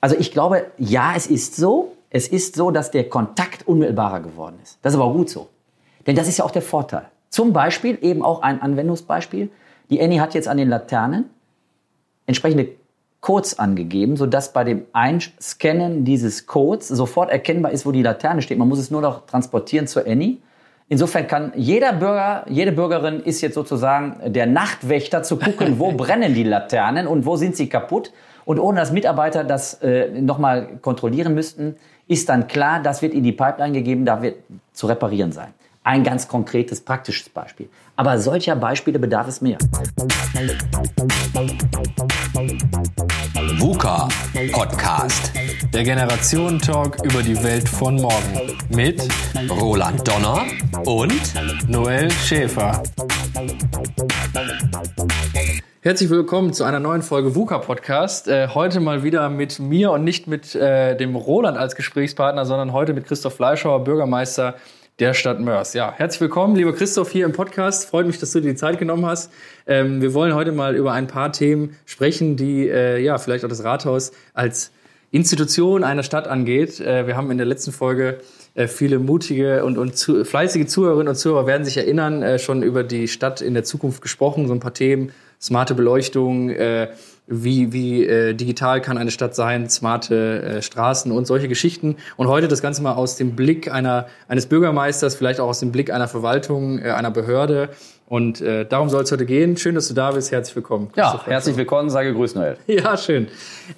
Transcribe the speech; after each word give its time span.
Also 0.00 0.16
ich 0.18 0.32
glaube, 0.32 0.66
ja, 0.78 1.14
es 1.16 1.26
ist 1.26 1.56
so. 1.56 1.96
Es 2.10 2.26
ist 2.26 2.56
so, 2.56 2.70
dass 2.70 2.90
der 2.90 3.08
Kontakt 3.08 3.68
unmittelbarer 3.68 4.20
geworden 4.20 4.58
ist. 4.62 4.78
Das 4.82 4.92
ist 4.92 4.98
aber 4.98 5.08
auch 5.08 5.14
gut 5.14 5.30
so. 5.30 5.48
Denn 6.06 6.16
das 6.16 6.26
ist 6.26 6.38
ja 6.38 6.44
auch 6.44 6.50
der 6.50 6.62
Vorteil. 6.62 7.06
Zum 7.28 7.52
Beispiel 7.52 7.98
eben 8.02 8.24
auch 8.24 8.42
ein 8.42 8.60
Anwendungsbeispiel. 8.60 9.50
Die 9.90 10.02
Annie 10.02 10.20
hat 10.20 10.34
jetzt 10.34 10.48
an 10.48 10.56
den 10.56 10.68
Laternen 10.68 11.30
entsprechende 12.26 12.68
Codes 13.20 13.58
angegeben, 13.58 14.16
sodass 14.16 14.52
bei 14.52 14.64
dem 14.64 14.86
Einscannen 14.92 16.04
dieses 16.04 16.46
Codes 16.46 16.88
sofort 16.88 17.30
erkennbar 17.30 17.72
ist, 17.72 17.84
wo 17.84 17.92
die 17.92 18.02
Laterne 18.02 18.40
steht. 18.42 18.58
Man 18.58 18.68
muss 18.68 18.78
es 18.78 18.90
nur 18.90 19.02
noch 19.02 19.26
transportieren 19.26 19.86
zur 19.86 20.06
Annie. 20.06 20.38
Insofern 20.88 21.26
kann 21.26 21.52
jeder 21.54 21.92
Bürger, 21.92 22.44
jede 22.48 22.72
Bürgerin 22.72 23.20
ist 23.20 23.42
jetzt 23.42 23.54
sozusagen 23.54 24.32
der 24.32 24.46
Nachtwächter 24.46 25.22
zu 25.22 25.36
gucken, 25.38 25.78
wo 25.78 25.92
brennen 25.96 26.34
die 26.34 26.42
Laternen 26.42 27.06
und 27.06 27.26
wo 27.26 27.36
sind 27.36 27.56
sie 27.56 27.68
kaputt. 27.68 28.10
Und 28.44 28.58
ohne 28.58 28.80
dass 28.80 28.92
Mitarbeiter 28.92 29.44
das 29.44 29.74
äh, 29.82 30.08
nochmal 30.20 30.78
kontrollieren 30.82 31.34
müssten, 31.34 31.76
ist 32.08 32.28
dann 32.28 32.48
klar, 32.48 32.82
das 32.82 33.02
wird 33.02 33.14
in 33.14 33.22
die 33.22 33.32
Pipeline 33.32 33.72
gegeben, 33.72 34.04
da 34.04 34.20
wird 34.22 34.36
zu 34.72 34.86
reparieren 34.86 35.32
sein. 35.32 35.54
Ein 35.82 36.04
ganz 36.04 36.28
konkretes, 36.28 36.80
praktisches 36.80 37.28
Beispiel. 37.28 37.68
Aber 37.96 38.18
solcher 38.18 38.54
Beispiele 38.54 38.98
bedarf 38.98 39.28
es 39.28 39.40
mehr. 39.40 39.58
VUCA 43.58 44.08
Podcast. 44.52 45.32
Der 45.72 45.84
Generationentalk 45.84 47.04
über 47.04 47.22
die 47.22 47.42
Welt 47.42 47.68
von 47.68 47.96
morgen. 47.96 48.56
Mit 48.68 49.06
Roland 49.48 50.06
Donner 50.06 50.44
und 50.84 51.68
Noel 51.68 52.10
Schäfer. 52.10 52.82
Herzlich 55.82 56.10
willkommen 56.10 56.52
zu 56.52 56.64
einer 56.64 56.78
neuen 56.78 57.00
Folge 57.00 57.34
VUCA 57.34 57.56
Podcast. 57.56 58.28
Äh, 58.28 58.48
heute 58.48 58.80
mal 58.80 59.02
wieder 59.02 59.30
mit 59.30 59.58
mir 59.60 59.92
und 59.92 60.04
nicht 60.04 60.26
mit 60.26 60.54
äh, 60.54 60.94
dem 60.94 61.16
Roland 61.16 61.56
als 61.56 61.74
Gesprächspartner, 61.74 62.44
sondern 62.44 62.74
heute 62.74 62.92
mit 62.92 63.06
Christoph 63.06 63.36
Fleischhauer, 63.36 63.82
Bürgermeister 63.82 64.56
der 64.98 65.14
Stadt 65.14 65.40
Mörs. 65.40 65.72
Ja, 65.72 65.90
herzlich 65.90 66.20
willkommen, 66.20 66.54
lieber 66.54 66.74
Christoph, 66.74 67.10
hier 67.10 67.24
im 67.24 67.32
Podcast. 67.32 67.88
Freut 67.88 68.06
mich, 68.06 68.18
dass 68.18 68.30
du 68.32 68.40
dir 68.40 68.50
die 68.50 68.56
Zeit 68.56 68.78
genommen 68.78 69.06
hast. 69.06 69.32
Ähm, 69.66 70.02
wir 70.02 70.12
wollen 70.12 70.34
heute 70.34 70.52
mal 70.52 70.76
über 70.76 70.92
ein 70.92 71.06
paar 71.06 71.32
Themen 71.32 71.74
sprechen, 71.86 72.36
die 72.36 72.68
äh, 72.68 73.02
ja 73.02 73.16
vielleicht 73.16 73.46
auch 73.46 73.48
das 73.48 73.64
Rathaus 73.64 74.12
als 74.34 74.72
Institution 75.12 75.82
einer 75.82 76.02
Stadt 76.02 76.28
angeht. 76.28 76.78
Äh, 76.78 77.06
wir 77.06 77.16
haben 77.16 77.30
in 77.30 77.38
der 77.38 77.46
letzten 77.46 77.72
Folge 77.72 78.18
äh, 78.54 78.66
viele 78.66 78.98
mutige 78.98 79.64
und, 79.64 79.78
und 79.78 79.96
zu, 79.96 80.26
fleißige 80.26 80.66
Zuhörerinnen 80.66 81.08
und 81.08 81.16
Zuhörer 81.16 81.46
werden 81.46 81.64
sich 81.64 81.78
erinnern, 81.78 82.22
äh, 82.22 82.38
schon 82.38 82.62
über 82.62 82.84
die 82.84 83.08
Stadt 83.08 83.40
in 83.40 83.54
der 83.54 83.64
Zukunft 83.64 84.02
gesprochen, 84.02 84.46
so 84.46 84.52
ein 84.52 84.60
paar 84.60 84.74
Themen, 84.74 85.12
smarte 85.40 85.74
Beleuchtung, 85.74 86.50
äh, 86.50 86.88
wie, 87.26 87.72
wie 87.72 88.04
äh, 88.04 88.34
digital 88.34 88.80
kann 88.80 88.98
eine 88.98 89.10
Stadt 89.10 89.34
sein, 89.34 89.70
smarte 89.70 90.42
äh, 90.42 90.62
Straßen 90.62 91.12
und 91.12 91.26
solche 91.26 91.48
Geschichten. 91.48 91.96
Und 92.16 92.28
heute 92.28 92.48
das 92.48 92.60
Ganze 92.60 92.82
mal 92.82 92.94
aus 92.94 93.16
dem 93.16 93.36
Blick 93.36 93.72
einer, 93.72 94.06
eines 94.28 94.46
Bürgermeisters, 94.46 95.14
vielleicht 95.14 95.38
auch 95.38 95.48
aus 95.48 95.60
dem 95.60 95.70
Blick 95.70 95.92
einer 95.92 96.08
Verwaltung, 96.08 96.80
äh, 96.80 96.90
einer 96.90 97.10
Behörde. 97.10 97.70
Und 98.06 98.40
äh, 98.40 98.66
darum 98.66 98.88
soll 98.88 99.04
es 99.04 99.12
heute 99.12 99.26
gehen. 99.26 99.56
Schön, 99.56 99.76
dass 99.76 99.86
du 99.86 99.94
da 99.94 100.10
bist. 100.10 100.32
Herzlich 100.32 100.56
willkommen. 100.56 100.90
Ja, 100.96 101.24
herzlich 101.24 101.56
willkommen. 101.56 101.88
Sage 101.90 102.12
Grüß, 102.12 102.34
Noel. 102.34 102.56
Ja, 102.66 102.96
schön. 102.96 103.28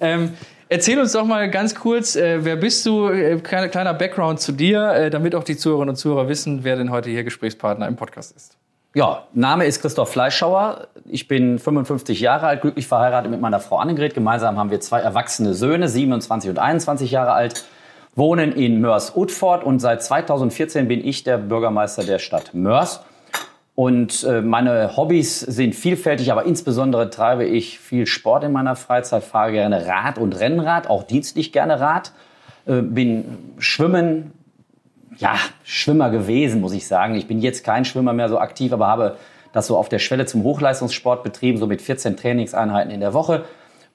Ähm, 0.01 0.31
Erzähl 0.69 0.97
uns 0.97 1.11
doch 1.11 1.25
mal 1.25 1.51
ganz 1.51 1.75
kurz, 1.75 2.15
äh, 2.15 2.43
wer 2.43 2.55
bist 2.55 2.83
du? 2.87 3.07
Äh, 3.07 3.37
kleiner, 3.41 3.67
kleiner 3.67 3.93
Background 3.93 4.39
zu 4.39 4.53
dir, 4.53 4.91
äh, 4.93 5.09
damit 5.11 5.35
auch 5.35 5.43
die 5.43 5.55
Zuhörerinnen 5.55 5.89
und 5.89 5.97
Zuhörer 5.97 6.27
wissen, 6.29 6.63
wer 6.63 6.77
denn 6.77 6.89
heute 6.89 7.11
hier 7.11 7.23
Gesprächspartner 7.23 7.87
im 7.87 7.95
Podcast 7.95 8.35
ist. 8.35 8.57
Ja, 8.95 9.23
Name 9.33 9.65
ist 9.65 9.81
Christoph 9.81 10.11
Fleischschauer. 10.11 10.85
Ich 11.05 11.27
bin 11.27 11.57
55 11.57 12.19
Jahre 12.19 12.45
alt, 12.45 12.61
glücklich 12.61 12.85
verheiratet 12.85 13.31
mit 13.31 13.41
meiner 13.41 13.59
Frau 13.59 13.77
Annegret. 13.77 14.13
Gemeinsam 14.13 14.59
haben 14.59 14.69
wir 14.69 14.81
zwei 14.81 14.99
erwachsene 14.99 15.55
Söhne, 15.55 15.89
27 15.89 16.51
und 16.51 16.59
21 16.59 17.09
Jahre 17.09 17.31
alt, 17.31 17.65
wohnen 18.15 18.51
in 18.51 18.81
Mörs-Utford 18.81 19.63
und 19.63 19.79
seit 19.79 20.03
2014 20.03 20.87
bin 20.87 21.03
ich 21.03 21.23
der 21.23 21.39
Bürgermeister 21.39 22.03
der 22.03 22.19
Stadt 22.19 22.53
Mörs. 22.53 23.03
Und 23.73 24.23
äh, 24.25 24.41
meine 24.41 24.95
Hobbys 24.95 25.39
sind 25.39 25.73
vielfältig, 25.73 26.31
aber 26.31 26.45
insbesondere 26.45 27.09
treibe 27.09 27.45
ich 27.45 27.79
viel 27.79 28.05
Sport 28.05 28.43
in 28.43 28.51
meiner 28.51 28.75
Freizeit, 28.75 29.23
fahre 29.23 29.53
gerne 29.53 29.87
Rad 29.87 30.19
und 30.19 30.39
Rennrad, 30.39 30.87
auch 30.87 31.01
dienstlich 31.01 31.51
gerne 31.51 31.79
Rad, 31.79 32.11
äh, 32.67 32.83
bin 32.83 33.55
schwimmen, 33.57 34.33
ja, 35.17 35.35
Schwimmer 35.63 36.09
gewesen, 36.09 36.61
muss 36.61 36.73
ich 36.73 36.87
sagen. 36.87 37.15
Ich 37.15 37.27
bin 37.27 37.39
jetzt 37.39 37.63
kein 37.63 37.85
Schwimmer 37.85 38.13
mehr 38.13 38.29
so 38.29 38.39
aktiv, 38.39 38.73
aber 38.73 38.87
habe 38.87 39.17
das 39.51 39.67
so 39.67 39.77
auf 39.77 39.89
der 39.89 39.99
Schwelle 39.99 40.25
zum 40.25 40.43
Hochleistungssport 40.43 41.23
betrieben, 41.23 41.57
so 41.57 41.67
mit 41.67 41.81
14 41.81 42.17
Trainingseinheiten 42.17 42.91
in 42.91 42.99
der 42.99 43.13
Woche. 43.13 43.45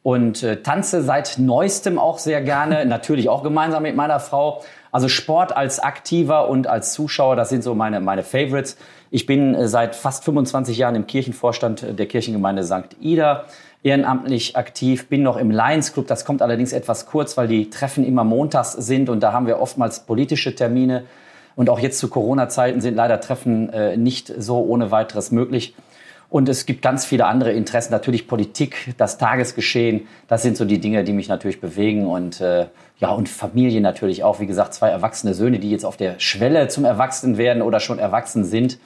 Und 0.02 0.42
äh, 0.42 0.62
tanze 0.62 1.02
seit 1.02 1.38
neuestem 1.38 1.98
auch 1.98 2.18
sehr 2.18 2.40
gerne, 2.40 2.84
natürlich 2.86 3.28
auch 3.28 3.42
gemeinsam 3.42 3.82
mit 3.82 3.96
meiner 3.96 4.20
Frau. 4.20 4.62
Also 4.90 5.08
Sport 5.08 5.54
als 5.54 5.80
Aktiver 5.80 6.48
und 6.48 6.66
als 6.66 6.94
Zuschauer, 6.94 7.36
das 7.36 7.50
sind 7.50 7.62
so 7.62 7.74
meine, 7.74 8.00
meine 8.00 8.22
Favorites. 8.22 8.78
Ich 9.10 9.26
bin 9.26 9.54
äh, 9.54 9.68
seit 9.68 9.96
fast 9.96 10.24
25 10.24 10.78
Jahren 10.78 10.94
im 10.94 11.06
Kirchenvorstand 11.06 11.98
der 11.98 12.06
Kirchengemeinde 12.06 12.62
St. 12.62 12.96
Ida 13.00 13.44
ehrenamtlich 13.82 14.56
aktiv, 14.56 15.08
bin 15.08 15.22
noch 15.22 15.36
im 15.36 15.50
Lions 15.50 15.92
Club. 15.92 16.06
Das 16.06 16.24
kommt 16.24 16.42
allerdings 16.42 16.72
etwas 16.72 17.06
kurz, 17.06 17.36
weil 17.36 17.48
die 17.48 17.70
Treffen 17.70 18.04
immer 18.04 18.24
montags 18.24 18.72
sind 18.72 19.08
und 19.08 19.20
da 19.22 19.32
haben 19.32 19.46
wir 19.46 19.60
oftmals 19.60 20.00
politische 20.00 20.54
Termine. 20.54 21.04
Und 21.54 21.70
auch 21.70 21.80
jetzt 21.80 21.98
zu 21.98 22.08
Corona-Zeiten 22.08 22.80
sind 22.80 22.94
leider 22.94 23.20
Treffen 23.20 23.68
äh, 23.70 23.96
nicht 23.96 24.32
so 24.38 24.60
ohne 24.60 24.90
weiteres 24.90 25.32
möglich. 25.32 25.74
Und 26.30 26.48
es 26.48 26.66
gibt 26.66 26.82
ganz 26.82 27.06
viele 27.06 27.26
andere 27.26 27.52
Interessen, 27.52 27.90
natürlich 27.90 28.28
Politik, 28.28 28.94
das 28.98 29.16
Tagesgeschehen. 29.16 30.06
Das 30.28 30.42
sind 30.42 30.56
so 30.56 30.66
die 30.66 30.78
Dinge, 30.78 31.02
die 31.02 31.14
mich 31.14 31.28
natürlich 31.28 31.60
bewegen 31.60 32.06
und 32.06 32.40
äh, 32.40 32.66
ja 32.98 33.10
und 33.10 33.28
Familie 33.28 33.80
natürlich 33.80 34.24
auch. 34.24 34.38
Wie 34.38 34.46
gesagt, 34.46 34.74
zwei 34.74 34.90
erwachsene 34.90 35.32
Söhne, 35.32 35.58
die 35.58 35.70
jetzt 35.70 35.84
auf 35.84 35.96
der 35.96 36.20
Schwelle 36.20 36.68
zum 36.68 36.84
Erwachsenwerden 36.84 37.62
oder 37.62 37.80
schon 37.80 37.98
erwachsen 37.98 38.44
sind, 38.44 38.78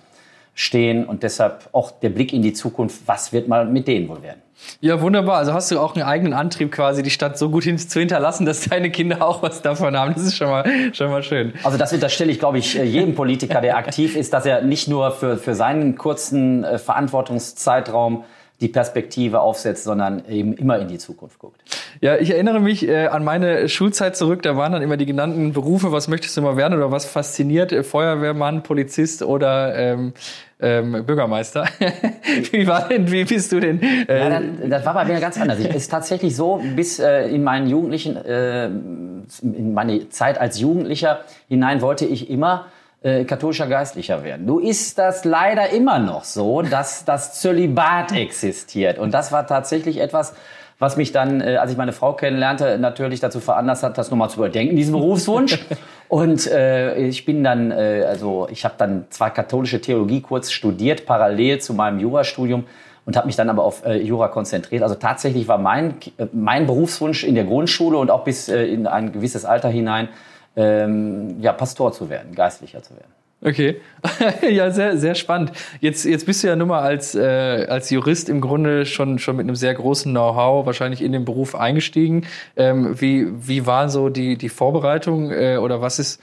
stehen 0.55 1.07
und 1.07 1.23
deshalb 1.23 1.69
auch 1.73 1.91
der 1.91 2.11
Blick 2.11 2.33
in 2.33 2.43
die 2.43 2.53
Zukunft. 2.53 3.03
Was 3.07 3.33
wird 3.33 3.49
mal 3.49 3.67
mit 3.67 3.89
denen 3.89 4.09
wohl 4.09 4.23
werden? 4.23 4.43
Ja, 4.81 5.01
wunderbar. 5.01 5.39
Also 5.39 5.53
hast 5.53 5.71
du 5.71 5.79
auch 5.79 5.95
einen 5.95 6.05
eigenen 6.05 6.35
Antrieb, 6.35 6.73
quasi 6.73 7.03
die 7.03 7.11
Stadt 7.11 7.39
so 7.39 7.51
gut 7.51 7.65
hin 7.65 7.79
zu 7.79 7.99
hinterlassen, 7.99 8.47
dass 8.47 8.69
deine 8.69 8.91
Kinder 8.91 9.27
auch 9.27 9.43
was 9.43 9.63
davon 9.63 9.97
haben. 9.97 10.15
Das 10.15 10.23
ist 10.23 10.37
schon 10.37 10.49
mal, 10.49 10.65
schon 10.93 11.11
mal 11.11 11.23
schön. 11.23 11.55
Also 11.63 11.79
das 11.79 11.93
unterstelle 11.93 12.31
ich, 12.31 12.39
glaube 12.39 12.59
ich, 12.59 12.75
jedem 12.75 13.15
Politiker, 13.15 13.61
der 13.61 13.77
aktiv 13.77 14.17
ist, 14.17 14.33
dass 14.33 14.47
er 14.47 14.63
nicht 14.63 14.89
nur 14.89 15.11
für, 15.13 15.37
für 15.37 15.55
seinen 15.55 15.97
kurzen 15.97 16.65
äh, 16.65 16.79
Verantwortungszeitraum 16.79 18.25
die 18.61 18.69
Perspektive 18.69 19.41
aufsetzt, 19.41 19.85
sondern 19.85 20.25
eben 20.29 20.53
immer 20.55 20.79
in 20.79 20.89
die 20.89 20.99
Zukunft 20.99 21.39
guckt. 21.39 21.61
Ja, 22.01 22.17
ich 22.17 22.31
erinnere 22.31 22.61
mich 22.61 22.87
äh, 22.87 23.09
an 23.09 23.25
meine 23.25 23.69
Schulzeit 23.69 24.17
zurück. 24.17 24.43
Da 24.43 24.57
waren 24.57 24.73
dann 24.73 24.83
immer 24.83 24.97
die 24.97 25.07
genannten 25.07 25.53
Berufe. 25.53 25.91
Was 25.91 26.07
möchtest 26.07 26.37
du 26.37 26.43
mal 26.43 26.57
werden 26.57 26.75
oder 26.75 26.93
was 26.93 27.05
fasziniert? 27.05 27.75
Feuerwehrmann, 27.85 28.63
Polizist 28.63 29.23
oder 29.23 29.75
ähm, 29.77 30.13
ähm, 30.61 31.05
Bürgermeister. 31.05 31.67
wie 32.53 32.67
war 32.67 32.89
denn, 32.89 33.11
wie 33.11 33.25
bist 33.25 33.51
du 33.51 33.59
denn? 33.59 33.83
Äh 33.83 34.19
ja, 34.19 34.31
dann, 34.31 34.71
das 34.71 34.87
war 34.87 34.95
bei 34.95 35.05
mir 35.05 35.19
ganz 35.21 35.39
anders. 35.39 35.59
Es 35.59 35.75
ist 35.75 35.91
tatsächlich 35.91 36.37
so, 36.37 36.63
bis 36.77 37.01
äh, 37.01 37.29
in 37.29 37.43
meinen 37.43 37.69
Jugendlichen, 37.69 38.17
äh, 38.17 38.67
in 38.67 39.75
meine 39.75 40.09
Zeit 40.09 40.41
als 40.41 40.61
Jugendlicher 40.61 41.21
hinein 41.49 41.83
wollte 41.83 42.07
ich 42.07 42.31
immer 42.31 42.67
äh, 43.03 43.25
katholischer 43.25 43.67
Geistlicher 43.67 44.25
werden. 44.25 44.47
Du 44.47 44.59
ist 44.59 44.99
das 44.99 45.25
leider 45.25 45.71
immer 45.71 45.99
noch 45.99 46.25
so, 46.25 46.63
dass 46.63 47.05
das 47.05 47.41
Zölibat 47.41 48.13
existiert. 48.13 48.99
Und 48.99 49.13
das 49.13 49.33
war 49.33 49.47
tatsächlich 49.47 49.99
etwas, 49.99 50.35
was 50.79 50.97
mich 50.97 51.13
dann, 51.13 51.41
äh, 51.41 51.57
als 51.57 51.71
ich 51.71 51.77
meine 51.77 51.93
Frau 51.93 52.13
kennenlernte, 52.13 52.79
natürlich 52.79 53.21
dazu 53.21 53.41
veranlasst 53.41 53.83
hat, 53.83 53.99
das 53.99 54.11
nochmal 54.11 54.31
zu 54.31 54.39
überdenken, 54.39 54.77
diesen 54.77 54.93
Berufswunsch. 54.93 55.65
Und 56.09 56.47
äh, 56.47 56.97
ich 56.97 57.25
bin 57.25 57.43
dann, 57.43 57.71
äh, 57.71 58.05
also 58.07 58.47
ich 58.51 58.65
habe 58.65 58.75
dann 58.77 59.07
zwar 59.09 59.31
katholische 59.31 59.81
Theologie 59.81 60.21
kurz 60.21 60.51
studiert, 60.51 61.07
parallel 61.07 61.61
zu 61.61 61.73
meinem 61.73 62.01
Jurastudium 62.01 62.65
und 63.05 63.17
habe 63.17 63.27
mich 63.27 63.37
dann 63.37 63.49
aber 63.49 63.65
auf 63.65 63.85
äh, 63.85 63.97
Jura 63.97 64.29
konzentriert. 64.29 64.83
Also 64.83 64.95
tatsächlich 64.95 65.49
war 65.49 65.59
mein, 65.59 65.95
äh, 66.19 66.27
mein 66.33 66.67
Berufswunsch 66.67 67.25
in 67.25 67.35
der 67.35 67.45
Grundschule 67.45 67.97
und 67.97 68.11
auch 68.11 68.25
bis 68.25 68.49
äh, 68.49 68.65
in 68.65 68.87
ein 68.87 69.13
gewisses 69.13 69.45
Alter 69.45 69.69
hinein, 69.69 70.09
ähm, 70.57 71.41
ja, 71.41 71.53
Pastor 71.53 71.93
zu 71.93 72.09
werden, 72.09 72.35
Geistlicher 72.35 72.83
zu 72.83 72.95
werden. 72.95 73.13
Okay, 73.45 73.81
ja, 74.49 74.71
sehr, 74.71 74.97
sehr 74.99 75.17
spannend. 75.17 75.51
Jetzt, 75.81 76.05
jetzt 76.05 76.27
bist 76.27 76.45
du 76.45 76.47
ja 76.47 76.55
nun 76.55 76.69
mal 76.69 76.81
als, 76.81 77.17
äh, 77.17 77.67
als 77.69 77.91
Jurist 77.91 78.29
im 78.29 78.41
Grunde 78.41 78.87
schon, 78.87 79.19
schon 79.19 79.37
mit 79.37 79.45
einem 79.45 79.57
sehr 79.57 79.75
großen 79.75 80.13
Know-how 80.13 80.65
wahrscheinlich 80.65 81.03
in 81.03 81.11
den 81.11 81.25
Beruf 81.25 81.57
eingestiegen. 81.57 82.25
Ähm, 82.57 83.01
wie, 83.01 83.27
wie 83.49 83.67
war 83.67 83.89
so 83.89 84.11
die, 84.11 84.37
die 84.39 84.49
Vorbereitung 84.49 85.33
äh, 85.33 85.57
oder 85.57 85.81
was 85.81 85.99
ist, 85.99 86.23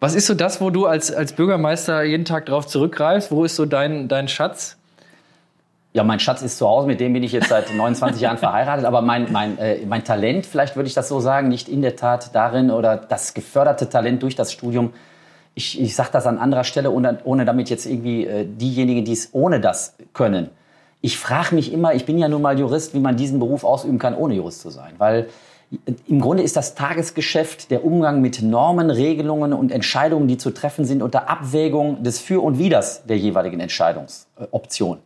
was 0.00 0.16
ist 0.16 0.26
so 0.26 0.34
das, 0.34 0.60
wo 0.60 0.70
du 0.70 0.86
als, 0.86 1.12
als 1.12 1.32
Bürgermeister 1.34 2.02
jeden 2.02 2.24
Tag 2.24 2.46
drauf 2.46 2.66
zurückgreifst? 2.66 3.30
Wo 3.30 3.44
ist 3.44 3.54
so 3.54 3.64
dein, 3.64 4.08
dein 4.08 4.26
Schatz? 4.26 4.78
Ja, 5.94 6.04
mein 6.04 6.20
Schatz 6.20 6.40
ist 6.40 6.56
zu 6.56 6.66
Hause, 6.66 6.86
mit 6.86 7.00
dem 7.00 7.12
bin 7.12 7.22
ich 7.22 7.32
jetzt 7.32 7.48
seit 7.48 7.74
29 7.74 8.20
Jahren 8.20 8.38
verheiratet, 8.38 8.86
aber 8.86 9.02
mein, 9.02 9.30
mein, 9.30 9.58
äh, 9.58 9.84
mein 9.86 10.04
Talent, 10.04 10.46
vielleicht 10.46 10.76
würde 10.76 10.86
ich 10.86 10.94
das 10.94 11.08
so 11.08 11.20
sagen, 11.20 11.48
nicht 11.48 11.68
in 11.68 11.82
der 11.82 11.96
Tat 11.96 12.34
darin 12.34 12.70
oder 12.70 12.96
das 12.96 13.34
geförderte 13.34 13.88
Talent 13.88 14.22
durch 14.22 14.34
das 14.34 14.52
Studium, 14.52 14.92
ich, 15.54 15.80
ich 15.80 15.94
sage 15.94 16.08
das 16.12 16.26
an 16.26 16.38
anderer 16.38 16.64
Stelle, 16.64 16.90
ohne, 16.90 17.18
ohne 17.24 17.44
damit 17.44 17.68
jetzt 17.68 17.84
irgendwie 17.84 18.26
äh, 18.26 18.46
diejenigen, 18.46 19.04
die 19.04 19.12
es 19.12 19.30
ohne 19.32 19.60
das 19.60 19.94
können. 20.14 20.48
Ich 21.02 21.18
frage 21.18 21.54
mich 21.54 21.72
immer, 21.72 21.94
ich 21.94 22.06
bin 22.06 22.16
ja 22.16 22.28
nun 22.28 22.40
mal 22.40 22.58
Jurist, 22.58 22.94
wie 22.94 23.00
man 23.00 23.16
diesen 23.16 23.38
Beruf 23.38 23.64
ausüben 23.64 23.98
kann, 23.98 24.14
ohne 24.14 24.34
Jurist 24.34 24.60
zu 24.60 24.70
sein. 24.70 24.94
Weil 24.98 25.28
im 26.06 26.20
Grunde 26.20 26.42
ist 26.42 26.56
das 26.56 26.74
Tagesgeschäft 26.74 27.70
der 27.70 27.84
Umgang 27.84 28.20
mit 28.20 28.42
Normen, 28.42 28.90
Regelungen 28.90 29.52
und 29.52 29.72
Entscheidungen, 29.72 30.28
die 30.28 30.36
zu 30.36 30.50
treffen 30.50 30.84
sind 30.84 31.02
unter 31.02 31.28
Abwägung 31.28 32.02
des 32.02 32.20
Für 32.20 32.42
und 32.42 32.58
Widers 32.58 33.04
der 33.06 33.18
jeweiligen 33.18 33.58
Entscheidungsoption. 33.58 34.98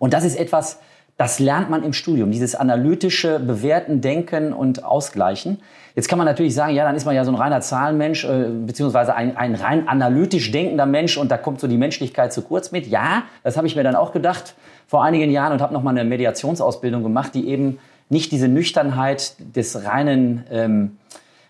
Und 0.00 0.14
das 0.14 0.24
ist 0.24 0.36
etwas, 0.36 0.80
das 1.18 1.38
lernt 1.38 1.68
man 1.68 1.84
im 1.84 1.92
Studium, 1.92 2.32
dieses 2.32 2.54
analytische 2.54 3.38
Bewerten, 3.38 4.00
Denken 4.00 4.54
und 4.54 4.84
Ausgleichen. 4.84 5.58
Jetzt 5.94 6.08
kann 6.08 6.16
man 6.16 6.26
natürlich 6.26 6.54
sagen, 6.54 6.74
ja, 6.74 6.82
dann 6.84 6.96
ist 6.96 7.04
man 7.04 7.14
ja 7.14 7.26
so 7.26 7.30
ein 7.30 7.34
reiner 7.34 7.60
Zahlenmensch, 7.60 8.24
äh, 8.24 8.48
beziehungsweise 8.64 9.14
ein, 9.14 9.36
ein 9.36 9.54
rein 9.54 9.86
analytisch 9.86 10.50
denkender 10.50 10.86
Mensch 10.86 11.18
und 11.18 11.30
da 11.30 11.36
kommt 11.36 11.60
so 11.60 11.68
die 11.68 11.76
Menschlichkeit 11.76 12.32
zu 12.32 12.40
kurz 12.40 12.72
mit. 12.72 12.86
Ja, 12.86 13.24
das 13.42 13.58
habe 13.58 13.66
ich 13.66 13.76
mir 13.76 13.84
dann 13.84 13.96
auch 13.96 14.12
gedacht 14.12 14.54
vor 14.86 15.04
einigen 15.04 15.30
Jahren 15.30 15.52
und 15.52 15.60
habe 15.60 15.74
nochmal 15.74 15.96
eine 15.96 16.08
Mediationsausbildung 16.08 17.02
gemacht, 17.02 17.34
die 17.34 17.46
eben 17.48 17.78
nicht 18.08 18.32
diese 18.32 18.48
Nüchternheit 18.48 19.34
des 19.54 19.84
reinen 19.84 20.44
ähm, 20.50 20.96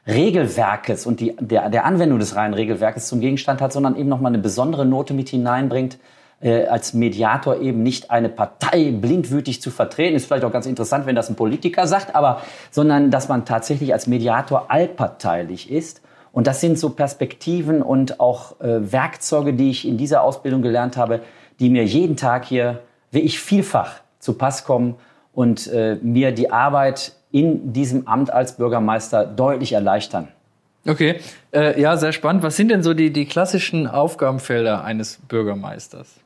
Regelwerkes 0.08 1.06
und 1.06 1.20
die, 1.20 1.37
der, 1.38 1.70
der 1.70 1.85
Anwendung 1.85 2.19
des 2.19 2.35
reinen 2.35 2.55
Regelwerkes 2.55 3.06
zum 3.06 3.20
Gegenstand 3.20 3.61
hat, 3.61 3.73
sondern 3.73 3.96
eben 3.96 4.08
nochmal 4.08 4.32
eine 4.32 4.43
besondere 4.43 4.85
Note 4.85 5.14
mit 5.14 5.29
hineinbringt, 5.29 5.99
äh, 6.41 6.67
als 6.67 6.95
Mediator 6.95 7.61
eben 7.61 7.83
nicht 7.83 8.11
eine 8.11 8.29
Partei 8.29 8.93
blindwütig 8.93 9.63
zu 9.63 9.71
vertreten. 9.71 10.17
Ist 10.17 10.27
vielleicht 10.27 10.45
auch 10.45 10.53
ganz 10.53 10.67
interessant, 10.67 11.07
wenn 11.07 11.17
das 11.17 11.29
ein 11.29 11.37
Politiker 11.37 11.87
sagt, 11.87 12.15
aber 12.15 12.43
sondern 12.71 13.11
dass 13.11 13.29
man 13.29 13.45
tatsächlich 13.45 13.93
als 13.93 14.07
Mediator 14.07 14.71
allparteilich 14.71 15.71
ist. 15.71 16.03
Und 16.33 16.47
das 16.47 16.61
sind 16.61 16.79
so 16.79 16.91
Perspektiven 16.91 17.83
und 17.83 18.21
auch 18.21 18.61
äh, 18.61 18.93
Werkzeuge, 18.93 19.53
die 19.53 19.71
ich 19.71 19.87
in 19.87 19.97
dieser 19.97 20.23
Ausbildung 20.23 20.63
gelernt 20.63 20.97
habe, 20.97 21.21
die 21.59 21.69
mir 21.71 21.85
jeden 21.85 22.17
Tag 22.17 22.45
hier 22.45 22.81
wie 23.11 23.21
ich 23.21 23.41
vielfach 23.41 24.01
zu 24.19 24.35
Pass 24.35 24.65
kommen 24.65 24.97
und 25.33 25.67
äh, 25.69 25.97
mir 26.03 26.33
die 26.33 26.51
Arbeit 26.51 27.13
in 27.33 27.73
diesem 27.73 28.09
Amt 28.09 28.33
als 28.33 28.57
Bürgermeister 28.57 29.25
deutlich 29.25 29.73
erleichtern. 29.73 30.29
Okay, 30.87 31.21
äh, 31.53 31.81
ja, 31.81 31.97
sehr 31.97 32.13
spannend. 32.13 32.43
Was 32.43 32.57
sind 32.57 32.69
denn 32.69 32.83
so 32.83 32.95
die, 32.95 33.13
die 33.13 33.27
klassischen 33.27 33.87
Aufgabenfelder 33.87 34.83
eines 34.83 35.19
Bürgermeisters? 35.29 36.19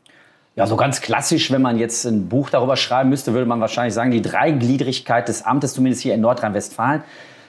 Ja, 0.56 0.68
so 0.68 0.76
ganz 0.76 1.00
klassisch, 1.00 1.50
wenn 1.50 1.62
man 1.62 1.78
jetzt 1.78 2.04
ein 2.04 2.28
Buch 2.28 2.48
darüber 2.48 2.76
schreiben 2.76 3.10
müsste, 3.10 3.32
würde 3.32 3.46
man 3.46 3.60
wahrscheinlich 3.60 3.92
sagen, 3.92 4.12
die 4.12 4.22
Dreigliedrigkeit 4.22 5.26
des 5.26 5.44
Amtes, 5.44 5.74
zumindest 5.74 6.02
hier 6.02 6.14
in 6.14 6.20
Nordrhein-Westfalen. 6.20 7.02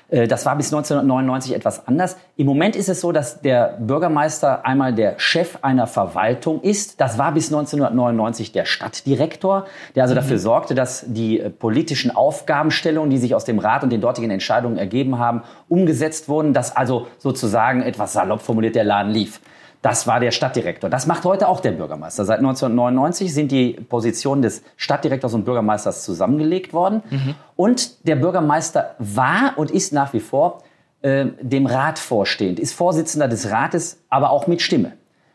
Äh, 0.10 0.28
das 0.28 0.46
war 0.48 0.56
bis 0.56 0.74
1999 0.74 1.54
etwas 1.54 1.88
anders. 1.88 2.18
Im 2.36 2.48
Moment 2.48 2.75
ist 2.75 2.90
es 2.90 3.02
so, 3.02 3.12
dass 3.12 3.42
der 3.42 3.78
Bürgermeister 3.80 4.66
einmal 4.66 4.94
der 4.94 5.19
Chef 5.19 5.60
einer 5.62 5.86
Verwaltung 5.86 6.62
ist. 6.62 7.00
Das 7.00 7.19
war 7.19 7.31
bis 7.31 7.54
1999 7.54 8.52
der 8.52 8.66
Stadtdirektor, 8.66 9.66
der 9.94 10.02
also 10.02 10.16
mhm. 10.16 10.19
dafür 10.19 10.40
sorgte, 10.40 10.74
dass 10.74 11.06
die 11.07 11.40
äh, 11.40 11.52
politischen 11.52 12.10
Aufgabenstellungen, 12.10 13.12
die 13.12 13.19
sich 13.19 13.36
aus 13.36 13.46
dem 13.46 13.60
Rat 13.60 13.84
und 13.84 13.92
den 13.92 14.02
dortigen 14.02 14.31
Entscheidungen 14.31 14.78
ergeben 14.78 15.19
haben, 15.19 15.44
umgesetzt 15.69 16.28
wurden, 16.28 16.54
dass 16.54 16.75
also 16.75 17.06
sozusagen 17.19 17.84
etwas 17.84 18.13
salopp 18.13 18.42
formuliert 18.42 18.74
der 18.74 18.84
Laden 18.84 19.12
lief. 19.12 19.42
Das 19.86 20.08
war 20.08 20.20
der 20.20 20.32
Stadtdirektor. 20.32 20.90
Das 20.90 21.06
macht 21.06 21.26
heute 21.26 21.48
auch 21.48 21.60
der 21.60 21.74
Bürgermeister. 21.74 22.26
Seit 22.26 22.40
1999 22.40 23.32
sind 23.32 23.52
die 23.52 23.74
Positionen 23.74 24.42
des 24.42 24.64
Stadtdirektors 24.78 25.36
und 25.36 25.46
Bürgermeisters 25.46 26.04
zusammengelegt 26.04 26.74
worden. 26.74 27.04
Mhm. 27.12 27.36
Und 27.56 28.08
der 28.08 28.16
Bürgermeister 28.16 28.96
war 28.98 29.54
und 29.58 29.70
ist 29.70 29.94
nach 29.94 30.12
wie 30.14 30.22
vor 30.22 30.64
äh, 31.04 31.28
dem 31.40 31.68
Rat 31.68 32.00
vorstehend, 32.00 32.60
ist 32.60 32.74
Vorsitzender 32.74 33.28
des 33.28 33.52
Rates, 33.52 34.00
aber 34.10 34.32
auch 34.32 34.48
mit 34.48 34.64
Stimme. 34.64 34.94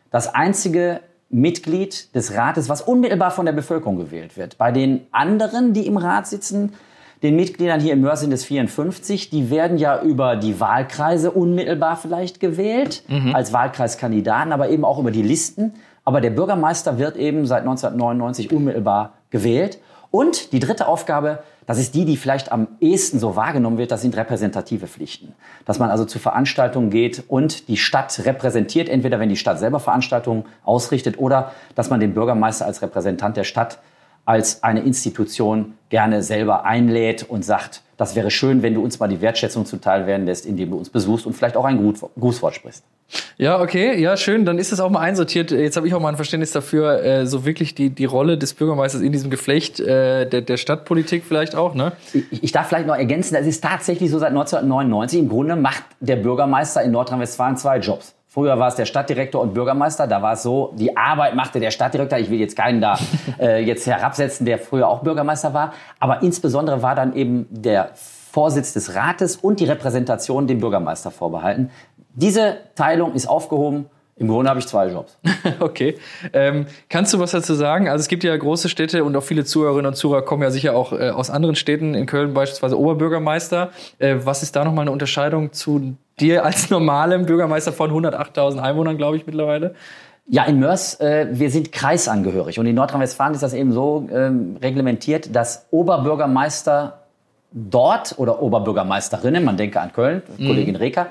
Das 0.09 0.35
einzige 0.35 0.99
Mitglied 1.29 2.13
des 2.13 2.35
Rates, 2.35 2.67
was 2.67 2.81
unmittelbar 2.81 3.31
von 3.31 3.45
der 3.45 3.53
Bevölkerung 3.53 3.95
gewählt 3.95 4.35
wird. 4.35 4.57
Bei 4.57 4.73
den 4.73 5.07
anderen, 5.13 5.71
die 5.71 5.87
im 5.87 5.95
Rat 5.95 6.27
sitzen, 6.27 6.73
den 7.23 7.35
Mitgliedern 7.35 7.79
hier 7.79 7.93
im 7.93 8.01
Mörs 8.01 8.21
sind 8.21 8.33
es 8.33 8.43
54. 8.45 9.29
Die 9.29 9.51
werden 9.51 9.77
ja 9.77 10.01
über 10.01 10.35
die 10.35 10.59
Wahlkreise 10.59 11.29
unmittelbar 11.31 11.95
vielleicht 11.97 12.39
gewählt 12.39 13.03
mhm. 13.07 13.35
als 13.35 13.53
Wahlkreiskandidaten, 13.53 14.51
aber 14.51 14.69
eben 14.69 14.83
auch 14.83 14.97
über 14.97 15.11
die 15.11 15.21
Listen. 15.21 15.73
Aber 16.03 16.19
der 16.19 16.31
Bürgermeister 16.31 16.97
wird 16.97 17.15
eben 17.17 17.45
seit 17.45 17.61
1999 17.61 18.51
unmittelbar 18.51 19.13
gewählt. 19.29 19.79
Und 20.09 20.51
die 20.51 20.59
dritte 20.59 20.87
Aufgabe, 20.87 21.43
das 21.67 21.77
ist 21.77 21.93
die, 21.93 22.05
die 22.05 22.17
vielleicht 22.17 22.51
am 22.51 22.67
ehesten 22.81 23.19
so 23.19 23.35
wahrgenommen 23.35 23.77
wird, 23.77 23.91
das 23.91 24.01
sind 24.01 24.17
repräsentative 24.17 24.87
Pflichten. 24.87 25.33
Dass 25.65 25.77
man 25.77 25.91
also 25.91 26.05
zu 26.05 26.17
Veranstaltungen 26.17 26.89
geht 26.89 27.23
und 27.27 27.67
die 27.69 27.77
Stadt 27.77 28.19
repräsentiert, 28.25 28.89
entweder 28.89 29.19
wenn 29.19 29.29
die 29.29 29.37
Stadt 29.37 29.59
selber 29.59 29.79
Veranstaltungen 29.79 30.45
ausrichtet 30.65 31.19
oder 31.19 31.51
dass 31.75 31.91
man 31.91 31.99
den 31.99 32.15
Bürgermeister 32.15 32.65
als 32.65 32.81
Repräsentant 32.81 33.37
der 33.37 33.43
Stadt 33.43 33.77
als 34.25 34.63
eine 34.63 34.81
Institution 34.81 35.73
gerne 35.89 36.23
selber 36.23 36.65
einlädt 36.65 37.23
und 37.27 37.43
sagt, 37.43 37.81
das 37.97 38.15
wäre 38.15 38.31
schön, 38.31 38.63
wenn 38.63 38.73
du 38.73 38.83
uns 38.83 38.99
mal 38.99 39.07
die 39.07 39.21
Wertschätzung 39.21 39.65
zuteil 39.65 40.07
werden 40.07 40.25
lässt, 40.25 40.45
indem 40.45 40.71
du 40.71 40.77
uns 40.77 40.89
besuchst 40.89 41.25
und 41.25 41.33
vielleicht 41.33 41.55
auch 41.55 41.65
ein 41.65 41.93
Grußwort 42.19 42.55
sprichst. 42.55 42.83
Ja, 43.37 43.61
okay, 43.61 43.99
ja, 44.01 44.17
schön. 44.17 44.45
Dann 44.45 44.57
ist 44.57 44.71
es 44.71 44.79
auch 44.79 44.89
mal 44.89 45.01
einsortiert. 45.01 45.51
Jetzt 45.51 45.75
habe 45.75 45.87
ich 45.87 45.93
auch 45.93 45.99
mal 45.99 46.09
ein 46.09 46.15
Verständnis 46.15 46.51
dafür, 46.51 47.03
äh, 47.03 47.27
so 47.27 47.45
wirklich 47.45 47.75
die, 47.75 47.89
die 47.89 48.05
Rolle 48.05 48.37
des 48.37 48.53
Bürgermeisters 48.53 49.01
in 49.01 49.11
diesem 49.11 49.29
Geflecht 49.29 49.79
äh, 49.79 50.25
der, 50.27 50.41
der 50.41 50.57
Stadtpolitik 50.57 51.25
vielleicht 51.25 51.55
auch, 51.55 51.75
ne? 51.75 51.91
Ich, 52.13 52.43
ich 52.43 52.51
darf 52.51 52.69
vielleicht 52.69 52.87
noch 52.87 52.95
ergänzen, 52.95 53.35
es 53.35 53.45
ist 53.45 53.61
tatsächlich 53.61 54.09
so 54.09 54.19
seit 54.19 54.29
1999. 54.29 55.19
Im 55.19 55.29
Grunde 55.29 55.55
macht 55.55 55.83
der 55.99 56.15
Bürgermeister 56.15 56.81
in 56.81 56.91
Nordrhein-Westfalen 56.91 57.57
zwei 57.57 57.79
Jobs. 57.79 58.15
Früher 58.33 58.57
war 58.57 58.69
es 58.69 58.75
der 58.75 58.85
Stadtdirektor 58.85 59.41
und 59.41 59.53
Bürgermeister. 59.53 60.07
Da 60.07 60.21
war 60.21 60.33
es 60.33 60.43
so, 60.43 60.73
die 60.77 60.95
Arbeit 60.95 61.35
machte 61.35 61.59
der 61.59 61.69
Stadtdirektor. 61.69 62.17
Ich 62.17 62.29
will 62.29 62.39
jetzt 62.39 62.55
keinen 62.55 62.79
da 62.79 62.97
äh, 63.39 63.61
jetzt 63.61 63.85
herabsetzen, 63.85 64.45
der 64.45 64.57
früher 64.57 64.87
auch 64.87 65.01
Bürgermeister 65.01 65.53
war. 65.53 65.73
Aber 65.99 66.23
insbesondere 66.23 66.81
war 66.81 66.95
dann 66.95 67.13
eben 67.13 67.45
der 67.49 67.89
Vorsitz 68.31 68.71
des 68.71 68.95
Rates 68.95 69.35
und 69.35 69.59
die 69.59 69.65
Repräsentation 69.65 70.47
dem 70.47 70.61
Bürgermeister 70.61 71.11
vorbehalten. 71.11 71.71
Diese 72.13 72.59
Teilung 72.75 73.15
ist 73.15 73.27
aufgehoben. 73.27 73.87
Im 74.21 74.27
Grunde 74.27 74.51
habe 74.51 74.59
ich 74.59 74.67
zwei 74.67 74.87
Jobs. 74.87 75.17
okay. 75.59 75.97
Ähm, 76.31 76.67
kannst 76.89 77.11
du 77.11 77.17
was 77.17 77.31
dazu 77.31 77.55
sagen? 77.55 77.89
Also 77.89 78.01
es 78.01 78.07
gibt 78.07 78.23
ja 78.23 78.37
große 78.37 78.69
Städte 78.69 79.03
und 79.03 79.15
auch 79.15 79.23
viele 79.23 79.45
Zuhörerinnen 79.45 79.87
und 79.87 79.95
Zuhörer 79.95 80.21
kommen 80.21 80.43
ja 80.43 80.51
sicher 80.51 80.75
auch 80.75 80.93
äh, 80.93 81.09
aus 81.09 81.31
anderen 81.31 81.55
Städten. 81.55 81.95
In 81.95 82.05
Köln 82.05 82.35
beispielsweise 82.35 82.79
Oberbürgermeister. 82.79 83.71
Äh, 83.97 84.17
was 84.23 84.43
ist 84.43 84.55
da 84.55 84.63
nochmal 84.63 84.83
eine 84.83 84.91
Unterscheidung 84.91 85.53
zu 85.53 85.97
dir 86.19 86.45
als 86.45 86.69
normalem 86.69 87.25
Bürgermeister 87.25 87.73
von 87.73 87.89
108.000 87.89 88.59
Einwohnern, 88.59 88.95
glaube 88.97 89.17
ich, 89.17 89.25
mittlerweile? 89.25 89.73
Ja, 90.27 90.43
in 90.43 90.59
Mörs, 90.59 90.99
äh, 90.99 91.27
wir 91.31 91.49
sind 91.49 91.71
kreisangehörig. 91.71 92.59
Und 92.59 92.67
in 92.67 92.75
Nordrhein-Westfalen 92.75 93.33
ist 93.33 93.41
das 93.41 93.55
eben 93.55 93.73
so 93.73 94.07
ähm, 94.13 94.57
reglementiert, 94.61 95.35
dass 95.35 95.65
Oberbürgermeister 95.71 96.99
dort 97.51 98.19
oder 98.19 98.39
Oberbürgermeisterinnen, 98.39 99.43
man 99.43 99.57
denke 99.57 99.81
an 99.81 99.91
Köln, 99.91 100.21
mhm. 100.37 100.45
Kollegin 100.45 100.75
Reker, 100.75 101.07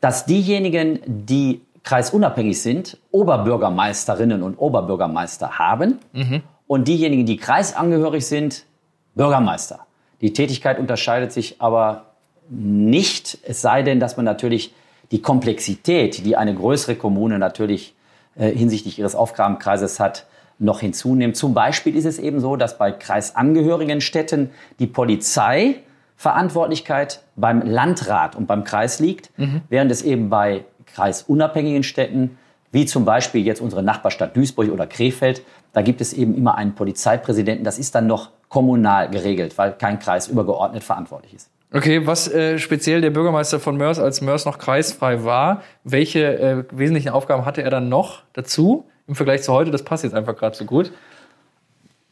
dass 0.00 0.24
diejenigen, 0.24 1.00
die 1.06 1.60
kreisunabhängig 1.82 2.60
sind, 2.60 2.98
Oberbürgermeisterinnen 3.10 4.42
und 4.42 4.56
Oberbürgermeister 4.56 5.58
haben 5.58 5.98
mhm. 6.12 6.42
und 6.66 6.88
diejenigen, 6.88 7.26
die 7.26 7.36
kreisangehörig 7.36 8.26
sind, 8.26 8.64
Bürgermeister. 9.14 9.80
Die 10.20 10.32
Tätigkeit 10.32 10.78
unterscheidet 10.78 11.32
sich 11.32 11.60
aber 11.60 12.06
nicht, 12.48 13.38
es 13.42 13.62
sei 13.62 13.82
denn, 13.82 14.00
dass 14.00 14.16
man 14.16 14.24
natürlich 14.24 14.74
die 15.10 15.22
Komplexität, 15.22 16.24
die 16.24 16.36
eine 16.36 16.54
größere 16.54 16.96
Kommune 16.96 17.38
natürlich 17.38 17.94
äh, 18.36 18.50
hinsichtlich 18.50 18.98
ihres 18.98 19.14
Aufgabenkreises 19.14 19.98
hat, 19.98 20.26
noch 20.58 20.80
hinzunimmt. 20.80 21.36
Zum 21.36 21.54
Beispiel 21.54 21.96
ist 21.96 22.04
es 22.04 22.18
eben 22.18 22.40
so, 22.40 22.56
dass 22.56 22.76
bei 22.76 22.92
kreisangehörigen 22.92 24.00
Städten 24.00 24.50
die 24.78 24.86
Polizei 24.86 25.76
Verantwortlichkeit 26.16 27.22
beim 27.34 27.62
Landrat 27.62 28.36
und 28.36 28.46
beim 28.46 28.62
Kreis 28.64 29.00
liegt, 29.00 29.36
mhm. 29.38 29.62
während 29.70 29.90
es 29.90 30.02
eben 30.02 30.28
bei 30.28 30.64
kreisunabhängigen 30.94 31.82
Städten, 31.82 32.38
wie 32.72 32.86
zum 32.86 33.04
Beispiel 33.04 33.44
jetzt 33.44 33.60
unsere 33.60 33.82
Nachbarstadt 33.82 34.36
Duisburg 34.36 34.70
oder 34.70 34.86
Krefeld, 34.86 35.42
da 35.72 35.82
gibt 35.82 36.00
es 36.00 36.12
eben 36.12 36.34
immer 36.34 36.56
einen 36.56 36.74
Polizeipräsidenten. 36.74 37.64
Das 37.64 37.78
ist 37.78 37.94
dann 37.94 38.06
noch 38.06 38.30
kommunal 38.48 39.10
geregelt, 39.10 39.56
weil 39.58 39.72
kein 39.72 39.98
Kreis 39.98 40.28
übergeordnet 40.28 40.82
verantwortlich 40.84 41.34
ist. 41.34 41.50
Okay, 41.72 42.04
was 42.04 42.26
äh, 42.26 42.58
speziell 42.58 43.00
der 43.00 43.10
Bürgermeister 43.10 43.60
von 43.60 43.76
Mörs, 43.76 44.00
als 44.00 44.20
Mörs 44.20 44.44
noch 44.44 44.58
kreisfrei 44.58 45.24
war, 45.24 45.62
welche 45.84 46.38
äh, 46.38 46.64
wesentlichen 46.72 47.10
Aufgaben 47.10 47.44
hatte 47.44 47.62
er 47.62 47.70
dann 47.70 47.88
noch 47.88 48.22
dazu 48.32 48.86
im 49.06 49.14
Vergleich 49.14 49.44
zu 49.44 49.52
heute? 49.52 49.70
Das 49.70 49.84
passt 49.84 50.02
jetzt 50.02 50.14
einfach 50.14 50.36
gerade 50.36 50.56
so 50.56 50.64
gut. 50.64 50.90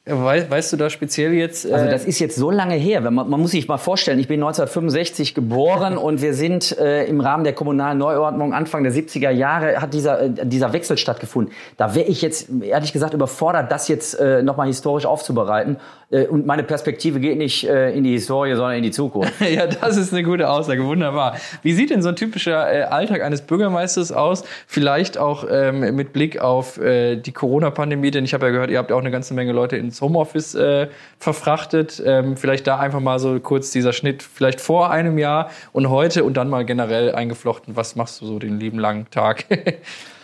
Weißt, 0.08 0.50
weißt 0.50 0.72
du 0.72 0.76
da 0.76 0.88
speziell 0.88 1.34
jetzt? 1.34 1.66
Äh 1.66 1.72
also 1.72 1.90
das 1.90 2.04
ist 2.04 2.18
jetzt 2.18 2.36
so 2.36 2.50
lange 2.50 2.74
her. 2.74 3.00
Man, 3.00 3.28
man, 3.28 3.40
muss 3.40 3.50
sich 3.50 3.68
mal 3.68 3.78
vorstellen, 3.78 4.18
ich 4.18 4.28
bin 4.28 4.40
1965 4.40 5.34
geboren 5.34 5.98
und 5.98 6.22
wir 6.22 6.34
sind 6.34 6.76
äh, 6.78 7.04
im 7.04 7.20
Rahmen 7.20 7.44
der 7.44 7.52
kommunalen 7.52 7.98
Neuordnung 7.98 8.54
Anfang 8.54 8.84
der 8.84 8.92
70er 8.92 9.30
Jahre 9.30 9.80
hat 9.80 9.92
dieser, 9.92 10.22
äh, 10.22 10.30
dieser 10.46 10.72
Wechsel 10.72 10.96
stattgefunden. 10.96 11.52
Da 11.76 11.94
wäre 11.94 12.06
ich 12.06 12.22
jetzt 12.22 12.48
ehrlich 12.62 12.92
gesagt 12.92 13.12
überfordert, 13.12 13.70
das 13.70 13.88
jetzt 13.88 14.14
äh, 14.14 14.42
nochmal 14.42 14.68
historisch 14.68 15.04
aufzubereiten. 15.04 15.76
Äh, 16.10 16.26
und 16.26 16.46
meine 16.46 16.62
Perspektive 16.62 17.20
geht 17.20 17.36
nicht 17.36 17.68
äh, 17.68 17.92
in 17.92 18.04
die 18.04 18.12
Historie, 18.12 18.54
sondern 18.54 18.76
in 18.76 18.82
die 18.82 18.90
Zukunft. 18.90 19.34
ja, 19.40 19.66
das 19.66 19.98
ist 19.98 20.14
eine 20.14 20.22
gute 20.22 20.48
Aussage. 20.48 20.84
Wunderbar. 20.84 21.36
Wie 21.62 21.74
sieht 21.74 21.90
denn 21.90 22.00
so 22.00 22.08
ein 22.08 22.16
typischer 22.16 22.72
äh, 22.72 22.82
Alltag 22.84 23.22
eines 23.22 23.42
Bürgermeisters 23.42 24.10
aus? 24.10 24.44
Vielleicht 24.66 25.18
auch 25.18 25.44
ähm, 25.50 25.94
mit 25.94 26.14
Blick 26.14 26.40
auf 26.40 26.78
äh, 26.78 27.16
die 27.16 27.32
Corona-Pandemie, 27.32 28.10
denn 28.10 28.24
ich 28.24 28.32
habe 28.32 28.46
ja 28.46 28.52
gehört, 28.52 28.70
ihr 28.70 28.78
habt 28.78 28.90
auch 28.90 29.00
eine 29.00 29.10
ganze 29.10 29.34
Menge 29.34 29.52
Leute 29.52 29.76
ins 29.76 29.98
ins 29.98 30.00
Homeoffice 30.00 30.54
äh, 30.54 30.88
verfrachtet. 31.18 32.02
Ähm, 32.04 32.36
vielleicht 32.36 32.66
da 32.66 32.78
einfach 32.78 33.00
mal 33.00 33.18
so 33.18 33.38
kurz 33.40 33.70
dieser 33.70 33.92
Schnitt, 33.92 34.22
vielleicht 34.22 34.60
vor 34.60 34.90
einem 34.90 35.18
Jahr 35.18 35.50
und 35.72 35.90
heute 35.90 36.24
und 36.24 36.36
dann 36.36 36.48
mal 36.48 36.64
generell 36.64 37.14
eingeflochten. 37.14 37.76
Was 37.76 37.96
machst 37.96 38.20
du 38.20 38.26
so 38.26 38.38
den 38.38 38.60
lieben 38.60 38.78
langen 38.78 39.10
Tag? 39.10 39.44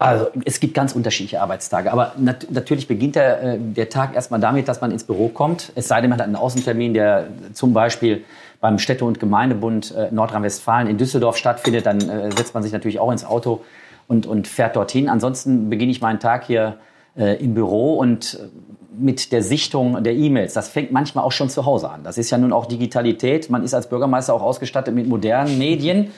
Also 0.00 0.28
es 0.46 0.60
gibt 0.60 0.72
ganz 0.72 0.94
unterschiedliche 0.94 1.42
Arbeitstage, 1.42 1.92
aber 1.92 2.14
nat 2.16 2.46
natürlich 2.50 2.88
beginnt 2.88 3.16
der, 3.16 3.42
äh, 3.42 3.58
der 3.58 3.90
Tag 3.90 4.14
erstmal 4.14 4.40
damit, 4.40 4.66
dass 4.66 4.80
man 4.80 4.92
ins 4.92 5.04
Büro 5.04 5.28
kommt. 5.28 5.72
Es 5.74 5.88
sei 5.88 6.00
denn, 6.00 6.08
man 6.08 6.18
hat 6.18 6.24
einen 6.24 6.36
Außentermin, 6.36 6.94
der 6.94 7.26
zum 7.52 7.74
Beispiel 7.74 8.24
beim 8.62 8.78
Städte- 8.78 9.04
und 9.04 9.20
Gemeindebund 9.20 9.94
äh, 9.94 10.08
Nordrhein-Westfalen 10.10 10.88
in 10.88 10.96
Düsseldorf 10.96 11.36
stattfindet. 11.36 11.84
Dann 11.84 12.00
äh, 12.00 12.30
setzt 12.34 12.54
man 12.54 12.62
sich 12.62 12.72
natürlich 12.72 12.98
auch 12.98 13.12
ins 13.12 13.26
Auto 13.26 13.60
und, 14.08 14.24
und 14.24 14.48
fährt 14.48 14.74
dorthin. 14.74 15.10
Ansonsten 15.10 15.68
beginne 15.68 15.92
ich 15.92 16.00
meinen 16.00 16.18
Tag 16.18 16.46
hier 16.46 16.78
äh, 17.14 17.36
im 17.36 17.52
Büro 17.52 17.98
und 17.98 18.38
mit 18.98 19.32
der 19.32 19.42
Sichtung 19.42 20.02
der 20.02 20.14
E-Mails. 20.14 20.54
Das 20.54 20.70
fängt 20.70 20.92
manchmal 20.92 21.24
auch 21.26 21.32
schon 21.32 21.50
zu 21.50 21.66
Hause 21.66 21.90
an. 21.90 22.04
Das 22.04 22.16
ist 22.16 22.30
ja 22.30 22.38
nun 22.38 22.54
auch 22.54 22.64
Digitalität. 22.64 23.50
Man 23.50 23.62
ist 23.64 23.74
als 23.74 23.86
Bürgermeister 23.86 24.32
auch 24.32 24.42
ausgestattet 24.42 24.94
mit 24.94 25.06
modernen 25.06 25.58
Medien 25.58 26.10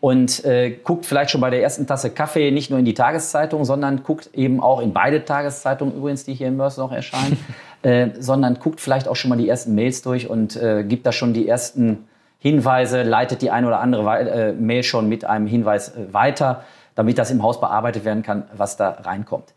und 0.00 0.44
äh, 0.44 0.70
guckt 0.70 1.06
vielleicht 1.06 1.30
schon 1.30 1.40
bei 1.40 1.50
der 1.50 1.62
ersten 1.62 1.86
Tasse 1.86 2.10
Kaffee 2.10 2.50
nicht 2.50 2.70
nur 2.70 2.78
in 2.78 2.84
die 2.84 2.94
Tageszeitung, 2.94 3.64
sondern 3.64 4.02
guckt 4.02 4.30
eben 4.34 4.60
auch 4.60 4.80
in 4.80 4.92
beide 4.92 5.24
Tageszeitungen 5.24 5.96
übrigens, 5.96 6.24
die 6.24 6.34
hier 6.34 6.48
in 6.48 6.56
Mörs 6.56 6.76
noch 6.76 6.92
erscheinen, 6.92 7.38
äh, 7.82 8.10
sondern 8.18 8.58
guckt 8.58 8.80
vielleicht 8.80 9.08
auch 9.08 9.16
schon 9.16 9.30
mal 9.30 9.36
die 9.36 9.48
ersten 9.48 9.74
Mails 9.74 10.02
durch 10.02 10.28
und 10.28 10.56
äh, 10.56 10.84
gibt 10.84 11.06
da 11.06 11.12
schon 11.12 11.32
die 11.32 11.48
ersten 11.48 12.06
Hinweise, 12.38 13.02
leitet 13.02 13.42
die 13.42 13.50
eine 13.50 13.66
oder 13.66 13.80
andere 13.80 14.18
äh, 14.18 14.52
Mail 14.52 14.82
schon 14.82 15.08
mit 15.08 15.24
einem 15.24 15.46
Hinweis 15.46 15.96
äh, 15.96 16.12
weiter, 16.12 16.64
damit 16.94 17.18
das 17.18 17.30
im 17.30 17.42
Haus 17.42 17.60
bearbeitet 17.60 18.04
werden 18.04 18.22
kann, 18.22 18.44
was 18.56 18.76
da 18.76 18.90
reinkommt. 18.90 19.54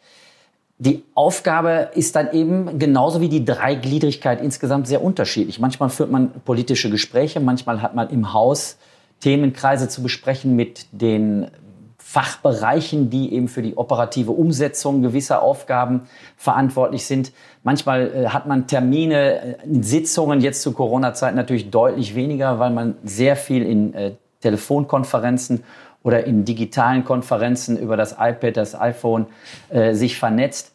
Die 0.82 1.04
Aufgabe 1.14 1.90
ist 1.94 2.16
dann 2.16 2.32
eben 2.32 2.80
genauso 2.80 3.20
wie 3.20 3.28
die 3.28 3.44
Dreigliedrigkeit 3.44 4.42
insgesamt 4.42 4.88
sehr 4.88 5.04
unterschiedlich. 5.04 5.60
Manchmal 5.60 5.90
führt 5.90 6.10
man 6.10 6.32
politische 6.46 6.90
Gespräche, 6.90 7.42
manchmal 7.42 7.82
hat 7.82 7.96
man 7.96 8.10
im 8.10 8.32
Haus 8.34 8.78
Themenkreise 9.20 9.88
zu 9.88 10.02
besprechen 10.02 10.56
mit 10.56 10.88
den 10.92 11.48
Fachbereichen, 11.98 13.12
die 13.12 13.34
eben 13.34 13.48
für 13.48 13.62
die 13.62 13.78
operative 13.78 14.32
Umsetzung 14.32 15.04
gewisser 15.04 15.44
Aufgaben 15.44 16.08
verantwortlich 16.38 17.06
sind. 17.06 17.32
Manchmal 17.64 18.12
äh, 18.12 18.30
hat 18.30 18.48
man 18.48 18.66
Termine, 18.66 19.42
äh, 19.42 19.56
Sitzungen 19.82 20.42
jetzt 20.42 20.64
zu 20.64 20.72
Corona-Zeit 20.72 21.36
natürlich 21.36 21.70
deutlich 21.70 22.16
weniger, 22.16 22.58
weil 22.58 22.72
man 22.72 22.96
sehr 23.04 23.36
viel 23.36 23.64
in 23.64 23.94
äh, 23.94 24.14
Telefonkonferenzen 24.42 25.64
oder 26.02 26.26
in 26.26 26.46
digitalen 26.46 27.04
Konferenzen 27.04 27.78
über 27.78 27.96
das 27.96 28.14
iPad, 28.14 28.58
das 28.58 28.74
iPhone 28.74 29.28
äh, 29.70 29.94
sich 29.94 30.18
vernetzt 30.18 30.72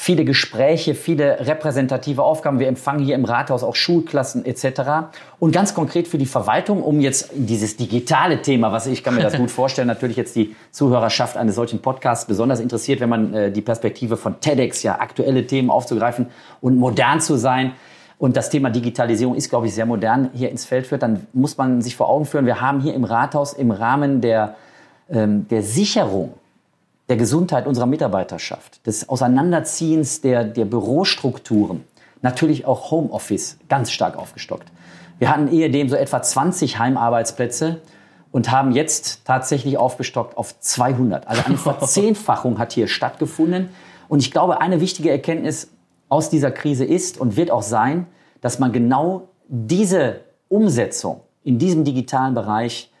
viele 0.00 0.24
Gespräche, 0.24 0.94
viele 0.94 1.46
repräsentative 1.46 2.22
Aufgaben. 2.22 2.58
Wir 2.58 2.68
empfangen 2.68 3.04
hier 3.04 3.14
im 3.14 3.26
Rathaus 3.26 3.62
auch 3.62 3.74
Schulklassen 3.74 4.46
etc. 4.46 5.10
Und 5.38 5.52
ganz 5.52 5.74
konkret 5.74 6.08
für 6.08 6.16
die 6.16 6.24
Verwaltung, 6.24 6.82
um 6.82 7.02
jetzt 7.02 7.32
dieses 7.34 7.76
digitale 7.76 8.40
Thema, 8.40 8.72
was 8.72 8.86
ich 8.86 9.04
kann 9.04 9.14
mir 9.14 9.20
das 9.20 9.36
gut 9.36 9.50
vorstellen, 9.50 9.88
natürlich 9.88 10.16
jetzt 10.16 10.34
die 10.36 10.56
Zuhörerschaft 10.70 11.36
eines 11.36 11.54
solchen 11.54 11.82
Podcasts 11.82 12.24
besonders 12.24 12.60
interessiert, 12.60 13.00
wenn 13.00 13.10
man 13.10 13.34
äh, 13.34 13.52
die 13.52 13.60
Perspektive 13.60 14.16
von 14.16 14.40
TEDx, 14.40 14.82
ja 14.82 14.98
aktuelle 15.00 15.46
Themen 15.46 15.68
aufzugreifen 15.68 16.28
und 16.62 16.78
modern 16.78 17.20
zu 17.20 17.36
sein. 17.36 17.72
Und 18.16 18.38
das 18.38 18.48
Thema 18.48 18.70
Digitalisierung 18.70 19.34
ist, 19.34 19.50
glaube 19.50 19.66
ich, 19.66 19.74
sehr 19.74 19.84
modern 19.84 20.30
hier 20.32 20.50
ins 20.50 20.64
Feld 20.64 20.86
führt, 20.86 21.02
dann 21.02 21.26
muss 21.34 21.58
man 21.58 21.82
sich 21.82 21.94
vor 21.94 22.08
Augen 22.08 22.24
führen, 22.24 22.46
wir 22.46 22.62
haben 22.62 22.80
hier 22.80 22.94
im 22.94 23.04
Rathaus 23.04 23.52
im 23.52 23.70
Rahmen 23.70 24.22
der, 24.22 24.56
ähm, 25.10 25.46
der 25.48 25.62
Sicherung 25.62 26.32
der 27.10 27.16
Gesundheit 27.16 27.66
unserer 27.66 27.86
Mitarbeiterschaft, 27.86 28.86
des 28.86 29.08
Auseinanderziehens 29.08 30.20
der, 30.20 30.44
der 30.44 30.64
Bürostrukturen, 30.64 31.82
natürlich 32.22 32.66
auch 32.66 32.92
Homeoffice 32.92 33.58
ganz 33.68 33.90
stark 33.90 34.16
aufgestockt. 34.16 34.70
Wir 35.18 35.28
hatten 35.28 35.48
ehedem 35.48 35.88
so 35.88 35.96
etwa 35.96 36.22
20 36.22 36.78
Heimarbeitsplätze 36.78 37.80
und 38.30 38.52
haben 38.52 38.70
jetzt 38.70 39.24
tatsächlich 39.24 39.76
aufgestockt 39.76 40.36
auf 40.38 40.58
200. 40.60 41.26
Also 41.26 41.42
eine 41.44 41.56
Verzehnfachung 41.58 42.60
hat 42.60 42.72
hier 42.72 42.86
stattgefunden. 42.86 43.70
Und 44.08 44.20
ich 44.20 44.30
glaube, 44.30 44.60
eine 44.60 44.80
wichtige 44.80 45.10
Erkenntnis 45.10 45.72
aus 46.08 46.30
dieser 46.30 46.52
Krise 46.52 46.84
ist 46.84 47.18
und 47.18 47.36
wird 47.36 47.50
auch 47.50 47.62
sein, 47.62 48.06
dass 48.40 48.60
man 48.60 48.70
genau 48.72 49.30
diese 49.48 50.20
Umsetzung 50.48 51.22
in 51.42 51.58
diesem 51.58 51.82
digitalen 51.82 52.34
Bereich 52.34 52.92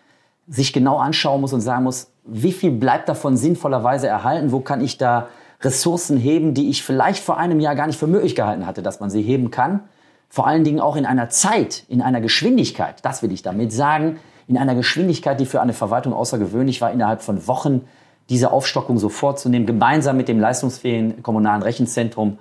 sich 0.48 0.72
genau 0.72 0.98
anschauen 0.98 1.40
muss 1.40 1.52
und 1.52 1.60
sagen 1.60 1.84
muss, 1.84 2.10
wie 2.24 2.52
viel 2.52 2.70
bleibt 2.70 3.08
davon 3.08 3.36
sinnvollerweise 3.36 4.06
erhalten? 4.06 4.52
Wo 4.52 4.60
kann 4.60 4.80
ich 4.80 4.98
da 4.98 5.28
Ressourcen 5.62 6.16
heben, 6.16 6.54
die 6.54 6.70
ich 6.70 6.82
vielleicht 6.82 7.22
vor 7.22 7.38
einem 7.38 7.60
Jahr 7.60 7.74
gar 7.74 7.86
nicht 7.86 7.98
für 7.98 8.06
möglich 8.06 8.34
gehalten 8.34 8.66
hatte, 8.66 8.82
dass 8.82 9.00
man 9.00 9.10
sie 9.10 9.22
heben 9.22 9.50
kann? 9.50 9.80
Vor 10.28 10.46
allen 10.46 10.64
Dingen 10.64 10.80
auch 10.80 10.96
in 10.96 11.06
einer 11.06 11.28
Zeit, 11.28 11.84
in 11.88 12.02
einer 12.02 12.20
Geschwindigkeit, 12.20 13.04
das 13.04 13.22
will 13.22 13.32
ich 13.32 13.42
damit 13.42 13.72
sagen, 13.72 14.18
in 14.46 14.56
einer 14.56 14.74
Geschwindigkeit, 14.74 15.40
die 15.40 15.46
für 15.46 15.60
eine 15.60 15.72
Verwaltung 15.72 16.12
außergewöhnlich 16.12 16.80
war, 16.80 16.92
innerhalb 16.92 17.22
von 17.22 17.46
Wochen 17.46 17.82
diese 18.28 18.52
Aufstockung 18.52 18.98
so 18.98 19.08
vorzunehmen, 19.08 19.66
gemeinsam 19.66 20.16
mit 20.16 20.28
dem 20.28 20.38
leistungsfähigen 20.38 21.22
kommunalen 21.22 21.62
Rechenzentrum. 21.62 22.38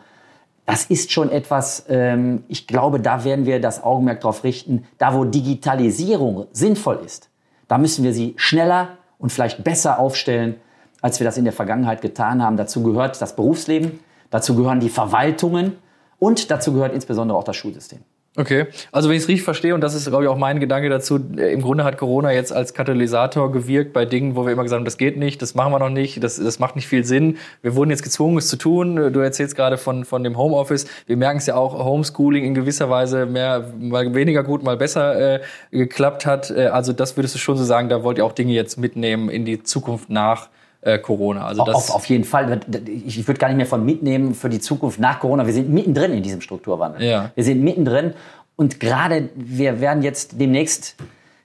Das 0.68 0.86
ist 0.86 1.12
schon 1.12 1.32
etwas, 1.32 1.86
ähm, 1.90 2.44
ich 2.48 2.68
glaube, 2.68 3.00
da 3.00 3.24
werden 3.24 3.48
wir 3.48 3.60
das 3.60 3.84
Augenmerk 3.84 4.22
darauf 4.22 4.44
richten, 4.44 4.86
da 5.00 5.16
wo 5.16 5.26
Digitalisierung 5.26 6.46
sinnvoll 6.52 7.00
ist, 7.04 7.30
da 7.68 7.80
müssen 7.80 8.04
wir 8.04 8.14
sie 8.14 8.36
schneller, 8.38 8.99
und 9.20 9.32
vielleicht 9.32 9.64
besser 9.64 10.00
aufstellen, 10.00 10.56
als 11.02 11.20
wir 11.20 11.26
das 11.26 11.38
in 11.38 11.44
der 11.44 11.54
Vergangenheit 11.54 12.02
getan 12.02 12.42
haben. 12.42 12.58
Dazu 12.58 12.82
gehört 12.82 13.22
das 13.22 13.36
Berufsleben, 13.36 14.00
dazu 14.32 14.56
gehören 14.56 14.80
die 14.80 14.90
Verwaltungen 14.90 15.78
und 16.18 16.50
dazu 16.50 16.74
gehört 16.74 16.94
insbesondere 16.94 17.38
auch 17.38 17.44
das 17.44 17.56
Schulsystem. 17.56 18.00
Okay, 18.38 18.68
also 18.92 19.10
wenn 19.10 19.18
ich 19.18 19.24
es 19.24 19.28
richtig 19.28 19.44
verstehe, 19.44 19.74
und 19.74 19.82
das 19.82 19.96
ist, 19.96 20.08
glaube 20.08 20.24
ich, 20.24 20.30
auch 20.30 20.38
mein 20.38 20.60
Gedanke 20.60 20.88
dazu, 20.88 21.20
äh, 21.36 21.52
im 21.52 21.62
Grunde 21.62 21.84
hat 21.84 21.98
Corona 21.98 22.32
jetzt 22.32 22.54
als 22.54 22.76
Katalysator 22.76 23.52
gewirkt 23.52 23.92
bei 23.92 24.06
Dingen, 24.06 24.36
wo 24.36 24.46
wir 24.46 24.54
immer 24.54 24.62
gesagt 24.62 24.80
haben, 24.80 24.86
das 24.86 24.98
geht 24.98 25.18
nicht, 25.18 25.42
das 25.42 25.56
machen 25.56 25.74
wir 25.74 25.80
noch 25.80 25.90
nicht, 25.90 26.24
das, 26.24 26.36
das 26.36 26.60
macht 26.60 26.76
nicht 26.76 26.88
viel 26.88 27.04
Sinn. 27.04 27.38
Wir 27.64 27.76
wurden 27.76 27.90
jetzt 27.90 28.04
gezwungen, 28.04 28.38
es 28.38 28.48
zu 28.48 28.56
tun. 28.56 29.12
Du 29.12 29.20
erzählst 29.20 29.56
gerade 29.56 29.78
von, 29.78 30.06
von 30.06 30.24
dem 30.24 30.38
Homeoffice. 30.38 30.86
Wir 31.08 31.18
merken 31.18 31.40
es 31.40 31.48
ja 31.48 31.56
auch, 31.56 31.84
Homeschooling 31.84 32.46
in 32.46 32.54
gewisser 32.54 32.90
Weise 32.90 33.26
mehr, 33.26 33.74
mal 33.80 34.14
weniger 34.14 34.44
gut, 34.44 34.64
mal 34.64 34.78
besser 34.78 35.36
äh, 35.36 35.42
geklappt 35.72 36.28
hat. 36.28 36.52
Äh, 36.52 36.68
also 36.68 36.94
das 36.94 37.18
würdest 37.18 37.34
du 37.34 37.40
schon 37.40 37.58
so 37.58 37.64
sagen, 37.64 37.90
da 37.90 38.04
wollt 38.04 38.20
ihr 38.20 38.26
auch 38.26 38.34
Dinge 38.34 38.54
jetzt 38.54 38.78
mitnehmen 38.78 39.30
in 39.30 39.44
die 39.44 39.64
Zukunft 39.64 40.12
nach 40.12 40.46
äh, 40.46 40.59
Corona. 41.02 41.46
Also 41.46 41.66
das 41.66 41.76
auf, 41.76 41.96
auf 41.96 42.06
jeden 42.06 42.24
Fall. 42.24 42.62
Ich 42.86 43.28
würde 43.28 43.38
gar 43.38 43.50
nicht 43.50 43.58
mehr 43.58 43.66
von 43.66 43.84
mitnehmen 43.84 44.34
für 44.34 44.50
die 44.50 44.60
Zukunft 44.60 45.00
nach 45.00 45.20
Corona. 45.20 45.46
Wir 45.46 45.54
sind 45.54 45.70
mittendrin 45.70 46.14
in 46.14 46.24
diesem 46.24 46.42
Strukturwandel. 46.42 47.04
Ja. 47.04 47.32
Wir 47.36 47.44
sind 47.44 47.62
mittendrin 47.62 48.14
und 48.56 48.80
gerade 48.80 49.30
wir 49.36 49.82
werden 49.82 50.04
jetzt 50.04 50.40
demnächst 50.40 50.96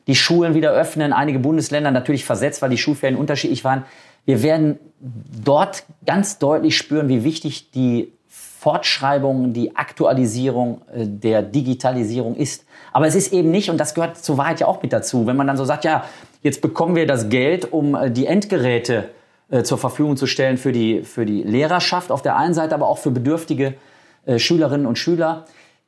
die 0.07 0.15
Schulen 0.15 0.55
wieder 0.55 0.71
öffnen. 0.73 1.13
Einige 1.13 1.39
Bundesländer 1.39 1.91
natürlich 1.91 2.25
versetzt, 2.25 2.63
weil 2.63 2.71
die 2.71 2.79
Schulferien 2.79 3.19
unterschiedlich 3.19 3.65
waren. 3.65 3.85
Wir 4.25 4.43
werden 4.43 4.79
dort 5.45 5.85
ganz 6.07 6.39
deutlich 6.39 6.77
spüren, 6.77 7.09
wie 7.09 7.25
wichtig 7.25 7.71
die 7.73 8.13
Fortschreibung, 8.29 9.53
die 9.53 9.77
Aktualisierung 9.77 10.83
äh, 10.95 11.07
der 11.07 11.43
Digitalisierung 11.43 12.35
ist. 12.35 12.65
Aber 12.93 13.07
es 13.07 13.15
ist 13.15 13.33
eben 13.33 13.51
nicht, 13.51 13.69
und 13.69 13.79
das 13.79 13.95
gehört 13.95 14.17
zur 14.17 14.39
Wahrheit 14.39 14.61
ja 14.61 14.67
auch 14.67 14.81
mit 14.81 14.93
dazu, 14.93 15.27
wenn 15.27 15.37
man 15.37 15.47
dann 15.47 15.57
so 15.57 15.65
sagt, 15.65 15.85
ja, 15.85 16.05
jetzt 16.43 16.63
bekommen 16.63 16.97
wir 16.97 17.07
das 17.07 17.29
Geld, 17.29 17.73
um 17.73 17.95
äh, 17.95 18.11
die 18.11 18.27
Endgeräte 18.27 18.95
äh, 18.97 19.24
zur 19.63 19.79
Verfügung 19.79 20.17
zu 20.17 20.27
stellen 20.27 20.57
für 20.57 20.73
die, 20.73 21.03
für 21.03 21.27
die 21.27 21.43
Lehrerschaft 21.43 22.11
auf 22.11 22.23
der 22.23 22.37
einen 22.37 22.55
Seite, 22.55 22.75
aber 22.75 22.89
auch 22.89 22.99
für 22.99 23.11
bedürftige 23.11 23.75
äh, 24.27 24.39
Schülerinnen 24.39 24.87
und 24.87 24.99
Schüler, 24.99 25.45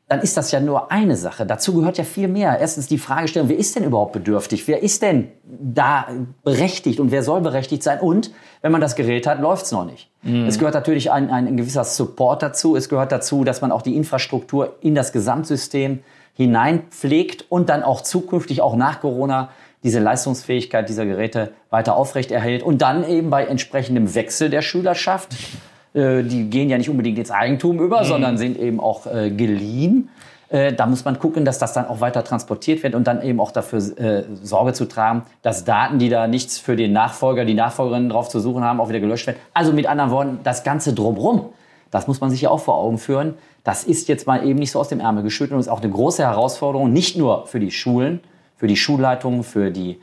dann 0.08 0.20
ist 0.20 0.36
das 0.36 0.52
ja 0.52 0.60
nur 0.60 0.92
eine 0.92 1.16
Sache. 1.16 1.46
Dazu 1.46 1.74
gehört 1.74 1.98
ja 1.98 2.04
viel 2.04 2.28
mehr. 2.28 2.58
Erstens 2.60 2.86
die 2.86 2.98
Fragestellung, 2.98 3.48
wer 3.48 3.58
ist 3.58 3.74
denn 3.74 3.82
überhaupt 3.82 4.12
bedürftig? 4.12 4.68
Wer 4.68 4.82
ist 4.82 5.02
denn 5.02 5.32
da 5.42 6.06
berechtigt 6.44 7.00
und 7.00 7.10
wer 7.10 7.24
soll 7.24 7.40
berechtigt 7.40 7.82
sein? 7.82 7.98
Und 7.98 8.30
wenn 8.62 8.70
man 8.70 8.80
das 8.80 8.94
Gerät 8.94 9.26
hat, 9.26 9.40
läuft's 9.40 9.72
noch 9.72 9.84
nicht. 9.84 10.08
Mhm. 10.22 10.46
Es 10.46 10.58
gehört 10.58 10.74
natürlich 10.74 11.10
ein, 11.10 11.30
ein 11.30 11.56
gewisser 11.56 11.82
Support 11.82 12.42
dazu. 12.42 12.76
Es 12.76 12.88
gehört 12.88 13.10
dazu, 13.10 13.42
dass 13.42 13.62
man 13.62 13.72
auch 13.72 13.82
die 13.82 13.96
Infrastruktur 13.96 14.76
in 14.80 14.94
das 14.94 15.12
Gesamtsystem 15.12 16.00
hineinpflegt 16.34 17.46
und 17.48 17.68
dann 17.68 17.82
auch 17.82 18.00
zukünftig, 18.00 18.62
auch 18.62 18.76
nach 18.76 19.00
Corona, 19.00 19.48
diese 19.86 20.00
Leistungsfähigkeit 20.00 20.88
dieser 20.88 21.06
Geräte 21.06 21.52
weiter 21.70 21.96
aufrechterhält 21.96 22.64
und 22.64 22.82
dann 22.82 23.08
eben 23.08 23.30
bei 23.30 23.46
entsprechendem 23.46 24.16
Wechsel 24.16 24.50
der 24.50 24.60
Schülerschaft, 24.60 25.34
äh, 25.94 26.24
die 26.24 26.50
gehen 26.50 26.68
ja 26.68 26.76
nicht 26.76 26.90
unbedingt 26.90 27.18
ins 27.18 27.30
Eigentum 27.30 27.78
über, 27.78 28.00
mhm. 28.00 28.06
sondern 28.06 28.36
sind 28.36 28.58
eben 28.58 28.80
auch 28.80 29.06
äh, 29.06 29.30
geliehen. 29.30 30.08
Äh, 30.48 30.72
da 30.72 30.86
muss 30.86 31.04
man 31.04 31.20
gucken, 31.20 31.44
dass 31.44 31.60
das 31.60 31.72
dann 31.72 31.86
auch 31.86 32.00
weiter 32.00 32.24
transportiert 32.24 32.82
wird 32.82 32.96
und 32.96 33.06
dann 33.06 33.22
eben 33.22 33.38
auch 33.38 33.52
dafür 33.52 33.78
äh, 33.78 34.24
Sorge 34.42 34.72
zu 34.72 34.86
tragen, 34.86 35.22
dass 35.42 35.64
Daten, 35.64 36.00
die 36.00 36.08
da 36.08 36.26
nichts 36.26 36.58
für 36.58 36.74
den 36.74 36.92
Nachfolger, 36.92 37.44
die 37.44 37.54
Nachfolgerinnen 37.54 38.08
drauf 38.08 38.28
zu 38.28 38.40
suchen 38.40 38.64
haben, 38.64 38.80
auch 38.80 38.88
wieder 38.88 39.00
gelöscht 39.00 39.28
werden. 39.28 39.38
Also 39.54 39.72
mit 39.72 39.86
anderen 39.86 40.10
Worten, 40.10 40.40
das 40.42 40.64
Ganze 40.64 40.94
drumrum, 40.94 41.46
das 41.92 42.08
muss 42.08 42.20
man 42.20 42.30
sich 42.30 42.40
ja 42.40 42.50
auch 42.50 42.60
vor 42.60 42.74
Augen 42.74 42.98
führen. 42.98 43.34
Das 43.62 43.84
ist 43.84 44.08
jetzt 44.08 44.26
mal 44.26 44.44
eben 44.44 44.58
nicht 44.58 44.72
so 44.72 44.80
aus 44.80 44.88
dem 44.88 44.98
Ärmel 44.98 45.22
geschüttelt 45.22 45.52
und 45.52 45.60
ist 45.60 45.68
auch 45.68 45.80
eine 45.80 45.90
große 45.90 46.24
Herausforderung, 46.24 46.92
nicht 46.92 47.16
nur 47.16 47.46
für 47.46 47.60
die 47.60 47.70
Schulen, 47.70 48.20
für 48.56 48.66
die 48.66 48.76
Schulleitungen, 48.76 49.42
für 49.42 49.70
die 49.70 50.00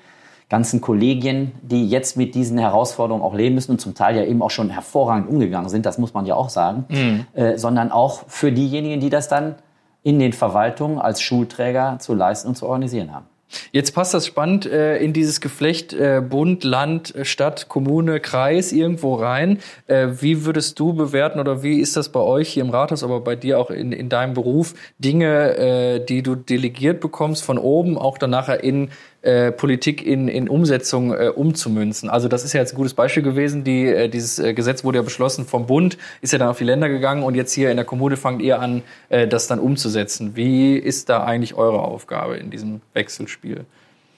ganzen 0.50 0.81
Kollegien, 0.81 1.53
die 1.63 1.88
jetzt 1.88 2.15
mit 2.15 2.36
diesen 2.36 2.57
Herausforderungen 2.57 3.24
auch 3.24 3.33
leben 3.33 3.55
müssen 3.55 3.72
und 3.72 3.79
zum 3.79 3.95
Teil 3.95 4.15
ja 4.15 4.24
eben 4.24 4.41
auch 4.41 4.51
schon 4.51 4.69
hervorragend 4.69 5.27
umgegangen 5.27 5.69
sind, 5.69 5.86
das 5.86 5.98
muss 5.98 6.13
man 6.13 6.25
ja 6.25 6.36
auch 6.36 6.50
sagen, 6.50 6.86
mhm. 6.89 7.25
äh, 7.33 7.57
sondern 7.57 7.91
auch 7.91 8.24
für 8.27 8.51
diejenigen, 8.51 9.00
die 9.00 9.10
das 9.10 9.27
dann 9.27 9.55
in 10.03 10.19
den 10.19 10.33
Verwaltungen 10.33 11.00
als 11.00 11.22
Schulträger 11.22 11.98
zu 12.00 12.13
leisten 12.13 12.50
und 12.50 12.55
zu 12.55 12.67
organisieren 12.67 13.13
haben. 13.13 13.25
Jetzt 13.72 13.93
passt 13.93 14.13
das 14.13 14.25
spannend 14.25 14.65
äh, 14.65 14.98
in 14.98 15.13
dieses 15.13 15.41
Geflecht 15.41 15.93
äh, 15.93 16.22
Bund, 16.27 16.63
Land, 16.63 17.13
Stadt, 17.24 17.69
Kommune, 17.69 18.19
Kreis 18.19 18.72
irgendwo 18.72 19.15
rein. 19.15 19.60
Äh, 19.88 20.10
wie 20.19 20.45
würdest 20.45 20.79
du 20.79 20.93
bewerten 20.93 21.39
oder 21.39 21.63
wie 21.63 21.79
ist 21.79 21.95
das 21.95 22.10
bei 22.10 22.19
euch 22.19 22.50
hier 22.50 22.63
im 22.63 22.69
Rathaus, 22.69 23.03
aber 23.03 23.22
bei 23.22 23.36
dir 23.36 23.60
auch 23.60 23.69
in, 23.69 23.91
in 23.91 24.10
deinem 24.10 24.33
Beruf, 24.33 24.74
Dinge, 25.00 25.57
äh, 25.57 26.05
die 26.05 26.24
du 26.24 26.36
delegiert 26.36 27.00
bekommst 27.00 27.43
von 27.43 27.57
oben, 27.57 27.98
auch 27.98 28.17
dann 28.17 28.29
nachher 28.29 28.63
in 28.63 28.89
äh, 29.23 29.53
Politik 29.53 30.05
in, 30.05 30.27
in 30.27 30.49
Umsetzung 30.49 31.13
äh, 31.13 31.29
umzumünzen. 31.29 32.09
Also 32.09 32.27
das 32.27 32.43
ist 32.43 32.51
ja 32.51 32.59
jetzt 32.59 32.73
ein 32.73 32.75
gutes 32.75 32.93
Beispiel 32.93 33.23
gewesen. 33.23 33.63
Die, 33.63 33.87
äh, 33.87 34.09
dieses 34.09 34.37
äh, 34.37 34.53
Gesetz 34.53 34.83
wurde 34.83 34.97
ja 34.97 35.01
beschlossen 35.01 35.45
vom 35.45 35.65
Bund, 35.65 35.97
ist 36.19 36.33
ja 36.33 36.39
dann 36.39 36.49
auf 36.49 36.57
die 36.57 36.65
Länder 36.65 36.89
gegangen 36.89 37.23
und 37.23 37.33
jetzt 37.35 37.53
hier 37.53 37.71
in 37.71 37.77
der 37.77 37.85
Kommune 37.85 38.17
fangt 38.17 38.41
ihr 38.41 38.59
an, 38.59 38.83
äh, 39.07 39.25
das 39.25 39.47
dann 39.47 39.59
umzusetzen. 39.59 40.35
Wie 40.35 40.75
ist 40.75 41.07
da 41.07 41.23
eigentlich 41.23 41.55
eure 41.55 41.79
Aufgabe 41.79 42.35
in 42.35 42.49
diesem 42.49 42.81
Wechselspiel? 42.93 43.65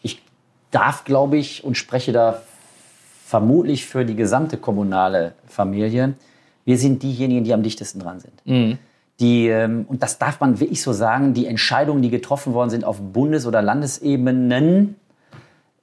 Ich 0.01 0.23
darf, 0.71 1.03
glaube 1.05 1.37
ich, 1.37 1.63
und 1.63 1.75
spreche 1.75 2.11
da 2.11 2.41
vermutlich 3.25 3.85
für 3.85 4.05
die 4.05 4.15
gesamte 4.15 4.57
kommunale 4.57 5.35
Familie, 5.47 6.15
wir 6.65 6.79
sind 6.79 7.03
diejenigen, 7.03 7.43
die 7.43 7.53
am 7.53 7.61
dichtesten 7.61 7.99
dran 7.99 8.19
sind. 8.19 8.33
Mhm 8.45 8.79
die, 9.19 9.47
ähm, 9.47 9.85
und 9.87 10.03
das 10.03 10.17
darf 10.17 10.39
man 10.39 10.59
wirklich 10.59 10.81
so 10.81 10.91
sagen, 10.91 11.33
die 11.33 11.47
Entscheidungen, 11.47 12.01
die 12.01 12.09
getroffen 12.09 12.53
worden 12.53 12.69
sind 12.69 12.83
auf 12.83 12.99
Bundes- 12.99 13.45
oder 13.45 13.61
Landesebenen, 13.61 14.95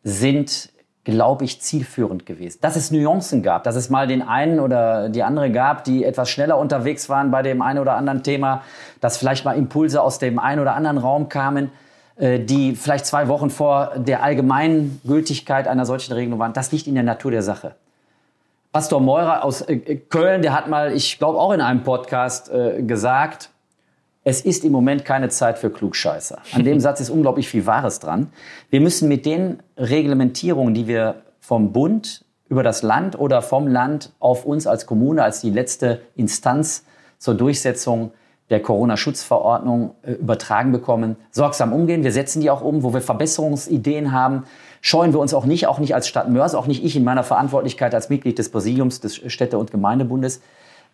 sind, 0.05 0.71
glaube 1.05 1.45
ich, 1.45 1.61
zielführend 1.61 2.27
gewesen. 2.27 2.59
Dass 2.61 2.77
es 2.77 2.91
Nuancen 2.91 3.43
gab, 3.43 3.65
dass 3.65 3.77
es 3.77 3.89
mal 3.89 4.07
den 4.07 4.23
einen 4.23 4.61
oder 4.61 5.09
die 5.09 5.23
andere 5.23 5.51
gab, 5.51 5.85
die 5.85 6.05
etwas 6.05 6.29
schneller 6.29 6.59
unterwegs 6.59 7.09
waren 7.09 7.31
bei 7.31 7.43
dem 7.43 7.63
einen 7.63 7.79
oder 7.79 7.95
anderen 7.95 8.23
Thema, 8.23 8.63
dass 9.01 9.17
vielleicht 9.17 9.45
mal 9.45 9.57
Impulse 9.57 10.03
aus 10.03 10.19
dem 10.19 10.39
einen 10.39 10.61
oder 10.61 10.75
anderen 10.75 10.99
Raum 10.99 11.29
kamen, 11.29 11.71
äh, 12.17 12.39
die 12.39 12.77
vielleicht 12.77 13.07
zwei 13.07 13.29
Wochen 13.29 13.49
vor 13.49 13.93
der 13.97 14.23
allgemeinen 14.23 15.01
Gültigkeit 15.05 15.67
einer 15.69 15.87
solchen 15.87 16.13
Regelung 16.13 16.39
waren. 16.39 16.53
Das 16.53 16.71
liegt 16.71 16.87
in 16.87 16.95
der 16.95 17.05
Natur 17.05 17.31
der 17.31 17.43
Sache. 17.43 17.75
Pastor 18.73 19.03
Meurer 19.03 19.45
aus 19.45 19.61
äh, 19.61 19.77
Köln, 19.77 20.41
der 20.41 20.55
hat 20.55 20.67
mal, 20.67 20.95
ich 20.95 21.19
glaube 21.19 21.39
auch 21.39 21.53
in 21.53 21.61
einem 21.61 21.83
Podcast 21.83 22.51
äh, 22.51 22.83
gesagt, 22.83 23.51
es 24.25 24.41
ist 24.41 24.65
im 24.65 24.73
Moment 24.73 25.05
keine 25.05 25.29
Zeit 25.29 25.59
für 25.59 25.69
Klugscheißer. 25.69 26.39
An 26.55 26.65
dem 26.65 26.81
Satz 26.81 27.01
ist 27.01 27.11
unglaublich 27.11 27.51
viel 27.51 27.67
Wahres 27.67 28.01
dran. 28.01 28.33
Wir 28.71 28.81
müssen 28.81 29.09
mit 29.09 29.27
den 29.27 29.63
Reglementierungen, 29.77 30.73
die 30.73 30.87
wir 30.89 31.17
vom 31.39 31.73
Bund 31.73 32.25
über 32.49 32.63
das 32.63 32.83
Land 32.83 33.19
oder 33.19 33.43
vom 33.43 33.67
Land 33.67 34.13
auf 34.21 34.47
uns 34.47 34.67
als 34.67 34.87
Kommune, 34.87 35.23
als 35.23 35.43
die 35.43 35.51
letzte 35.51 36.01
Instanz 36.17 36.87
zur 37.19 37.35
Durchsetzung 37.35 38.13
der 38.49 38.61
Corona-Schutzverordnung 38.61 39.97
äh, 40.03 40.13
übertragen 40.13 40.73
bekommen, 40.73 41.17
sorgsam 41.31 41.75
umgehen. 41.75 42.05
Wir 42.05 42.13
setzen 42.13 42.41
die 42.41 42.49
auch 42.49 42.63
um, 42.63 42.83
wo 42.83 42.95
wir 42.95 43.03
Verbesserungsideen 43.03 44.13
haben, 44.13 44.45
scheuen 44.83 45.15
wir 45.15 45.21
uns 45.21 45.33
auch 45.33 45.47
nicht, 45.47 45.67
auch 45.67 45.79
nicht 45.79 45.95
als 45.95 46.09
Stadt 46.09 46.29
Mörs, 46.29 46.55
auch 46.55 46.67
nicht 46.67 46.85
ich 46.85 46.97
in 46.97 47.05
meiner 47.05 47.23
Verantwortlichkeit 47.23 47.95
als 47.95 48.11
Mitglied 48.11 48.39
des 48.39 48.51
Präsidiums 48.51 49.01
des 49.01 49.17
Städte- 49.33 49.57
und 49.57 49.71
Gemeindebundes, 49.71 50.43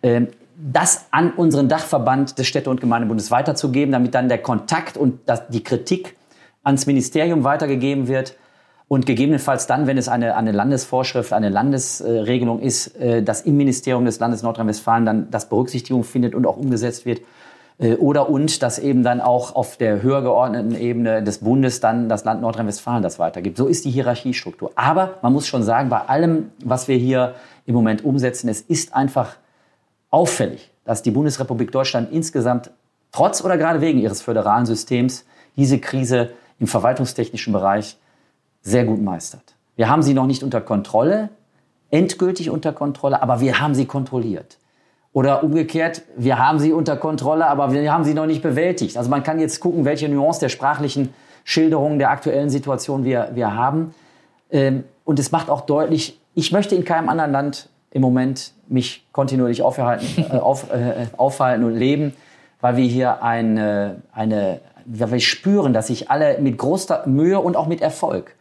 ähm, 0.05 0.29
das 0.57 1.07
an 1.11 1.33
unseren 1.33 1.69
Dachverband 1.69 2.39
des 2.39 2.47
Städte- 2.47 2.71
und 2.71 2.81
Gemeindebundes 2.81 3.31
weiterzugeben, 3.31 3.91
damit 3.91 4.15
dann 4.15 4.29
der 4.29 4.39
Kontakt 4.39 4.97
und 4.97 5.21
die 5.49 5.65
Kritik 5.65 6.17
ans 6.63 6.87
Ministerium 6.87 7.45
weitergegeben 7.45 8.09
wird 8.09 8.37
und 8.89 9.07
gegebenenfalls 9.07 9.67
dann, 9.67 9.87
wenn 9.87 9.97
es 9.97 10.09
eine, 10.09 10.37
eine 10.37 10.53
Landesvorschrift, 10.53 11.33
eine 11.33 11.49
Landesregelung 11.49 12.61
ist, 12.61 12.97
äh, 12.97 13.23
dass 13.23 13.43
im 13.43 13.57
Ministerium 13.57 14.05
des 14.05 14.19
Landes 14.19 14.43
Nordrhein-Westfalen 14.43 15.07
dann 15.07 15.31
das 15.31 15.49
Berücksichtigung 15.49 16.05
findet 16.05 16.35
und 16.35 16.47
auch 16.47 16.57
umgesetzt 16.59 17.07
wird. 17.07 17.23
Äh, 17.79 17.95
oder 17.95 18.29
und, 18.29 18.63
dass 18.63 18.79
eben 18.79 19.03
dann 19.03 19.21
auch 19.21 19.55
auf 19.55 19.77
der 19.77 20.03
höher 20.03 20.23
geordneten 20.23 20.75
Ebene 20.75 21.23
des 21.23 21.39
Bundes 21.39 21.81
dann 21.81 22.09
das 22.09 22.25
Land 22.25 22.41
Nordrhein-Westfalen 22.41 23.03
das 23.03 23.19
weitergibt. 23.19 23.57
So 23.57 23.67
ist 23.67 23.85
die 23.85 23.91
Hierarchiestruktur. 23.91 24.73
Aber 24.75 25.15
man 25.23 25.33
muss 25.33 25.47
schon 25.47 25.63
sagen, 25.63 25.89
bei 25.89 26.01
allem, 26.01 26.51
was 26.65 26.89
wir 26.89 26.97
hier 26.97 27.35
im 27.67 27.75
Moment 27.75 28.05
umsetzen, 28.05 28.49
es 28.49 28.61
ist 28.61 28.95
einfach 28.95 29.37
auffällig, 30.11 30.71
dass 30.85 31.03
die 31.03 31.11
Bundesrepublik 31.11 31.71
Deutschland 31.71 32.13
insgesamt 32.13 32.71
trotz 33.13 33.43
oder 33.43 33.57
gerade 33.57 33.81
wegen 33.81 33.99
ihres 33.99 34.23
föderalen 34.23 34.67
Systems 34.67 35.25
diese 35.57 35.79
Krise 35.79 36.31
im 36.59 36.67
verwaltungstechnischen 36.67 37.53
Bereich 37.53 37.97
sehr 38.63 38.85
gut 38.85 39.01
meistert. 39.03 39.55
Wir 39.77 39.89
haben 39.89 40.03
sie 40.03 40.15
noch 40.15 40.27
nicht 40.27 40.43
unter 40.43 40.61
Kontrolle, 40.61 41.31
endgültig 41.91 42.51
unter 42.51 42.73
Kontrolle, 42.73 43.23
aber 43.23 43.41
wir 43.41 43.61
haben 43.61 43.75
sie 43.75 43.87
kontrolliert. 43.87 44.59
Oder 45.13 45.43
umgekehrt, 45.43 46.03
wir 46.17 46.39
haben 46.39 46.59
sie 46.59 46.73
unter 46.73 46.97
Kontrolle, 46.97 47.47
aber 47.47 47.73
wir 47.73 47.93
haben 47.93 48.05
sie 48.05 48.15
noch 48.15 48.27
nicht 48.27 48.43
bewältigt. 48.43 48.97
Also 48.97 49.11
man 49.11 49.23
kann 49.23 49.41
jetzt 49.41 49.61
gucken, 49.61 49.85
welche 49.85 50.09
Nuance 50.09 50.41
der 50.41 50.49
sprachlichen 50.49 51.15
Schilderungen 51.45 51.99
der 51.99 52.11
aktuellen 52.11 52.51
Situation 52.51 53.05
wir, 53.05 53.31
wir 53.35 53.55
haben. 53.55 53.95
Ähm, 54.51 54.85
und 55.05 55.19
es 55.19 55.33
macht 55.33 55.49
auch 55.49 55.63
deutlich, 55.63 56.21
ich 56.35 56.53
möchte 56.53 56.75
in 56.75 56.85
keinem 56.85 57.09
anderen 57.09 57.33
Land 57.33 57.71
im 57.91 58.03
Moment 58.03 58.53
mich 58.69 59.07
kontinuierlich 59.13 59.63
aufhalten, 59.63 60.07
äh, 60.31 60.37
auf, 60.37 60.71
äh, 60.71 61.07
aufhalten 61.17 61.65
und 61.65 61.75
leben, 61.75 62.15
weil 62.61 62.77
wir 62.77 62.85
hier 62.85 63.23
eine, 63.23 64.03
eine, 64.13 64.61
weil 64.85 65.13
wir 65.13 65.21
spüren, 65.21 65.73
dass 65.73 65.87
sich 65.87 66.11
alle 66.11 66.39
mit 66.39 66.59
großer 66.59 67.07
Mühe 67.07 67.41
und 67.41 67.57
auch 67.57 67.67
mit 67.67 67.81
Erfolg 67.81 68.35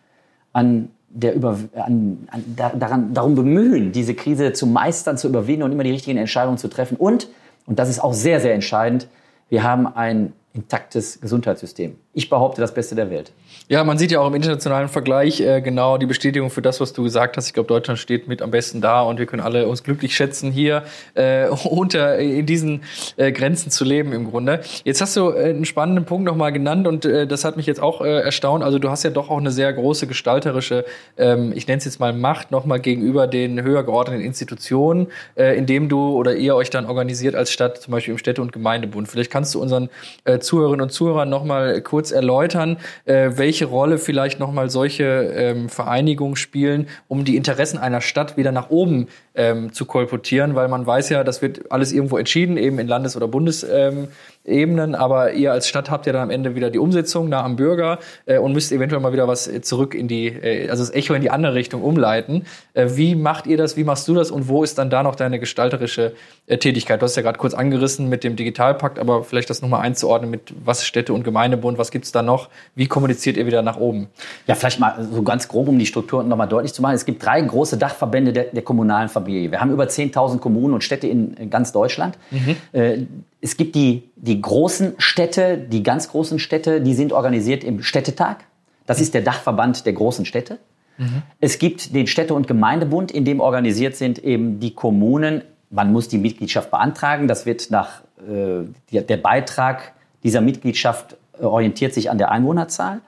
an 0.53 0.89
der 1.10 1.36
über, 1.36 1.58
an, 1.76 2.28
an, 2.32 2.43
daran, 2.80 3.13
darum 3.13 3.36
bemühen, 3.36 3.91
diese 3.91 4.13
Krise 4.13 4.54
zu 4.54 4.67
meistern, 4.67 5.17
zu 5.17 5.28
überwinden 5.28 5.63
und 5.63 5.72
immer 5.72 5.84
die 5.84 5.91
richtigen 5.91 6.17
Entscheidungen 6.17 6.58
zu 6.58 6.67
treffen. 6.67 6.98
Und, 6.98 7.30
und 7.65 7.80
das 7.80 7.89
ist 7.89 8.00
auch 8.00 8.13
sehr, 8.13 8.39
sehr 8.39 8.54
entscheidend, 8.54 9.08
wir 9.50 9.63
haben 9.63 9.88
ein 9.88 10.34
intaktes 10.58 11.22
Gesundheitssystem. 11.22 11.96
Ich 12.13 12.30
behaupte, 12.30 12.62
das 12.62 12.74
Beste 12.74 12.96
der 12.96 13.12
Welt. 13.12 13.32
Ja, 13.70 13.84
man 13.84 14.00
sieht 14.00 14.12
ja 14.12 14.20
auch 14.20 14.28
im 14.28 14.34
internationalen 14.34 14.88
Vergleich 14.88 15.39
äh, 15.39 15.62
genau 15.62 16.00
die 16.00 16.08
Bestätigung 16.08 16.50
für 16.50 16.63
das, 16.63 16.82
was 16.82 16.93
du 16.93 17.04
gesagt 17.04 17.38
hast. 17.38 17.48
Ich 17.48 17.54
glaube, 17.54 17.67
Deutschland 17.67 18.00
steht 18.00 18.28
mit 18.28 18.41
am 18.41 18.50
besten 18.50 18.82
da 18.82 19.02
und 19.02 19.20
wir 19.20 19.28
können 19.28 19.43
alle 19.43 19.67
uns 19.67 19.84
glücklich 19.84 20.15
schätzen, 20.15 20.52
hier 20.52 20.84
äh, 21.13 21.48
unter 21.70 22.17
in 22.17 22.48
diesen 22.48 22.82
äh, 23.17 23.32
Grenzen 23.32 23.70
zu 23.70 23.86
leben 23.86 24.13
im 24.13 24.32
Grunde. 24.32 24.62
Jetzt 24.84 25.00
hast 25.00 25.15
du 25.15 25.30
äh, 25.30 25.50
einen 25.50 25.65
spannenden 25.65 26.06
Punkt 26.06 26.26
nochmal 26.26 26.52
genannt 26.52 26.88
und 26.88 27.06
äh, 27.06 27.28
das 27.28 27.46
hat 27.46 27.56
mich 27.56 27.67
jetzt 27.67 27.82
auch 27.82 28.02
äh, 28.02 28.22
erstaunt. 28.22 28.63
Also 28.63 28.80
du 28.80 28.89
hast 28.89 29.04
ja 29.04 29.12
doch 29.12 29.30
auch 29.30 29.38
eine 29.38 29.52
sehr 29.52 29.72
große 29.72 30.08
gestalterische, 30.08 30.86
ähm, 31.17 31.54
ich 31.56 31.67
nenne 31.67 31.78
es 31.78 31.86
jetzt 31.86 32.00
mal 32.00 32.13
Macht, 32.13 32.50
nochmal 32.50 32.80
gegenüber 32.80 33.28
den 33.28 33.62
höher 33.62 33.84
geordneten 33.84 34.22
Institutionen, 34.24 35.08
äh, 35.36 35.56
indem 35.56 35.88
du 35.88 36.15
oder 36.15 36.36
ihr 36.36 36.56
euch 36.56 36.72
dann 36.72 36.88
organisiert 36.88 37.36
als 37.36 37.52
Stadt, 37.52 37.78
zum 37.78 37.91
Beispiel 37.91 38.13
im 38.13 38.17
Städte- 38.17 38.41
und 38.41 38.52
Gemeindebund. 38.52 39.08
Vielleicht 39.08 39.30
kannst 39.30 39.54
du 39.54 39.62
unseren 39.62 39.89
äh, 40.24 40.39
Zuhörerinnen 40.48 40.82
und 40.82 40.90
Zuhörern 40.90 41.30
nochmal 41.30 41.82
kurz 41.82 42.12
erläutern, 42.12 42.78
äh, 43.06 43.32
welche 43.36 43.66
Rolle 43.66 43.98
vielleicht 43.98 44.40
nochmal 44.40 44.70
solche 44.70 45.04
ähm, 45.04 45.70
Vereinigungen 45.70 46.36
spielen, 46.36 46.88
um 47.08 47.26
die 47.26 47.36
Interessen 47.36 47.78
einer 47.78 48.02
Stadt 48.02 48.38
wieder 48.38 48.52
nach 48.52 48.70
oben 48.70 49.08
ähm, 49.38 49.71
zu 49.71 49.86
kolportieren, 49.86 50.56
weil 50.56 50.67
man 50.67 50.86
weiß 50.86 51.10
ja, 51.10 51.23
das 51.23 51.41
wird 51.41 51.71
alles 51.71 51.93
irgendwo 51.93 52.17
entschieden, 52.17 52.58
eben 52.58 52.80
in 52.80 52.88
Landes- 52.88 53.15
oder 53.15 53.28
Bundesebenen, 53.28 54.10
ähm, 54.45 54.95
aber 54.95 55.34
ihr 55.34 55.52
als 55.52 55.67
Stadt 55.67 55.91
habt 55.91 56.08
ja 56.08 56.13
dann 56.13 56.23
am 56.23 56.30
Ende 56.32 56.56
wieder 56.56 56.71
die 56.71 56.80
Umsetzung 56.80 57.30
nah 57.30 57.43
am 57.43 57.56
Bürger 57.56 58.00
äh, 58.26 58.39
und 58.39 58.54
müsst 58.54 58.71
eventuell 58.71 59.00
mal 59.00 59.13
wieder 59.13 59.28
was 59.28 59.50
zurück 59.62 59.93
in 59.93 60.08
die, 60.08 60.28
äh, 60.28 60.69
also 60.69 60.84
das 60.84 60.93
Echo 60.93 61.13
in 61.13 61.21
die 61.21 61.30
andere 61.30 61.54
Richtung 61.54 61.84
umleiten. 61.84 62.45
Äh, 62.73 62.88
wie 62.95 63.13
macht 63.13 63.45
ihr 63.45 63.58
das, 63.58 63.78
wie 63.78 63.84
machst 63.84 64.08
du 64.08 64.15
das 64.15 64.32
und 64.32 64.47
wo 64.47 64.63
ist 64.63 64.80
dann 64.80 64.89
da 64.89 65.04
noch 65.04 65.15
deine 65.15 65.39
gestalterische 65.39 66.13
äh, 66.47 66.58
Tätigkeit? 66.58 67.00
Du 67.00 67.06
hast 67.06 67.15
ja 67.15 67.21
gerade 67.21 67.38
kurz 67.38 67.54
angerissen 67.54 68.10
mit 68.10 68.23
dem 68.23 68.36
Digitalpakt, 68.36 68.97
aber 68.97 69.23
vielleicht 69.23 69.52
das 69.52 69.62
nochmal 69.62 69.82
einzuordnen 69.82 70.32
mit 70.32 70.52
was 70.65 70.84
Städte- 70.84 71.13
und 71.13 71.23
Gemeindebund, 71.23 71.78
was 71.78 71.91
gibt's 71.91 72.12
da 72.12 72.23
noch? 72.23 72.50
Wie 72.73 72.88
kommuniziert 72.88 73.38
ihr 73.38 73.45
wieder 73.45 73.62
nach 73.62 73.78
oben? 73.78 74.08
Ja, 74.47 74.56
vielleicht 74.56 74.80
mal 74.80 75.08
so 75.12 75.21
ganz 75.21 75.47
grob, 75.47 75.67
um 75.67 75.78
die 75.78 75.86
Struktur 75.86 76.23
nochmal 76.23 76.47
deutlich 76.47 76.73
zu 76.73 76.82
machen. 76.82 76.95
Es 76.95 77.06
gibt 77.06 77.23
drei 77.23 77.39
große 77.39 77.78
Dachverbände 77.78 78.34
der, 78.34 78.45
der 78.45 78.63
kommunalen 78.63 79.10
Verbände 79.10 79.27
Familie. 79.28 79.52
Wir 79.52 79.60
haben 79.60 79.72
über 79.72 79.84
10.000 79.84 80.40
Kommunen 80.40 80.74
und 80.74 80.84
Städte 80.84 81.08
in 81.08 81.50
ganz 81.50 81.74
Deutschland. 81.74 82.18
Mhm. 82.32 82.56
Äh, 82.72 82.98
es 83.42 83.58
gibt 83.58 83.76
die, 83.76 84.04
die 84.16 84.42
großen 84.42 84.94
Städte, 85.00 85.58
die 85.58 85.84
ganz 85.84 86.10
großen 86.10 86.40
Städte, 86.40 86.80
die 86.80 86.94
sind 86.94 87.12
organisiert 87.12 87.66
im 87.66 87.84
Städtetag. 87.84 88.38
Das 88.86 89.02
ist 89.02 89.13
der 89.13 89.22
Dachverband 89.22 89.86
der 89.86 89.94
großen 89.94 90.26
Städte. 90.26 90.60
Mhm. 90.98 91.24
Es 91.42 91.60
gibt 91.60 91.94
den 91.94 92.08
Städte- 92.08 92.34
und 92.34 92.48
Gemeindebund, 92.48 93.12
in 93.12 93.26
dem 93.26 93.42
organisiert 93.42 93.98
sind 93.98 94.24
eben 94.24 94.62
die 94.62 94.74
Kommunen. 94.74 95.42
Man 95.70 95.92
muss 95.92 96.08
die 96.08 96.18
Mitgliedschaft 96.18 96.72
beantragen. 96.72 97.28
Das 97.28 97.46
wird 97.46 97.70
nach 97.70 98.02
äh, 98.28 99.02
der 99.02 99.18
Beitrag 99.18 99.92
dieser 100.24 100.40
Mitgliedschaft 100.40 101.18
äh, 101.38 101.44
orientiert 101.44 101.94
sich 101.94 102.10
an 102.10 102.18
der 102.18 102.32
Einwohnerzahl. 102.32 103.02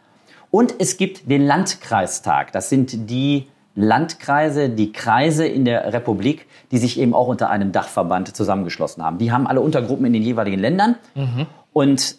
Und 0.52 0.76
es 0.80 0.98
gibt 0.98 1.30
den 1.32 1.46
Landkreistag. 1.46 2.52
Das 2.52 2.70
sind 2.70 3.10
die 3.10 3.48
Landkreise, 3.76 4.70
die 4.70 4.92
Kreise 4.92 5.46
in 5.46 5.66
der 5.66 5.94
Republik, 5.94 6.48
die 6.72 6.78
sich 6.78 7.00
eben 7.00 7.14
auch 7.14 7.28
unter 7.28 7.50
einem 7.50 7.72
Dachverband 7.72 8.36
zusammengeschlossen 8.36 9.04
haben. 9.04 9.18
Die 9.18 9.32
haben 9.32 9.48
alle 9.48 9.62
Untergruppen 9.62 10.06
in 10.06 10.14
den 10.14 10.24
jeweiligen 10.24 10.60
Ländern. 10.60 10.96
Mhm. 11.16 11.46
Und 11.72 12.16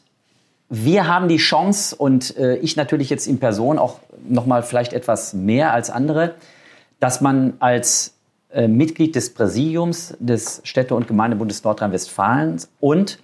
wir 0.69 1.09
haben 1.09 1.29
die 1.29 1.37
Chance 1.37 1.97
und 1.97 2.37
äh, 2.37 2.57
ich 2.57 2.77
natürlich 2.77 3.11
jetzt 3.11 3.27
in 3.27 3.41
Person 3.41 3.79
auch 3.79 3.99
noch 4.29 4.47
mal 4.47 4.63
vielleicht 4.63 4.93
etwas 4.93 5.35
mehr 5.35 5.73
als 5.73 5.91
andere, 5.91 6.37
dass 7.01 7.21
man 7.21 7.55
als 7.59 8.15
äh, 8.53 8.69
Mitglied 8.69 9.17
des 9.17 9.35
Präsidiums 9.35 10.17
des 10.21 10.61
Städte- 10.65 10.95
und 10.95 11.09
Gemeindebundes 11.09 11.65
Nordrhein-Westfalen 11.65 12.61
und 12.79 13.19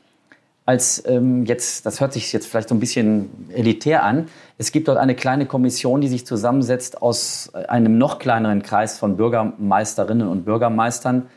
als 0.67 1.03
ähm, 1.07 1.47
jetzt, 1.47 1.87
das 1.87 2.01
hört 2.01 2.13
sich 2.13 2.33
jetzt 2.33 2.47
vielleicht 2.47 2.69
so 2.69 2.75
ein 2.75 2.81
bisschen 2.81 3.31
elitär 3.55 4.03
an, 4.03 4.27
es 4.59 4.73
gibt 4.73 4.89
dort 4.89 4.99
eine 4.99 5.15
kleine 5.15 5.47
Kommission, 5.47 6.01
die 6.01 6.09
sich 6.09 6.27
zusammensetzt 6.27 7.01
aus 7.01 7.55
einem 7.55 7.99
noch 7.99 8.19
kleineren 8.19 8.63
Kreis 8.63 8.99
von 8.99 9.17
Bürgermeisterinnen 9.17 10.27
und 10.27 10.45
Bürgermeistern, 10.45 11.29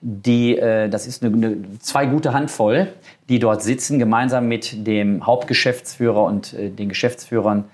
die, 0.00 0.56
äh, 0.56 0.88
das 0.88 1.06
ist 1.06 1.24
eine, 1.24 1.34
eine, 1.34 1.56
zwei 1.80 2.06
gute 2.06 2.32
Handvoll, 2.32 2.92
die 3.28 3.38
dort 3.38 3.62
sitzen, 3.62 3.98
gemeinsam 3.98 4.46
mit 4.46 4.86
dem 4.86 5.26
Hauptgeschäftsführer 5.26 6.22
und 6.22 6.54
äh, 6.54 6.70
den 6.70 6.88
Geschäftsführern 6.88 7.64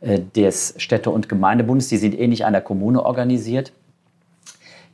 äh, 0.00 0.20
des 0.36 0.74
Städte- 0.76 1.10
und 1.10 1.28
Gemeindebundes. 1.28 1.88
Die 1.88 1.96
sind 1.96 2.16
ähnlich 2.16 2.44
einer 2.44 2.60
Kommune 2.60 3.04
organisiert, 3.04 3.72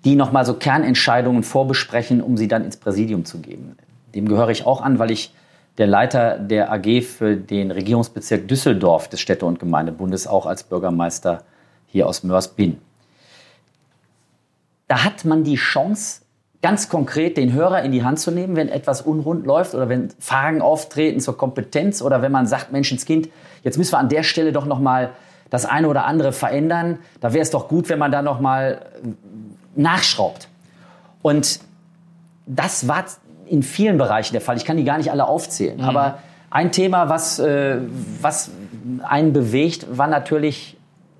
die 0.05 0.17
nochmal 0.17 0.47
so 0.47 0.55
Kernentscheidungen 0.55 1.43
vorbesprechen, 1.43 2.23
um 2.23 2.39
sie 2.39 2.49
dann 2.49 2.65
ins 2.65 2.79
Präsidium 2.79 3.27
zu 3.27 3.41
geben. 3.41 3.77
Dem 4.15 4.27
gehöre 4.27 4.49
ich 4.49 4.65
auch 4.65 4.81
an, 4.81 4.99
weil 4.99 5.11
ich 5.11 5.35
der 5.79 5.87
Leiter 5.87 6.39
der 6.39 6.73
AG 6.73 7.03
für 7.03 7.37
den 7.37 7.71
Regierungsbezirk 7.71 8.49
Düsseldorf 8.49 9.09
des 9.09 9.21
Städte- 9.21 9.47
und 9.47 9.61
Gemeindebundes 9.61 10.27
auch 10.27 10.45
als 10.45 10.65
Bürgermeister 10.65 11.45
hier 11.87 12.07
aus 12.07 12.25
Mörs 12.25 12.49
bin. 12.49 12.79
Da 14.89 15.05
hat 15.05 15.25
man 15.25 15.45
die 15.45 15.55
Chance, 15.55 16.23
ganz 16.63 16.89
konkret 16.89 17.37
den 17.37 17.53
Hörer 17.53 17.83
in 17.83 17.93
die 17.93 18.03
Hand 18.03 18.19
zu 18.19 18.33
nehmen, 18.33 18.57
wenn 18.57 18.69
etwas 18.69 19.03
unrund 19.03 19.47
läuft 19.47 19.75
oder 19.75 19.89
wenn 19.89 20.11
Fragen 20.19 20.61
auftreten 20.61 21.21
zur 21.21 21.39
Kompetenz 21.39 22.03
oder 22.03 22.21
wenn 22.23 22.33
man 22.33 22.47
sagt, 22.47 22.73
Menschenskind, 22.73 23.29
jetzt 23.63 23.79
müssen 23.79 23.93
wir 23.93 23.99
an 23.99 24.09
der 24.09 24.25
Stelle 24.25 24.53
doch 24.53 24.67
noch 24.67 24.81
mal 24.81 25.11
das 25.51 25.65
eine 25.65 25.89
oder 25.89 26.05
andere 26.05 26.33
verändern. 26.33 26.99
Da 27.21 27.33
wäre 27.33 27.43
es 27.43 27.51
doch 27.51 27.69
gut, 27.69 27.89
wenn 27.89 27.99
man 27.99 28.11
da 28.11 28.23
noch 28.23 28.41
mal 28.41 28.81
äh, 29.05 29.09
nachschraubt. 29.81 30.49
Und 31.23 31.61
das 32.47 32.89
war 32.89 33.05
in 33.51 33.63
vielen 33.63 33.99
Bereichen 33.99 34.35
der 34.35 34.41
Fall. 34.41 34.57
Ich 34.57 34.65
kann 34.65 34.77
die 34.77 34.85
gar 34.85 34.99
nicht 34.99 35.11
alle 35.11 35.27
aufzählen. 35.27 35.79
Mhm. 35.79 35.85
Aber 35.85 36.19
ein 36.51 36.73
Thema, 36.73 37.09
was, 37.09 37.39
äh, 37.39 37.79
was 38.21 38.51
einen 39.03 39.33
bewegt, 39.33 39.87
war 39.97 40.07
natürlich 40.07 40.77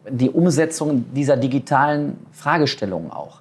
die 0.09 0.31
Umsetzung 0.31 1.05
dieser 1.13 1.37
digitalen 1.37 2.19
Fragestellungen 2.33 3.11
auch. 3.11 3.41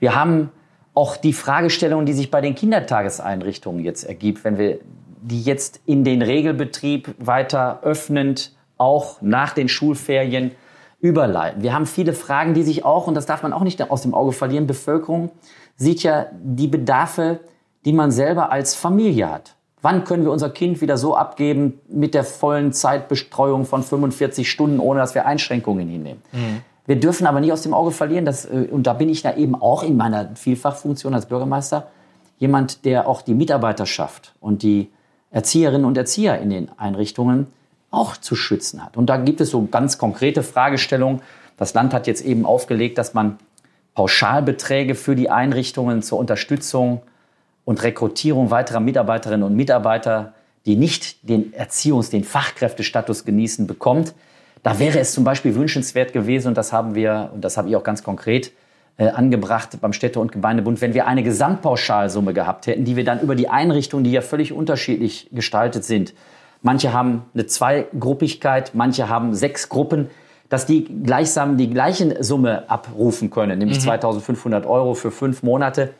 Wir 0.00 0.14
haben 0.14 0.50
auch 0.94 1.16
die 1.16 1.32
Fragestellung, 1.32 2.06
die 2.06 2.12
sich 2.12 2.30
bei 2.30 2.40
den 2.40 2.54
Kindertageseinrichtungen 2.54 3.84
jetzt 3.84 4.04
ergibt, 4.04 4.44
wenn 4.44 4.58
wir 4.58 4.80
die 5.22 5.42
jetzt 5.42 5.80
in 5.86 6.02
den 6.02 6.20
Regelbetrieb 6.20 7.14
weiter 7.18 7.80
öffnend, 7.82 8.56
auch 8.76 9.22
nach 9.22 9.54
den 9.54 9.68
Schulferien 9.68 10.50
überleiten. 11.00 11.62
Wir 11.62 11.72
haben 11.72 11.86
viele 11.86 12.12
Fragen, 12.12 12.54
die 12.54 12.62
sich 12.62 12.84
auch, 12.84 13.06
und 13.06 13.14
das 13.14 13.26
darf 13.26 13.42
man 13.42 13.52
auch 13.52 13.62
nicht 13.62 13.80
aus 13.90 14.02
dem 14.02 14.14
Auge 14.14 14.32
verlieren, 14.32 14.66
Bevölkerung 14.66 15.30
sieht 15.76 16.02
ja 16.02 16.26
die 16.42 16.68
Bedarfe, 16.68 17.40
die 17.84 17.92
man 17.92 18.10
selber 18.10 18.50
als 18.52 18.74
Familie 18.74 19.30
hat. 19.30 19.54
Wann 19.80 20.04
können 20.04 20.24
wir 20.24 20.30
unser 20.30 20.50
Kind 20.50 20.80
wieder 20.80 20.96
so 20.96 21.16
abgeben 21.16 21.80
mit 21.88 22.14
der 22.14 22.22
vollen 22.22 22.72
Zeitbestreuung 22.72 23.64
von 23.64 23.82
45 23.82 24.48
Stunden, 24.48 24.78
ohne 24.78 25.00
dass 25.00 25.14
wir 25.14 25.26
Einschränkungen 25.26 25.88
hinnehmen? 25.88 26.22
Mhm. 26.32 26.62
Wir 26.86 26.96
dürfen 26.96 27.26
aber 27.26 27.40
nicht 27.40 27.52
aus 27.52 27.62
dem 27.62 27.74
Auge 27.74 27.90
verlieren, 27.90 28.24
dass, 28.24 28.44
äh, 28.44 28.68
und 28.70 28.86
da 28.86 28.92
bin 28.92 29.08
ich 29.08 29.22
da 29.22 29.34
eben 29.34 29.54
auch 29.54 29.82
in 29.82 29.96
meiner 29.96 30.30
Vielfachfunktion 30.34 31.14
als 31.14 31.26
Bürgermeister, 31.26 31.88
jemand, 32.38 32.84
der 32.84 33.08
auch 33.08 33.22
die 33.22 33.34
Mitarbeiterschaft 33.34 34.34
und 34.40 34.62
die 34.62 34.90
Erzieherinnen 35.30 35.84
und 35.84 35.96
Erzieher 35.96 36.40
in 36.40 36.50
den 36.50 36.70
Einrichtungen 36.76 37.46
auch 37.90 38.16
zu 38.16 38.34
schützen 38.34 38.84
hat. 38.84 38.96
Und 38.96 39.06
da 39.06 39.16
gibt 39.16 39.40
es 39.40 39.50
so 39.50 39.66
ganz 39.66 39.98
konkrete 39.98 40.42
Fragestellungen. 40.42 41.22
Das 41.56 41.74
Land 41.74 41.94
hat 41.94 42.06
jetzt 42.06 42.24
eben 42.24 42.46
aufgelegt, 42.46 42.98
dass 42.98 43.14
man 43.14 43.38
Pauschalbeträge 43.94 44.94
für 44.94 45.14
die 45.14 45.30
Einrichtungen 45.30 46.02
zur 46.02 46.18
Unterstützung 46.18 47.02
und 47.64 47.82
Rekrutierung 47.82 48.50
weiterer 48.50 48.80
Mitarbeiterinnen 48.80 49.44
und 49.44 49.54
Mitarbeiter, 49.54 50.34
die 50.66 50.76
nicht 50.76 51.28
den 51.28 51.52
Erziehungs-, 51.52 52.10
den 52.10 52.24
Fachkräftestatus 52.24 53.24
genießen, 53.24 53.66
bekommt. 53.66 54.14
Da 54.62 54.78
wäre 54.78 54.98
es 54.98 55.12
zum 55.12 55.24
Beispiel 55.24 55.54
wünschenswert 55.54 56.12
gewesen, 56.12 56.48
und 56.48 56.56
das 56.56 56.72
haben 56.72 56.94
wir, 56.94 57.30
und 57.34 57.44
das 57.44 57.56
habe 57.56 57.68
ich 57.68 57.76
auch 57.76 57.82
ganz 57.82 58.02
konkret 58.02 58.52
äh, 58.96 59.08
angebracht 59.08 59.80
beim 59.80 59.92
Städte- 59.92 60.20
und 60.20 60.32
Gemeindebund, 60.32 60.80
wenn 60.80 60.94
wir 60.94 61.06
eine 61.06 61.22
Gesamtpauschalsumme 61.22 62.34
gehabt 62.34 62.66
hätten, 62.66 62.84
die 62.84 62.94
wir 62.94 63.04
dann 63.04 63.20
über 63.20 63.34
die 63.34 63.48
Einrichtungen, 63.48 64.04
die 64.04 64.12
ja 64.12 64.20
völlig 64.20 64.52
unterschiedlich 64.52 65.28
gestaltet 65.32 65.84
sind, 65.84 66.14
manche 66.60 66.92
haben 66.92 67.24
eine 67.34 67.46
Zweigruppigkeit, 67.46 68.72
manche 68.74 69.08
haben 69.08 69.34
sechs 69.34 69.68
Gruppen, 69.68 70.10
dass 70.48 70.66
die 70.66 70.84
gleichsam 70.84 71.56
die 71.56 71.70
gleiche 71.70 72.22
Summe 72.22 72.68
abrufen 72.68 73.30
können, 73.30 73.58
nämlich 73.58 73.78
mhm. 73.78 73.84
2500 73.84 74.66
Euro 74.66 74.92
für 74.92 75.10
fünf 75.10 75.42
Monate. 75.42 75.94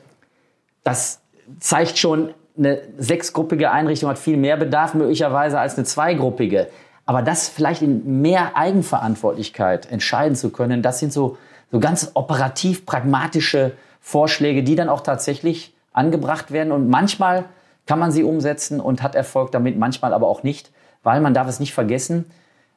Das 0.85 1.22
zeigt 1.61 1.99
schon, 1.99 2.35
eine 2.57 2.83
sechsgruppige 2.99 3.71
Einrichtung 3.71 4.11
hat 4.11 4.19
viel 4.19 4.37
mehr 4.37 4.57
Bedarf 4.57 4.95
möglicherweise 4.95 5.59
als 5.59 5.77
eine 5.77 5.85
zweigruppige. 5.85 6.69
Aber 7.07 7.23
das 7.23 7.49
vielleicht 7.49 7.83
in 7.83 8.21
mehr 8.21 8.57
Eigenverantwortlichkeit 8.57 9.91
entscheiden 9.91 10.37
zu 10.37 10.51
können, 10.51 10.83
das 10.83 10.99
sind 10.99 11.13
so, 11.13 11.39
so 11.71 11.81
ganz 11.81 12.13
operativ 12.15 12.87
pragmatische 12.87 13.73
Vorschläge, 14.01 14.63
die 14.63 14.75
dann 14.75 14.89
auch 14.89 15.01
tatsächlich 15.01 15.75
angebracht 15.93 16.53
werden. 16.53 16.73
Und 16.73 16.89
manchmal 16.89 17.45
kann 17.87 17.99
man 17.99 18.13
sie 18.13 18.23
umsetzen 18.23 18.81
und 18.81 19.03
hat 19.03 19.15
Erfolg 19.15 19.51
damit, 19.53 19.79
manchmal 19.79 20.15
aber 20.15 20.29
auch 20.29 20.43
nicht, 20.43 20.71
weil 21.03 21.21
man 21.21 21.35
darf 21.35 21.49
es 21.49 21.61
nicht 21.61 21.75
vergessen, 21.75 22.31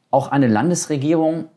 auch 0.10 0.32
eine 0.32 0.48
Landesregierung 0.48 1.50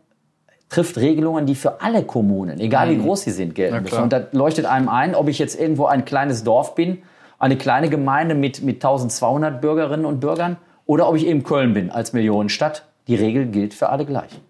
trifft 0.68 0.98
Regelungen, 0.98 1.46
die 1.46 1.54
für 1.54 1.80
alle 1.80 2.02
Kommunen, 2.02 2.60
egal 2.60 2.90
wie 2.90 2.96
mhm. 2.96 3.02
groß 3.02 3.22
sie 3.22 3.30
sind, 3.30 3.54
gelten 3.54 3.82
müssen. 3.82 4.02
Und 4.02 4.12
da 4.12 4.26
leuchtet 4.32 4.66
einem 4.66 4.88
ein, 4.88 5.14
ob 5.14 5.28
ich 5.28 5.38
jetzt 5.38 5.58
irgendwo 5.58 5.86
ein 5.86 6.04
kleines 6.04 6.44
Dorf 6.44 6.74
bin, 6.74 6.98
eine 7.38 7.56
kleine 7.56 7.88
Gemeinde 7.88 8.34
mit, 8.34 8.62
mit 8.62 8.76
1200 8.76 9.60
Bürgerinnen 9.60 10.04
und 10.04 10.20
Bürgern 10.20 10.56
oder 10.86 11.08
ob 11.08 11.16
ich 11.16 11.26
eben 11.26 11.42
Köln 11.42 11.74
bin 11.74 11.90
als 11.90 12.12
Millionenstadt. 12.12 12.84
Die 13.06 13.14
Regel 13.14 13.46
gilt 13.46 13.74
für 13.74 13.88
alle 13.88 14.04
gleich. 14.04 14.40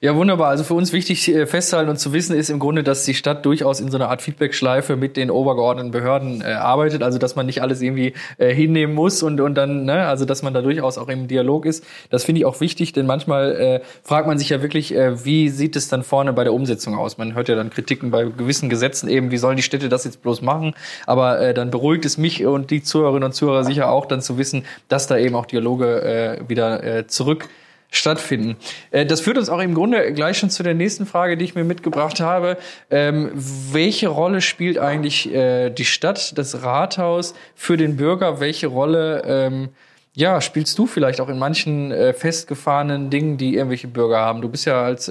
Ja, 0.00 0.14
wunderbar. 0.14 0.48
Also 0.48 0.64
für 0.64 0.74
uns 0.74 0.92
wichtig 0.92 1.28
äh, 1.28 1.46
festzuhalten 1.46 1.90
und 1.90 1.98
zu 1.98 2.12
wissen 2.12 2.36
ist 2.36 2.50
im 2.50 2.58
Grunde, 2.58 2.82
dass 2.82 3.04
die 3.04 3.14
Stadt 3.14 3.44
durchaus 3.44 3.80
in 3.80 3.90
so 3.90 3.96
einer 3.96 4.08
Art 4.08 4.22
Feedback-Schleife 4.22 4.96
mit 4.96 5.16
den 5.16 5.30
obergeordneten 5.30 5.90
Behörden 5.92 6.40
äh, 6.40 6.52
arbeitet. 6.52 7.02
Also 7.02 7.18
dass 7.18 7.36
man 7.36 7.46
nicht 7.46 7.62
alles 7.62 7.80
irgendwie 7.80 8.14
äh, 8.38 8.52
hinnehmen 8.52 8.94
muss 8.94 9.22
und, 9.22 9.40
und 9.40 9.54
dann, 9.54 9.84
ne, 9.84 10.06
also 10.06 10.24
dass 10.24 10.42
man 10.42 10.52
da 10.52 10.62
durchaus 10.62 10.98
auch 10.98 11.08
im 11.08 11.28
Dialog 11.28 11.64
ist. 11.64 11.84
Das 12.10 12.24
finde 12.24 12.40
ich 12.40 12.44
auch 12.44 12.60
wichtig, 12.60 12.92
denn 12.92 13.06
manchmal 13.06 13.56
äh, 13.56 13.80
fragt 14.02 14.26
man 14.26 14.38
sich 14.38 14.48
ja 14.50 14.62
wirklich, 14.62 14.94
äh, 14.94 15.24
wie 15.24 15.48
sieht 15.48 15.76
es 15.76 15.88
dann 15.88 16.02
vorne 16.02 16.32
bei 16.32 16.44
der 16.44 16.52
Umsetzung 16.52 16.96
aus? 16.96 17.18
Man 17.18 17.34
hört 17.34 17.48
ja 17.48 17.54
dann 17.54 17.70
Kritiken 17.70 18.10
bei 18.10 18.24
gewissen 18.24 18.68
Gesetzen 18.68 19.08
eben, 19.08 19.30
wie 19.30 19.38
sollen 19.38 19.56
die 19.56 19.62
Städte 19.62 19.88
das 19.88 20.04
jetzt 20.04 20.22
bloß 20.22 20.42
machen? 20.42 20.74
Aber 21.06 21.40
äh, 21.40 21.54
dann 21.54 21.70
beruhigt 21.70 22.04
es 22.04 22.18
mich 22.18 22.44
und 22.44 22.70
die 22.70 22.82
Zuhörerinnen 22.82 23.24
und 23.24 23.32
Zuhörer 23.32 23.64
sicher 23.64 23.90
auch, 23.90 24.06
dann 24.06 24.22
zu 24.22 24.38
wissen, 24.38 24.64
dass 24.88 25.06
da 25.06 25.16
eben 25.16 25.34
auch 25.34 25.46
Dialoge 25.46 26.02
äh, 26.02 26.48
wieder 26.48 26.82
äh, 26.82 27.06
zurück 27.06 27.48
stattfinden. 27.90 28.56
Äh, 28.90 29.06
das 29.06 29.20
führt 29.20 29.38
uns 29.38 29.48
auch 29.48 29.60
im 29.60 29.74
Grunde 29.74 30.12
gleich 30.12 30.38
schon 30.38 30.50
zu 30.50 30.62
der 30.62 30.74
nächsten 30.74 31.06
Frage, 31.06 31.36
die 31.36 31.44
ich 31.44 31.54
mir 31.54 31.64
mitgebracht 31.64 32.20
habe. 32.20 32.58
Ähm, 32.90 33.30
welche 33.34 34.08
Rolle 34.08 34.40
spielt 34.40 34.78
eigentlich 34.78 35.32
äh, 35.32 35.70
die 35.70 35.84
Stadt, 35.84 36.36
das 36.36 36.62
Rathaus 36.62 37.34
für 37.54 37.76
den 37.76 37.96
Bürger? 37.96 38.40
Welche 38.40 38.66
Rolle 38.66 39.22
ähm, 39.26 39.68
ja, 40.14 40.40
spielst 40.40 40.76
du 40.78 40.86
vielleicht 40.86 41.20
auch 41.20 41.28
in 41.28 41.38
manchen 41.38 41.92
äh, 41.92 42.12
festgefahrenen 42.12 43.08
Dingen, 43.08 43.38
die 43.38 43.54
irgendwelche 43.54 43.88
Bürger 43.88 44.18
haben? 44.18 44.42
Du 44.42 44.48
bist 44.48 44.66
ja 44.66 44.82
als 44.82 45.10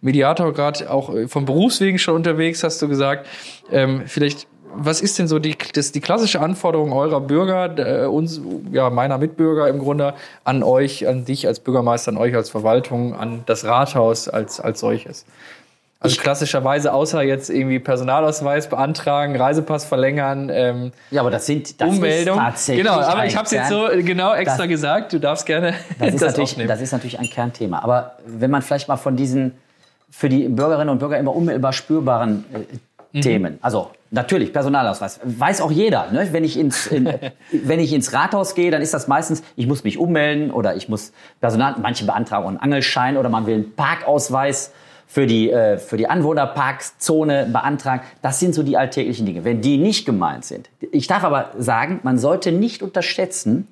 Mediator 0.00 0.52
gerade 0.52 0.90
auch 0.90 1.14
vom 1.28 1.44
Berufswegen 1.44 1.98
schon 1.98 2.16
unterwegs, 2.16 2.64
hast 2.64 2.82
du 2.82 2.88
gesagt. 2.88 3.28
Ähm, 3.70 4.02
vielleicht 4.06 4.48
was 4.74 5.00
ist 5.00 5.18
denn 5.18 5.28
so 5.28 5.38
die, 5.38 5.56
das, 5.74 5.92
die 5.92 6.00
klassische 6.00 6.40
Anforderung 6.40 6.92
eurer 6.92 7.20
Bürger, 7.20 8.04
äh, 8.04 8.06
uns, 8.06 8.40
ja, 8.72 8.90
meiner 8.90 9.18
Mitbürger 9.18 9.68
im 9.68 9.78
Grunde, 9.78 10.14
an 10.44 10.62
euch, 10.62 11.06
an 11.06 11.24
dich 11.24 11.46
als 11.46 11.60
Bürgermeister, 11.60 12.10
an 12.12 12.16
euch 12.16 12.34
als 12.34 12.50
Verwaltung, 12.50 13.14
an 13.14 13.42
das 13.46 13.64
Rathaus 13.64 14.28
als, 14.28 14.60
als 14.60 14.80
solches? 14.80 15.26
Also 16.02 16.14
ich 16.14 16.20
klassischerweise, 16.20 16.94
außer 16.94 17.22
jetzt 17.22 17.50
irgendwie 17.50 17.78
Personalausweis 17.78 18.70
beantragen, 18.70 19.36
Reisepass 19.36 19.84
verlängern, 19.84 20.50
ähm, 20.50 20.92
ja, 21.10 21.20
aber 21.20 21.30
das 21.30 21.44
sind 21.44 21.78
das 21.78 21.90
Ummeldung. 21.90 22.38
Ist 22.38 22.44
tatsächlich 22.44 22.86
genau, 22.86 23.00
aber 23.00 23.26
ich 23.26 23.36
habe 23.36 23.44
es 23.44 23.50
jetzt 23.50 23.68
so 23.68 23.86
genau 23.96 24.32
extra 24.32 24.62
das, 24.62 24.68
gesagt. 24.68 25.12
Du 25.12 25.18
darfst 25.18 25.44
gerne 25.44 25.74
das, 25.98 26.08
ist 26.08 26.14
das 26.22 26.30
natürlich, 26.30 26.52
aufnehmen. 26.52 26.68
Das 26.68 26.80
ist 26.80 26.92
natürlich 26.92 27.18
ein 27.18 27.28
Kernthema. 27.28 27.80
Aber 27.80 28.16
wenn 28.24 28.50
man 28.50 28.62
vielleicht 28.62 28.88
mal 28.88 28.96
von 28.96 29.14
diesen 29.14 29.52
für 30.10 30.28
die 30.28 30.48
Bürgerinnen 30.48 30.88
und 30.88 30.98
Bürger 30.98 31.18
immer 31.18 31.34
unmittelbar 31.34 31.72
spürbaren 31.72 32.44
äh, 32.52 32.76
mhm. 33.12 33.20
Themen. 33.20 33.58
Also 33.62 33.90
natürlich 34.10 34.52
Personalausweis. 34.52 35.20
Weiß 35.22 35.60
auch 35.60 35.70
jeder. 35.70 36.10
Ne? 36.10 36.28
Wenn, 36.32 36.44
ich 36.44 36.58
ins, 36.58 36.86
in, 36.86 37.06
wenn 37.52 37.80
ich 37.80 37.92
ins 37.92 38.12
Rathaus 38.12 38.54
gehe, 38.54 38.70
dann 38.70 38.82
ist 38.82 38.94
das 38.94 39.08
meistens, 39.08 39.42
ich 39.56 39.66
muss 39.66 39.84
mich 39.84 39.98
ummelden 39.98 40.50
oder 40.50 40.76
ich 40.76 40.88
muss 40.88 41.12
Personal, 41.40 41.76
manche 41.80 42.04
beantragen 42.04 42.46
einen 42.46 42.56
Angelschein 42.58 43.16
oder 43.16 43.28
man 43.28 43.46
will 43.46 43.54
einen 43.54 43.74
Parkausweis 43.74 44.72
für 45.06 45.26
die, 45.26 45.50
äh, 45.50 45.78
für 45.78 45.96
die 45.96 46.08
Anwohnerparkszone 46.08 47.48
beantragen. 47.52 48.02
Das 48.22 48.38
sind 48.38 48.54
so 48.54 48.62
die 48.62 48.76
alltäglichen 48.76 49.26
Dinge. 49.26 49.44
Wenn 49.44 49.60
die 49.60 49.76
nicht 49.76 50.06
gemeint 50.06 50.44
sind. 50.44 50.70
Ich 50.92 51.08
darf 51.08 51.24
aber 51.24 51.50
sagen, 51.58 52.00
man 52.04 52.18
sollte 52.18 52.52
nicht 52.52 52.82
unterschätzen, 52.82 53.66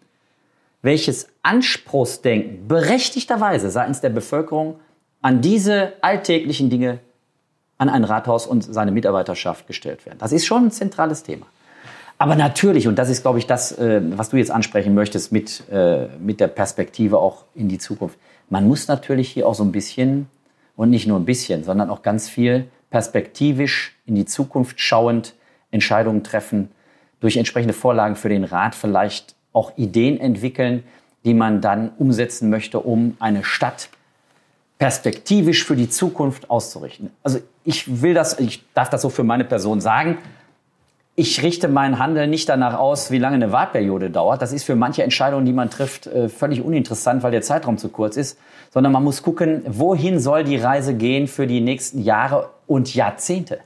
welches 0.83 1.29
Anspruchsdenken 1.43 2.67
berechtigterweise 2.69 3.71
seitens 3.71 4.01
der 4.01 4.11
Bevölkerung 4.11 4.81
an 5.23 5.41
diese 5.41 5.93
alltäglichen 6.01 6.71
Dinge 6.71 7.01
an 7.79 7.89
ein 7.89 8.05
Rathaus 8.05 8.47
und 8.47 8.63
seine 8.63 8.91
Mitarbeiterschaft 8.91 9.67
gestellt 9.67 10.05
werden. 10.05 10.19
Das 10.19 10.33
ist 10.33 10.47
schon 10.47 10.67
ein 10.67 10.71
zentrales 10.71 11.23
Thema. 11.23 11.47
Aber 12.19 12.35
natürlich, 12.35 12.89
und 12.89 12.99
das 12.99 13.09
ist, 13.09 13.23
glaube 13.23 13.39
ich, 13.39 13.47
das, 13.47 13.73
äh, 13.79 14.01
was 14.17 14.31
du 14.31 14.37
jetzt 14.37 14.51
ansprechen 14.51 14.95
möchtest 14.95 15.31
mit, 15.31 15.63
äh, 15.71 16.09
mit 16.19 16.41
der 16.41 16.49
Perspektive 16.49 17.19
auch 17.19 17.45
in 17.55 17.69
die 17.69 17.79
Zukunft. 17.79 18.19
Man 18.51 18.67
muss 18.67 18.89
natürlich 18.89 19.31
hier 19.31 19.47
auch 19.47 19.55
so 19.55 19.63
ein 19.63 19.71
bisschen, 19.71 20.29
und 20.75 20.91
nicht 20.91 21.07
nur 21.07 21.19
ein 21.19 21.25
bisschen, 21.25 21.63
sondern 21.65 21.91
auch 21.91 22.03
ganz 22.03 22.29
viel 22.29 22.67
perspektivisch 22.91 23.97
in 24.07 24.17
die 24.17 24.25
Zukunft 24.25 24.81
schauend 24.81 25.35
Entscheidungen 25.71 26.25
treffen, 26.25 26.71
durch 27.21 27.37
entsprechende 27.37 27.75
Vorlagen 27.75 28.17
für 28.17 28.29
den 28.29 28.45
Rat 28.45 28.75
vielleicht 28.75 29.35
auch 29.53 29.77
Ideen 29.77 30.21
entwickeln, 30.21 30.85
die 31.25 31.35
man 31.35 31.61
dann 31.61 31.91
umsetzen 31.99 32.49
möchte, 32.49 32.81
um 32.81 33.17
eine 33.19 33.45
Stadt 33.45 33.89
perspektivisch 34.79 35.65
für 35.65 35.75
die 35.77 35.91
Zukunft 35.91 36.51
auszurichten. 36.51 37.11
Also 37.23 37.41
ich 37.69 38.01
will 38.01 38.15
das, 38.15 38.41
ich 38.41 38.65
darf 38.73 38.89
das 38.89 39.03
so 39.03 39.11
für 39.11 39.25
meine 39.25 39.45
Person 39.45 39.83
sagen. 39.83 40.17
Ich 41.17 41.43
richte 41.43 41.69
mein 41.69 41.99
Handeln 41.99 42.31
nicht 42.31 42.49
danach 42.49 42.79
aus, 42.79 43.11
wie 43.11 43.19
lange 43.19 43.35
eine 43.35 43.53
Wahlperiode 43.53 44.09
dauert. 44.09 44.41
Das 44.41 44.55
ist 44.55 44.65
für 44.65 44.75
manche 44.75 45.03
Entscheidungen, 45.03 45.45
die 45.45 45.53
man 45.53 45.69
trifft, 45.69 46.07
äh, 46.07 46.31
völlig 46.31 46.63
uninteressant, 46.63 47.23
weil 47.23 47.31
der 47.31 47.43
Zeitraum 47.43 47.77
zu 47.77 47.91
kurz 47.91 48.17
ist. 48.17 48.39
Sondern 48.71 48.91
man 48.95 49.05
muss 49.05 49.23
gucken, 49.23 49.63
wohin 49.67 50.19
soll 50.19 50.45
die 50.45 50.57
Reise 50.57 50.95
gehen 50.95 51.29
für 51.29 51.47
die 51.47 51.61
nächsten 51.61 52.01
Jahre 52.01 52.49
und 52.67 52.95
Jahrzehnte. 52.95 53.59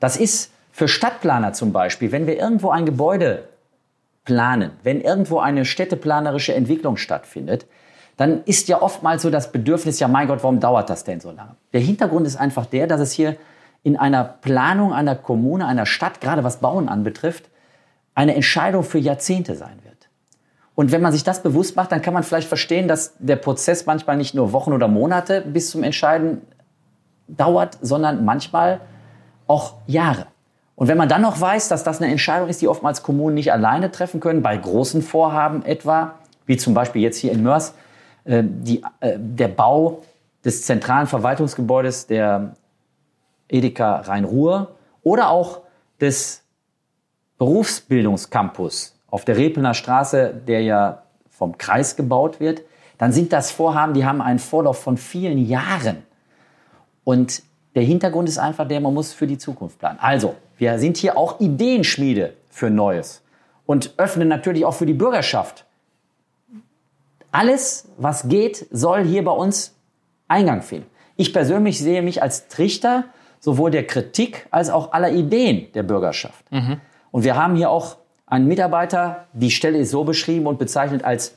Das 0.00 0.16
ist 0.16 0.50
für 0.72 0.88
Stadtplaner 0.88 1.52
zum 1.52 1.72
Beispiel, 1.72 2.10
wenn 2.10 2.26
wir 2.26 2.36
irgendwo 2.36 2.70
ein 2.70 2.86
Gebäude 2.86 3.44
planen, 4.24 4.72
wenn 4.82 5.00
irgendwo 5.00 5.38
eine 5.38 5.64
städteplanerische 5.64 6.54
Entwicklung 6.54 6.96
stattfindet, 6.96 7.66
dann 8.16 8.44
ist 8.44 8.68
ja 8.68 8.80
oftmals 8.80 9.22
so 9.22 9.30
das 9.30 9.50
Bedürfnis, 9.50 9.98
ja 9.98 10.08
mein 10.08 10.28
Gott, 10.28 10.42
warum 10.42 10.60
dauert 10.60 10.88
das 10.90 11.04
denn 11.04 11.20
so 11.20 11.30
lange? 11.30 11.56
Der 11.72 11.80
Hintergrund 11.80 12.26
ist 12.26 12.36
einfach 12.36 12.66
der, 12.66 12.86
dass 12.86 13.00
es 13.00 13.12
hier 13.12 13.36
in 13.82 13.96
einer 13.96 14.24
Planung 14.24 14.92
einer 14.92 15.14
Kommune, 15.14 15.66
einer 15.66 15.86
Stadt, 15.86 16.20
gerade 16.20 16.44
was 16.44 16.58
Bauen 16.58 16.88
anbetrifft, 16.88 17.50
eine 18.14 18.34
Entscheidung 18.34 18.84
für 18.84 18.98
Jahrzehnte 18.98 19.56
sein 19.56 19.78
wird. 19.82 20.08
Und 20.74 20.90
wenn 20.90 21.02
man 21.02 21.12
sich 21.12 21.22
das 21.24 21.42
bewusst 21.42 21.76
macht, 21.76 21.92
dann 21.92 22.02
kann 22.02 22.14
man 22.14 22.22
vielleicht 22.22 22.48
verstehen, 22.48 22.88
dass 22.88 23.14
der 23.18 23.36
Prozess 23.36 23.86
manchmal 23.86 24.16
nicht 24.16 24.34
nur 24.34 24.52
Wochen 24.52 24.72
oder 24.72 24.88
Monate 24.88 25.40
bis 25.40 25.70
zum 25.70 25.82
Entscheiden 25.82 26.42
dauert, 27.28 27.78
sondern 27.80 28.24
manchmal 28.24 28.80
auch 29.46 29.74
Jahre. 29.86 30.26
Und 30.76 30.88
wenn 30.88 30.98
man 30.98 31.08
dann 31.08 31.22
noch 31.22 31.40
weiß, 31.40 31.68
dass 31.68 31.84
das 31.84 32.00
eine 32.00 32.10
Entscheidung 32.10 32.48
ist, 32.48 32.60
die 32.60 32.68
oftmals 32.68 33.02
Kommunen 33.02 33.34
nicht 33.34 33.52
alleine 33.52 33.92
treffen 33.92 34.18
können, 34.18 34.42
bei 34.42 34.56
großen 34.56 35.02
Vorhaben 35.02 35.64
etwa, 35.64 36.14
wie 36.46 36.56
zum 36.56 36.74
Beispiel 36.74 37.02
jetzt 37.02 37.18
hier 37.18 37.30
in 37.30 37.42
Mörs, 37.42 37.74
die, 38.24 38.82
äh, 39.00 39.18
der 39.18 39.48
Bau 39.48 40.02
des 40.44 40.62
zentralen 40.62 41.06
Verwaltungsgebäudes 41.06 42.06
der 42.06 42.54
Edeka 43.48 43.96
Rhein-Ruhr 44.00 44.74
oder 45.02 45.30
auch 45.30 45.62
des 46.00 46.42
Berufsbildungscampus 47.38 48.98
auf 49.08 49.24
der 49.24 49.36
Repelner 49.36 49.74
Straße, 49.74 50.34
der 50.46 50.62
ja 50.62 51.02
vom 51.28 51.58
Kreis 51.58 51.96
gebaut 51.96 52.40
wird, 52.40 52.62
dann 52.98 53.12
sind 53.12 53.32
das 53.32 53.50
Vorhaben, 53.50 53.94
die 53.94 54.04
haben 54.04 54.20
einen 54.20 54.38
Vorlauf 54.38 54.78
von 54.78 54.96
vielen 54.96 55.38
Jahren. 55.38 56.04
Und 57.02 57.42
der 57.74 57.82
Hintergrund 57.82 58.28
ist 58.28 58.38
einfach 58.38 58.66
der, 58.66 58.80
man 58.80 58.94
muss 58.94 59.12
für 59.12 59.26
die 59.26 59.38
Zukunft 59.38 59.78
planen. 59.78 59.98
Also, 60.00 60.36
wir 60.56 60.78
sind 60.78 60.96
hier 60.96 61.18
auch 61.18 61.40
Ideenschmiede 61.40 62.34
für 62.48 62.70
Neues 62.70 63.22
und 63.66 63.94
öffnen 63.96 64.28
natürlich 64.28 64.64
auch 64.64 64.74
für 64.74 64.86
die 64.86 64.94
Bürgerschaft 64.94 65.66
alles, 67.34 67.88
was 67.96 68.28
geht, 68.28 68.66
soll 68.70 69.04
hier 69.04 69.24
bei 69.24 69.32
uns 69.32 69.74
Eingang 70.28 70.62
finden. 70.62 70.86
Ich 71.16 71.32
persönlich 71.32 71.80
sehe 71.80 72.00
mich 72.00 72.22
als 72.22 72.48
Trichter 72.48 73.04
sowohl 73.40 73.70
der 73.70 73.86
Kritik 73.86 74.46
als 74.50 74.70
auch 74.70 74.92
aller 74.92 75.10
Ideen 75.10 75.70
der 75.72 75.82
Bürgerschaft. 75.82 76.50
Mhm. 76.50 76.80
Und 77.10 77.24
wir 77.24 77.36
haben 77.36 77.56
hier 77.56 77.70
auch 77.70 77.96
einen 78.26 78.46
Mitarbeiter, 78.46 79.26
die 79.32 79.50
Stelle 79.50 79.78
ist 79.78 79.90
so 79.90 80.04
beschrieben 80.04 80.46
und 80.46 80.58
bezeichnet 80.58 81.04
als 81.04 81.36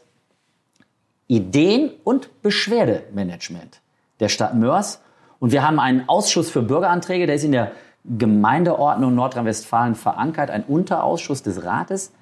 Ideen- 1.27 1.91
und 2.03 2.41
Beschwerdemanagement 2.41 3.81
der 4.19 4.29
Stadt 4.29 4.55
Mörs. 4.55 5.01
Und 5.39 5.51
wir 5.51 5.67
haben 5.67 5.79
einen 5.79 6.07
Ausschuss 6.07 6.49
für 6.49 6.61
Bürgeranträge, 6.61 7.25
der 7.25 7.35
ist 7.35 7.43
in 7.43 7.51
der 7.51 7.71
Gemeindeordnung 8.05 9.15
Nordrhein-Westfalen 9.15 9.95
verankert, 9.95 10.49
ein 10.49 10.63
Unterausschuss 10.63 11.43
des 11.43 11.63
Rates 11.63 12.13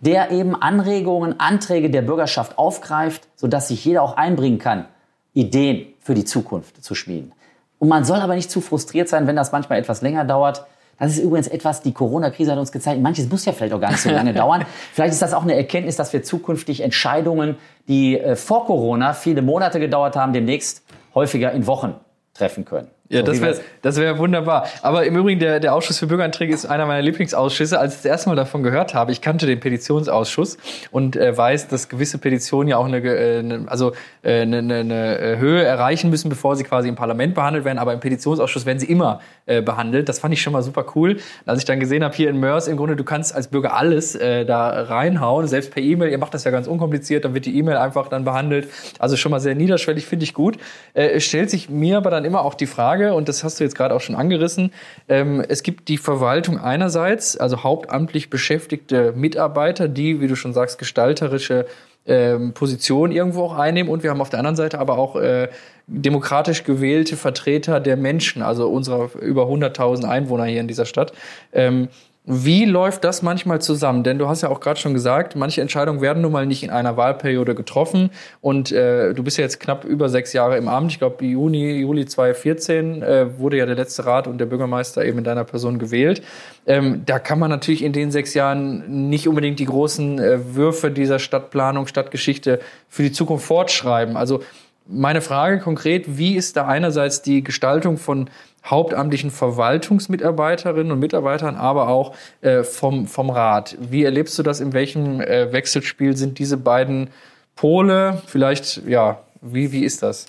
der 0.00 0.30
eben 0.30 0.54
Anregungen, 0.54 1.40
Anträge 1.40 1.90
der 1.90 2.02
Bürgerschaft 2.02 2.58
aufgreift, 2.58 3.28
sodass 3.36 3.68
sich 3.68 3.84
jeder 3.84 4.02
auch 4.02 4.16
einbringen 4.16 4.58
kann, 4.58 4.86
Ideen 5.34 5.86
für 6.00 6.14
die 6.14 6.24
Zukunft 6.24 6.82
zu 6.82 6.94
schmieden. 6.94 7.32
Und 7.78 7.88
man 7.88 8.04
soll 8.04 8.18
aber 8.18 8.34
nicht 8.34 8.50
zu 8.50 8.60
frustriert 8.60 9.08
sein, 9.08 9.26
wenn 9.26 9.36
das 9.36 9.52
manchmal 9.52 9.78
etwas 9.78 10.02
länger 10.02 10.24
dauert. 10.24 10.66
Das 10.98 11.12
ist 11.12 11.22
übrigens 11.22 11.46
etwas, 11.46 11.80
die 11.80 11.92
Corona-Krise 11.92 12.52
hat 12.52 12.58
uns 12.58 12.72
gezeigt, 12.72 13.00
manches 13.00 13.30
muss 13.30 13.44
ja 13.44 13.52
vielleicht 13.52 13.72
auch 13.72 13.80
gar 13.80 13.90
nicht 13.90 14.02
so 14.02 14.10
lange 14.10 14.34
dauern. 14.34 14.64
Vielleicht 14.92 15.12
ist 15.12 15.22
das 15.22 15.32
auch 15.32 15.42
eine 15.42 15.54
Erkenntnis, 15.54 15.94
dass 15.94 16.12
wir 16.12 16.24
zukünftig 16.24 16.80
Entscheidungen, 16.80 17.56
die 17.86 18.18
äh, 18.18 18.34
vor 18.34 18.66
Corona 18.66 19.12
viele 19.14 19.42
Monate 19.42 19.78
gedauert 19.78 20.16
haben, 20.16 20.32
demnächst 20.32 20.82
häufiger 21.14 21.52
in 21.52 21.66
Wochen 21.68 21.94
treffen 22.34 22.64
können. 22.64 22.88
Ja, 23.10 23.22
das 23.22 23.40
wäre 23.40 23.58
das 23.80 23.96
wär 23.96 24.18
wunderbar. 24.18 24.66
Aber 24.82 25.06
im 25.06 25.16
Übrigen, 25.16 25.40
der, 25.40 25.60
der 25.60 25.74
Ausschuss 25.74 25.98
für 25.98 26.06
Bürgeranträge 26.06 26.52
ist 26.52 26.66
einer 26.66 26.84
meiner 26.84 27.00
Lieblingsausschüsse. 27.00 27.78
Als 27.78 27.94
ich 27.94 28.02
das 28.02 28.04
erste 28.04 28.28
Mal 28.28 28.36
davon 28.36 28.62
gehört 28.62 28.92
habe, 28.92 29.12
ich 29.12 29.22
kannte 29.22 29.46
den 29.46 29.60
Petitionsausschuss 29.60 30.58
und 30.90 31.16
äh, 31.16 31.34
weiß, 31.34 31.68
dass 31.68 31.88
gewisse 31.88 32.18
Petitionen 32.18 32.68
ja 32.68 32.76
auch 32.76 32.84
eine, 32.84 32.98
äh, 32.98 33.60
also, 33.66 33.92
äh, 34.22 34.42
eine, 34.42 34.58
eine 34.58 35.18
äh, 35.20 35.38
Höhe 35.38 35.62
erreichen 35.62 36.10
müssen, 36.10 36.28
bevor 36.28 36.54
sie 36.56 36.64
quasi 36.64 36.88
im 36.88 36.96
Parlament 36.96 37.34
behandelt 37.34 37.64
werden. 37.64 37.78
Aber 37.78 37.94
im 37.94 38.00
Petitionsausschuss 38.00 38.66
werden 38.66 38.78
sie 38.78 38.90
immer 38.90 39.20
äh, 39.46 39.62
behandelt. 39.62 40.10
Das 40.10 40.18
fand 40.18 40.34
ich 40.34 40.42
schon 40.42 40.52
mal 40.52 40.62
super 40.62 40.84
cool. 40.94 41.12
Und 41.12 41.22
als 41.46 41.60
ich 41.60 41.64
dann 41.64 41.80
gesehen 41.80 42.04
habe, 42.04 42.14
hier 42.14 42.28
in 42.28 42.38
Mörs, 42.38 42.68
im 42.68 42.76
Grunde, 42.76 42.94
du 42.94 43.04
kannst 43.04 43.34
als 43.34 43.48
Bürger 43.48 43.74
alles 43.74 44.16
äh, 44.16 44.44
da 44.44 44.68
reinhauen, 44.82 45.46
selbst 45.46 45.72
per 45.72 45.82
E-Mail. 45.82 46.10
Ihr 46.10 46.18
macht 46.18 46.34
das 46.34 46.44
ja 46.44 46.50
ganz 46.50 46.66
unkompliziert, 46.66 47.24
dann 47.24 47.32
wird 47.32 47.46
die 47.46 47.56
E-Mail 47.56 47.78
einfach 47.78 48.08
dann 48.08 48.24
behandelt. 48.24 48.68
Also 48.98 49.16
schon 49.16 49.30
mal 49.30 49.40
sehr 49.40 49.54
niederschwellig, 49.54 50.04
finde 50.04 50.24
ich 50.24 50.34
gut. 50.34 50.58
Äh, 50.92 51.20
stellt 51.20 51.48
sich 51.48 51.70
mir 51.70 51.96
aber 51.96 52.10
dann 52.10 52.26
immer 52.26 52.42
auch 52.42 52.52
die 52.52 52.66
Frage, 52.66 52.97
und 53.06 53.28
das 53.28 53.44
hast 53.44 53.60
du 53.60 53.64
jetzt 53.64 53.76
gerade 53.76 53.94
auch 53.94 54.00
schon 54.00 54.14
angerissen, 54.14 54.72
ähm, 55.08 55.44
es 55.48 55.62
gibt 55.62 55.88
die 55.88 55.98
Verwaltung 55.98 56.58
einerseits, 56.58 57.36
also 57.36 57.62
hauptamtlich 57.62 58.30
beschäftigte 58.30 59.12
Mitarbeiter, 59.12 59.88
die, 59.88 60.20
wie 60.20 60.28
du 60.28 60.36
schon 60.36 60.52
sagst, 60.52 60.78
gestalterische 60.78 61.66
ähm, 62.06 62.52
Position 62.54 63.12
irgendwo 63.12 63.44
auch 63.44 63.56
einnehmen. 63.56 63.92
Und 63.92 64.02
wir 64.02 64.10
haben 64.10 64.20
auf 64.20 64.30
der 64.30 64.38
anderen 64.38 64.56
Seite 64.56 64.78
aber 64.78 64.98
auch 64.98 65.16
äh, 65.16 65.48
demokratisch 65.86 66.64
gewählte 66.64 67.16
Vertreter 67.16 67.80
der 67.80 67.96
Menschen, 67.96 68.42
also 68.42 68.68
unserer 68.68 69.10
über 69.20 69.44
100.000 69.44 70.04
Einwohner 70.04 70.44
hier 70.44 70.60
in 70.60 70.68
dieser 70.68 70.86
Stadt. 70.86 71.12
Ähm, 71.52 71.88
wie 72.30 72.66
läuft 72.66 73.04
das 73.04 73.22
manchmal 73.22 73.58
zusammen? 73.62 74.04
Denn 74.04 74.18
du 74.18 74.28
hast 74.28 74.42
ja 74.42 74.50
auch 74.50 74.60
gerade 74.60 74.78
schon 74.78 74.92
gesagt, 74.92 75.34
manche 75.34 75.62
Entscheidungen 75.62 76.02
werden 76.02 76.20
nun 76.20 76.30
mal 76.30 76.44
nicht 76.44 76.62
in 76.62 76.68
einer 76.68 76.98
Wahlperiode 76.98 77.54
getroffen. 77.54 78.10
Und 78.42 78.70
äh, 78.70 79.14
du 79.14 79.22
bist 79.22 79.38
ja 79.38 79.44
jetzt 79.44 79.60
knapp 79.60 79.84
über 79.84 80.10
sechs 80.10 80.34
Jahre 80.34 80.58
im 80.58 80.68
Amt. 80.68 80.92
Ich 80.92 80.98
glaube, 80.98 81.24
Juni, 81.24 81.78
Juli 81.78 82.04
2014 82.04 83.02
äh, 83.02 83.38
wurde 83.38 83.56
ja 83.56 83.64
der 83.64 83.76
letzte 83.76 84.04
Rat 84.04 84.26
und 84.26 84.36
der 84.36 84.44
Bürgermeister 84.44 85.06
eben 85.06 85.16
in 85.16 85.24
deiner 85.24 85.44
Person 85.44 85.78
gewählt. 85.78 86.22
Ähm, 86.66 87.00
da 87.06 87.18
kann 87.18 87.38
man 87.38 87.48
natürlich 87.48 87.82
in 87.82 87.94
den 87.94 88.10
sechs 88.10 88.34
Jahren 88.34 89.08
nicht 89.08 89.26
unbedingt 89.26 89.58
die 89.58 89.64
großen 89.64 90.18
äh, 90.18 90.54
Würfe 90.54 90.90
dieser 90.90 91.18
Stadtplanung, 91.20 91.86
Stadtgeschichte 91.86 92.60
für 92.90 93.04
die 93.04 93.12
Zukunft 93.12 93.46
fortschreiben. 93.46 94.18
Also 94.18 94.42
meine 94.86 95.22
Frage 95.22 95.60
konkret, 95.60 96.18
wie 96.18 96.36
ist 96.36 96.58
da 96.58 96.66
einerseits 96.66 97.22
die 97.22 97.42
Gestaltung 97.42 97.96
von 97.96 98.28
hauptamtlichen 98.70 99.30
Verwaltungsmitarbeiterinnen 99.30 100.92
und 100.92 100.98
Mitarbeitern, 100.98 101.56
aber 101.56 101.88
auch 101.88 102.14
äh, 102.40 102.62
vom, 102.62 103.06
vom 103.06 103.30
Rat. 103.30 103.76
Wie 103.80 104.04
erlebst 104.04 104.38
du 104.38 104.42
das? 104.42 104.60
In 104.60 104.72
welchem 104.72 105.20
äh, 105.20 105.52
Wechselspiel 105.52 106.16
sind 106.16 106.38
diese 106.38 106.56
beiden 106.56 107.10
Pole? 107.56 108.22
Vielleicht, 108.26 108.82
ja, 108.86 109.20
wie, 109.40 109.72
wie 109.72 109.84
ist 109.84 110.02
das? 110.02 110.26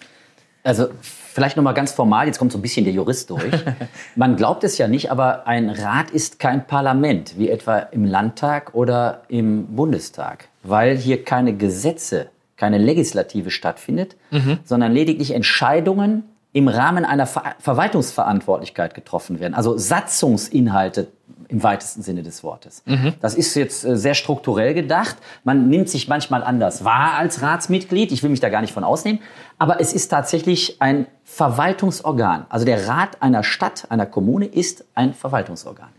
Also 0.64 0.88
vielleicht 1.02 1.58
nochmal 1.58 1.74
ganz 1.74 1.94
formal, 1.94 2.28
jetzt 2.28 2.38
kommt 2.38 2.52
so 2.52 2.58
ein 2.58 2.62
bisschen 2.62 2.84
der 2.84 2.94
Jurist 2.94 3.30
durch. 3.30 3.54
Man 4.16 4.36
glaubt 4.36 4.64
es 4.64 4.78
ja 4.78 4.88
nicht, 4.88 5.10
aber 5.10 5.48
ein 5.48 5.70
Rat 5.70 6.12
ist 6.12 6.40
kein 6.40 6.68
Parlament, 6.68 7.38
wie 7.38 7.50
etwa 7.50 7.80
im 7.80 8.04
Landtag 8.06 8.74
oder 8.74 9.22
im 9.30 9.68
Bundestag, 9.76 10.50
weil 10.64 10.98
hier 10.98 11.24
keine 11.24 11.56
Gesetze, 11.56 12.30
keine 12.58 12.78
Legislative 12.78 13.52
stattfindet, 13.52 14.18
mhm. 14.32 14.60
sondern 14.66 14.92
lediglich 14.92 15.32
Entscheidungen 15.32 16.24
im 16.52 16.68
Rahmen 16.68 17.06
einer 17.06 17.28
Ver 17.28 17.56
Verwaltungsverantwortlichkeit 17.60 18.94
getroffen 18.94 19.40
werden. 19.40 19.54
Also 19.54 19.78
Satzungsinhalte 19.78 21.08
im 21.48 21.64
weitesten 21.64 22.04
Sinne 22.04 22.22
des 22.22 22.44
Wortes. 22.44 22.84
Mhm. 22.86 23.14
Das 23.22 23.34
ist 23.34 23.56
jetzt 23.56 23.84
äh, 23.84 23.98
sehr 23.98 24.14
strukturell 24.14 24.74
gedacht. 24.74 25.18
Man 25.44 25.68
nimmt 25.68 25.90
sich 25.90 26.08
manchmal 26.08 26.44
anders 26.44 26.84
wahr 26.86 27.16
als 27.18 27.42
Ratsmitglied. 27.42 28.12
Ich 28.12 28.22
will 28.22 28.30
mich 28.30 28.40
da 28.40 28.50
gar 28.50 28.62
nicht 28.62 28.74
von 28.74 28.84
ausnehmen. 28.84 29.20
Aber 29.58 29.82
es 29.82 29.92
ist 29.92 30.10
tatsächlich 30.10 30.80
ein 30.80 31.08
Verwaltungsorgan. 31.24 32.46
Also 32.50 32.66
der 32.66 32.88
Rat 32.88 33.22
einer 33.22 33.44
Stadt, 33.44 33.88
einer 33.90 34.06
Kommune 34.06 34.46
ist 34.46 34.86
ein 34.94 35.14
Verwaltungsorgan. 35.14 35.90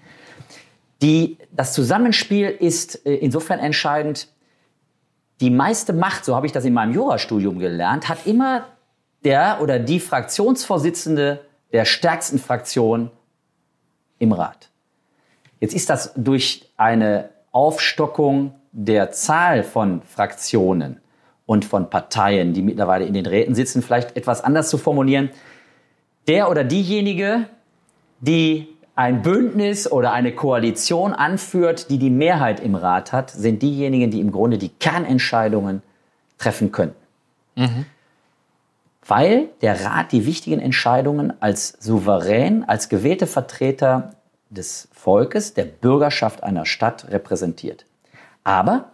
Die, 1.03 1.39
das 1.51 1.73
Zusammenspiel 1.73 2.49
ist 2.49 3.05
äh, 3.07 3.15
insofern 3.15 3.59
entscheidend, 3.59 4.29
die 5.41 5.51
meiste 5.51 5.93
Macht, 5.93 6.25
so 6.25 6.37
habe 6.37 6.47
ich 6.47 6.53
das 6.53 6.65
in 6.65 6.75
meinem 6.75 6.93
Jurastudium 6.93 7.59
gelernt, 7.59 8.09
hat 8.09 8.27
immer 8.27 8.67
der 9.25 9.59
oder 9.61 9.79
die 9.79 10.01
Fraktionsvorsitzende 10.01 11.41
der 11.73 11.85
stärksten 11.85 12.39
Fraktion 12.39 13.11
im 14.19 14.33
Rat. 14.33 14.69
Jetzt 15.61 15.75
ist 15.75 15.91
das 15.91 16.13
durch 16.17 16.71
eine 16.77 17.31
Aufstockung 17.53 18.55
der 18.73 19.11
Zahl 19.11 19.63
von 19.63 20.03
Fraktionen 20.03 21.01
und 21.47 21.65
von 21.65 21.91
Parteien, 21.91 22.55
die 22.55 22.63
mittlerweile 22.63 23.05
in 23.05 23.15
den 23.15 23.27
Räten 23.27 23.55
sitzen, 23.55 23.83
vielleicht 23.83 24.17
etwas 24.17 24.43
anders 24.43 24.71
zu 24.71 24.79
formulieren. 24.79 25.31
Der 26.29 26.49
oder 26.51 26.65
diejenige, 26.65 27.47
die 28.21 28.69
ein 28.95 29.23
Bündnis 29.23 29.91
oder 29.91 30.13
eine 30.13 30.35
Koalition 30.35 31.13
anführt, 31.13 31.91
die 31.91 31.99
die 31.99 32.11
Mehrheit 32.11 32.61
im 32.61 32.75
Rat 32.75 33.13
hat, 33.13 33.31
sind 33.31 33.63
diejenigen, 33.63 34.11
die 34.11 34.21
im 34.21 34.31
Grunde 34.31 34.59
die 34.59 34.69
Kernentscheidungen 34.69 35.83
treffen 36.39 36.71
können. 36.71 36.95
Mhm. 37.57 37.87
Weil 39.07 39.49
der 39.63 39.85
Rat 39.85 40.13
die 40.13 40.27
wichtigen 40.27 40.61
Entscheidungen 40.61 41.33
als 41.41 41.77
souverän, 41.81 42.65
als 42.65 42.89
gewählte 42.89 43.27
Vertreter 43.27 44.11
des 44.51 44.89
Volkes, 44.93 45.55
der 45.55 45.65
Bürgerschaft 45.65 46.43
einer 46.43 46.67
Stadt 46.67 47.11
repräsentiert. 47.11 47.87
Aber 48.45 48.93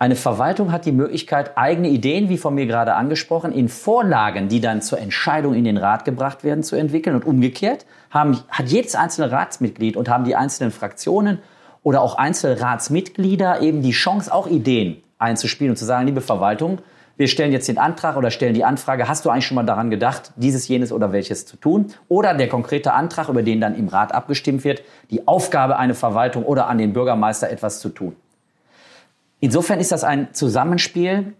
eine 0.00 0.14
Verwaltung 0.14 0.70
hat 0.70 0.84
die 0.84 0.92
Möglichkeit, 0.92 1.58
eigene 1.58 1.88
Ideen, 1.88 2.28
wie 2.28 2.38
von 2.38 2.54
mir 2.54 2.66
gerade 2.66 2.94
angesprochen, 2.94 3.50
in 3.50 3.68
Vorlagen, 3.68 4.48
die 4.48 4.60
dann 4.60 4.80
zur 4.80 5.00
Entscheidung 5.00 5.54
in 5.54 5.64
den 5.64 5.76
Rat 5.76 6.04
gebracht 6.04 6.44
werden, 6.44 6.62
zu 6.62 6.76
entwickeln. 6.76 7.16
Und 7.16 7.24
umgekehrt 7.24 7.84
haben, 8.10 8.38
hat 8.48 8.68
jedes 8.68 8.94
einzelne 8.94 9.32
Ratsmitglied 9.32 9.96
und 9.96 10.08
haben 10.08 10.24
die 10.24 10.36
einzelnen 10.36 10.70
Fraktionen 10.70 11.40
oder 11.82 12.00
auch 12.00 12.16
Einzelratsmitglieder 12.16 13.60
eben 13.60 13.82
die 13.82 13.90
Chance, 13.90 14.32
auch 14.32 14.46
Ideen 14.46 15.02
einzuspielen 15.18 15.72
und 15.72 15.76
zu 15.76 15.84
sagen, 15.84 16.06
liebe 16.06 16.20
Verwaltung, 16.20 16.78
wir 17.18 17.26
stellen 17.26 17.50
jetzt 17.50 17.66
den 17.66 17.78
Antrag 17.78 18.16
oder 18.16 18.30
stellen 18.30 18.54
die 18.54 18.64
Anfrage, 18.64 19.08
hast 19.08 19.24
du 19.24 19.30
eigentlich 19.30 19.46
schon 19.46 19.56
mal 19.56 19.64
daran 19.64 19.90
gedacht, 19.90 20.32
dieses, 20.36 20.68
jenes 20.68 20.92
oder 20.92 21.12
welches 21.12 21.46
zu 21.46 21.56
tun? 21.56 21.92
Oder 22.08 22.32
der 22.32 22.48
konkrete 22.48 22.92
Antrag, 22.92 23.28
über 23.28 23.42
den 23.42 23.60
dann 23.60 23.74
im 23.74 23.88
Rat 23.88 24.14
abgestimmt 24.14 24.62
wird, 24.62 24.82
die 25.10 25.26
Aufgabe, 25.26 25.76
eine 25.78 25.94
Verwaltung 25.94 26.44
oder 26.44 26.68
an 26.68 26.78
den 26.78 26.92
Bürgermeister 26.92 27.50
etwas 27.50 27.80
zu 27.80 27.88
tun. 27.88 28.14
Insofern 29.40 29.80
ist 29.80 29.90
das 29.90 30.04
ein 30.04 30.32
Zusammenspiel 30.32 31.34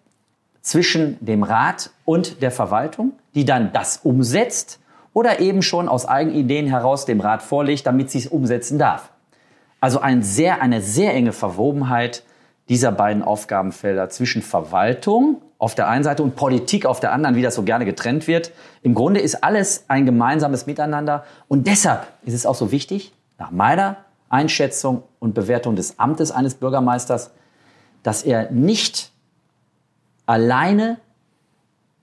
zwischen 0.63 1.17
dem 1.25 1.45
Rat 1.45 1.91
und 2.05 2.43
der 2.43 2.51
Verwaltung, 2.51 3.13
die 3.37 3.45
dann 3.45 3.73
das 3.73 3.99
umsetzt 3.99 4.81
oder 5.15 5.39
eben 5.39 5.63
schon 5.63 5.89
aus 5.89 6.07
eigenen 6.07 6.37
Ideen 6.37 6.67
heraus 6.67 7.05
dem 7.05 7.21
Rat 7.21 7.41
vorlegt, 7.41 7.87
damit 7.87 8.11
sie 8.11 8.19
es 8.19 8.27
umsetzen 8.27 8.81
darf. 8.81 9.13
Also 9.81 10.01
ein 10.01 10.25
sehr, 10.25 10.61
eine 10.61 10.81
sehr 10.81 11.15
enge 11.15 11.33
Verwobenheit 11.33 12.25
dieser 12.69 12.91
beiden 12.91 13.23
Aufgabenfelder 13.23 14.11
zwischen 14.11 14.43
Verwaltung 14.43 15.41
auf 15.59 15.75
der 15.75 15.89
einen 15.89 16.05
Seite 16.05 16.23
und 16.23 16.37
Politik 16.37 16.87
auf 16.87 17.01
der 17.01 17.13
anderen, 17.13 17.35
wie 17.35 17.43
das 17.43 17.57
so 17.57 17.65
gerne 17.65 17.85
getrennt 17.85 18.29
wird. 18.29 18.53
Im 18.83 18.95
Grunde 18.95 19.21
ist 19.21 19.43
alles 19.43 19.85
ein 19.89 20.07
gemeinsames 20.07 20.67
Miteinander 20.67 21.25
und 21.49 21.67
deshalb 21.67 22.07
ist 22.25 22.35
es 22.35 22.47
auch 22.47 22.55
so 22.55 22.71
wichtig, 22.71 23.13
nach 23.39 23.51
meiner 23.51 23.97
Einschätzung 24.29 25.03
und 25.19 25.35
Bewertung 25.35 25.75
des 25.75 25.99
Amtes 25.99 26.31
eines 26.31 26.55
Bürgermeisters, 26.55 27.31
dass 28.03 28.23
er 28.23 28.51
nicht 28.51 29.11
alleine, 30.27 30.99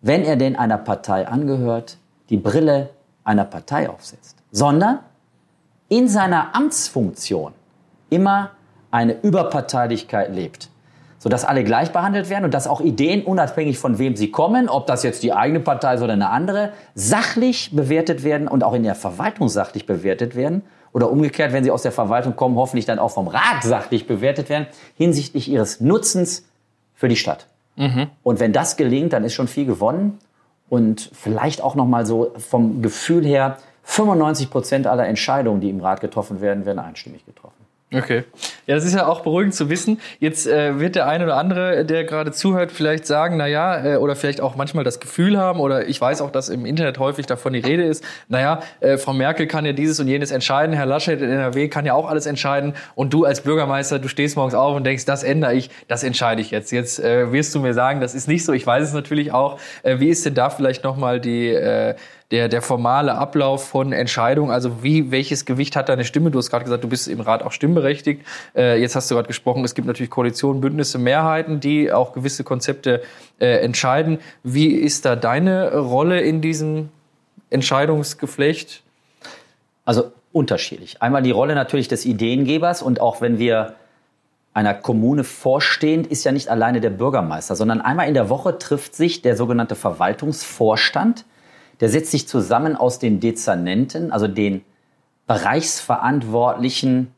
wenn 0.01 0.23
er 0.23 0.35
denn 0.35 0.55
einer 0.55 0.77
Partei 0.77 1.27
angehört, 1.27 1.97
die 2.29 2.37
Brille 2.37 2.89
einer 3.23 3.45
Partei 3.45 3.89
aufsetzt, 3.89 4.37
sondern 4.51 4.99
in 5.87 6.07
seiner 6.07 6.55
Amtsfunktion 6.55 7.53
immer 8.09 8.51
eine 8.91 9.13
Überparteilichkeit 9.21 10.33
lebt, 10.33 10.69
sodass 11.25 11.43
alle 11.43 11.63
gleich 11.63 11.91
behandelt 11.91 12.29
werden 12.29 12.45
und 12.45 12.53
dass 12.53 12.67
auch 12.67 12.81
Ideen, 12.81 13.23
unabhängig 13.23 13.79
von 13.79 13.97
wem 13.97 14.15
sie 14.15 14.29
kommen, 14.29 14.69
ob 14.69 14.85
das 14.85 15.01
jetzt 15.01 15.23
die 15.23 15.33
eigene 15.33 15.59
Partei 15.59 15.95
ist 15.95 16.03
oder 16.03 16.13
eine 16.13 16.29
andere, 16.29 16.71
sachlich 16.93 17.71
bewertet 17.75 18.23
werden 18.23 18.47
und 18.47 18.63
auch 18.63 18.73
in 18.73 18.83
der 18.83 18.93
Verwaltung 18.93 19.49
sachlich 19.49 19.87
bewertet 19.87 20.35
werden 20.35 20.61
oder 20.93 21.09
umgekehrt, 21.09 21.51
wenn 21.51 21.63
sie 21.63 21.71
aus 21.71 21.81
der 21.81 21.91
Verwaltung 21.91 22.35
kommen, 22.35 22.57
hoffentlich 22.57 22.85
dann 22.85 22.99
auch 22.99 23.09
vom 23.09 23.27
Rat 23.27 23.63
sachlich 23.63 24.05
bewertet 24.05 24.49
werden 24.49 24.67
hinsichtlich 24.97 25.49
ihres 25.49 25.81
Nutzens 25.81 26.45
für 26.93 27.07
die 27.07 27.15
Stadt. 27.15 27.47
Mhm. 27.75 28.05
Und 28.21 28.39
wenn 28.39 28.53
das 28.53 28.77
gelingt, 28.77 29.11
dann 29.11 29.23
ist 29.23 29.33
schon 29.33 29.47
viel 29.47 29.65
gewonnen 29.65 30.19
und 30.69 31.09
vielleicht 31.11 31.59
auch 31.59 31.73
noch 31.73 31.87
mal 31.87 32.05
so 32.05 32.33
vom 32.37 32.83
Gefühl 32.83 33.25
her 33.25 33.57
95 33.85 34.51
Prozent 34.51 34.85
aller 34.85 35.07
Entscheidungen, 35.07 35.59
die 35.59 35.71
im 35.71 35.79
Rat 35.79 36.01
getroffen 36.01 36.39
werden, 36.39 36.67
werden 36.67 36.77
einstimmig 36.77 37.25
getroffen. 37.25 37.64
Okay. 37.93 38.23
Ja, 38.65 38.73
das 38.73 38.83
ist 38.83 38.95
ja 38.95 39.05
auch 39.05 39.21
beruhigend 39.21 39.53
zu 39.53 39.69
wissen. 39.69 40.01
Jetzt 40.19 40.47
äh, 40.47 40.79
wird 40.79 40.95
der 40.95 41.07
eine 41.07 41.25
oder 41.25 41.37
andere, 41.37 41.85
der 41.85 42.03
gerade 42.03 42.31
zuhört, 42.31 42.71
vielleicht 42.71 43.05
sagen, 43.05 43.37
na 43.37 43.45
ja, 43.45 43.93
äh, 43.93 43.97
oder 43.97 44.15
vielleicht 44.15 44.41
auch 44.41 44.55
manchmal 44.55 44.83
das 44.83 44.99
Gefühl 44.99 45.37
haben, 45.37 45.59
oder 45.59 45.87
ich 45.87 46.01
weiß 46.01 46.21
auch, 46.21 46.31
dass 46.31 46.49
im 46.49 46.65
Internet 46.65 46.97
häufig 46.97 47.27
davon 47.27 47.53
die 47.53 47.59
Rede 47.59 47.83
ist, 47.83 48.03
naja, 48.27 48.61
äh, 48.79 48.97
Frau 48.97 49.13
Merkel 49.13 49.45
kann 49.45 49.65
ja 49.65 49.71
dieses 49.71 49.99
und 49.99 50.07
jenes 50.07 50.31
entscheiden, 50.31 50.75
Herr 50.75 50.87
Laschet 50.87 51.21
in 51.21 51.29
NRW 51.29 51.67
kann 51.67 51.85
ja 51.85 51.93
auch 51.93 52.09
alles 52.09 52.25
entscheiden 52.25 52.73
und 52.95 53.13
du 53.13 53.23
als 53.23 53.41
Bürgermeister, 53.41 53.99
du 53.99 54.07
stehst 54.07 54.35
morgens 54.35 54.55
auf 54.55 54.75
und 54.75 54.83
denkst, 54.83 55.05
das 55.05 55.23
ändere 55.23 55.53
ich, 55.53 55.69
das 55.87 56.03
entscheide 56.03 56.41
ich 56.41 56.49
jetzt. 56.49 56.71
Jetzt 56.71 56.99
äh, 56.99 57.31
wirst 57.31 57.53
du 57.53 57.59
mir 57.59 57.75
sagen, 57.75 58.01
das 58.01 58.15
ist 58.15 58.27
nicht 58.27 58.45
so, 58.45 58.53
ich 58.53 58.65
weiß 58.65 58.83
es 58.83 58.93
natürlich 58.93 59.31
auch. 59.31 59.59
Äh, 59.83 59.99
wie 59.99 60.09
ist 60.09 60.25
denn 60.25 60.33
da 60.33 60.49
vielleicht 60.49 60.83
nochmal 60.83 61.19
die... 61.19 61.49
Äh, 61.49 61.95
der, 62.31 62.49
der 62.49 62.61
formale 62.61 63.15
Ablauf 63.15 63.67
von 63.67 63.91
Entscheidungen, 63.91 64.51
also 64.51 64.83
wie, 64.83 65.11
welches 65.11 65.45
Gewicht 65.45 65.75
hat 65.75 65.89
deine 65.89 66.05
Stimme? 66.05 66.31
Du 66.31 66.39
hast 66.39 66.49
gerade 66.49 66.63
gesagt, 66.63 66.83
du 66.83 66.89
bist 66.89 67.07
im 67.07 67.21
Rat 67.21 67.43
auch 67.43 67.51
stimmberechtigt. 67.51 68.25
Äh, 68.55 68.81
jetzt 68.81 68.95
hast 68.95 69.11
du 69.11 69.15
gerade 69.15 69.27
gesprochen, 69.27 69.63
es 69.63 69.75
gibt 69.75 69.87
natürlich 69.87 70.09
Koalitionen, 70.09 70.59
Bündnisse, 70.61 70.97
Mehrheiten, 70.97 71.59
die 71.59 71.91
auch 71.91 72.13
gewisse 72.13 72.43
Konzepte 72.43 73.03
äh, 73.39 73.59
entscheiden. 73.63 74.19
Wie 74.43 74.73
ist 74.73 75.05
da 75.05 75.15
deine 75.15 75.77
Rolle 75.77 76.21
in 76.21 76.41
diesem 76.41 76.89
Entscheidungsgeflecht? 77.51 78.81
Also 79.85 80.11
unterschiedlich. 80.31 81.01
Einmal 81.01 81.21
die 81.21 81.31
Rolle 81.31 81.53
natürlich 81.53 81.87
des 81.87 82.05
Ideengebers 82.05 82.81
und 82.81 82.99
auch 82.99 83.21
wenn 83.21 83.37
wir 83.37 83.75
einer 84.55 84.73
Kommune 84.73 85.23
vorstehend 85.25 86.07
ist 86.07 86.23
ja 86.23 86.31
nicht 86.31 86.47
alleine 86.47 86.81
der 86.81 86.89
Bürgermeister, 86.89 87.55
sondern 87.55 87.81
einmal 87.81 88.07
in 88.07 88.13
der 88.13 88.29
Woche 88.29 88.57
trifft 88.57 88.95
sich 88.95 89.21
der 89.21 89.35
sogenannte 89.35 89.75
Verwaltungsvorstand 89.75 91.25
der 91.79 91.89
setzt 91.89 92.11
sich 92.11 92.27
zusammen 92.27 92.75
aus 92.75 92.99
den 92.99 93.19
Dezernenten, 93.19 94.11
also 94.11 94.27
den 94.27 94.63
Bereichsverantwortlichen 95.27 97.13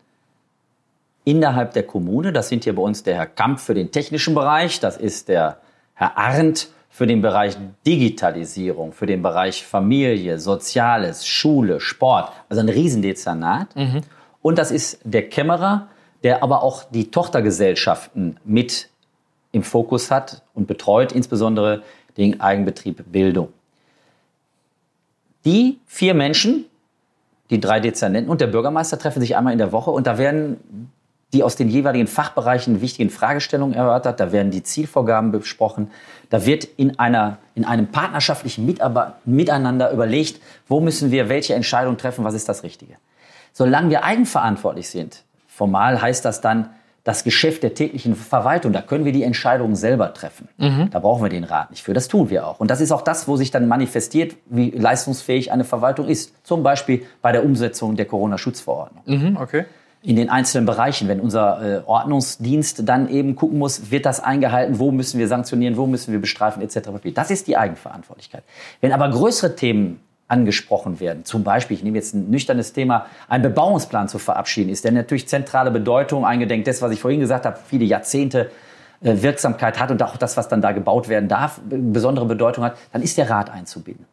innerhalb 1.26 1.74
der 1.74 1.84
Kommune. 1.84 2.32
Das 2.32 2.50
sind 2.50 2.64
hier 2.64 2.76
bei 2.76 2.82
uns 2.82 3.04
der 3.04 3.16
Herr 3.16 3.26
Kamp 3.26 3.60
für 3.60 3.74
den 3.74 3.92
technischen 3.92 4.34
Bereich, 4.34 4.80
das 4.80 4.98
ist 4.98 5.28
der 5.28 5.58
Herr 5.94 6.18
Arndt 6.18 6.70
für 6.90 7.06
den 7.06 7.22
Bereich 7.22 7.58
Digitalisierung, 7.86 8.94
für 8.94 9.06
den 9.06 9.22
Bereich 9.22 9.66
Familie, 9.66 10.40
Soziales, 10.40 11.28
Schule, 11.28 11.80
Sport, 11.80 12.32
also 12.50 12.62
ein 12.62 12.70
Riesendezernat. 12.70 13.76
Mhm. 13.76 14.02
Und 14.42 14.58
das 14.58 14.72
ist 14.72 15.00
der 15.04 15.30
Kämmerer, 15.30 15.90
der 16.24 16.42
aber 16.42 16.64
auch 16.64 16.86
die 16.86 17.12
Tochtergesellschaften 17.12 18.40
mit 18.46 18.90
im 19.52 19.64
Fokus 19.64 20.10
hat 20.10 20.44
und 20.54 20.68
betreut, 20.68 21.12
insbesondere 21.12 21.84
den 22.18 22.42
Eigenbetrieb 22.42 23.04
Bildung. 23.12 23.50
Die 25.48 25.80
vier 25.86 26.14
Menschen, 26.14 26.66
die 27.52 27.62
drei 27.62 27.80
Dezernenten 27.80 28.30
und 28.30 28.42
der 28.42 28.48
Bürgermeister 28.48 29.00
treffen 29.00 29.22
sich 29.22 29.38
einmal 29.38 29.54
in 29.54 29.60
der 29.60 29.72
Woche 29.72 29.92
und 29.92 30.06
da 30.06 30.18
werden 30.18 30.92
die 31.32 31.42
aus 31.42 31.56
den 31.56 31.70
jeweiligen 31.70 32.08
Fachbereichen 32.08 32.82
wichtigen 32.82 33.10
Fragestellungen 33.10 33.74
erörtert, 33.74 34.20
da 34.20 34.34
werden 34.34 34.52
die 34.52 34.62
Zielvorgaben 34.62 35.32
besprochen, 35.32 35.90
da 36.30 36.46
wird 36.46 36.66
in, 36.66 37.00
einer, 37.00 37.38
in 37.56 37.64
einem 37.64 37.88
partnerschaftlichen 37.88 38.66
Miteinander 39.24 39.92
überlegt, 39.94 40.42
wo 40.68 40.82
müssen 40.82 41.12
wir 41.12 41.30
welche 41.30 41.54
Entscheidung 41.54 41.96
treffen, 41.96 42.26
was 42.26 42.34
ist 42.34 42.50
das 42.50 42.64
Richtige. 42.64 42.96
Solange 43.54 43.90
wir 43.90 44.04
eigenverantwortlich 44.04 44.90
sind, 44.90 45.24
formal 45.48 46.02
heißt 46.02 46.26
das 46.26 46.42
dann, 46.42 46.72
das 47.08 47.24
Geschäft 47.24 47.64
der 47.64 47.74
täglichen 47.74 48.16
Verwaltung. 48.16 48.74
Da 48.74 48.82
können 48.82 49.06
wir 49.06 49.14
die 49.14 49.24
Entscheidungen 49.24 49.78
selber 49.78 50.14
treffen. 50.14 50.50
Mhm. 50.58 50.90
Da 50.92 51.00
brauchen 51.00 51.24
wir 51.24 51.30
den 51.30 51.46
Rat 51.46 51.70
nicht 51.72 51.82
für. 51.82 51.94
Das 51.94 52.10
tun 52.10 52.30
wir 52.30 52.46
auch. 52.46 52.60
Und 52.60 52.70
das 52.70 52.82
ist 52.82 52.92
auch 52.92 53.02
das, 53.02 53.30
wo 53.30 53.38
sich 53.38 53.50
dann 53.50 53.66
manifestiert, 53.70 54.36
wie 54.48 54.72
leistungsfähig 54.72 55.54
eine 55.54 55.64
Verwaltung 55.64 56.10
ist. 56.10 56.34
Zum 56.46 56.64
Beispiel 56.64 57.06
bei 57.22 57.32
der 57.32 57.46
Umsetzung 57.46 57.96
der 57.96 58.06
Corona-Schutzverordnung. 58.06 59.04
Mhm, 59.06 59.38
okay 59.38 59.66
in 60.04 60.16
den 60.16 60.30
einzelnen 60.30 60.66
Bereichen, 60.66 61.08
wenn 61.08 61.20
unser 61.20 61.80
äh, 61.80 61.82
Ordnungsdienst 61.86 62.88
dann 62.88 63.10
eben 63.10 63.36
gucken 63.36 63.58
muss, 63.58 63.90
wird 63.92 64.06
das 64.06 64.20
eingehalten, 64.20 64.78
wo 64.78 64.92
müssen 64.92 65.20
wir 65.20 65.28
sanktionieren, 65.28 65.76
wo 65.76 65.88
müssen 65.88 66.14
wir 66.14 66.22
bestreifen, 66.22 66.62
etc. 66.62 66.90
Das 67.16 67.32
ist 67.32 67.48
die 67.48 67.58
Eigenverantwortlichkeit. 67.58 68.44
Wenn 68.80 68.94
aber 68.94 69.10
größere 69.10 69.56
Themen 69.56 70.00
angesprochen 70.28 71.00
werden. 71.00 71.24
Zum 71.24 71.44
Beispiel, 71.44 71.78
ich 71.78 71.84
nehme 71.84 71.98
jetzt 71.98 72.14
ein 72.14 72.30
nüchternes 72.30 72.74
Thema, 72.74 73.06
ein 73.30 73.42
Bebauungsplan 73.42 74.10
zu 74.10 74.20
verabschieden, 74.20 74.70
ist 74.70 74.84
der 74.84 74.92
natürlich 74.92 75.28
zentrale 75.28 75.72
Bedeutung, 75.72 76.26
eingedenk 76.26 76.66
des, 76.66 76.82
was 76.82 76.92
ich 76.92 77.00
vorhin 77.00 77.22
gesagt 77.22 77.46
habe, 77.46 77.58
viele 77.66 77.86
Jahrzehnte 77.86 78.52
äh, 79.02 79.22
Wirksamkeit 79.22 79.80
hat 79.80 79.92
und 79.92 80.04
auch 80.04 80.18
das, 80.18 80.36
was 80.36 80.50
dann 80.50 80.62
da 80.62 80.72
gebaut 80.74 81.08
werden 81.08 81.30
darf, 81.30 81.62
besondere 81.64 82.26
Bedeutung 82.26 82.64
hat, 82.64 82.78
dann 82.92 83.02
ist 83.02 83.18
der 83.18 83.30
Rat 83.30 83.50
einzubinden. 83.50 84.06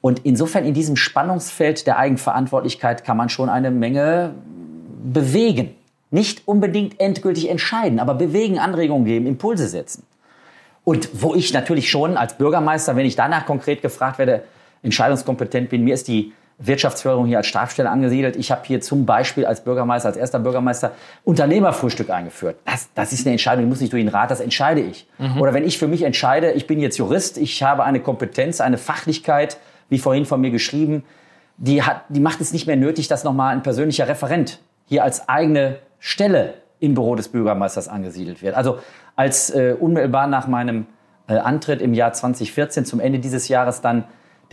Und 0.00 0.20
insofern 0.24 0.64
in 0.64 0.74
diesem 0.74 0.96
Spannungsfeld 0.96 1.86
der 1.86 1.98
Eigenverantwortlichkeit 1.98 3.04
kann 3.04 3.16
man 3.16 3.28
schon 3.28 3.48
eine 3.48 3.70
Menge 3.70 4.34
bewegen. 5.02 5.74
Nicht 6.10 6.46
unbedingt 6.46 7.00
endgültig 7.00 7.48
entscheiden, 7.50 7.98
aber 7.98 8.14
bewegen, 8.14 8.58
Anregungen 8.58 9.06
geben, 9.06 9.26
Impulse 9.26 9.66
setzen. 9.66 10.04
Und 10.84 11.08
wo 11.14 11.34
ich 11.34 11.52
natürlich 11.52 11.90
schon 11.90 12.18
als 12.18 12.34
Bürgermeister, 12.34 12.96
wenn 12.96 13.06
ich 13.06 13.16
danach 13.16 13.46
konkret 13.46 13.80
gefragt 13.80 14.18
werde, 14.18 14.44
entscheidungskompetent 14.84 15.70
bin, 15.70 15.82
mir 15.82 15.94
ist 15.94 16.06
die 16.06 16.32
Wirtschaftsförderung 16.58 17.26
hier 17.26 17.38
als 17.38 17.48
Stabstelle 17.48 17.90
angesiedelt. 17.90 18.36
Ich 18.36 18.52
habe 18.52 18.62
hier 18.64 18.80
zum 18.80 19.06
Beispiel 19.06 19.44
als 19.44 19.64
Bürgermeister, 19.64 20.08
als 20.08 20.16
erster 20.16 20.38
Bürgermeister 20.38 20.92
Unternehmerfrühstück 21.24 22.10
eingeführt. 22.10 22.56
Das, 22.64 22.88
das 22.94 23.12
ist 23.12 23.26
eine 23.26 23.32
Entscheidung, 23.32 23.64
die 23.64 23.68
muss 23.68 23.80
nicht 23.80 23.92
durch 23.92 24.04
den 24.04 24.08
Rat, 24.08 24.30
das 24.30 24.40
entscheide 24.40 24.80
ich. 24.80 25.08
Mhm. 25.18 25.40
Oder 25.40 25.52
wenn 25.52 25.64
ich 25.64 25.78
für 25.78 25.88
mich 25.88 26.02
entscheide, 26.02 26.52
ich 26.52 26.66
bin 26.66 26.78
jetzt 26.78 26.96
Jurist, 26.96 27.38
ich 27.38 27.62
habe 27.62 27.82
eine 27.82 27.98
Kompetenz, 27.98 28.60
eine 28.60 28.78
Fachlichkeit, 28.78 29.58
wie 29.88 29.98
vorhin 29.98 30.26
von 30.26 30.40
mir 30.40 30.50
geschrieben, 30.50 31.02
die, 31.56 31.82
hat, 31.82 32.02
die 32.08 32.20
macht 32.20 32.40
es 32.40 32.52
nicht 32.52 32.66
mehr 32.66 32.76
nötig, 32.76 33.08
dass 33.08 33.24
nochmal 33.24 33.52
ein 33.52 33.62
persönlicher 33.62 34.08
Referent 34.08 34.60
hier 34.86 35.02
als 35.02 35.28
eigene 35.28 35.78
Stelle 35.98 36.54
im 36.78 36.94
Büro 36.94 37.14
des 37.16 37.28
Bürgermeisters 37.28 37.88
angesiedelt 37.88 38.42
wird. 38.42 38.54
Also 38.54 38.78
als 39.16 39.50
äh, 39.50 39.74
unmittelbar 39.78 40.26
nach 40.26 40.46
meinem 40.46 40.86
äh, 41.28 41.36
Antritt 41.36 41.80
im 41.80 41.94
Jahr 41.94 42.12
2014 42.12 42.84
zum 42.84 43.00
Ende 43.00 43.18
dieses 43.18 43.48
Jahres 43.48 43.80
dann 43.80 44.04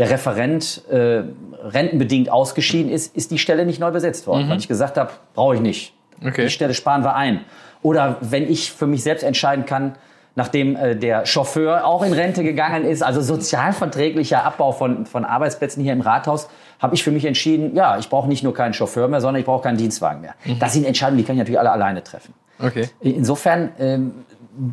der 0.01 0.09
Referent 0.09 0.81
äh, 0.89 1.21
rentenbedingt 1.63 2.31
ausgeschieden 2.31 2.91
ist, 2.91 3.15
ist 3.15 3.29
die 3.29 3.37
Stelle 3.37 3.67
nicht 3.67 3.79
neu 3.79 3.91
besetzt 3.91 4.25
worden, 4.25 4.45
mhm. 4.45 4.49
weil 4.49 4.57
ich 4.57 4.67
gesagt 4.67 4.97
habe, 4.97 5.11
brauche 5.35 5.53
ich 5.53 5.61
nicht. 5.61 5.93
Okay. 6.25 6.45
Die 6.45 6.49
Stelle 6.49 6.73
sparen 6.73 7.03
wir 7.03 7.15
ein. 7.15 7.41
Oder 7.83 8.17
wenn 8.19 8.49
ich 8.49 8.71
für 8.71 8.87
mich 8.87 9.03
selbst 9.03 9.21
entscheiden 9.21 9.67
kann, 9.67 9.93
nachdem 10.33 10.75
äh, 10.75 10.95
der 10.95 11.27
Chauffeur 11.27 11.85
auch 11.85 12.01
in 12.01 12.13
Rente 12.13 12.43
gegangen 12.43 12.83
ist, 12.83 13.03
also 13.03 13.21
sozialverträglicher 13.21 14.43
Abbau 14.43 14.71
von, 14.71 15.05
von 15.05 15.23
Arbeitsplätzen 15.23 15.83
hier 15.83 15.93
im 15.93 16.01
Rathaus, 16.01 16.49
habe 16.79 16.95
ich 16.95 17.03
für 17.03 17.11
mich 17.11 17.25
entschieden, 17.25 17.75
ja, 17.75 17.99
ich 17.99 18.09
brauche 18.09 18.27
nicht 18.27 18.43
nur 18.43 18.55
keinen 18.55 18.73
Chauffeur 18.73 19.07
mehr, 19.07 19.21
sondern 19.21 19.39
ich 19.41 19.45
brauche 19.45 19.61
keinen 19.61 19.77
Dienstwagen 19.77 20.21
mehr. 20.21 20.33
Mhm. 20.45 20.57
Das 20.57 20.73
sind 20.73 20.83
Entscheidungen, 20.83 21.19
die 21.19 21.25
kann 21.25 21.35
ich 21.35 21.41
natürlich 21.41 21.59
alle 21.59 21.71
alleine 21.71 22.03
treffen. 22.03 22.33
Okay. 22.57 22.89
Insofern, 23.01 23.69
ähm, 23.77 24.25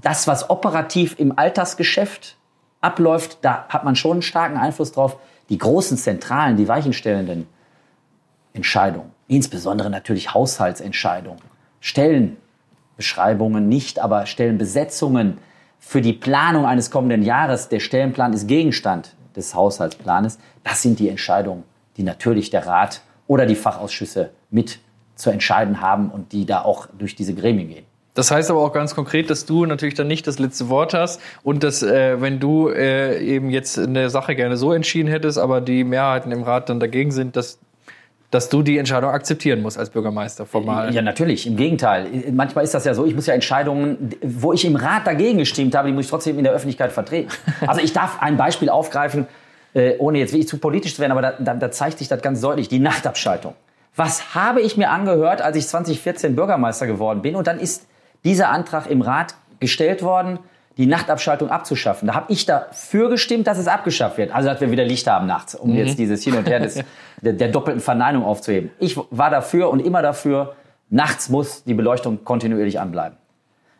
das, 0.02 0.26
was 0.26 0.48
operativ 0.48 1.16
im 1.18 1.38
Alltagsgeschäft 1.38 2.36
abläuft, 2.80 3.38
da 3.42 3.66
hat 3.68 3.84
man 3.84 3.96
schon 3.96 4.12
einen 4.12 4.22
starken 4.22 4.56
Einfluss 4.56 4.92
drauf. 4.92 5.16
Die 5.48 5.58
großen 5.58 5.96
zentralen, 5.96 6.56
die 6.56 6.68
weichenstellenden 6.68 7.46
Entscheidungen, 8.52 9.10
insbesondere 9.28 9.90
natürlich 9.90 10.34
Haushaltsentscheidungen, 10.34 11.40
Stellenbeschreibungen 11.80 13.68
nicht, 13.68 13.98
aber 13.98 14.26
Stellenbesetzungen 14.26 15.38
für 15.78 16.00
die 16.00 16.12
Planung 16.12 16.66
eines 16.66 16.90
kommenden 16.90 17.22
Jahres, 17.22 17.68
der 17.68 17.80
Stellenplan 17.80 18.32
ist 18.32 18.46
Gegenstand 18.46 19.14
des 19.36 19.54
Haushaltsplanes, 19.54 20.38
das 20.64 20.82
sind 20.82 20.98
die 20.98 21.08
Entscheidungen, 21.08 21.62
die 21.96 22.02
natürlich 22.02 22.50
der 22.50 22.66
Rat 22.66 23.02
oder 23.26 23.46
die 23.46 23.54
Fachausschüsse 23.54 24.30
mit 24.50 24.80
zu 25.14 25.30
entscheiden 25.30 25.80
haben 25.80 26.10
und 26.10 26.32
die 26.32 26.46
da 26.46 26.62
auch 26.62 26.88
durch 26.98 27.14
diese 27.14 27.34
Gremien 27.34 27.68
gehen. 27.68 27.87
Das 28.14 28.30
heißt 28.30 28.50
aber 28.50 28.60
auch 28.60 28.72
ganz 28.72 28.94
konkret, 28.94 29.30
dass 29.30 29.46
du 29.46 29.64
natürlich 29.64 29.94
dann 29.94 30.08
nicht 30.08 30.26
das 30.26 30.38
letzte 30.38 30.68
Wort 30.68 30.92
hast 30.92 31.20
und 31.44 31.62
dass, 31.62 31.82
äh, 31.82 32.20
wenn 32.20 32.40
du 32.40 32.68
äh, 32.68 33.18
eben 33.22 33.50
jetzt 33.50 33.78
eine 33.78 34.10
Sache 34.10 34.34
gerne 34.34 34.56
so 34.56 34.72
entschieden 34.72 35.08
hättest, 35.08 35.38
aber 35.38 35.60
die 35.60 35.84
Mehrheiten 35.84 36.32
im 36.32 36.42
Rat 36.42 36.68
dann 36.68 36.80
dagegen 36.80 37.12
sind, 37.12 37.36
dass 37.36 37.58
dass 38.30 38.50
du 38.50 38.62
die 38.62 38.76
Entscheidung 38.76 39.10
akzeptieren 39.10 39.62
musst 39.62 39.78
als 39.78 39.88
Bürgermeister 39.90 40.44
formal. 40.44 40.94
Ja, 40.94 41.00
natürlich. 41.00 41.46
Im 41.46 41.56
Gegenteil. 41.56 42.06
Manchmal 42.30 42.64
ist 42.64 42.74
das 42.74 42.84
ja 42.84 42.92
so, 42.92 43.06
ich 43.06 43.14
muss 43.14 43.26
ja 43.26 43.32
Entscheidungen, 43.32 44.10
wo 44.22 44.52
ich 44.52 44.64
im 44.66 44.76
Rat 44.76 45.06
dagegen 45.06 45.38
gestimmt 45.38 45.74
habe, 45.74 45.88
die 45.88 45.94
muss 45.94 46.04
ich 46.04 46.10
trotzdem 46.10 46.36
in 46.36 46.44
der 46.44 46.52
Öffentlichkeit 46.52 46.92
vertreten. 46.92 47.30
Also 47.66 47.80
ich 47.80 47.92
darf 47.92 48.20
ein 48.20 48.36
Beispiel 48.36 48.68
aufgreifen, 48.68 49.26
äh, 49.74 49.96
ohne 49.98 50.18
jetzt 50.18 50.32
wirklich 50.32 50.48
zu 50.48 50.58
politisch 50.58 50.94
zu 50.94 51.00
werden, 51.00 51.12
aber 51.12 51.22
da, 51.22 51.32
da, 51.38 51.54
da 51.54 51.70
zeigt 51.70 51.98
sich 51.98 52.08
das 52.08 52.22
ganz 52.22 52.40
deutlich, 52.40 52.68
die 52.68 52.78
Nachtabschaltung. 52.78 53.54
Was 53.96 54.34
habe 54.34 54.60
ich 54.60 54.76
mir 54.76 54.90
angehört, 54.90 55.42
als 55.42 55.56
ich 55.56 55.66
2014 55.66 56.36
Bürgermeister 56.36 56.86
geworden 56.86 57.22
bin? 57.22 57.34
Und 57.34 57.46
dann 57.46 57.58
ist 57.58 57.86
dieser 58.24 58.50
Antrag 58.50 58.88
im 58.88 59.02
Rat 59.02 59.34
gestellt 59.60 60.02
worden, 60.02 60.38
die 60.78 60.86
Nachtabschaltung 60.86 61.50
abzuschaffen. 61.50 62.06
Da 62.06 62.14
habe 62.14 62.32
ich 62.32 62.46
dafür 62.46 63.10
gestimmt, 63.10 63.48
dass 63.48 63.58
es 63.58 63.66
abgeschafft 63.66 64.16
wird. 64.16 64.32
Also, 64.32 64.48
dass 64.48 64.60
wir 64.60 64.70
wieder 64.70 64.84
Licht 64.84 65.08
haben 65.08 65.26
nachts, 65.26 65.56
um 65.56 65.70
mhm. 65.70 65.76
jetzt 65.76 65.98
dieses 65.98 66.22
Hin 66.22 66.34
und 66.34 66.48
Her 66.48 66.60
des, 66.60 66.84
der, 67.20 67.32
der, 67.32 67.48
doppelten 67.48 67.82
Verneinung 67.82 68.24
aufzuheben. 68.24 68.70
Ich 68.78 68.96
war 69.10 69.30
dafür 69.30 69.70
und 69.70 69.80
immer 69.80 70.02
dafür, 70.02 70.54
nachts 70.88 71.28
muss 71.28 71.64
die 71.64 71.74
Beleuchtung 71.74 72.24
kontinuierlich 72.24 72.78
anbleiben. 72.78 73.18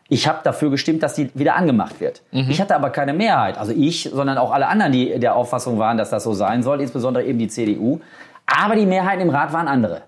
Ich 0.09 0.27
habe 0.27 0.39
dafür 0.43 0.71
gestimmt, 0.71 1.01
dass 1.03 1.13
die 1.13 1.29
wieder 1.35 1.55
angemacht 1.55 2.01
wird. 2.01 2.21
Mhm. 2.31 2.49
Ich 2.49 2.59
hatte 2.59 2.75
aber 2.75 2.89
keine 2.89 3.13
Mehrheit, 3.13 3.57
also 3.57 3.71
ich, 3.71 4.09
sondern 4.11 4.37
auch 4.37 4.51
alle 4.51 4.67
anderen, 4.67 4.91
die 4.91 5.19
der 5.19 5.35
Auffassung 5.35 5.79
waren, 5.79 5.97
dass 5.97 6.09
das 6.09 6.23
so 6.23 6.33
sein 6.33 6.63
soll, 6.63 6.81
insbesondere 6.81 7.23
eben 7.23 7.39
die 7.39 7.47
CDU. 7.47 8.01
Aber 8.45 8.75
die 8.75 8.87
Mehrheiten 8.87 9.21
im 9.21 9.29
Rat 9.29 9.53
waren 9.53 9.67
andere. 9.67 10.01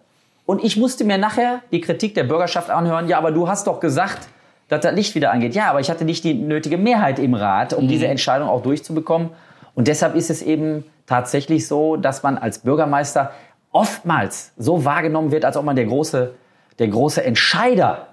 Und 0.46 0.64
ich 0.64 0.78
musste 0.78 1.04
mir 1.04 1.18
nachher 1.18 1.62
die 1.72 1.82
Kritik 1.82 2.14
der 2.16 2.24
Bürgerschaft 2.24 2.70
anhören, 2.70 3.08
ja, 3.08 3.18
aber 3.18 3.32
du 3.32 3.48
hast 3.48 3.68
doch 3.68 3.80
gesagt, 3.80 4.28
dass 4.68 4.82
das 4.82 4.96
Licht 4.96 5.16
wieder 5.16 5.32
angeht. 5.32 5.54
Ja, 5.54 5.70
aber 5.70 5.80
ich 5.80 5.90
hatte 5.90 6.06
nicht 6.06 6.24
die 6.24 6.34
nötige 6.34 6.78
Mehrheit 6.78 7.20
im 7.20 7.34
Rat, 7.34 7.74
um 7.74 7.84
mhm. 7.86 7.90
diese 7.90 8.08
Entscheidung 8.08 8.48
auch 8.48 8.64
durchzubekommen. 8.64 9.30
Und 9.76 9.88
deshalb 9.88 10.16
ist 10.16 10.30
es 10.30 10.42
eben 10.42 10.86
tatsächlich 11.06 11.68
so, 11.68 11.98
dass 11.98 12.24
man 12.24 12.38
als 12.38 12.60
Bürgermeister 12.60 13.32
oftmals 13.72 14.52
so 14.58 14.86
wahrgenommen 14.86 15.32
wird, 15.32 15.46
als 15.46 15.58
ob 15.58 15.66
man 15.66 15.76
der 15.76 15.86
große, 15.86 16.34
der 16.80 16.88
große 16.88 17.24
Entscheider 17.24 18.08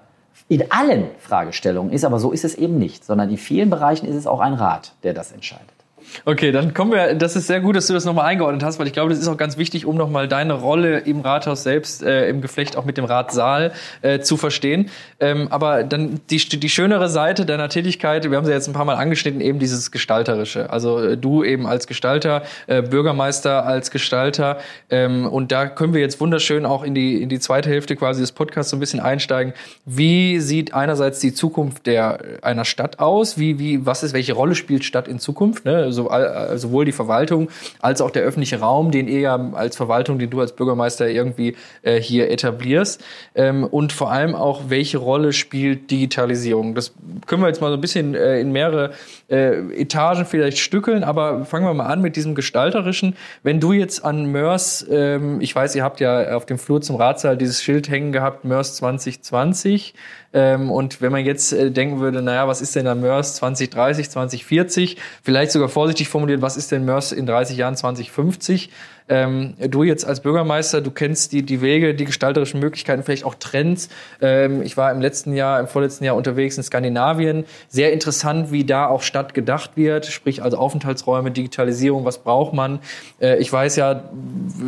in 0.47 0.71
allen 0.71 1.05
Fragestellungen 1.19 1.91
ist. 1.93 2.05
Aber 2.05 2.19
so 2.19 2.31
ist 2.31 2.43
es 2.43 2.55
eben 2.55 2.77
nicht, 2.77 3.05
sondern 3.05 3.29
in 3.29 3.37
vielen 3.37 3.69
Bereichen 3.69 4.07
ist 4.07 4.15
es 4.15 4.27
auch 4.27 4.39
ein 4.39 4.53
Rat, 4.53 4.93
der 5.03 5.13
das 5.13 5.31
entscheidet. 5.31 5.78
Okay, 6.25 6.51
dann 6.51 6.73
kommen 6.73 6.91
wir, 6.91 7.15
das 7.15 7.35
ist 7.35 7.47
sehr 7.47 7.59
gut, 7.59 7.75
dass 7.75 7.87
du 7.87 7.93
das 7.93 8.05
nochmal 8.05 8.25
eingeordnet 8.25 8.63
hast, 8.63 8.79
weil 8.79 8.87
ich 8.87 8.93
glaube, 8.93 9.09
das 9.09 9.19
ist 9.19 9.27
auch 9.27 9.37
ganz 9.37 9.57
wichtig, 9.57 9.85
um 9.85 9.95
nochmal 9.95 10.27
deine 10.27 10.53
Rolle 10.53 10.99
im 10.99 11.21
Rathaus 11.21 11.63
selbst, 11.63 12.03
äh, 12.03 12.27
im 12.29 12.41
Geflecht 12.41 12.77
auch 12.77 12.85
mit 12.85 12.97
dem 12.97 13.05
Ratssaal 13.05 13.71
äh, 14.01 14.19
zu 14.19 14.37
verstehen. 14.37 14.89
Ähm, 15.19 15.47
aber 15.49 15.83
dann 15.83 16.19
die, 16.29 16.37
die 16.37 16.69
schönere 16.69 17.09
Seite 17.09 17.45
deiner 17.45 17.69
Tätigkeit, 17.69 18.29
wir 18.29 18.37
haben 18.37 18.45
sie 18.45 18.51
jetzt 18.51 18.67
ein 18.67 18.73
paar 18.73 18.85
Mal 18.85 18.95
angeschnitten, 18.95 19.41
eben 19.41 19.59
dieses 19.59 19.91
Gestalterische. 19.91 20.69
Also 20.69 20.99
äh, 20.99 21.17
du 21.17 21.43
eben 21.43 21.67
als 21.67 21.87
Gestalter, 21.87 22.43
äh, 22.67 22.81
Bürgermeister 22.81 23.65
als 23.65 23.91
Gestalter. 23.91 24.59
Ähm, 24.89 25.25
und 25.25 25.51
da 25.51 25.67
können 25.67 25.93
wir 25.93 26.01
jetzt 26.01 26.19
wunderschön 26.19 26.65
auch 26.65 26.83
in 26.83 26.95
die, 26.95 27.21
in 27.21 27.29
die 27.29 27.39
zweite 27.39 27.69
Hälfte 27.69 27.95
quasi 27.95 28.21
des 28.21 28.31
Podcasts 28.31 28.71
so 28.71 28.77
ein 28.77 28.79
bisschen 28.79 28.99
einsteigen. 28.99 29.53
Wie 29.85 30.39
sieht 30.39 30.73
einerseits 30.73 31.19
die 31.19 31.33
Zukunft 31.33 31.87
der, 31.87 32.19
einer 32.41 32.65
Stadt 32.65 32.99
aus? 32.99 33.37
Wie, 33.37 33.59
wie, 33.59 33.85
was 33.85 34.03
ist, 34.03 34.13
welche 34.13 34.33
Rolle 34.33 34.55
spielt 34.55 34.83
Stadt 34.83 35.07
in 35.07 35.19
Zukunft? 35.19 35.65
Ne? 35.65 35.75
Also 35.75 35.98
so, 35.99 36.09
äh, 36.09 36.57
sowohl 36.57 36.85
die 36.85 36.91
Verwaltung 36.91 37.49
als 37.79 38.01
auch 38.01 38.11
der 38.11 38.23
öffentliche 38.23 38.59
Raum, 38.59 38.91
den 38.91 39.07
ihr 39.07 39.19
ja 39.19 39.51
als 39.53 39.75
Verwaltung, 39.75 40.19
den 40.19 40.29
du 40.29 40.39
als 40.39 40.53
Bürgermeister 40.53 41.09
irgendwie 41.09 41.55
äh, 41.81 41.99
hier 41.99 42.29
etablierst. 42.31 43.03
Ähm, 43.35 43.63
und 43.65 43.91
vor 43.91 44.11
allem 44.11 44.35
auch, 44.35 44.63
welche 44.69 44.97
Rolle 44.97 45.33
spielt 45.33 45.91
Digitalisierung? 45.91 46.75
Das 46.75 46.93
können 47.27 47.41
wir 47.41 47.47
jetzt 47.47 47.61
mal 47.61 47.69
so 47.69 47.75
ein 47.75 47.81
bisschen 47.81 48.15
äh, 48.15 48.39
in 48.39 48.51
mehrere 48.51 48.91
äh, 49.29 49.81
Etagen 49.81 50.25
vielleicht 50.25 50.59
stückeln, 50.59 51.03
aber 51.03 51.45
fangen 51.45 51.65
wir 51.65 51.73
mal 51.73 51.87
an 51.87 52.01
mit 52.01 52.15
diesem 52.15 52.35
Gestalterischen. 52.35 53.15
Wenn 53.43 53.59
du 53.59 53.73
jetzt 53.73 54.03
an 54.05 54.25
Mörs, 54.31 54.85
ähm, 54.89 55.41
ich 55.41 55.55
weiß, 55.55 55.75
ihr 55.75 55.83
habt 55.83 55.99
ja 55.99 56.35
auf 56.35 56.45
dem 56.45 56.57
Flur 56.57 56.81
zum 56.81 56.95
Ratssaal 56.95 57.37
dieses 57.37 57.61
Schild 57.61 57.89
hängen 57.89 58.11
gehabt, 58.11 58.45
Mörs 58.45 58.75
2020, 58.77 59.93
ähm, 60.31 60.69
und 60.69 61.01
wenn 61.01 61.11
man 61.11 61.25
jetzt 61.25 61.53
äh, 61.53 61.71
denken 61.71 61.99
würde, 61.99 62.21
naja, 62.21 62.47
was 62.47 62.61
ist 62.61 62.75
denn 62.75 62.85
der 62.85 62.95
MERS 62.95 63.35
2030, 63.35 64.09
2040? 64.11 64.97
Vielleicht 65.23 65.51
sogar 65.51 65.69
vorsichtig 65.69 66.07
formuliert, 66.07 66.41
was 66.41 66.55
ist 66.55 66.71
denn 66.71 66.85
MERS 66.85 67.11
in 67.11 67.25
30 67.25 67.57
Jahren 67.57 67.75
2050? 67.75 68.69
Ähm, 69.09 69.55
du 69.59 69.83
jetzt 69.83 70.05
als 70.05 70.21
Bürgermeister, 70.21 70.81
du 70.81 70.91
kennst 70.91 71.31
die, 71.31 71.41
die 71.41 71.61
Wege, 71.61 71.95
die 71.95 72.05
gestalterischen 72.05 72.59
Möglichkeiten, 72.59 73.03
vielleicht 73.03 73.25
auch 73.25 73.35
Trends. 73.35 73.89
Ähm, 74.21 74.61
ich 74.61 74.77
war 74.77 74.91
im 74.91 75.01
letzten 75.01 75.33
Jahr, 75.33 75.59
im 75.59 75.67
vorletzten 75.67 76.03
Jahr 76.03 76.15
unterwegs 76.15 76.57
in 76.57 76.63
Skandinavien. 76.63 77.45
Sehr 77.67 77.91
interessant, 77.91 78.51
wie 78.51 78.63
da 78.63 78.87
auch 78.87 79.01
Stadt 79.01 79.33
gedacht 79.33 79.71
wird, 79.75 80.05
sprich 80.05 80.43
also 80.43 80.57
Aufenthaltsräume, 80.57 81.31
Digitalisierung, 81.31 82.05
was 82.05 82.19
braucht 82.19 82.53
man. 82.53 82.79
Äh, 83.19 83.37
ich 83.39 83.51
weiß 83.51 83.75
ja 83.77 84.03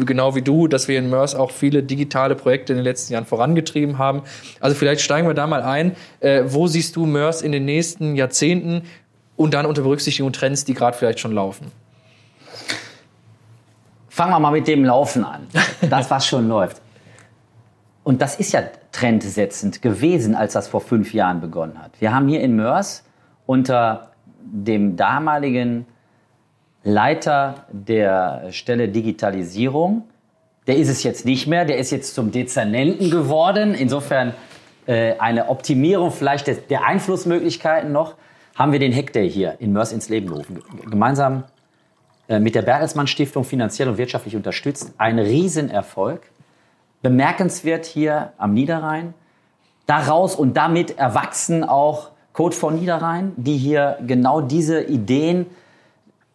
genau 0.05 0.33
wie 0.35 0.41
du, 0.41 0.67
dass 0.67 0.87
wir 0.87 0.97
in 0.97 1.09
MERS 1.09 1.35
auch 1.35 1.51
viele 1.51 1.83
digitale 1.83 2.35
Projekte 2.35 2.73
in 2.73 2.77
den 2.77 2.85
letzten 2.85 3.13
Jahren 3.13 3.25
vorangetrieben 3.25 3.99
haben. 3.99 4.23
Also 4.59 4.75
vielleicht 4.75 5.01
steigen 5.01 5.27
wir 5.27 5.35
da 5.35 5.45
mal 5.45 5.61
ein. 5.61 5.95
Äh, 6.19 6.43
wo 6.47 6.65
siehst 6.65 6.95
du 6.95 7.05
MERS 7.05 7.43
in 7.43 7.51
den 7.51 7.65
nächsten 7.65 8.15
Jahrzehnten 8.15 8.83
und 9.35 9.53
dann 9.53 9.67
unter 9.67 9.83
Berücksichtigung 9.83 10.33
Trends, 10.33 10.65
die 10.65 10.73
gerade 10.73 10.97
vielleicht 10.97 11.19
schon 11.19 11.31
laufen? 11.31 11.71
Fangen 14.21 14.33
wir 14.33 14.39
mal 14.39 14.51
mit 14.51 14.67
dem 14.67 14.85
Laufen 14.85 15.23
an. 15.23 15.47
Das, 15.89 16.11
was 16.11 16.27
schon 16.27 16.47
läuft. 16.47 16.79
Und 18.03 18.21
das 18.21 18.35
ist 18.35 18.53
ja 18.53 18.61
trendsetzend 18.91 19.81
gewesen, 19.81 20.35
als 20.35 20.53
das 20.53 20.67
vor 20.67 20.81
fünf 20.81 21.11
Jahren 21.11 21.41
begonnen 21.41 21.81
hat. 21.81 21.99
Wir 21.99 22.13
haben 22.13 22.27
hier 22.27 22.41
in 22.41 22.55
Mörs 22.55 23.03
unter 23.47 24.11
dem 24.43 24.95
damaligen 24.95 25.87
Leiter 26.83 27.65
der 27.71 28.51
Stelle 28.51 28.89
Digitalisierung, 28.89 30.03
der 30.67 30.77
ist 30.77 30.89
es 30.89 31.01
jetzt 31.01 31.25
nicht 31.25 31.47
mehr, 31.47 31.65
der 31.65 31.79
ist 31.79 31.89
jetzt 31.89 32.13
zum 32.13 32.31
Dezernenten 32.31 33.09
geworden. 33.09 33.73
Insofern 33.73 34.35
äh, 34.85 35.17
eine 35.17 35.49
Optimierung 35.49 36.11
vielleicht 36.11 36.45
der, 36.45 36.57
der 36.57 36.85
Einflussmöglichkeiten 36.85 37.91
noch, 37.91 38.13
haben 38.53 38.71
wir 38.71 38.77
den 38.77 38.95
Hackday 38.95 39.27
hier 39.27 39.55
in 39.57 39.73
Mörs 39.73 39.91
ins 39.91 40.09
Leben 40.09 40.27
gerufen. 40.27 40.61
Gemeinsam 40.87 41.45
mit 42.39 42.55
der 42.55 42.61
Bertelsmann 42.61 43.07
Stiftung 43.07 43.43
finanziell 43.43 43.89
und 43.89 43.97
wirtschaftlich 43.97 44.35
unterstützt. 44.35 44.93
Ein 44.97 45.19
Riesenerfolg. 45.19 46.21
Bemerkenswert 47.01 47.85
hier 47.85 48.33
am 48.37 48.53
Niederrhein. 48.53 49.13
Daraus 49.87 50.35
und 50.35 50.55
damit 50.55 50.97
erwachsen 50.97 51.63
auch 51.63 52.11
Code 52.33 52.55
for 52.55 52.71
Niederrhein, 52.71 53.33
die 53.35 53.57
hier 53.57 53.97
genau 54.05 54.41
diese 54.41 54.83
Ideen 54.83 55.47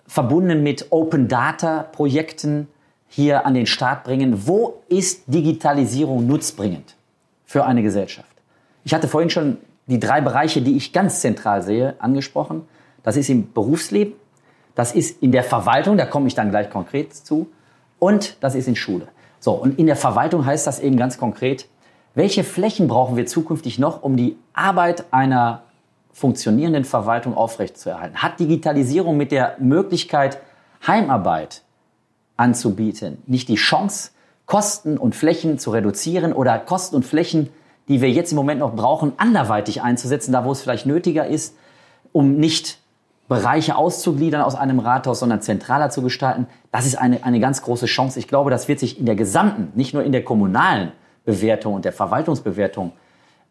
verbunden 0.06 0.62
mit 0.62 0.86
Open 0.90 1.28
Data 1.28 1.82
Projekten 1.82 2.68
hier 3.08 3.46
an 3.46 3.54
den 3.54 3.66
Start 3.66 4.04
bringen. 4.04 4.46
Wo 4.46 4.82
ist 4.88 5.24
Digitalisierung 5.26 6.26
nutzbringend 6.26 6.96
für 7.44 7.64
eine 7.64 7.82
Gesellschaft? 7.82 8.30
Ich 8.84 8.92
hatte 8.92 9.08
vorhin 9.08 9.30
schon 9.30 9.58
die 9.86 10.00
drei 10.00 10.20
Bereiche, 10.20 10.62
die 10.62 10.76
ich 10.76 10.92
ganz 10.92 11.20
zentral 11.20 11.62
sehe, 11.62 11.94
angesprochen. 11.98 12.68
Das 13.02 13.16
ist 13.16 13.30
im 13.30 13.52
Berufsleben, 13.52 14.14
das 14.76 14.92
ist 14.92 15.20
in 15.22 15.32
der 15.32 15.42
Verwaltung, 15.42 15.96
da 15.96 16.06
komme 16.06 16.28
ich 16.28 16.36
dann 16.36 16.50
gleich 16.50 16.70
konkret 16.70 17.12
zu, 17.12 17.48
und 17.98 18.36
das 18.40 18.54
ist 18.54 18.68
in 18.68 18.76
Schule. 18.76 19.08
So, 19.40 19.52
und 19.52 19.78
in 19.78 19.86
der 19.86 19.96
Verwaltung 19.96 20.44
heißt 20.44 20.66
das 20.66 20.78
eben 20.78 20.96
ganz 20.96 21.18
konkret, 21.18 21.68
welche 22.14 22.44
Flächen 22.44 22.86
brauchen 22.86 23.16
wir 23.16 23.26
zukünftig 23.26 23.78
noch, 23.78 24.02
um 24.02 24.16
die 24.16 24.36
Arbeit 24.52 25.04
einer 25.10 25.62
funktionierenden 26.12 26.84
Verwaltung 26.84 27.34
aufrechtzuerhalten? 27.34 28.22
Hat 28.22 28.38
Digitalisierung 28.38 29.16
mit 29.16 29.32
der 29.32 29.56
Möglichkeit, 29.58 30.38
Heimarbeit 30.86 31.62
anzubieten, 32.36 33.18
nicht 33.26 33.48
die 33.48 33.56
Chance, 33.56 34.10
Kosten 34.46 34.96
und 34.98 35.14
Flächen 35.14 35.58
zu 35.58 35.70
reduzieren 35.70 36.32
oder 36.32 36.58
Kosten 36.58 36.96
und 36.96 37.04
Flächen, 37.04 37.48
die 37.88 38.00
wir 38.00 38.10
jetzt 38.10 38.32
im 38.32 38.36
Moment 38.36 38.60
noch 38.60 38.74
brauchen, 38.74 39.12
anderweitig 39.16 39.82
einzusetzen, 39.82 40.32
da 40.32 40.44
wo 40.44 40.52
es 40.52 40.60
vielleicht 40.60 40.86
nötiger 40.86 41.26
ist, 41.26 41.56
um 42.12 42.36
nicht 42.36 42.78
Bereiche 43.28 43.76
auszugliedern 43.76 44.42
aus 44.42 44.54
einem 44.54 44.78
Rathaus, 44.78 45.20
sondern 45.20 45.42
zentraler 45.42 45.90
zu 45.90 46.02
gestalten. 46.02 46.46
Das 46.70 46.86
ist 46.86 46.96
eine, 46.96 47.24
eine 47.24 47.40
ganz 47.40 47.62
große 47.62 47.86
Chance. 47.86 48.18
Ich 48.18 48.28
glaube, 48.28 48.50
das 48.50 48.68
wird 48.68 48.78
sich 48.78 48.98
in 48.98 49.06
der 49.06 49.16
gesamten, 49.16 49.72
nicht 49.74 49.94
nur 49.94 50.04
in 50.04 50.12
der 50.12 50.24
kommunalen 50.24 50.92
Bewertung 51.24 51.74
und 51.74 51.84
der 51.84 51.92
Verwaltungsbewertung 51.92 52.92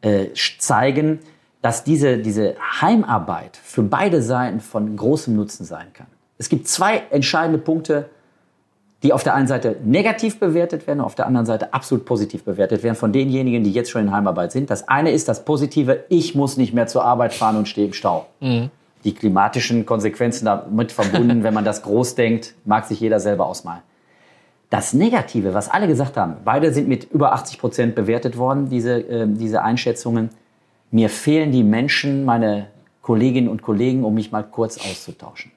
äh, 0.02 0.28
zeigen, 0.60 1.20
dass 1.62 1.84
diese, 1.84 2.20
diese 2.20 2.56
Heimarbeit 2.80 3.58
für 3.62 3.84
beide 3.84 4.22
Seiten 4.22 4.60
von 4.60 4.96
großem 4.96 5.36
Nutzen 5.36 5.66
sein 5.66 5.88
kann. 5.94 6.08
Es 6.38 6.50
gibt 6.50 6.68
zwei 6.68 7.04
entscheidende 7.10 7.58
Punkte, 7.58 8.10
die 9.04 9.14
auf 9.14 9.24
der 9.24 9.36
einen 9.36 9.48
Seite 9.48 9.78
negativ 9.84 10.40
bewertet 10.40 10.88
werden, 10.88 11.02
auf 11.02 11.16
der 11.16 11.28
anderen 11.28 11.46
Seite 11.46 11.74
absolut 11.74 12.06
positiv 12.06 12.44
bewertet 12.44 12.82
werden 12.82 12.96
von 12.96 13.12
denjenigen, 13.12 13.64
die 13.64 13.72
jetzt 13.72 13.92
schon 13.92 14.02
in 14.02 14.12
Heimarbeit 14.12 14.52
sind. 14.52 14.70
Das 14.70 14.88
eine 14.88 15.12
ist 15.12 15.28
das 15.28 15.44
Positive, 15.46 16.06
ich 16.10 16.34
muss 16.34 16.58
nicht 16.58 16.74
mehr 16.74 16.88
zur 16.88 17.04
Arbeit 17.04 17.34
fahren 17.34 17.58
und 17.58 17.68
stehe 17.68 17.88
im 17.88 17.94
Stau. 17.94 18.28
Mhm. 18.40 18.72
Die 19.06 19.14
klimatischen 19.14 19.86
Konsequenzen 19.86 20.46
damit 20.46 20.92
verbunden, 20.92 21.44
wenn 21.44 21.54
man 21.54 21.64
das 21.64 21.84
groß 21.84 22.16
denkt, 22.16 22.56
mag 22.66 22.86
sich 22.86 23.00
jeder 23.00 23.20
selber 23.20 23.46
ausmalen. 23.46 23.82
Das 24.70 24.94
Negative, 24.94 25.54
was 25.54 25.70
alle 25.70 25.88
gesagt 25.88 26.18
haben, 26.18 26.38
beide 26.44 26.74
sind 26.74 26.88
mit 26.88 27.12
über 27.12 27.34
80 27.34 27.60
Prozent 27.60 27.96
bewertet 27.96 28.38
worden, 28.38 28.68
diese, 28.70 28.98
äh, 29.08 29.28
diese 29.28 29.62
Einschätzungen. 29.62 30.30
Mir 30.92 31.10
fehlen 31.10 31.52
die 31.52 31.64
Menschen, 31.64 32.26
meine 32.26 32.68
Kolleginnen 33.02 33.48
und 33.48 33.62
Kollegen, 33.62 34.04
um 34.04 34.16
mich 34.16 34.32
mal 34.32 34.44
kurz 34.44 34.78
auszutauschen. 34.78 35.52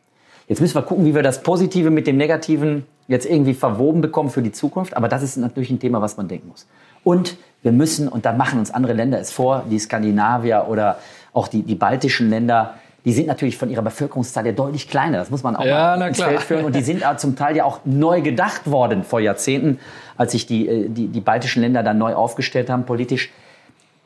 Jetzt 0.46 0.60
müssen 0.60 0.74
wir 0.74 0.82
gucken, 0.82 1.04
wie 1.04 1.14
wir 1.14 1.22
das 1.22 1.42
Positive 1.42 1.90
mit 1.90 2.06
dem 2.06 2.16
Negativen 2.16 2.86
jetzt 3.06 3.24
irgendwie 3.24 3.54
verwoben 3.54 4.00
bekommen 4.00 4.30
für 4.30 4.42
die 4.42 4.52
Zukunft. 4.52 4.96
Aber 4.96 5.08
das 5.08 5.22
ist 5.22 5.36
natürlich 5.36 5.70
ein 5.70 5.80
Thema, 5.80 6.00
was 6.00 6.16
man 6.16 6.28
denken 6.28 6.48
muss. 6.48 6.66
Und 7.04 7.36
wir 7.62 7.72
müssen, 7.72 8.08
und 8.08 8.24
da 8.24 8.32
machen 8.32 8.58
uns 8.58 8.70
andere 8.70 8.92
Länder 8.92 9.18
es 9.18 9.32
vor, 9.32 9.64
die 9.70 9.78
Skandinavier 9.78 10.66
oder 10.68 10.98
auch 11.32 11.48
die, 11.48 11.62
die 11.62 11.74
baltischen 11.74 12.30
Länder, 12.30 12.74
die 13.04 13.12
sind 13.12 13.26
natürlich 13.26 13.56
von 13.56 13.70
ihrer 13.70 13.82
Bevölkerungszahl 13.82 14.46
ja 14.46 14.52
deutlich 14.52 14.88
kleiner. 14.88 15.18
Das 15.18 15.30
muss 15.30 15.42
man 15.42 15.56
auch 15.56 15.64
ja, 15.64 15.96
mal 15.96 16.08
ins 16.08 16.20
Feld 16.20 16.40
führen. 16.42 16.64
Und 16.64 16.74
die 16.74 16.82
sind 16.82 17.02
zum 17.18 17.36
Teil 17.36 17.56
ja 17.56 17.64
auch 17.64 17.80
neu 17.84 18.20
gedacht 18.20 18.70
worden 18.70 19.04
vor 19.04 19.20
Jahrzehnten, 19.20 19.78
als 20.16 20.32
sich 20.32 20.46
die, 20.46 20.68
äh, 20.68 20.88
die, 20.88 21.08
die 21.08 21.20
baltischen 21.20 21.62
Länder 21.62 21.82
dann 21.82 21.98
neu 21.98 22.14
aufgestellt 22.14 22.70
haben 22.70 22.84
politisch. 22.84 23.30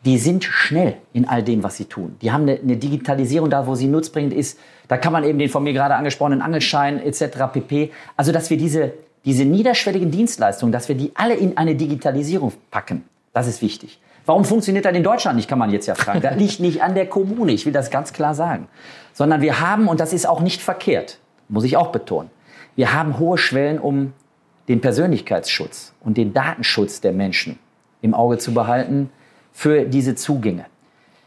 Die 0.05 0.19
sind 0.19 0.45
schnell 0.45 0.97
in 1.13 1.29
all 1.29 1.43
dem, 1.43 1.63
was 1.63 1.77
sie 1.77 1.87
tun. 1.87 2.17
Die 2.23 2.33
haben 2.33 2.43
eine, 2.43 2.59
eine 2.59 2.77
Digitalisierung 2.77 3.51
da, 3.51 3.67
wo 3.67 3.75
sie 3.75 3.87
nutzbringend 3.87 4.35
ist. 4.35 4.59
Da 4.89 4.97
kann 4.97 5.13
man 5.13 5.25
eben 5.25 5.39
den 5.39 5.49
von 5.49 5.63
mir 5.63 5.73
gerade 5.73 5.95
angesprochenen 5.95 6.43
Angelschein 6.43 7.01
etc. 7.01 7.53
pp. 7.53 7.93
Also, 8.17 8.33
dass 8.33 8.51
wir 8.51 8.57
diese, 8.57 8.93
diese 9.25 9.45
niederschwelligen 9.45 10.11
Dienstleistungen, 10.11 10.73
dass 10.73 10.89
wir 10.89 10.97
die 10.97 11.13
alle 11.15 11.35
in 11.35 11.57
eine 11.57 11.77
Digitalisierung 11.77 12.53
packen, 12.71 13.05
das 13.33 13.47
ist 13.47 13.63
wichtig. 13.63 14.01
Warum 14.25 14.45
funktioniert 14.45 14.85
das 14.85 14.95
in 14.95 15.03
Deutschland 15.03 15.37
nicht, 15.37 15.49
kann 15.49 15.59
man 15.59 15.71
jetzt 15.71 15.87
ja 15.87 15.95
fragen. 15.95 16.21
Das 16.21 16.37
liegt 16.37 16.61
nicht 16.61 16.83
an 16.83 16.95
der 16.95 17.07
Kommune, 17.07 17.53
ich 17.53 17.67
will 17.67 17.73
das 17.73 17.91
ganz 17.91 18.13
klar 18.13 18.35
sagen. 18.35 18.69
Sondern 19.13 19.41
wir 19.41 19.61
haben, 19.61 19.89
und 19.89 20.01
das 20.01 20.13
ist 20.13 20.27
auch 20.27 20.41
nicht 20.41 20.63
verkehrt, 20.63 21.19
muss 21.49 21.65
ich 21.65 21.77
auch 21.77 21.89
betonen, 21.89 22.31
wir 22.77 22.95
haben 22.95 23.19
hohe 23.19 23.37
Schwellen, 23.37 23.79
um 23.79 24.13
den 24.69 24.81
Persönlichkeitsschutz 24.81 25.93
und 26.01 26.17
den 26.17 26.33
Datenschutz 26.33 27.01
der 27.01 27.13
Menschen 27.13 27.59
im 28.01 28.15
Auge 28.15 28.39
zu 28.39 28.55
behalten 28.55 29.11
für 29.53 29.85
diese 29.85 30.15
Zugänge. 30.15 30.67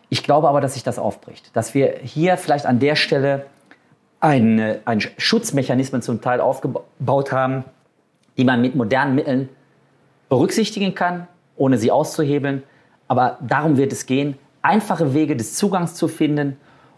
Ich 0.09 0.23
glaube 0.23 0.47
aber, 0.47 0.61
dass 0.61 0.73
sich 0.73 0.83
das 0.83 0.97
aufbricht, 0.97 1.55
dass 1.55 1.73
wir 1.73 1.95
hier 2.01 2.37
vielleicht 2.37 2.65
an 2.65 2.79
der 2.79 2.95
Stelle 2.95 3.45
ein, 4.19 4.77
ein 4.85 5.01
Schutzmechanismen 5.17 6.01
zum 6.01 6.21
Teil 6.21 6.41
aufgebaut 6.41 7.31
haben, 7.31 7.65
die 8.37 8.43
man 8.43 8.61
mit 8.61 8.75
modernen 8.75 9.15
Mitteln 9.15 9.49
berücksichtigen 10.29 10.95
kann, 10.95 11.27
ohne 11.55 11.77
sie 11.77 11.91
auszuhebeln, 11.91 12.63
aber 13.07 13.37
darum 13.41 13.77
wird 13.77 13.91
es 13.91 14.05
gehen, 14.05 14.35
einfache 14.61 15.13
Wege 15.13 15.35
des 15.35 15.55
Zugangs 15.55 15.93
zu 15.93 16.07
finden 16.07 16.57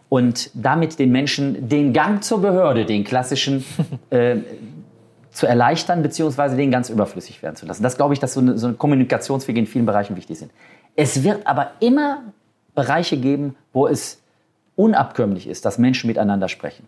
und 0.10 0.50
damit 0.54 1.00
den 1.00 1.12
Menschen 1.12 1.68
den 1.68 1.94
Gang 1.94 2.24
zur 2.24 2.42
Behörde, 2.42 2.86
den 2.86 3.04
klassischen, 3.04 3.66
äh, 4.10 4.38
zu 5.32 5.46
erleichtern, 5.46 6.02
beziehungsweise 6.02 6.56
den 6.56 6.72
ganz 6.72 6.90
überflüssig 6.90 7.44
werden 7.44 7.56
zu 7.56 7.66
lassen. 7.66 7.84
Das 7.84 7.96
glaube 7.96 8.14
ich, 8.14 8.20
dass 8.20 8.34
so 8.34 8.40
eine, 8.40 8.58
so 8.58 8.68
eine 8.68 8.76
Kommunikationswege 8.76 9.60
in 9.60 9.68
vielen 9.68 9.86
Bereichen 9.86 10.16
wichtig 10.16 10.40
sind. 10.40 10.52
Es 10.96 11.24
wird 11.24 11.46
aber 11.46 11.72
immer 11.80 12.24
Bereiche 12.74 13.18
geben, 13.18 13.56
wo 13.72 13.88
es 13.88 14.20
unabkömmlich 14.76 15.48
ist, 15.48 15.66
dass 15.66 15.78
Menschen 15.78 16.08
miteinander 16.08 16.48
sprechen. 16.48 16.88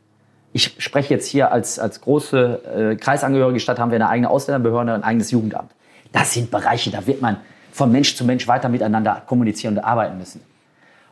Ich 0.52 0.76
spreche 0.80 1.14
jetzt 1.14 1.28
hier 1.28 1.52
als, 1.52 1.78
als 1.78 2.02
große 2.02 2.92
äh, 2.92 2.96
kreisangehörige 2.96 3.60
Stadt, 3.60 3.78
haben 3.78 3.92
wir 3.92 3.98
eine 3.98 4.10
eigene 4.10 4.30
Ausländerbehörde, 4.30 4.94
ein 4.94 5.04
eigenes 5.04 5.30
Jugendamt. 5.30 5.72
Das 6.12 6.34
sind 6.34 6.50
Bereiche, 6.50 6.90
da 6.90 7.06
wird 7.06 7.22
man 7.22 7.38
von 7.72 7.92
Mensch 7.92 8.16
zu 8.16 8.26
Mensch 8.26 8.48
weiter 8.48 8.70
miteinander 8.70 9.24
kommunizieren 9.26 9.78
und 9.78 9.84
arbeiten 9.84 10.18
müssen. 10.18 10.42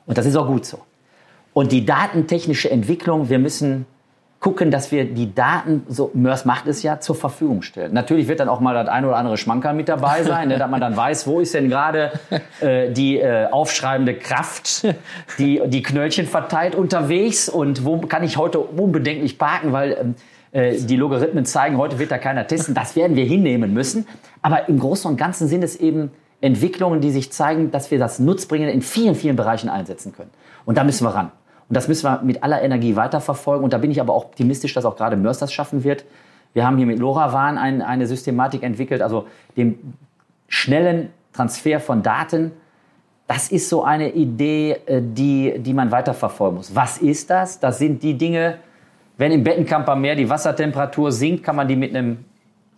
Und 0.06 0.18
das 0.18 0.26
ist 0.26 0.36
auch 0.36 0.48
gut 0.48 0.66
so. 0.66 0.80
Und 1.54 1.72
die 1.72 1.86
datentechnische 1.86 2.70
Entwicklung, 2.70 3.30
wir 3.30 3.40
müssen 3.40 3.86
gucken, 4.40 4.70
dass 4.70 4.92
wir 4.92 5.06
die 5.06 5.34
Daten, 5.34 5.84
so 5.90 6.12
Mörs 6.14 6.46
macht 6.46 6.68
es 6.68 6.84
ja, 6.84 7.00
zur 7.00 7.16
Verfügung 7.16 7.64
stellen. 7.64 7.94
Natürlich 7.94 8.28
wird 8.28 8.40
dann 8.40 8.50
auch 8.50 8.60
mal 8.60 8.74
das 8.76 8.88
eine 8.88 9.08
oder 9.08 9.18
andere 9.18 9.38
Schmankerl 9.38 9.74
mit 9.74 9.90
dabei 9.90 10.24
sein, 10.24 10.50
ne, 10.50 10.60
dass 10.60 10.70
man 10.70 10.80
dann 10.80 10.96
weiß, 10.96 11.26
wo 11.26 11.40
ist 11.40 11.56
denn 11.56 11.70
gerade 11.70 12.12
äh, 12.62 12.92
die 12.92 13.18
äh, 13.18 13.48
aufschreibende 13.50 14.14
Kraft, 14.14 14.86
die 15.40 15.62
die 15.66 15.82
Knöllchen 15.82 16.28
verteilt 16.28 16.76
unterwegs 16.76 17.50
und 17.50 17.84
wo 17.84 17.98
kann 18.02 18.24
ich 18.24 18.38
heute 18.38 18.60
unbedenklich 18.60 19.40
parken, 19.40 19.74
weil 19.74 19.98
ähm, 20.00 20.16
äh, 20.52 20.78
die 20.78 20.96
Logarithmen 20.96 21.46
zeigen, 21.46 21.78
heute 21.78 21.98
wird 21.98 22.12
da 22.12 22.20
keiner 22.20 22.46
testen. 22.46 22.76
Das 22.76 22.96
werden 22.96 23.16
wir 23.16 23.26
hinnehmen 23.26 23.74
müssen. 23.74 24.08
Aber 24.42 24.70
im 24.70 24.80
Großen 24.80 25.10
und 25.10 25.18
Ganzen 25.18 25.48
sind 25.48 25.64
es 25.64 25.76
eben 25.76 26.12
Entwicklungen, 26.42 27.02
die 27.02 27.12
sich 27.12 27.32
zeigen, 27.32 27.72
dass 27.72 27.90
wir 27.92 28.00
das 28.00 28.20
Nutzbringen 28.20 28.70
in 28.70 28.82
vielen, 28.82 29.16
vielen 29.16 29.36
Bereichen 29.36 29.70
einsetzen 29.70 30.14
können. 30.14 30.30
Und 30.66 30.78
da 30.78 30.84
müssen 30.84 31.06
wir 31.06 31.10
ran. 31.10 31.32
Und 31.70 31.76
das 31.76 31.88
müssen 31.88 32.04
wir 32.04 32.22
mit 32.22 32.44
aller 32.44 32.62
Energie 32.62 32.96
weiterverfolgen. 32.96 33.64
Und 33.64 33.74
da 33.74 33.78
bin 33.78 33.92
ich 33.92 34.00
aber 34.00 34.14
auch 34.14 34.26
optimistisch, 34.26 34.74
dass 34.74 34.86
auch 34.86 34.96
gerade 34.96 35.18
Mörs 35.18 35.40
das 35.40 35.52
schaffen 35.52 35.84
wird. 35.84 36.06
Wir 36.54 36.66
haben 36.66 36.78
hier 36.78 36.86
mit 36.86 37.00
LoRaWAN 37.00 37.58
ein, 37.58 37.82
eine 37.82 38.08
Systematik 38.08 38.64
entwickelt, 38.64 39.02
also 39.02 39.28
dem 39.58 39.78
schnellen 40.48 41.10
Transfer 41.34 41.80
von 41.80 42.04
Daten. 42.04 42.52
Das 43.28 43.52
ist 43.52 43.68
so 43.68 43.84
eine 43.84 44.12
Idee, 44.12 44.78
äh, 44.86 45.02
die, 45.04 45.60
die 45.60 45.74
man 45.74 45.92
weiterverfolgen 45.92 46.58
muss. 46.58 46.74
Was 46.74 47.00
ist 47.00 47.30
das? 47.30 47.60
Das 47.60 47.78
sind 47.80 48.02
die 48.02 48.18
Dinge, 48.18 48.60
wenn 49.18 49.32
im 49.32 49.44
Bettenkamp 49.44 49.90
am 49.90 50.04
die 50.04 50.30
Wassertemperatur 50.30 51.12
sinkt, 51.12 51.44
kann 51.44 51.56
man 51.56 51.68
die 51.68 51.76
mit 51.76 51.96
einem, 51.96 52.24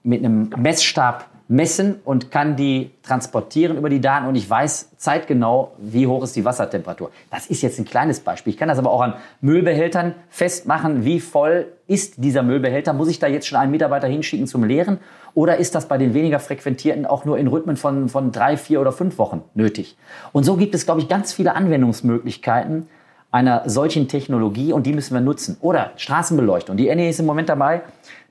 mit 0.04 0.24
einem 0.24 0.50
Messstab 0.58 1.29
messen 1.50 1.96
und 2.06 2.30
kann 2.30 2.56
die 2.56 2.92
transportieren 3.02 3.76
über 3.76 3.90
die 3.90 4.00
Daten 4.00 4.28
und 4.28 4.36
ich 4.36 4.48
weiß 4.48 4.92
zeitgenau, 4.98 5.72
wie 5.80 6.06
hoch 6.06 6.24
ist 6.24 6.36
die 6.36 6.46
Wassertemperatur. 6.46 7.10
Das 7.32 7.48
ist 7.48 7.64
jetzt 7.64 7.80
ein 7.80 7.86
kleines 7.86 8.20
Beispiel. 8.20 8.54
Ich 8.54 8.58
kann 8.58 8.70
das 8.70 8.78
aber 8.78 8.92
auch 8.92 9.02
an 9.02 9.16
Müllbehältern 9.42 10.14
festmachen, 10.30 11.06
wie 11.06 11.20
voll 11.20 11.66
ist 11.88 12.14
dieser 12.18 12.44
Müllbehälter. 12.44 12.94
Muss 12.94 13.10
ich 13.10 13.18
da 13.18 13.26
jetzt 13.26 13.48
schon 13.48 13.58
einen 13.58 13.72
Mitarbeiter 13.72 14.08
hinschicken 14.08 14.46
zum 14.46 14.64
Leeren 14.64 15.00
oder 15.34 15.58
ist 15.58 15.74
das 15.74 15.88
bei 15.88 15.98
den 15.98 16.14
weniger 16.14 16.40
frequentierten 16.40 17.08
auch 17.08 17.26
nur 17.26 17.40
in 17.40 17.48
Rhythmen 17.48 17.78
von, 17.78 18.10
von 18.10 18.32
drei, 18.32 18.56
vier 18.56 18.80
oder 18.80 18.92
fünf 18.92 19.18
Wochen 19.18 19.42
nötig? 19.56 19.98
Und 20.32 20.44
so 20.44 20.56
gibt 20.56 20.76
es, 20.76 20.86
glaube 20.86 21.02
ich, 21.02 21.08
ganz 21.08 21.34
viele 21.34 21.56
Anwendungsmöglichkeiten 21.56 22.88
einer 23.32 23.64
solchen 23.70 24.08
Technologie 24.08 24.74
und 24.74 24.86
die 24.86 24.94
müssen 24.94 25.14
wir 25.14 25.22
nutzen. 25.22 25.58
Oder 25.62 25.92
Straßenbeleuchtung. 25.98 26.78
Die 26.78 26.94
NE 26.94 27.10
ist 27.10 27.20
im 27.20 27.26
Moment 27.26 27.50
dabei, 27.50 27.82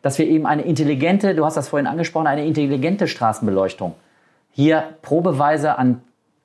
dass 0.03 0.18
wir 0.18 0.26
eben 0.26 0.46
eine 0.46 0.62
intelligente, 0.62 1.34
du 1.34 1.44
hast 1.44 1.57
das 1.57 1.68
vorhin 1.68 1.86
angesprochen, 1.86 2.26
eine 2.26 2.46
intelligente 2.46 3.07
Straßenbeleuchtung 3.07 3.94
hier 4.51 4.94
probeweise 5.03 5.78
an 5.78 6.03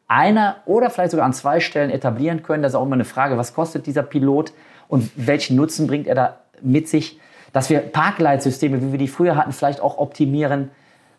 einer 0.08 0.58
oder 0.66 0.91
vielleicht 0.91 1.12
sogar 1.12 1.26
an 1.26 1.34
zwei 1.34 1.60
Stellen 1.60 1.89
etablieren 1.89 2.43
können. 2.43 2.62
Das 2.62 2.74
ist 2.74 2.76
auch 2.76 2.86
immer 2.86 2.93
eine 2.93 3.06
Frage, 3.06 3.38
was 3.38 3.56
kostet 3.56 3.88
dieser 3.88 4.04
Pilot 4.04 4.54
und 4.88 5.10
welchen 5.16 5.56
Nutzen 5.56 5.88
bringt 5.88 6.06
er 6.06 6.14
da 6.14 6.38
mit 6.62 6.88
sich, 6.88 7.20
dass 7.54 7.72
wir 7.72 7.80
Parkleitsysteme, 7.80 8.82
wie 8.82 8.91
wir 8.91 8.99
die 8.99 9.08
früher 9.08 9.36
hatten, 9.36 9.51
vielleicht 9.51 9.82
auch 9.82 9.97
optimieren 9.97 10.70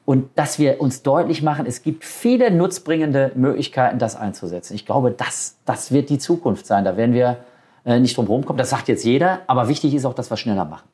und 0.05 0.29
dass 0.35 0.59
wir 0.59 0.81
uns 0.81 1.03
deutlich 1.03 1.43
machen, 1.43 1.67
es 1.67 1.83
gibt 1.83 2.05
viele 2.05 2.51
nutzbringende 2.51 3.33
Möglichkeiten, 3.35 3.99
das 3.99 4.17
einzusetzen. 4.17 4.75
Ich 4.75 4.85
glaube, 4.85 5.11
das, 5.11 5.57
das 5.65 5.93
wird 5.93 6.11
die 6.11 6.19
Zukunft 6.19 6.67
sein. 6.67 6.85
Da 6.85 6.97
werden 6.97 7.15
wir 7.15 7.39
äh, 7.87 7.99
nicht 7.99 8.17
drum 8.17 8.27
rumkommt. 8.27 8.61
Das 8.61 8.71
sagt 8.71 8.89
jetzt 8.89 9.05
jeder, 9.05 9.41
aber 9.47 9.69
wichtig 9.69 9.95
ist 9.95 10.05
auch, 10.05 10.15
dass 10.15 10.31
wir 10.31 10.37
schneller 10.37 10.67
machen. 10.67 10.85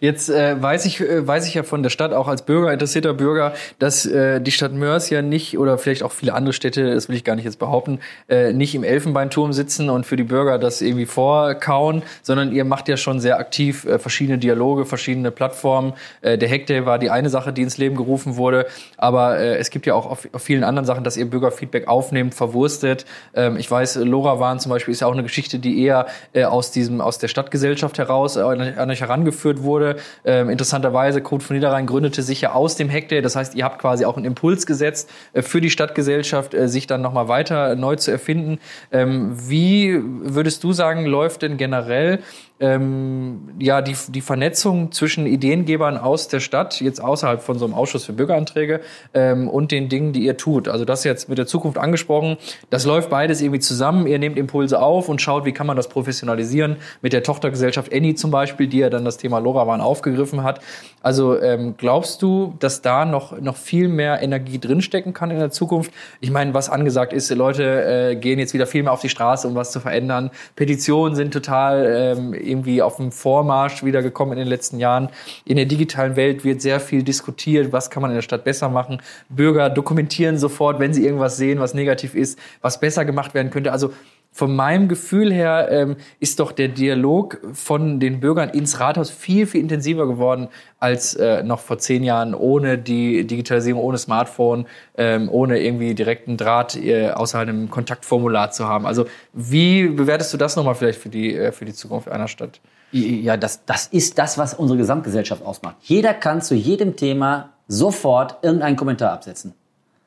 Jetzt 0.00 0.28
äh, 0.28 0.60
weiß 0.60 0.84
ich 0.84 1.00
äh, 1.00 1.26
weiß 1.26 1.46
ich 1.46 1.54
ja 1.54 1.62
von 1.62 1.82
der 1.82 1.90
Stadt 1.90 2.12
auch 2.12 2.28
als 2.28 2.42
Bürger 2.42 2.72
interessierter 2.72 3.14
Bürger, 3.14 3.54
dass 3.78 4.04
äh, 4.04 4.40
die 4.40 4.52
Stadt 4.52 4.72
Mörs 4.72 5.08
ja 5.08 5.22
nicht 5.22 5.58
oder 5.58 5.78
vielleicht 5.78 6.02
auch 6.02 6.12
viele 6.12 6.34
andere 6.34 6.52
Städte, 6.52 6.94
das 6.94 7.08
will 7.08 7.16
ich 7.16 7.24
gar 7.24 7.34
nicht 7.34 7.46
jetzt 7.46 7.58
behaupten, 7.58 8.00
äh, 8.28 8.52
nicht 8.52 8.74
im 8.74 8.84
Elfenbeinturm 8.84 9.54
sitzen 9.54 9.88
und 9.88 10.04
für 10.04 10.16
die 10.16 10.24
Bürger 10.24 10.58
das 10.58 10.82
irgendwie 10.82 11.06
vorkauen, 11.06 12.02
sondern 12.22 12.52
ihr 12.52 12.64
macht 12.64 12.88
ja 12.88 12.98
schon 12.98 13.20
sehr 13.20 13.38
aktiv 13.38 13.86
äh, 13.86 13.98
verschiedene 13.98 14.36
Dialoge, 14.36 14.84
verschiedene 14.84 15.30
Plattformen. 15.30 15.94
Äh, 16.20 16.36
der 16.36 16.50
Hackday 16.50 16.84
war 16.84 16.98
die 16.98 17.10
eine 17.10 17.30
Sache, 17.30 17.54
die 17.54 17.62
ins 17.62 17.78
Leben 17.78 17.96
gerufen 17.96 18.36
wurde, 18.36 18.66
aber 18.98 19.38
äh, 19.38 19.56
es 19.56 19.70
gibt 19.70 19.86
ja 19.86 19.94
auch 19.94 20.04
auf, 20.04 20.28
auf 20.32 20.42
vielen 20.42 20.64
anderen 20.64 20.84
Sachen, 20.84 21.04
dass 21.04 21.16
ihr 21.16 21.28
Bürgerfeedback 21.28 21.88
aufnehmt, 21.88 22.34
verwurstet. 22.34 23.06
Ähm, 23.34 23.56
ich 23.56 23.70
weiß, 23.70 23.96
Lora 23.96 24.40
Wahn 24.40 24.60
zum 24.60 24.70
Beispiel 24.70 24.92
ist 24.92 25.00
ja 25.00 25.06
auch 25.06 25.12
eine 25.12 25.22
Geschichte, 25.22 25.58
die 25.58 25.82
eher 25.82 26.06
äh, 26.34 26.44
aus 26.44 26.70
diesem 26.70 27.00
aus 27.00 27.18
der 27.18 27.28
Stadtgesellschaft 27.28 27.96
heraus 27.96 28.36
äh, 28.36 28.40
an 28.40 28.90
euch 28.90 29.00
herangeführt 29.00 29.62
wurde 29.62 29.85
wurde. 29.86 30.00
Ähm, 30.24 30.50
interessanterweise, 30.50 31.20
Code 31.20 31.44
von 31.44 31.56
Niederrhein 31.56 31.86
gründete 31.86 32.22
sich 32.22 32.40
ja 32.40 32.52
aus 32.52 32.76
dem 32.76 32.90
Hackday. 32.90 33.22
Das 33.22 33.36
heißt, 33.36 33.54
ihr 33.54 33.64
habt 33.64 33.80
quasi 33.80 34.04
auch 34.04 34.16
einen 34.16 34.26
Impuls 34.26 34.66
gesetzt 34.66 35.10
äh, 35.32 35.42
für 35.42 35.60
die 35.60 35.70
Stadtgesellschaft, 35.70 36.54
äh, 36.54 36.68
sich 36.68 36.86
dann 36.86 37.02
nochmal 37.02 37.28
weiter 37.28 37.76
neu 37.76 37.96
zu 37.96 38.10
erfinden. 38.10 38.58
Ähm, 38.92 39.32
wie 39.48 39.98
würdest 40.02 40.64
du 40.64 40.72
sagen, 40.72 41.06
läuft 41.06 41.42
denn 41.42 41.56
generell 41.56 42.20
ähm, 42.58 43.50
ja, 43.58 43.82
die, 43.82 43.94
die 44.08 44.22
Vernetzung 44.22 44.90
zwischen 44.90 45.26
Ideengebern 45.26 45.98
aus 45.98 46.28
der 46.28 46.40
Stadt, 46.40 46.80
jetzt 46.80 47.02
außerhalb 47.02 47.42
von 47.42 47.58
so 47.58 47.66
einem 47.66 47.74
Ausschuss 47.74 48.04
für 48.04 48.14
Bürgeranträge, 48.14 48.80
ähm, 49.12 49.48
und 49.48 49.72
den 49.72 49.90
Dingen, 49.90 50.14
die 50.14 50.24
ihr 50.24 50.38
tut. 50.38 50.68
Also 50.68 50.86
das 50.86 51.04
jetzt 51.04 51.28
mit 51.28 51.36
der 51.36 51.46
Zukunft 51.46 51.76
angesprochen, 51.76 52.38
das 52.70 52.86
läuft 52.86 53.10
beides 53.10 53.42
irgendwie 53.42 53.60
zusammen. 53.60 54.06
Ihr 54.06 54.18
nehmt 54.18 54.38
Impulse 54.38 54.80
auf 54.80 55.08
und 55.08 55.20
schaut, 55.20 55.44
wie 55.44 55.52
kann 55.52 55.66
man 55.66 55.76
das 55.76 55.88
professionalisieren. 55.88 56.76
Mit 57.02 57.12
der 57.12 57.22
Tochtergesellschaft 57.22 57.92
Annie 57.92 58.14
zum 58.14 58.30
Beispiel, 58.30 58.68
die 58.68 58.78
ja 58.78 58.88
dann 58.88 59.04
das 59.04 59.18
Thema 59.18 59.38
LoRaWAN 59.38 59.75
aufgegriffen 59.80 60.42
hat. 60.42 60.60
Also 61.02 61.40
ähm, 61.40 61.74
glaubst 61.76 62.20
du, 62.20 62.54
dass 62.58 62.82
da 62.82 63.04
noch, 63.04 63.40
noch 63.40 63.56
viel 63.56 63.86
mehr 63.86 64.22
Energie 64.22 64.58
drinstecken 64.58 65.12
kann 65.12 65.30
in 65.30 65.38
der 65.38 65.52
Zukunft? 65.52 65.92
Ich 66.20 66.32
meine, 66.32 66.52
was 66.52 66.68
angesagt 66.68 67.12
ist, 67.12 67.30
Leute 67.30 67.84
äh, 67.84 68.16
gehen 68.16 68.40
jetzt 68.40 68.54
wieder 68.54 68.66
viel 68.66 68.82
mehr 68.82 68.92
auf 68.92 69.02
die 69.02 69.08
Straße, 69.08 69.46
um 69.46 69.54
was 69.54 69.70
zu 69.70 69.78
verändern. 69.78 70.32
Petitionen 70.56 71.14
sind 71.14 71.32
total 71.32 72.16
ähm, 72.18 72.34
irgendwie 72.34 72.82
auf 72.82 72.96
dem 72.96 73.12
Vormarsch 73.12 73.84
wiedergekommen 73.84 74.32
in 74.32 74.40
den 74.40 74.48
letzten 74.48 74.80
Jahren. 74.80 75.10
In 75.44 75.56
der 75.56 75.66
digitalen 75.66 76.16
Welt 76.16 76.42
wird 76.42 76.60
sehr 76.60 76.80
viel 76.80 77.04
diskutiert, 77.04 77.72
was 77.72 77.88
kann 77.88 78.02
man 78.02 78.10
in 78.10 78.16
der 78.16 78.22
Stadt 78.22 78.42
besser 78.42 78.68
machen. 78.68 79.00
Bürger 79.28 79.70
dokumentieren 79.70 80.38
sofort, 80.38 80.80
wenn 80.80 80.92
sie 80.92 81.04
irgendwas 81.04 81.36
sehen, 81.36 81.60
was 81.60 81.72
negativ 81.72 82.16
ist, 82.16 82.36
was 82.62 82.80
besser 82.80 83.04
gemacht 83.04 83.32
werden 83.32 83.50
könnte. 83.50 83.70
Also 83.70 83.92
von 84.36 84.54
meinem 84.54 84.86
Gefühl 84.86 85.32
her 85.32 85.68
ähm, 85.70 85.96
ist 86.20 86.40
doch 86.40 86.52
der 86.52 86.68
Dialog 86.68 87.38
von 87.54 88.00
den 88.00 88.20
Bürgern 88.20 88.50
ins 88.50 88.80
Rathaus 88.80 89.08
viel, 89.08 89.46
viel 89.46 89.62
intensiver 89.62 90.06
geworden 90.06 90.48
als 90.78 91.14
äh, 91.14 91.42
noch 91.42 91.60
vor 91.60 91.78
zehn 91.78 92.04
Jahren 92.04 92.34
ohne 92.34 92.76
die 92.76 93.26
Digitalisierung, 93.26 93.82
ohne 93.82 93.96
Smartphone, 93.96 94.66
ähm, 94.98 95.30
ohne 95.30 95.58
irgendwie 95.60 95.94
direkten 95.94 96.36
Draht 96.36 96.76
äh, 96.76 97.12
außer 97.12 97.38
einem 97.38 97.70
Kontaktformular 97.70 98.50
zu 98.50 98.68
haben. 98.68 98.84
Also 98.84 99.06
wie 99.32 99.88
bewertest 99.88 100.34
du 100.34 100.36
das 100.36 100.54
nochmal 100.54 100.74
vielleicht 100.74 101.00
für 101.00 101.08
die, 101.08 101.34
äh, 101.34 101.50
für 101.50 101.64
die 101.64 101.72
Zukunft 101.72 102.10
einer 102.10 102.28
Stadt? 102.28 102.60
Ja, 102.92 103.38
das, 103.38 103.64
das 103.64 103.86
ist 103.86 104.18
das, 104.18 104.36
was 104.36 104.52
unsere 104.52 104.76
Gesamtgesellschaft 104.76 105.46
ausmacht. 105.46 105.76
Jeder 105.80 106.12
kann 106.12 106.42
zu 106.42 106.54
jedem 106.54 106.94
Thema 106.96 107.54
sofort 107.68 108.36
irgendeinen 108.42 108.76
Kommentar 108.76 109.12
absetzen. 109.12 109.54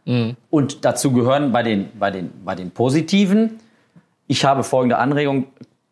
Mhm. 0.06 0.36
Und 0.52 0.86
dazu 0.86 1.14
gehören 1.14 1.52
bei 1.52 1.64
den, 1.64 1.90
bei 1.98 2.12
den, 2.12 2.30
bei 2.46 2.54
den 2.54 2.70
positiven, 2.70 3.60
ich 4.30 4.46
habe 4.46 4.64
folgende 4.64 5.00
Anregung, 5.00 5.48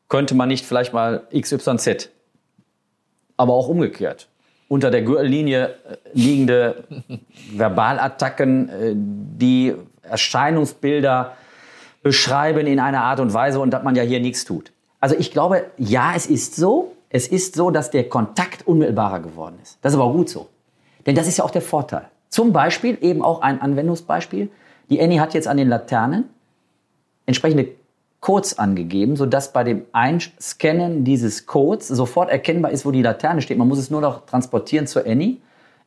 könnte 0.07 0.35
man 0.35 0.47
nicht 0.47 0.63
vielleicht 0.63 0.93
mal 0.93 1.27
XYZ? 1.37 2.09
Aber 3.35 3.53
auch 3.53 3.67
umgekehrt. 3.67 4.29
Unter 4.69 4.91
der 4.91 5.01
Gürtellinie 5.01 5.69
äh, 5.69 5.97
liegende 6.13 6.83
Verbalattacken, 7.55 8.69
äh, 8.69 8.93
die 8.95 9.73
Erscheinungsbilder 10.03 11.35
beschreiben 12.03 12.67
in 12.67 12.79
einer 12.79 13.03
Art 13.03 13.19
und 13.19 13.33
Weise 13.33 13.59
und 13.59 13.71
dass 13.71 13.83
man 13.83 13.95
ja 13.95 14.03
hier 14.03 14.19
nichts 14.19 14.45
tut. 14.45 14.71
Also 14.99 15.15
ich 15.17 15.31
glaube, 15.31 15.65
ja, 15.77 16.13
es 16.15 16.27
ist 16.27 16.55
so. 16.55 16.93
Es 17.09 17.27
ist 17.27 17.55
so, 17.55 17.71
dass 17.71 17.89
der 17.89 18.07
Kontakt 18.07 18.67
unmittelbarer 18.67 19.19
geworden 19.19 19.57
ist. 19.63 19.79
Das 19.81 19.93
ist 19.93 19.99
aber 19.99 20.09
auch 20.09 20.13
gut 20.13 20.29
so. 20.29 20.47
Denn 21.05 21.15
das 21.15 21.27
ist 21.27 21.37
ja 21.37 21.43
auch 21.43 21.51
der 21.51 21.61
Vorteil. 21.61 22.07
Zum 22.29 22.53
Beispiel 22.53 22.97
eben 23.01 23.23
auch 23.23 23.41
ein 23.41 23.61
Anwendungsbeispiel. 23.61 24.49
Die 24.89 25.01
Annie 25.01 25.19
hat 25.19 25.33
jetzt 25.33 25.47
an 25.47 25.57
den 25.57 25.69
Laternen 25.69 26.25
entsprechende 27.25 27.69
Codes 28.19 28.57
angegeben, 28.57 29.15
sodass 29.15 29.53
bei 29.53 29.63
dem 29.63 29.83
Einscannen 29.91 31.03
dieses 31.03 31.45
Codes 31.45 31.87
sofort 31.87 32.29
erkennbar 32.29 32.71
ist, 32.71 32.85
wo 32.85 32.91
die 32.91 33.01
Laterne 33.01 33.41
steht. 33.41 33.57
Man 33.57 33.67
muss 33.67 33.79
es 33.79 33.91
nur 33.91 34.01
noch 34.01 34.25
transportieren 34.25 34.87
zur 34.87 35.05
Annie. 35.05 35.37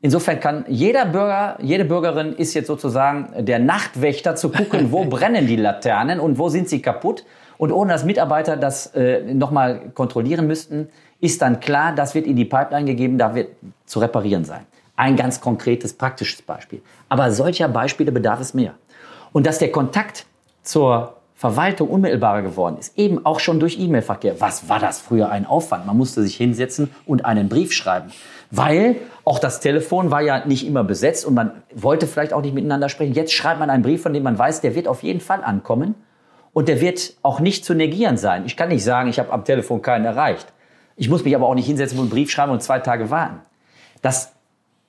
Insofern 0.03 0.41
kann 0.41 0.65
jeder 0.69 1.05
Bürger, 1.05 1.59
jede 1.61 1.85
Bürgerin 1.85 2.33
ist 2.33 2.55
jetzt 2.55 2.69
sozusagen 2.69 3.45
der 3.45 3.59
Nachtwächter 3.59 4.37
zu 4.37 4.51
gucken, 4.51 4.93
wo 4.93 5.05
brennen 5.11 5.47
die 5.47 5.57
Laternen 5.57 6.21
und 6.21 6.39
wo 6.39 6.49
sind 6.49 6.69
sie 6.69 6.81
kaputt. 6.81 7.25
Und 7.59 7.73
ohne 7.73 7.93
dass 7.93 8.05
Mitarbeiter 8.05 8.57
das 8.57 8.87
äh, 8.95 9.35
nochmal 9.35 9.91
kontrollieren 9.93 10.47
müssten, 10.47 10.89
ist 11.21 11.43
dann 11.43 11.61
klar, 11.61 11.95
das 11.95 12.15
wird 12.15 12.27
in 12.27 12.37
die 12.37 12.47
Pipeline 12.47 12.87
gegeben, 12.87 13.19
da 13.19 13.35
wird 13.35 13.49
zu 13.85 13.99
reparieren 13.99 14.47
sein. 14.47 14.63
Ein 14.97 15.17
ganz 15.17 15.43
konkretes, 15.43 15.93
praktisches 15.93 16.41
Beispiel. 16.41 16.81
Aber 17.11 17.31
solcher 17.31 17.69
Beispiele 17.69 18.13
bedarf 18.13 18.41
es 18.41 18.55
mehr. 18.55 18.75
Und 19.33 19.47
dass 19.47 19.59
der 19.59 19.71
Kontakt 19.71 20.25
zur 20.63 21.20
Verwaltung 21.41 21.89
unmittelbarer 21.89 22.43
geworden 22.43 22.77
ist, 22.79 22.99
eben 22.99 23.25
auch 23.25 23.41
schon 23.41 23.61
durch 23.61 23.79
E-Mail-Verkehr. 23.81 24.43
Was 24.43 24.69
war 24.69 24.79
das 24.79 25.01
früher 25.01 25.31
ein 25.31 25.47
Aufwand? 25.47 25.87
Man 25.87 25.97
musste 25.97 26.23
sich 26.23 26.37
hinsetzen 26.37 26.91
und 27.07 27.25
einen 27.25 27.49
Brief 27.49 27.73
schreiben, 27.73 28.13
weil 28.51 28.97
auch 29.25 29.39
das 29.39 29.61
Telefon 29.61 30.11
war 30.11 30.21
ja 30.21 30.45
nicht 30.45 30.67
immer 30.67 30.85
besetzt 30.85 31.25
und 31.25 31.33
man 31.33 31.63
wollte 31.75 32.07
vielleicht 32.07 32.35
auch 32.35 32.43
nicht 32.43 32.53
miteinander 32.53 32.91
sprechen. 32.91 33.15
Jetzt 33.15 33.33
schreibt 33.33 33.59
man 33.59 33.71
einen 33.71 33.83
Brief, 33.83 34.03
von 34.03 34.13
dem 34.13 34.23
man 34.23 34.39
weiß, 34.39 34.61
der 34.61 34.75
wird 34.75 34.87
auf 34.87 35.03
jeden 35.03 35.23
Fall 35.23 35.43
ankommen 35.43 35.95
und 36.53 36.69
der 36.69 36.83
wird 36.83 37.15
auch 37.23 37.41
nicht 37.41 37.65
zu 37.65 37.73
negieren 37.73 38.19
sein. 38.19 38.45
Ich 38.45 38.59
kann 38.59 38.69
nicht 38.69 38.85
sagen, 38.85 39.09
ich 39.09 39.19
habe 39.19 39.33
am 39.33 39.47
Telefon 39.47 39.81
keinen 39.81 40.05
erreicht. 40.05 40.53
Ich 40.97 41.09
muss 41.09 41.25
mich 41.25 41.35
aber 41.35 41.47
auch 41.47 41.55
nicht 41.55 41.65
hinsetzen 41.65 41.97
und 41.97 42.03
einen 42.03 42.11
Brief 42.11 42.31
schreiben 42.31 42.53
und 42.53 42.63
zwei 42.63 42.81
Tage 42.81 43.09
warten. 43.09 43.41
Das 44.03 44.33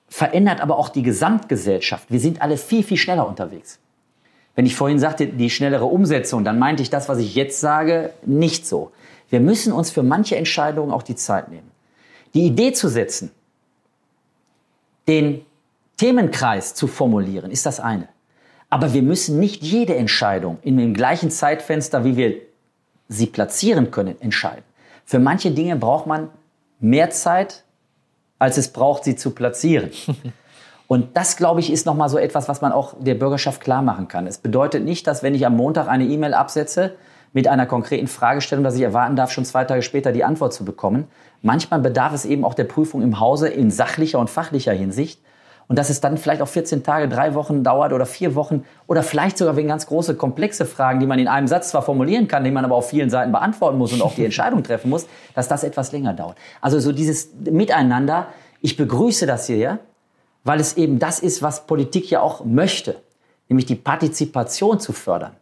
verändert 0.06 0.60
aber 0.60 0.76
auch 0.76 0.90
die 0.90 1.02
Gesamtgesellschaft. 1.02 2.10
Wir 2.10 2.20
sind 2.20 2.42
alle 2.42 2.58
viel, 2.58 2.82
viel 2.82 2.98
schneller 2.98 3.26
unterwegs. 3.26 3.78
Wenn 4.54 4.66
ich 4.66 4.76
vorhin 4.76 4.98
sagte, 4.98 5.26
die 5.26 5.50
schnellere 5.50 5.86
Umsetzung, 5.86 6.44
dann 6.44 6.58
meinte 6.58 6.82
ich 6.82 6.90
das, 6.90 7.08
was 7.08 7.18
ich 7.18 7.34
jetzt 7.34 7.60
sage, 7.60 8.12
nicht 8.26 8.66
so. 8.66 8.92
Wir 9.30 9.40
müssen 9.40 9.72
uns 9.72 9.90
für 9.90 10.02
manche 10.02 10.36
Entscheidungen 10.36 10.92
auch 10.92 11.02
die 11.02 11.16
Zeit 11.16 11.48
nehmen. 11.48 11.70
Die 12.34 12.44
Idee 12.46 12.72
zu 12.72 12.88
setzen, 12.88 13.30
den 15.08 15.44
Themenkreis 15.96 16.74
zu 16.74 16.86
formulieren, 16.86 17.50
ist 17.50 17.64
das 17.64 17.80
eine. 17.80 18.08
Aber 18.68 18.92
wir 18.92 19.02
müssen 19.02 19.38
nicht 19.38 19.62
jede 19.62 19.96
Entscheidung 19.96 20.58
in 20.62 20.76
dem 20.76 20.94
gleichen 20.94 21.30
Zeitfenster, 21.30 22.04
wie 22.04 22.16
wir 22.16 22.36
sie 23.08 23.26
platzieren 23.26 23.90
können, 23.90 24.20
entscheiden. 24.20 24.64
Für 25.04 25.18
manche 25.18 25.50
Dinge 25.50 25.76
braucht 25.76 26.06
man 26.06 26.28
mehr 26.80 27.10
Zeit, 27.10 27.64
als 28.38 28.56
es 28.56 28.68
braucht, 28.68 29.04
sie 29.04 29.16
zu 29.16 29.30
platzieren. 29.30 29.90
Und 30.92 31.16
das, 31.16 31.38
glaube 31.38 31.60
ich, 31.60 31.72
ist 31.72 31.86
nochmal 31.86 32.10
so 32.10 32.18
etwas, 32.18 32.50
was 32.50 32.60
man 32.60 32.70
auch 32.70 32.92
der 33.00 33.14
Bürgerschaft 33.14 33.62
klar 33.62 33.80
machen 33.80 34.08
kann. 34.08 34.26
Es 34.26 34.36
bedeutet 34.36 34.84
nicht, 34.84 35.06
dass 35.06 35.22
wenn 35.22 35.34
ich 35.34 35.46
am 35.46 35.56
Montag 35.56 35.88
eine 35.88 36.04
E-Mail 36.04 36.34
absetze 36.34 36.96
mit 37.32 37.48
einer 37.48 37.64
konkreten 37.64 38.08
Fragestellung, 38.08 38.62
dass 38.62 38.76
ich 38.76 38.82
erwarten 38.82 39.16
darf, 39.16 39.32
schon 39.32 39.46
zwei 39.46 39.64
Tage 39.64 39.80
später 39.80 40.12
die 40.12 40.22
Antwort 40.22 40.52
zu 40.52 40.66
bekommen. 40.66 41.08
Manchmal 41.40 41.80
bedarf 41.80 42.12
es 42.12 42.26
eben 42.26 42.44
auch 42.44 42.52
der 42.52 42.64
Prüfung 42.64 43.00
im 43.00 43.20
Hause 43.20 43.48
in 43.48 43.70
sachlicher 43.70 44.18
und 44.18 44.28
fachlicher 44.28 44.74
Hinsicht. 44.74 45.22
Und 45.66 45.78
dass 45.78 45.88
es 45.88 46.02
dann 46.02 46.18
vielleicht 46.18 46.42
auch 46.42 46.48
14 46.48 46.82
Tage, 46.82 47.08
drei 47.08 47.32
Wochen 47.32 47.64
dauert 47.64 47.94
oder 47.94 48.04
vier 48.04 48.34
Wochen 48.34 48.66
oder 48.86 49.02
vielleicht 49.02 49.38
sogar 49.38 49.56
wegen 49.56 49.68
ganz 49.68 49.86
große, 49.86 50.16
komplexe 50.16 50.66
Fragen, 50.66 51.00
die 51.00 51.06
man 51.06 51.18
in 51.18 51.26
einem 51.26 51.48
Satz 51.48 51.70
zwar 51.70 51.80
formulieren 51.80 52.28
kann, 52.28 52.44
die 52.44 52.50
man 52.50 52.66
aber 52.66 52.74
auf 52.74 52.90
vielen 52.90 53.08
Seiten 53.08 53.32
beantworten 53.32 53.78
muss 53.78 53.94
und 53.94 54.02
auch 54.02 54.14
die 54.14 54.24
Entscheidung 54.26 54.62
treffen 54.62 54.90
muss, 54.90 55.06
dass 55.34 55.48
das 55.48 55.64
etwas 55.64 55.90
länger 55.90 56.12
dauert. 56.12 56.36
Also 56.60 56.80
so 56.80 56.92
dieses 56.92 57.30
Miteinander, 57.50 58.26
ich 58.60 58.76
begrüße 58.76 59.24
das 59.24 59.46
hier, 59.46 59.78
weil 60.44 60.60
es 60.60 60.76
eben 60.76 60.98
das 60.98 61.18
ist, 61.18 61.42
was 61.42 61.66
Politik 61.66 62.10
ja 62.10 62.20
auch 62.20 62.44
möchte, 62.44 62.96
nämlich 63.48 63.66
die 63.66 63.74
Partizipation 63.74 64.80
zu 64.80 64.92
fördern. 64.92 65.32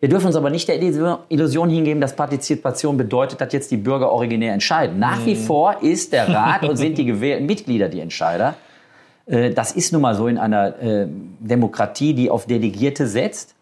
Wir 0.00 0.08
dürfen 0.08 0.28
uns 0.28 0.36
aber 0.36 0.48
nicht 0.48 0.66
der 0.66 0.80
Illusion 0.80 1.68
hingeben, 1.68 2.00
dass 2.00 2.16
Partizipation 2.16 2.96
bedeutet, 2.96 3.40
dass 3.40 3.52
jetzt 3.52 3.70
die 3.70 3.76
Bürger 3.76 4.10
originär 4.10 4.54
entscheiden. 4.54 4.98
Nach 4.98 5.26
wie 5.26 5.36
vor 5.36 5.82
ist 5.82 6.14
der 6.14 6.26
Rat 6.26 6.64
und 6.64 6.76
sind 6.76 6.96
die 6.96 7.04
gewählten 7.06 7.44
Mitglieder 7.44 7.90
die 7.90 8.00
Entscheider. 8.00 8.54
Äh, 9.26 9.50
das 9.50 9.72
ist 9.72 9.92
nun 9.92 10.00
mal 10.00 10.14
so 10.14 10.26
in 10.26 10.38
einer 10.38 10.80
äh, 10.80 11.06
Demokratie, 11.38 12.14
die 12.14 12.30
auf 12.30 12.46
Delegierte 12.46 13.06
setzt. 13.06 13.54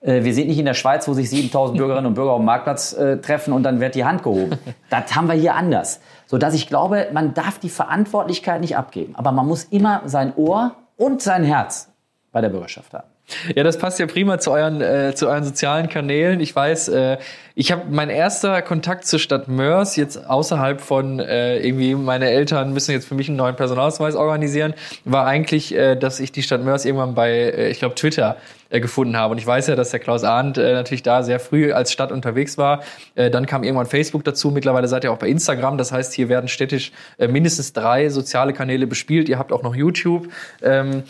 Äh, 0.00 0.22
wir 0.22 0.32
sind 0.32 0.46
nicht 0.46 0.58
in 0.58 0.64
der 0.64 0.74
Schweiz, 0.74 1.08
wo 1.08 1.12
sich 1.12 1.28
7000 1.28 1.76
Bürgerinnen 1.76 2.06
und 2.06 2.14
Bürger 2.14 2.32
auf 2.32 2.40
dem 2.40 2.46
Marktplatz 2.46 2.96
treffen 3.22 3.52
und 3.52 3.64
dann 3.64 3.80
wird 3.80 3.96
die 3.96 4.04
Hand 4.04 4.22
gehoben. 4.22 4.58
Das 4.90 5.14
haben 5.14 5.26
wir 5.26 5.34
hier 5.34 5.54
anders 5.54 6.00
so 6.30 6.38
dass 6.38 6.54
ich 6.54 6.68
glaube, 6.68 7.08
man 7.12 7.34
darf 7.34 7.58
die 7.58 7.68
Verantwortlichkeit 7.68 8.60
nicht 8.60 8.76
abgeben. 8.76 9.16
Aber 9.16 9.32
man 9.32 9.48
muss 9.48 9.64
immer 9.64 10.02
sein 10.04 10.32
Ohr 10.36 10.76
und 10.96 11.20
sein 11.20 11.42
Herz 11.42 11.90
bei 12.30 12.40
der 12.40 12.50
Bürgerschaft 12.50 12.94
haben. 12.94 13.08
Ja, 13.54 13.62
das 13.62 13.78
passt 13.78 13.98
ja 13.98 14.06
prima 14.06 14.38
zu 14.38 14.50
euren, 14.50 14.80
äh, 14.80 15.14
zu 15.14 15.28
euren 15.28 15.44
sozialen 15.44 15.88
Kanälen. 15.88 16.40
Ich 16.40 16.54
weiß, 16.54 16.88
äh, 16.88 17.18
ich 17.54 17.72
habe 17.72 17.82
mein 17.90 18.10
erster 18.10 18.62
Kontakt 18.62 19.06
zur 19.06 19.18
Stadt 19.18 19.48
Mörs 19.48 19.96
jetzt 19.96 20.28
außerhalb 20.28 20.80
von 20.80 21.20
äh, 21.20 21.58
irgendwie 21.58 21.94
meine 21.94 22.30
Eltern 22.30 22.72
müssen 22.72 22.92
jetzt 22.92 23.06
für 23.06 23.14
mich 23.14 23.28
einen 23.28 23.36
neuen 23.36 23.56
Personalausweis 23.56 24.14
organisieren, 24.14 24.74
war 25.04 25.26
eigentlich, 25.26 25.74
äh, 25.74 25.96
dass 25.96 26.20
ich 26.20 26.32
die 26.32 26.42
Stadt 26.42 26.64
Mörs 26.64 26.84
irgendwann 26.84 27.14
bei, 27.14 27.30
äh, 27.30 27.70
ich 27.70 27.78
glaube, 27.78 27.94
Twitter 27.94 28.36
äh, 28.70 28.80
gefunden 28.80 29.16
habe. 29.16 29.32
Und 29.32 29.38
ich 29.38 29.46
weiß 29.46 29.66
ja, 29.66 29.76
dass 29.76 29.90
der 29.90 30.00
Klaus 30.00 30.24
Arndt 30.24 30.56
äh, 30.56 30.72
natürlich 30.72 31.02
da 31.02 31.22
sehr 31.22 31.40
früh 31.40 31.72
als 31.72 31.92
Stadt 31.92 32.12
unterwegs 32.12 32.56
war. 32.56 32.82
Äh, 33.14 33.30
dann 33.30 33.46
kam 33.46 33.64
irgendwann 33.64 33.86
Facebook 33.86 34.24
dazu. 34.24 34.50
Mittlerweile 34.50 34.88
seid 34.88 35.04
ihr 35.04 35.12
auch 35.12 35.18
bei 35.18 35.28
Instagram. 35.28 35.76
Das 35.76 35.92
heißt, 35.92 36.14
hier 36.14 36.28
werden 36.28 36.48
städtisch 36.48 36.92
äh, 37.18 37.28
mindestens 37.28 37.72
drei 37.72 38.08
soziale 38.08 38.52
Kanäle 38.52 38.86
bespielt. 38.86 39.28
Ihr 39.28 39.38
habt 39.38 39.52
auch 39.52 39.62
noch 39.62 39.74
YouTube. 39.74 40.28
Ähm, 40.62 41.02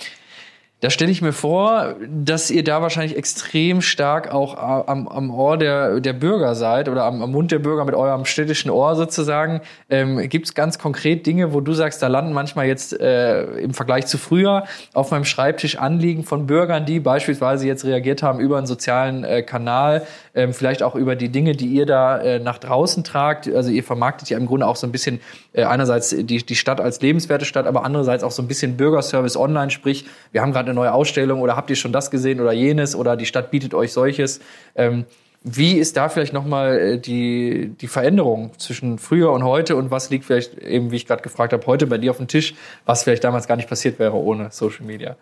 da 0.81 0.89
stelle 0.89 1.11
ich 1.11 1.21
mir 1.21 1.35
vor, 1.35 1.97
dass 2.09 2.51
ihr 2.51 2.65
da 2.65 2.81
wahrscheinlich 2.81 3.15
extrem 3.15 3.83
stark 3.83 4.33
auch 4.33 4.57
am, 4.57 5.09
am 5.09 5.31
Ohr 5.31 5.59
der, 5.59 6.01
der 6.01 6.15
Bürger 6.15 6.55
seid 6.55 6.89
oder 6.89 7.05
am, 7.05 7.23
am 7.23 7.33
Mund 7.33 7.53
der 7.53 7.59
Bürger 7.59 7.85
mit 7.85 7.95
eurem 7.95 8.25
städtischen 8.25 8.71
Ohr 8.71 8.97
sozusagen. 8.97 9.61
Ähm, 9.91 10.27
Gibt 10.31 10.47
es 10.47 10.55
ganz 10.55 10.79
konkret 10.79 11.27
Dinge, 11.27 11.53
wo 11.53 11.61
du 11.61 11.75
sagst, 11.75 12.03
da 12.03 12.07
landen 12.07 12.33
manchmal 12.33 12.67
jetzt 12.67 12.99
äh, 12.99 13.43
im 13.59 13.75
Vergleich 13.75 14.07
zu 14.07 14.17
früher 14.17 14.65
auf 14.95 15.11
meinem 15.11 15.27
Schreibtisch 15.27 15.77
Anliegen 15.77 16.25
von 16.25 16.47
Bürgern, 16.47 16.87
die 16.87 16.99
beispielsweise 16.99 17.67
jetzt 17.67 17.85
reagiert 17.85 18.23
haben 18.23 18.41
über 18.41 18.57
einen 18.57 18.67
sozialen 18.67 19.23
äh, 19.23 19.43
Kanal, 19.43 20.07
ähm, 20.35 20.55
vielleicht 20.55 20.83
auch 20.83 20.95
über 20.95 21.15
die 21.15 21.29
Dinge, 21.29 21.53
die 21.53 21.67
ihr 21.67 21.85
da 21.85 22.19
äh, 22.19 22.39
nach 22.39 22.57
draußen 22.57 23.05
tragt. 23.05 23.53
Also 23.55 23.71
ihr 23.71 23.85
vermarktet 23.85 24.31
ja 24.31 24.39
im 24.39 24.47
Grunde 24.47 24.67
auch 24.67 24.77
so 24.77 24.87
ein 24.87 24.93
bisschen 24.93 25.21
äh, 25.53 25.65
einerseits 25.65 26.09
die, 26.09 26.39
die 26.39 26.57
Stadt 26.57 26.81
als 26.81 27.03
lebenswerte 27.03 27.45
Stadt, 27.45 27.67
aber 27.67 27.85
andererseits 27.85 28.25
auch 28.25 28.31
so 28.31 28.41
ein 28.41 28.49
bisschen 28.49 28.79
Bürgerservice 28.79 29.37
online, 29.37 29.71
sprich, 29.71 30.07
wir 30.33 30.41
haben 30.41 30.53
gerade 30.53 30.70
eine 30.71 30.77
neue 30.77 30.93
Ausstellung 30.93 31.41
oder 31.41 31.57
habt 31.57 31.71
ihr 31.71 31.77
schon 31.77 31.93
das 31.93 32.11
gesehen 32.11 32.41
oder 32.41 32.53
jenes 32.53 32.95
oder 32.95 33.17
die 33.17 33.27
Stadt 33.27 33.51
bietet 33.51 33.75
euch 33.75 33.93
solches. 33.93 34.41
Ähm, 34.75 35.05
wie 35.43 35.79
ist 35.79 35.97
da 35.97 36.09
vielleicht 36.09 36.33
nochmal 36.33 36.79
äh, 36.79 36.99
die, 36.99 37.75
die 37.81 37.89
Veränderung 37.89 38.53
zwischen 38.59 38.99
früher 38.99 39.33
und 39.33 39.43
heute 39.43 39.77
und 39.77 39.91
was 39.91 40.11
liegt 40.11 40.25
vielleicht 40.27 40.59
eben, 40.59 40.91
wie 40.91 40.97
ich 40.97 41.07
gerade 41.07 41.23
gefragt 41.23 41.53
habe, 41.53 41.67
heute 41.67 41.87
bei 41.87 41.99
dir 41.99 42.11
auf 42.11 42.19
dem 42.19 42.29
Tisch, 42.29 42.55
was 42.85 43.05
vielleicht 43.05 43.25
damals 43.25 43.47
gar 43.49 43.57
nicht 43.57 43.69
passiert 43.69 43.99
wäre 43.99 44.15
ohne 44.15 44.51
Social 44.51 44.85
Media? 44.85 45.17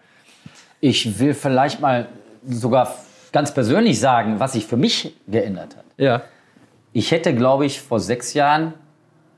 Ich 0.81 1.19
will 1.19 1.35
vielleicht 1.35 1.81
mal 1.81 2.09
sogar 2.45 2.95
ganz 3.33 3.55
persönlich 3.55 4.01
sagen, 4.01 4.41
was 4.41 4.55
sich 4.55 4.67
für 4.67 4.77
mich 4.77 5.15
geändert 5.29 5.77
hat. 5.77 5.85
Ja. 5.97 6.23
Ich 6.93 7.11
hätte, 7.13 7.35
glaube 7.35 7.67
ich, 7.67 7.81
vor 7.81 8.01
sechs 8.01 8.35
Jahren 8.35 8.75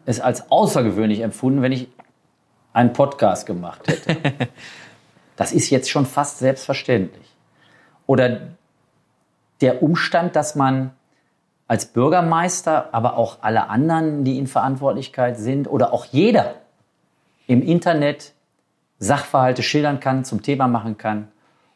es 0.07 0.21
als 0.21 0.51
außergewöhnlich 0.51 1.21
empfunden, 1.21 1.61
wenn 1.61 1.73
ich 1.73 1.89
einen 2.73 2.93
Podcast 2.93 3.47
gemacht 3.47 3.87
hätte. 3.87 4.17
das 5.41 5.53
ist 5.53 5.71
jetzt 5.71 5.89
schon 5.89 6.05
fast 6.05 6.39
selbstverständlich. 6.41 7.27
Oder 8.07 8.43
der 9.63 9.83
Umstand, 9.83 10.37
dass 10.37 10.55
man 10.55 10.91
als 11.67 11.87
Bürgermeister, 11.87 12.93
aber 12.93 13.17
auch 13.17 13.39
alle 13.41 13.71
anderen, 13.71 14.23
die 14.23 14.37
in 14.37 14.47
Verantwortlichkeit 14.47 15.39
sind, 15.39 15.67
oder 15.67 15.95
auch 15.95 16.05
jeder 16.05 16.57
im 17.47 17.63
Internet 17.63 18.35
Sachverhalte 18.99 19.63
schildern 19.63 19.99
kann, 19.99 20.27
zum 20.27 20.43
Thema 20.43 20.69
machen 20.69 20.99
kann 20.99 21.29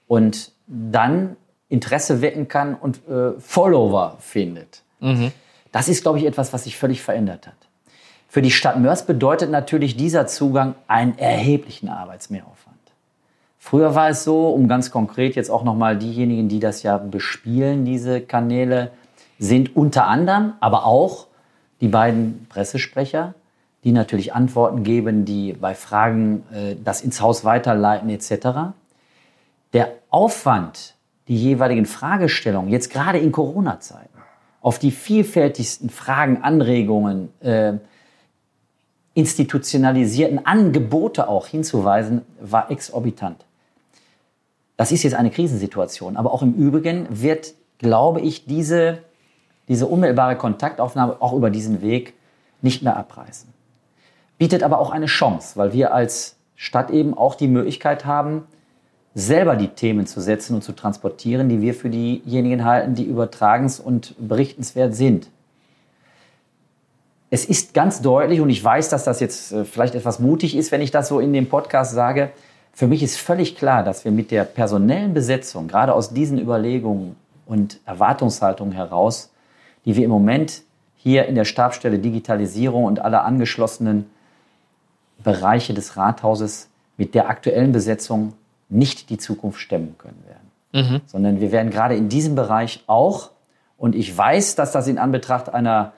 und 0.09 0.53
dann 0.67 1.35
Interesse 1.71 2.21
wecken 2.21 2.49
kann 2.49 2.75
und 2.75 3.09
äh, 3.09 3.41
Follower 3.41 4.19
findet. 4.21 4.83
Mhm. 5.01 5.33
Das 5.73 5.89
ist, 5.89 6.03
glaube 6.03 6.19
ich, 6.19 6.27
etwas, 6.27 6.53
was 6.53 6.65
sich 6.65 6.77
völlig 6.77 7.01
verändert 7.01 7.47
hat. 7.47 7.57
Für 8.29 8.43
die 8.43 8.51
Stadt 8.51 8.79
Mörs 8.79 9.07
bedeutet 9.07 9.51
natürlich 9.51 9.97
dieser 9.97 10.27
Zugang 10.27 10.75
einen 10.87 11.17
erheblichen 11.17 11.89
Arbeitsmehraufwand. 11.89 12.64
Früher 13.67 13.95
war 13.95 14.11
es 14.11 14.25
so, 14.25 14.51
um 14.51 14.69
ganz 14.69 14.91
konkret 14.91 15.37
jetzt 15.37 15.49
auch 15.49 15.65
nochmal 15.65 15.97
diejenigen, 15.97 16.51
die 16.51 16.61
das 16.61 16.83
ja 16.83 16.99
bespielen, 16.99 17.87
diese 17.87 18.21
Kanäle, 18.21 18.91
sind 19.39 19.75
unter 19.75 20.07
anderem, 20.07 20.53
aber 20.61 20.85
auch 20.85 21.29
die 21.81 21.89
beiden 21.89 22.47
Pressesprecher, 22.51 23.33
die 23.83 23.93
natürlich 23.93 24.35
Antworten 24.35 24.83
geben, 24.83 25.25
die 25.25 25.55
bei 25.55 25.75
Fragen 25.75 26.43
äh, 26.53 26.77
das 26.85 27.01
ins 27.01 27.23
Haus 27.23 27.47
weiterleiten 27.47 28.11
etc. 28.11 28.75
Der 29.73 29.93
Aufwand, 30.11 30.95
die 31.27 31.37
jeweiligen 31.37 31.87
Fragestellungen, 31.87 32.71
jetzt 32.71 32.91
gerade 32.91 33.17
in 33.17 33.33
Corona-Zeiten, 33.33 34.19
auf 34.61 34.79
die 34.79 34.91
vielfältigsten 34.91 35.89
Fragen, 35.89 36.43
Anregungen, 36.43 37.31
äh, 37.41 37.79
institutionalisierten 39.15 40.45
Angebote 40.45 41.29
auch 41.29 41.47
hinzuweisen, 41.47 42.27
war 42.39 42.71
exorbitant. 42.71 43.47
Das 44.77 44.93
ist 44.93 45.03
jetzt 45.03 45.15
eine 45.15 45.31
Krisensituation, 45.31 46.17
aber 46.17 46.33
auch 46.33 46.43
im 46.43 46.55
Übrigen 46.55 47.07
wird, 47.11 47.55
glaube 47.79 48.21
ich, 48.21 48.47
diese, 48.47 48.99
diese 49.69 49.87
unmittelbare 49.87 50.37
Kontaktaufnahme 50.37 51.17
auch 51.21 51.33
über 51.33 51.51
diesen 51.51 51.81
Weg 51.81 52.15
nicht 52.63 52.83
mehr 52.83 52.97
abreißen. 52.97 53.49
Bietet 54.39 54.63
aber 54.63 54.79
auch 54.79 54.91
eine 54.91 55.07
Chance, 55.07 55.57
weil 55.57 55.73
wir 55.73 55.95
als 55.95 56.37
Stadt 56.57 56.91
eben 56.91 57.17
auch 57.17 57.35
die 57.35 57.49
Möglichkeit 57.49 58.05
haben, 58.05 58.45
selber 59.15 59.55
die 59.55 59.69
Themen 59.69 60.07
zu 60.07 60.21
setzen 60.21 60.57
und 60.57 60.63
zu 60.63 60.73
transportieren, 60.73 61.49
die 61.49 61.61
wir 61.61 61.75
für 61.75 61.89
diejenigen 61.89 62.65
halten, 62.65 62.97
die 62.97 63.05
übertragens- 63.05 63.79
und 63.79 64.15
berichtenswert 64.19 64.95
sind 64.95 65.29
es 67.35 67.45
ist 67.45 67.75
ganz 67.75 68.01
deutlich, 68.01 68.41
und 68.41 68.49
ich 68.49 68.63
weiß, 68.63 68.91
dass 68.91 69.03
das 69.03 69.19
jetzt 69.19 69.51
äh, 69.51 69.65
vielleicht 69.65 69.97
etwas 69.97 70.21
mutig 70.21 70.57
ist, 70.57 70.71
wenn 70.71 70.81
ich 70.81 70.93
das 70.93 71.09
so 71.09 71.19
in 71.19 71.33
dem 71.33 71.49
Podcast 71.49 71.93
sage, 71.93 72.31
für 72.75 72.89
mich 72.89 73.03
ist 73.03 73.17
völlig 73.19 73.57
klar, 73.57 73.85
dass 73.85 74.05
wir 74.05 74.11
mit 74.11 74.31
der 74.31 74.45
personellen 74.45 75.15
Besetzung, 75.15 75.69
gerade 75.69 75.95
aus 75.95 76.13
diesen 76.13 76.39
Überlegungen 76.39 77.17
und 77.47 77.79
Erwartungshaltungen 77.87 78.75
heraus, 78.75 79.31
die 79.85 79.95
wir 79.97 80.05
im 80.05 80.11
Moment 80.11 80.63
hier 80.97 81.27
in 81.27 81.37
der 81.37 81.45
Stabstelle 81.45 81.99
Digitalisierung 81.99 82.85
und 82.85 82.99
alle 82.99 83.23
angeschlossenen 83.23 84.11
Bereiche 85.23 85.73
des 85.73 85.97
Rathauses 85.97 86.69
mit 86.97 87.15
der 87.15 87.29
aktuellen 87.29 87.73
Besetzung 87.73 88.33
nicht 88.69 89.11
die 89.11 89.19
Zukunft 89.19 89.61
stemmen 89.61 89.95
können 89.97 90.25
werden. 90.27 90.91
Mhm. 90.91 91.01
Sondern 91.07 91.41
wir 91.41 91.53
werden 91.53 91.71
gerade 91.71 91.95
in 91.95 92.09
diesem 92.09 92.35
Bereich 92.35 92.83
auch, 92.87 93.31
und 93.79 93.95
ich 93.95 94.17
weiß, 94.17 94.57
dass 94.57 94.73
das 94.73 94.89
in 94.89 94.99
Anbetracht 94.99 95.53
einer 95.53 95.93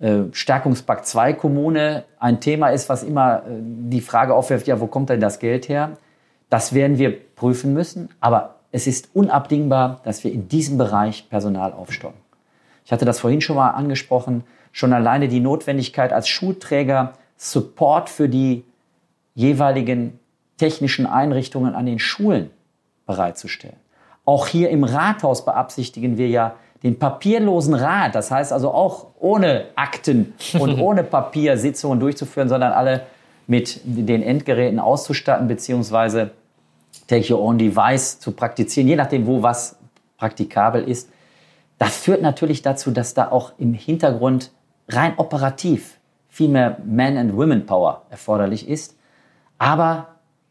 äh, 0.00 0.22
Stärkungspakt 0.32 1.06
2 1.06 1.34
Kommune 1.34 2.04
ein 2.18 2.40
Thema 2.40 2.70
ist, 2.70 2.88
was 2.88 3.02
immer 3.02 3.38
äh, 3.38 3.50
die 3.60 4.00
Frage 4.00 4.34
aufwirft, 4.34 4.66
ja, 4.66 4.80
wo 4.80 4.86
kommt 4.86 5.10
denn 5.10 5.20
das 5.20 5.38
Geld 5.38 5.68
her? 5.68 5.96
Das 6.50 6.72
werden 6.72 6.98
wir 6.98 7.18
prüfen 7.34 7.74
müssen, 7.74 8.08
aber 8.20 8.56
es 8.72 8.86
ist 8.86 9.10
unabdingbar, 9.14 10.00
dass 10.04 10.24
wir 10.24 10.32
in 10.32 10.48
diesem 10.48 10.78
Bereich 10.78 11.28
Personal 11.28 11.72
aufstocken. 11.72 12.20
Ich 12.84 12.92
hatte 12.92 13.04
das 13.04 13.20
vorhin 13.20 13.40
schon 13.40 13.56
mal 13.56 13.70
angesprochen, 13.70 14.44
schon 14.72 14.92
alleine 14.92 15.28
die 15.28 15.40
Notwendigkeit 15.40 16.12
als 16.12 16.28
Schulträger 16.28 17.14
Support 17.36 18.10
für 18.10 18.28
die 18.28 18.64
jeweiligen 19.34 20.18
technischen 20.56 21.06
Einrichtungen 21.06 21.74
an 21.74 21.86
den 21.86 21.98
Schulen 21.98 22.50
bereitzustellen. 23.06 23.76
Auch 24.24 24.46
hier 24.46 24.70
im 24.70 24.84
Rathaus 24.84 25.44
beabsichtigen 25.44 26.18
wir 26.18 26.28
ja 26.28 26.56
den 26.82 26.98
papierlosen 26.98 27.74
Rat, 27.74 28.14
das 28.14 28.30
heißt 28.30 28.52
also 28.52 28.70
auch 28.70 29.06
ohne 29.18 29.66
Akten 29.74 30.34
und 30.58 30.78
ohne 30.80 31.04
Papier 31.04 31.56
Sitzungen 31.56 32.00
durchzuführen, 32.00 32.48
sondern 32.48 32.72
alle 32.72 33.02
mit 33.46 33.80
den 33.84 34.22
Endgeräten 34.22 34.78
auszustatten, 34.78 35.48
beziehungsweise 35.48 36.32
Take 37.06 37.32
Your 37.32 37.40
Own 37.40 37.58
Device 37.58 38.18
zu 38.18 38.32
praktizieren, 38.32 38.88
je 38.88 38.96
nachdem, 38.96 39.26
wo 39.26 39.42
was 39.42 39.76
praktikabel 40.16 40.84
ist. 40.84 41.10
Das 41.78 41.96
führt 41.96 42.22
natürlich 42.22 42.62
dazu, 42.62 42.90
dass 42.90 43.14
da 43.14 43.30
auch 43.30 43.52
im 43.58 43.72
Hintergrund 43.72 44.50
rein 44.88 45.14
operativ 45.16 45.98
viel 46.28 46.48
mehr 46.48 46.78
Man- 46.84 47.16
and 47.16 47.36
Women 47.36 47.66
Power 47.66 48.02
erforderlich 48.10 48.68
ist. 48.68 48.96
Aber 49.58 50.08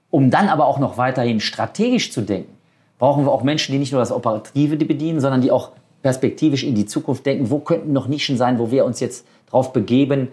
um 0.10 0.32
dann 0.32 0.50
aber 0.50 0.66
auch 0.66 0.80
noch 0.80 0.98
weiterhin 0.98 1.40
strategisch 1.40 2.12
zu 2.12 2.22
denken, 2.22 2.56
brauchen 2.98 3.26
wir 3.26 3.32
auch 3.32 3.44
Menschen, 3.44 3.74
die 3.74 3.80
nicht 3.80 3.92
nur 3.92 4.02
das 4.02 4.12
Operative 4.12 4.76
bedienen, 4.78 5.20
sondern 5.20 5.42
die 5.42 5.52
auch 5.52 5.72
perspektivisch 6.02 6.64
in 6.64 6.76
die 6.76 6.86
Zukunft 6.86 7.26
denken, 7.26 7.50
wo 7.50 7.60
könnten 7.60 7.94
noch 7.94 8.08
Nischen 8.08 8.38
sein, 8.38 8.60
wo 8.60 8.72
wir 8.72 8.86
uns 8.86 9.00
jetzt 9.00 9.26
drauf 9.50 9.74
begeben, 9.74 10.30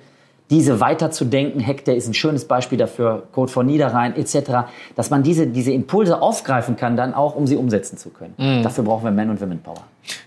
diese 0.51 0.81
weiterzudenken. 0.81 1.61
Hector 1.61 1.95
ist 1.95 2.07
ein 2.07 2.15
schönes 2.15 2.47
Beispiel 2.47 2.79
dafür, 2.79 3.25
Code 3.33 3.51
von 3.51 3.67
Niederrhein 3.67 4.17
etc., 4.17 4.69
dass 4.95 5.11
man 5.11 5.23
diese, 5.23 5.47
diese 5.47 5.73
Impulse 5.73 6.21
aufgreifen 6.21 6.77
kann, 6.77 6.97
dann 6.97 7.15
auch, 7.15 7.35
um 7.35 7.47
sie 7.47 7.57
umsetzen 7.57 7.97
zu 7.97 8.11
können. 8.11 8.35
Mhm. 8.37 8.63
Dafür 8.63 8.85
brauchen 8.85 9.05
wir 9.05 9.11
Men 9.11 9.31
und 9.31 9.41
Women 9.41 9.61
Power. 9.61 9.85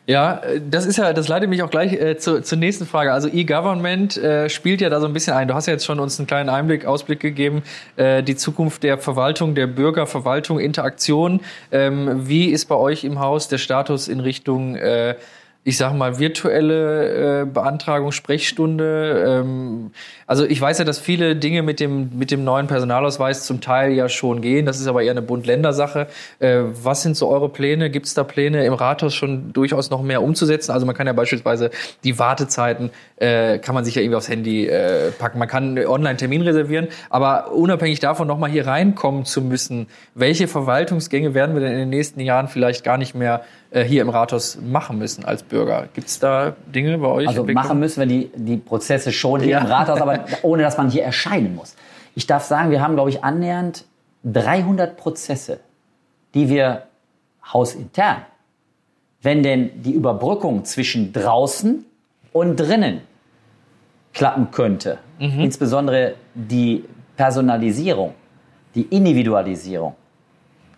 Ja, 0.07 0.41
das 0.69 0.85
ist 0.85 0.97
ja, 0.97 1.13
das 1.13 1.27
leitet 1.27 1.49
mich 1.49 1.61
auch 1.61 1.69
gleich 1.69 1.93
äh, 1.93 2.17
zu, 2.17 2.41
zur 2.41 2.57
nächsten 2.57 2.85
Frage. 2.85 3.13
Also 3.13 3.27
E-Government 3.27 4.17
äh, 4.17 4.49
spielt 4.49 4.81
ja 4.81 4.89
da 4.89 4.99
so 4.99 5.05
ein 5.05 5.13
bisschen 5.13 5.33
ein. 5.33 5.47
Du 5.47 5.53
hast 5.53 5.67
ja 5.67 5.73
jetzt 5.73 5.85
schon 5.85 5.99
uns 5.99 6.17
einen 6.17 6.27
kleinen 6.27 6.49
Einblick, 6.49 6.85
Ausblick 6.85 7.19
gegeben, 7.19 7.61
äh, 7.95 8.23
die 8.23 8.35
Zukunft 8.35 8.83
der 8.83 8.97
Verwaltung, 8.97 9.53
der 9.53 9.67
Bürgerverwaltung, 9.67 10.59
Interaktion. 10.59 11.41
Ähm, 11.71 12.27
wie 12.27 12.47
ist 12.47 12.65
bei 12.65 12.75
euch 12.75 13.03
im 13.03 13.19
Haus 13.19 13.49
der 13.49 13.57
Status 13.57 14.07
in 14.07 14.19
Richtung 14.19 14.75
äh, 14.75 15.15
ich 15.67 15.75
sag 15.75 15.93
mal, 15.93 16.17
virtuelle 16.17 17.41
äh, 17.41 17.45
Beantragung, 17.45 18.13
Sprechstunde. 18.13 19.25
Ähm, 19.27 19.91
also 20.25 20.45
ich 20.45 20.61
weiß 20.61 20.77
ja, 20.77 20.85
dass 20.85 20.97
viele 20.97 21.35
Dinge 21.35 21.61
mit 21.61 21.81
dem, 21.81 22.17
mit 22.17 22.31
dem 22.31 22.45
neuen 22.45 22.67
Personalausweis 22.67 23.45
zum 23.45 23.59
Teil 23.59 23.91
ja 23.91 24.07
schon 24.07 24.39
gehen. 24.39 24.65
Das 24.65 24.79
ist 24.79 24.87
aber 24.87 25.03
eher 25.03 25.11
eine 25.11 25.21
Bund-Länder-Sache. 25.21 26.07
Äh, 26.39 26.61
was 26.81 27.01
sind 27.01 27.17
so 27.17 27.27
eure 27.27 27.49
Pläne? 27.49 27.89
Gibt 27.89 28.05
es 28.05 28.13
da 28.13 28.23
Pläne 28.23 28.65
im 28.65 28.71
Rathaus 28.71 29.13
schon 29.13 29.51
durchaus 29.51 29.89
noch 29.89 30.01
mehr 30.01 30.23
umzusetzen? 30.23 30.71
Also 30.71 30.85
man 30.85 30.95
kann 30.95 31.05
ja 31.05 31.11
beispielsweise 31.11 31.69
die 32.05 32.17
Wartezeiten, 32.17 32.89
äh, 33.17 33.59
kann 33.59 33.75
man 33.75 33.83
sich 33.83 33.95
ja 33.95 34.01
irgendwie 34.01 34.15
aufs 34.15 34.29
Handy 34.29 34.67
äh, 34.67 35.11
packen. 35.11 35.37
Man 35.37 35.49
kann 35.49 35.77
online 35.85 36.15
Termin 36.15 36.43
reservieren. 36.43 36.87
Aber 37.09 37.51
unabhängig 37.51 37.99
davon 37.99 38.25
nochmal 38.25 38.51
hier 38.51 38.67
reinkommen 38.67 39.25
zu 39.25 39.41
müssen, 39.41 39.87
welche 40.15 40.47
Verwaltungsgänge 40.47 41.33
werden 41.33 41.55
wir 41.55 41.61
denn 41.61 41.73
in 41.73 41.79
den 41.79 41.89
nächsten 41.89 42.21
Jahren 42.21 42.47
vielleicht 42.47 42.85
gar 42.85 42.97
nicht 42.97 43.15
mehr 43.15 43.43
hier 43.71 44.01
im 44.01 44.09
Rathaus 44.09 44.57
machen 44.61 44.97
müssen 44.97 45.25
als 45.25 45.43
Bürger. 45.43 45.89
Gibt 45.93 46.07
es 46.07 46.19
da 46.19 46.55
Dinge 46.73 46.97
bei 46.97 47.07
euch? 47.07 47.27
Also 47.27 47.43
machen 47.43 47.79
müssen 47.79 47.99
wir 47.99 48.07
die, 48.07 48.31
die 48.35 48.57
Prozesse 48.57 49.11
schon 49.11 49.41
hier 49.41 49.51
ja. 49.51 49.59
im 49.59 49.65
Rathaus, 49.65 49.99
aber 49.99 50.25
ohne 50.43 50.63
dass 50.63 50.77
man 50.77 50.89
hier 50.89 51.03
erscheinen 51.03 51.55
muss. 51.55 51.75
Ich 52.15 52.27
darf 52.27 52.43
sagen, 52.43 52.71
wir 52.71 52.81
haben, 52.81 52.95
glaube 52.95 53.09
ich, 53.09 53.23
annähernd 53.23 53.85
300 54.23 54.97
Prozesse, 54.97 55.59
die 56.33 56.49
wir 56.49 56.83
hausintern, 57.53 58.17
wenn 59.21 59.43
denn 59.43 59.81
die 59.81 59.91
Überbrückung 59.91 60.65
zwischen 60.65 61.13
draußen 61.13 61.85
und 62.33 62.55
drinnen 62.55 63.01
klappen 64.13 64.51
könnte, 64.51 64.97
mhm. 65.19 65.41
insbesondere 65.41 66.15
die 66.33 66.85
Personalisierung, 67.15 68.13
die 68.75 68.83
Individualisierung, 68.83 69.95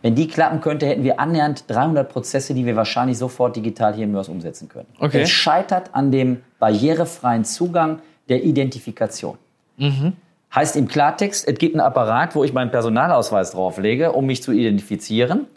wenn 0.01 0.15
die 0.15 0.27
klappen 0.27 0.61
könnte, 0.61 0.85
hätten 0.85 1.03
wir 1.03 1.19
annähernd 1.19 1.65
300 1.67 2.09
Prozesse, 2.09 2.53
die 2.53 2.65
wir 2.65 2.75
wahrscheinlich 2.75 3.17
sofort 3.17 3.55
digital 3.55 3.93
hier 3.93 4.05
in 4.05 4.11
Mörs 4.11 4.29
umsetzen 4.29 4.69
können. 4.69 4.87
Okay. 4.99 5.21
Es 5.21 5.29
scheitert 5.29 5.93
an 5.93 6.11
dem 6.11 6.41
barrierefreien 6.57 7.43
Zugang 7.43 7.99
der 8.29 8.43
Identifikation. 8.43 9.37
Mhm. 9.77 10.13
Heißt 10.53 10.75
im 10.77 10.87
Klartext, 10.87 11.47
es 11.47 11.57
gibt 11.57 11.75
einen 11.75 11.81
Apparat, 11.81 12.35
wo 12.35 12.43
ich 12.43 12.53
meinen 12.53 12.71
Personalausweis 12.71 13.51
drauflege, 13.51 14.13
um 14.13 14.25
mich 14.25 14.41
zu 14.41 14.51
identifizieren. 14.51 15.47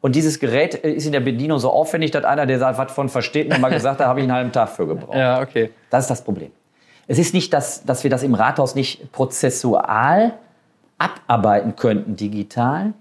Und 0.00 0.14
dieses 0.14 0.40
Gerät 0.40 0.74
ist 0.74 1.06
in 1.06 1.12
der 1.12 1.20
Bedienung 1.20 1.58
so 1.58 1.70
aufwendig, 1.70 2.10
dass 2.10 2.24
einer, 2.24 2.46
der 2.46 2.60
was 2.60 2.92
von 2.92 3.08
versteht, 3.08 3.48
mir 3.48 3.58
mal 3.58 3.70
gesagt 3.70 4.00
hat, 4.00 4.06
da 4.06 4.08
habe 4.08 4.20
ich 4.20 4.24
einen 4.24 4.32
halben 4.32 4.52
Tag 4.52 4.70
für 4.70 4.86
gebraucht. 4.86 5.16
Ja, 5.16 5.40
okay. 5.40 5.70
Das 5.90 6.04
ist 6.04 6.10
das 6.10 6.24
Problem. 6.24 6.50
Es 7.06 7.18
ist 7.18 7.34
nicht, 7.34 7.52
dass, 7.52 7.84
dass 7.84 8.02
wir 8.04 8.10
das 8.10 8.22
im 8.22 8.34
Rathaus 8.34 8.74
nicht 8.74 9.12
prozessual 9.12 10.34
abarbeiten 10.98 11.76
könnten 11.76 12.16
digital, 12.16 12.94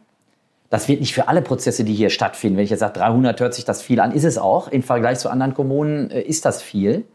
das 0.70 0.88
wird 0.88 1.00
nicht 1.00 1.14
für 1.14 1.28
alle 1.28 1.42
Prozesse, 1.42 1.84
die 1.84 1.94
hier 1.94 2.10
stattfinden. 2.10 2.58
Wenn 2.58 2.64
ich 2.64 2.72
jetzt 2.72 2.80
sage, 2.80 3.00
300 3.00 3.40
hört 3.40 3.54
sich 3.54 3.66
das 3.66 3.82
viel 3.82 4.00
an, 4.00 4.12
ist 4.12 4.24
es 4.24 4.38
auch. 4.38 4.68
Im 4.68 4.84
Vergleich 4.84 5.20
zu 5.20 5.30
anderen 5.30 5.54
Kommunen 5.54 6.10
äh, 6.12 6.22
ist 6.22 6.46
das 6.46 6.62
viel. 6.62 7.06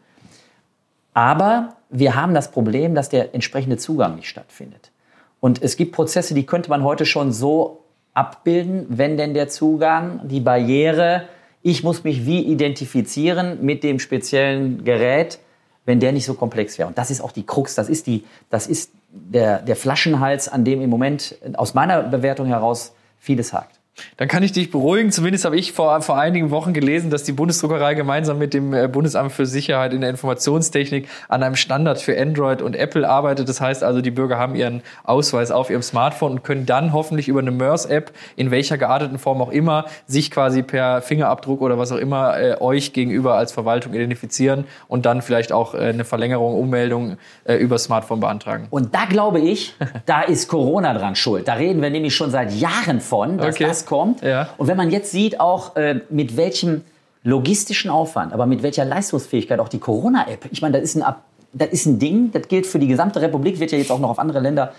Aber 1.15 1.77
wir 1.91 2.15
haben 2.15 2.35
das 2.35 2.51
Problem, 2.51 2.95
dass 2.95 3.09
der 3.09 3.35
entsprechende 3.35 3.77
Zugang 3.77 4.17
nicht 4.17 4.29
stattfindet. 4.29 4.93
Und 5.41 5.63
es 5.63 5.77
gibt 5.77 5.93
Prozesse, 5.93 6.35
die 6.35 6.47
könnte 6.47 6.71
man 6.71 6.85
heute 6.85 7.05
schon 7.05 7.33
so 7.33 7.85
abbilden, 8.15 8.87
wenn 8.89 9.17
denn 9.17 9.35
der 9.35 9.49
Zugang, 9.49 10.21
die 10.29 10.41
Barriere, 10.41 11.25
ich 11.63 11.83
muss 11.83 12.05
mich 12.05 12.27
wie 12.27 12.43
identifizieren 12.43 13.65
mit 13.65 13.83
dem 13.83 13.99
speziellen 13.99 14.85
Gerät, 14.85 15.39
wenn 15.85 16.01
der 16.01 16.13
nicht 16.13 16.27
so 16.27 16.35
komplex 16.35 16.79
wäre. 16.79 16.89
Und 16.89 16.99
das 16.99 17.11
ist 17.11 17.21
auch 17.21 17.33
die 17.33 17.45
Krux, 17.45 17.75
das 17.75 17.89
ist, 17.89 18.07
die, 18.07 18.25
das 18.51 18.67
ist 18.67 18.93
der, 19.11 19.61
der 19.61 19.77
Flaschenhals, 19.77 20.49
an 20.49 20.65
dem 20.65 20.81
im 20.81 20.91
Moment 20.91 21.37
aus 21.55 21.75
meiner 21.75 22.03
Bewertung 22.03 22.47
heraus 22.47 22.93
vieles 23.21 23.53
hakt. 23.53 23.80
Dann 24.17 24.29
kann 24.29 24.43
ich 24.43 24.53
dich 24.53 24.71
beruhigen. 24.71 25.13
Zumindest 25.13 25.45
habe 25.45 25.57
ich 25.57 25.73
vor, 25.73 26.01
vor 26.03 26.19
einigen 26.19 26.51
Wochen 26.51 26.73
gelesen, 26.73 27.11
dass 27.11 27.25
die 27.25 27.33
Bundesdruckerei 27.33 27.95
gemeinsam 27.95 28.39
mit 28.39 28.55
dem 28.55 28.75
äh, 28.75 28.89
Bundesamt 28.89 29.33
für 29.33 29.47
Sicherheit 29.47 29.93
in 29.93 30.01
der 30.01 30.11
Informationstechnik 30.11 31.09
an 31.29 31.43
einem 31.43 31.57
Standard 31.57 32.01
für 32.01 32.21
Android 32.21 32.63
und 32.63 32.77
Apple 32.77 33.09
arbeitet. 33.09 33.49
Das 33.49 33.61
heißt 33.61 33.83
also, 33.83 34.01
die 34.01 34.11
Bürger 34.11 34.39
haben 34.39 34.55
ihren 34.55 34.83
Ausweis 35.05 35.51
auf 35.51 35.71
ihrem 35.71 35.83
Smartphone 35.83 36.33
und 36.33 36.45
können 36.45 36.67
dann 36.67 36.93
hoffentlich 36.93 37.29
über 37.29 37.41
eine 37.41 37.51
MERS-App, 37.51 38.13
in 38.37 38.51
welcher 38.51 38.79
gearteten 38.79 39.19
Form 39.19 39.41
auch 39.43 39.51
immer, 39.51 39.87
sich 40.07 40.31
quasi 40.31 40.63
per 40.63 41.03
Fingerabdruck 41.03 41.61
oder 41.61 41.79
was 41.79 41.93
auch 41.93 41.97
immer 41.97 42.39
äh, 42.39 42.57
euch 42.61 42.93
gegenüber 42.93 43.35
als 43.35 43.53
Verwaltung 43.53 43.95
identifizieren 43.95 44.65
und 44.89 45.07
dann 45.07 45.23
vielleicht 45.23 45.53
auch 45.53 45.75
äh, 45.75 45.79
eine 45.79 46.05
Verlängerung, 46.05 46.59
Ummeldung 46.59 47.17
äh, 47.45 47.55
über 47.57 47.79
Smartphone 47.79 48.21
beantragen. 48.21 48.67
Und 48.71 48.95
da 48.95 49.05
glaube 49.05 49.41
ich, 49.41 49.75
da 50.07 50.23
ist 50.23 50.49
Corona 50.49 50.95
dran 50.95 51.17
schuld. 51.17 51.49
Da 51.49 51.55
reden 51.55 51.83
wir 51.83 51.91
nämlich 51.91 52.15
schon 52.15 52.31
seit 52.31 52.53
Jahren 52.53 53.01
von, 53.01 53.39
dass 53.39 53.57
okay. 53.57 53.65
das 53.65 53.87
kommt. 53.91 54.22
Ja. 54.22 54.49
Und 54.57 54.68
wenn 54.68 54.76
man 54.76 54.91
jetzt 54.91 55.11
sieht, 55.11 55.41
auch 55.41 55.74
äh, 55.74 56.01
mit 56.11 56.36
welchem 56.36 56.82
logistischen 57.24 57.91
Aufwand, 57.91 58.32
aber 58.32 58.47
mit 58.47 58.62
welcher 58.62 58.84
Leistungsfähigkeit 58.84 59.59
auch 59.59 59.68
die 59.68 59.80
Corona-App, 59.80 60.49
ich 60.53 60.62
meine, 60.62 60.80
das 60.80 60.95
ist, 60.95 61.03
ein, 61.03 61.14
das 61.53 61.68
ist 61.70 61.86
ein 61.86 61.99
Ding, 61.99 62.30
das 62.32 62.47
gilt 62.47 62.66
für 62.66 62.78
die 62.78 62.86
gesamte 62.86 63.20
Republik, 63.20 63.59
wird 63.59 63.72
ja 63.72 63.78
jetzt 63.78 63.91
auch 63.91 63.99
noch 63.99 64.11
auf 64.11 64.20
andere 64.20 64.38
Länder 64.38 64.72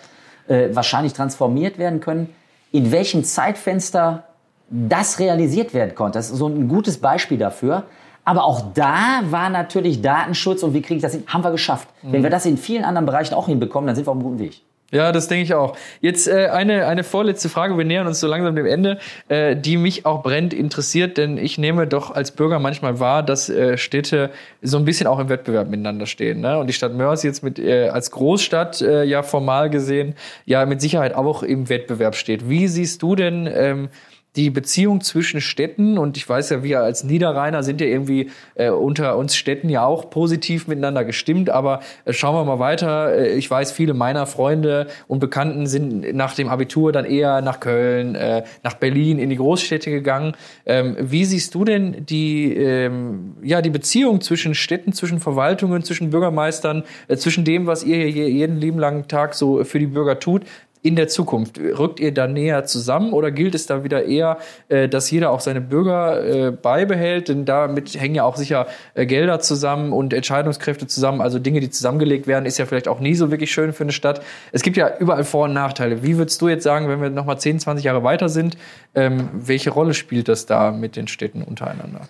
äh, 0.48 0.70
wahrscheinlich 0.72 1.12
transformiert 1.14 1.78
werden 1.78 2.00
können. 2.00 2.30
In 2.72 2.92
welchem 2.94 3.26
Zeitfenster 3.26 4.24
das 4.70 5.20
realisiert 5.20 5.74
werden 5.74 5.94
konnte, 5.94 6.18
das 6.18 6.32
ist 6.32 6.38
so 6.38 6.48
ein 6.48 6.70
gutes 6.70 6.98
Beispiel 6.98 7.38
dafür. 7.38 7.84
Aber 8.24 8.46
auch 8.46 8.62
da 8.74 9.22
war 9.30 9.50
natürlich 9.50 10.02
Datenschutz 10.02 10.64
und 10.64 10.74
wie 10.74 10.82
kriege 10.82 10.96
ich 10.98 11.02
das 11.02 11.12
hin, 11.14 11.24
haben 11.28 11.44
wir 11.44 11.52
geschafft. 11.52 11.90
Mhm. 12.02 12.14
Wenn 12.14 12.24
wir 12.24 12.30
das 12.30 12.46
in 12.46 12.58
vielen 12.58 12.86
anderen 12.86 13.06
Bereichen 13.06 13.34
auch 13.34 13.48
hinbekommen, 13.48 13.88
dann 13.88 13.96
sind 13.96 14.06
wir 14.08 14.12
auf 14.12 14.18
einem 14.18 14.24
guten 14.24 14.40
Weg. 14.40 14.62
Ja, 14.92 15.14
das 15.14 15.30
denke 15.30 15.44
ich 15.44 15.54
auch. 15.54 15.78
Jetzt 16.02 16.28
äh, 16.28 16.48
eine, 16.48 16.86
eine 16.86 17.06
vorletzte 17.06 17.48
Frage, 17.48 17.78
wir 17.78 17.86
nähern 17.86 18.08
uns 18.08 18.20
so 18.20 18.28
langsam 18.28 18.56
dem 18.58 18.66
Ende, 18.66 19.00
äh, 19.30 19.56
die 19.56 19.78
mich 19.78 20.06
auch 20.06 20.22
brennend 20.22 20.54
interessiert, 20.54 21.18
denn 21.18 21.38
ich 21.38 21.58
nehme 21.58 21.88
doch 21.88 22.12
als 22.12 22.32
Bürger 22.32 22.60
manchmal 22.60 23.00
wahr, 23.00 23.24
dass 23.24 23.50
äh, 23.50 23.78
Städte 23.78 24.32
so 24.62 24.78
ein 24.78 24.84
bisschen 24.84 25.08
auch 25.08 25.20
im 25.20 25.30
Wettbewerb 25.30 25.70
miteinander 25.70 26.06
stehen. 26.08 26.42
Ne? 26.42 26.60
Und 26.60 26.68
die 26.68 26.74
Stadt 26.74 26.94
Mörs 26.94 27.24
jetzt 27.24 27.42
mit 27.42 27.58
äh, 27.58 27.88
als 27.88 28.12
Großstadt 28.12 28.82
äh, 28.82 29.04
ja 29.06 29.24
formal 29.24 29.70
gesehen 29.70 30.16
ja 30.46 30.66
mit 30.66 30.82
Sicherheit 30.82 31.16
auch 31.16 31.42
im 31.42 31.70
Wettbewerb 31.70 32.16
steht. 32.16 32.50
Wie 32.50 32.68
siehst 32.68 33.02
du 33.02 33.16
denn 33.16 33.50
ähm, 33.52 33.90
die 34.38 34.50
Beziehung 34.50 35.02
zwischen 35.02 35.42
Städten 35.42 35.98
und 35.98 36.16
ich 36.16 36.28
weiß 36.28 36.52
ja, 36.52 36.64
wir 36.64 36.80
als 36.80 37.04
Niederrheiner 37.04 37.64
sind 37.64 37.82
ja 37.82 37.88
irgendwie 37.88 38.30
äh, 38.56 38.70
unter 38.70 39.18
uns 39.18 39.36
Städten 39.36 39.68
ja 39.68 39.84
auch 39.84 40.10
positiv 40.10 40.68
miteinander 40.68 41.04
gestimmt, 41.04 41.50
aber 41.50 41.82
äh, 42.06 42.14
schauen 42.14 42.36
wir 42.36 42.46
mal 42.46 42.60
weiter. 42.60 43.14
Äh, 43.14 43.34
ich 43.36 43.52
weiß, 43.52 43.74
viele 43.74 43.94
meiner 43.94 44.26
Freunde 44.26 44.88
und 45.10 45.20
Bekannten 45.20 45.68
sind 45.68 46.16
nach 46.16 46.34
dem 46.34 46.48
Abitur 46.48 46.94
dann 46.94 47.04
eher 47.04 47.42
nach 47.42 47.60
Köln, 47.60 48.16
äh, 48.16 48.44
nach 48.64 48.76
Berlin, 48.76 49.20
in 49.20 49.30
die 49.30 49.36
Großstädte 49.36 49.92
gegangen. 49.92 50.34
Ähm, 50.66 50.96
wie 50.98 51.26
siehst 51.26 51.54
du 51.54 51.66
denn 51.66 52.06
die, 52.06 52.56
ähm, 52.56 53.36
ja, 53.44 53.62
die 53.62 53.70
Beziehung 53.70 54.22
zwischen 54.22 54.56
Städten, 54.56 54.94
zwischen 54.94 55.20
Verwaltungen, 55.20 55.84
zwischen 55.84 56.10
Bürgermeistern, 56.10 56.84
äh, 57.10 57.18
zwischen 57.18 57.44
dem, 57.44 57.68
was 57.68 57.84
ihr 57.84 58.06
hier 58.06 58.30
jeden 58.30 58.62
lieben 58.62 58.80
langen 58.80 59.10
Tag 59.10 59.34
so 59.34 59.66
für 59.66 59.80
die 59.80 59.88
Bürger 59.88 60.20
tut? 60.20 60.44
In 60.82 60.96
der 60.96 61.08
Zukunft? 61.08 61.60
Rückt 61.60 62.00
ihr 62.00 62.14
da 62.14 62.28
näher 62.28 62.66
zusammen 62.66 63.14
oder 63.14 63.32
gilt 63.32 63.56
es 63.56 63.66
da 63.66 63.84
wieder 63.84 64.06
eher, 64.06 64.38
äh, 64.70 64.90
dass 64.90 65.12
jeder 65.12 65.32
auch 65.32 65.40
seine 65.40 65.62
Bürger 65.62 66.24
äh, 66.24 66.52
beibehält? 66.52 67.30
Denn 67.30 67.46
damit 67.46 67.94
hängen 68.00 68.16
ja 68.16 68.24
auch 68.24 68.36
sicher 68.36 68.68
äh, 68.94 69.06
Gelder 69.06 69.40
zusammen 69.40 69.94
und 69.94 70.14
Entscheidungskräfte 70.14 70.88
zusammen. 70.88 71.22
Also 71.22 71.40
Dinge, 71.40 71.60
die 71.60 71.70
zusammengelegt 71.70 72.28
werden, 72.28 72.46
ist 72.46 72.58
ja 72.58 72.66
vielleicht 72.66 72.88
auch 72.88 73.00
nie 73.00 73.16
so 73.16 73.32
wirklich 73.32 73.52
schön 73.52 73.74
für 73.74 73.84
eine 73.84 73.92
Stadt. 73.92 74.22
Es 74.52 74.62
gibt 74.64 74.78
ja 74.78 74.98
überall 74.98 75.24
Vor- 75.24 75.46
und 75.46 75.54
Nachteile. 75.54 76.04
Wie 76.04 76.18
würdest 76.18 76.42
du 76.42 76.50
jetzt 76.50 76.64
sagen, 76.64 76.88
wenn 76.90 77.02
wir 77.02 77.10
nochmal 77.10 77.40
10, 77.40 77.60
20 77.60 77.86
Jahre 77.86 78.04
weiter 78.04 78.30
sind, 78.30 78.58
ähm, 78.96 79.30
welche 79.34 79.70
Rolle 79.70 79.94
spielt 79.94 80.28
das 80.28 80.46
da 80.46 80.72
mit 80.72 80.96
den 80.96 81.08
Städten 81.08 81.44
untereinander? 81.44 82.02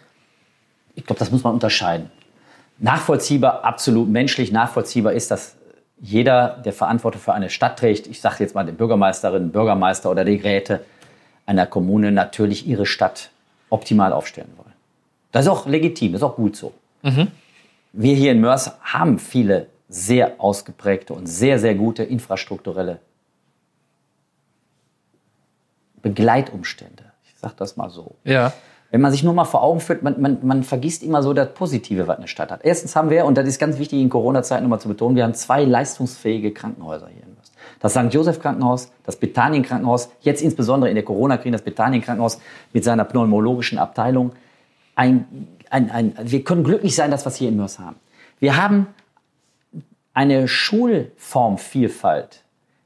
Ich 0.95 1.05
glaube, 1.05 1.19
das 1.19 1.32
muss 1.32 1.43
man 1.43 1.53
unterscheiden. 1.53 2.11
Nachvollziehbar, 2.80 3.63
absolut 3.63 4.09
menschlich 4.09 4.51
nachvollziehbar 4.51 5.13
ist 5.13 5.30
das 5.30 5.55
jeder, 6.01 6.57
der 6.65 6.73
Verantwortung 6.73 7.21
für 7.21 7.33
eine 7.33 7.49
Stadt 7.49 7.79
trägt, 7.79 8.07
ich 8.07 8.19
sage 8.21 8.37
jetzt 8.39 8.55
mal 8.55 8.65
den 8.65 8.75
Bürgermeisterin, 8.75 9.51
Bürgermeister 9.51 10.09
oder 10.09 10.25
die 10.25 10.35
Räte 10.35 10.83
einer 11.45 11.67
Kommune, 11.67 12.11
natürlich 12.11 12.67
ihre 12.67 12.85
Stadt 12.85 13.29
optimal 13.69 14.11
aufstellen 14.11 14.51
wollen. 14.57 14.73
Das 15.31 15.45
ist 15.45 15.51
auch 15.51 15.67
legitim, 15.67 16.11
das 16.13 16.21
ist 16.21 16.25
auch 16.25 16.35
gut 16.35 16.55
so. 16.55 16.73
Mhm. 17.03 17.27
Wir 17.93 18.15
hier 18.15 18.31
in 18.31 18.41
Mörs 18.41 18.71
haben 18.81 19.19
viele 19.19 19.67
sehr 19.89 20.35
ausgeprägte 20.39 21.13
und 21.13 21.27
sehr, 21.27 21.59
sehr 21.59 21.75
gute 21.75 22.03
infrastrukturelle 22.03 22.99
Begleitumstände. 26.01 27.03
Ich 27.25 27.39
sage 27.39 27.53
das 27.57 27.77
mal 27.77 27.89
so. 27.89 28.15
Ja 28.23 28.53
wenn 28.91 28.99
man 28.99 29.11
sich 29.11 29.23
nur 29.23 29.33
mal 29.33 29.45
vor 29.45 29.63
Augen 29.63 29.79
führt, 29.79 30.03
man, 30.03 30.19
man, 30.21 30.39
man 30.43 30.63
vergisst 30.63 31.01
immer 31.01 31.23
so 31.23 31.33
das 31.33 31.53
Positive, 31.53 32.07
was 32.07 32.17
eine 32.17 32.27
Stadt 32.27 32.51
hat. 32.51 32.59
Erstens 32.63 32.95
haben 32.95 33.09
wir, 33.09 33.25
und 33.25 33.37
das 33.37 33.47
ist 33.47 33.57
ganz 33.57 33.79
wichtig 33.79 34.01
in 34.01 34.09
Corona-Zeiten 34.09 34.63
nochmal 34.63 34.81
zu 34.81 34.89
betonen, 34.89 35.15
wir 35.15 35.23
haben 35.23 35.33
zwei 35.33 35.63
leistungsfähige 35.63 36.51
Krankenhäuser 36.51 37.07
hier 37.07 37.23
in 37.23 37.33
Mörs. 37.33 37.53
Das 37.79 37.93
St. 37.93 38.13
Joseph 38.13 38.41
Krankenhaus, 38.41 38.91
das 39.05 39.15
Bethanien 39.15 39.63
Krankenhaus, 39.63 40.09
jetzt 40.19 40.41
insbesondere 40.41 40.89
in 40.89 40.95
der 40.95 41.05
Corona-Krise 41.05 41.53
das 41.53 41.61
Bethanien 41.61 42.01
Krankenhaus 42.01 42.39
mit 42.73 42.83
seiner 42.83 43.05
pneumologischen 43.05 43.77
Abteilung. 43.77 44.33
Ein, 44.95 45.47
ein, 45.69 45.89
ein, 45.89 46.13
wir 46.21 46.43
können 46.43 46.65
glücklich 46.65 46.93
sein, 46.93 47.11
dass 47.11 47.23
wir 47.25 47.29
es 47.29 47.37
hier 47.37 47.47
in 47.47 47.55
Mörs 47.55 47.79
haben. 47.79 47.95
Wir 48.39 48.61
haben 48.61 48.87
eine 50.13 50.49
Schulformvielfalt, 50.49 52.43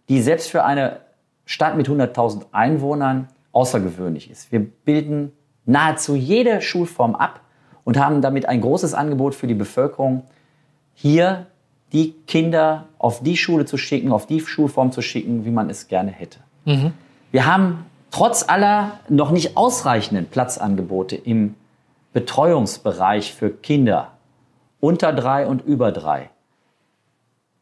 die 0.08 0.22
selbst 0.22 0.51
für 0.51 0.64
eine 0.64 0.99
Stadt 1.45 1.76
mit 1.76 1.88
100.000 1.88 2.43
Einwohnern 2.51 3.28
außergewöhnlich 3.51 4.30
ist. 4.30 4.51
Wir 4.51 4.60
bilden 4.60 5.32
nahezu 5.66 6.16
jede 6.16 6.61
Schulform 6.61 7.16
ab 7.16 7.41
und 7.84 7.97
haben 7.97 8.22
damit 8.22 8.47
ein 8.47 8.61
großes 8.61 8.93
Angebot 8.93 9.36
für 9.36 9.47
die 9.47 9.53
Bevölkerung, 9.53 10.24
hier 10.93 11.47
die 11.91 12.13
Kinder 12.28 12.86
auf 12.97 13.22
die 13.24 13.38
Schule 13.38 13.66
zu 13.66 13.78
schicken, 13.78 14.11
auf 14.11 14.28
die 14.28 14.39
Schulform 14.39 14.91
zu 14.91 15.01
schicken, 15.01 15.45
wie 15.45 15.51
man 15.51 15.70
es 15.70 15.88
gerne 15.88 16.11
hätte. 16.11 16.39
Mhm. 16.66 16.93
Wir 17.32 17.45
haben 17.45 17.86
trotz 18.11 18.47
aller 18.47 18.99
noch 19.09 19.32
nicht 19.32 19.57
ausreichenden 19.57 20.26
Platzangebote 20.28 21.16
im 21.16 21.55
Betreuungsbereich 22.13 23.34
für 23.34 23.49
Kinder 23.49 24.11
unter 24.80 25.13
drei 25.13 25.47
und 25.47 25.66
über 25.66 25.91
drei 25.91 26.30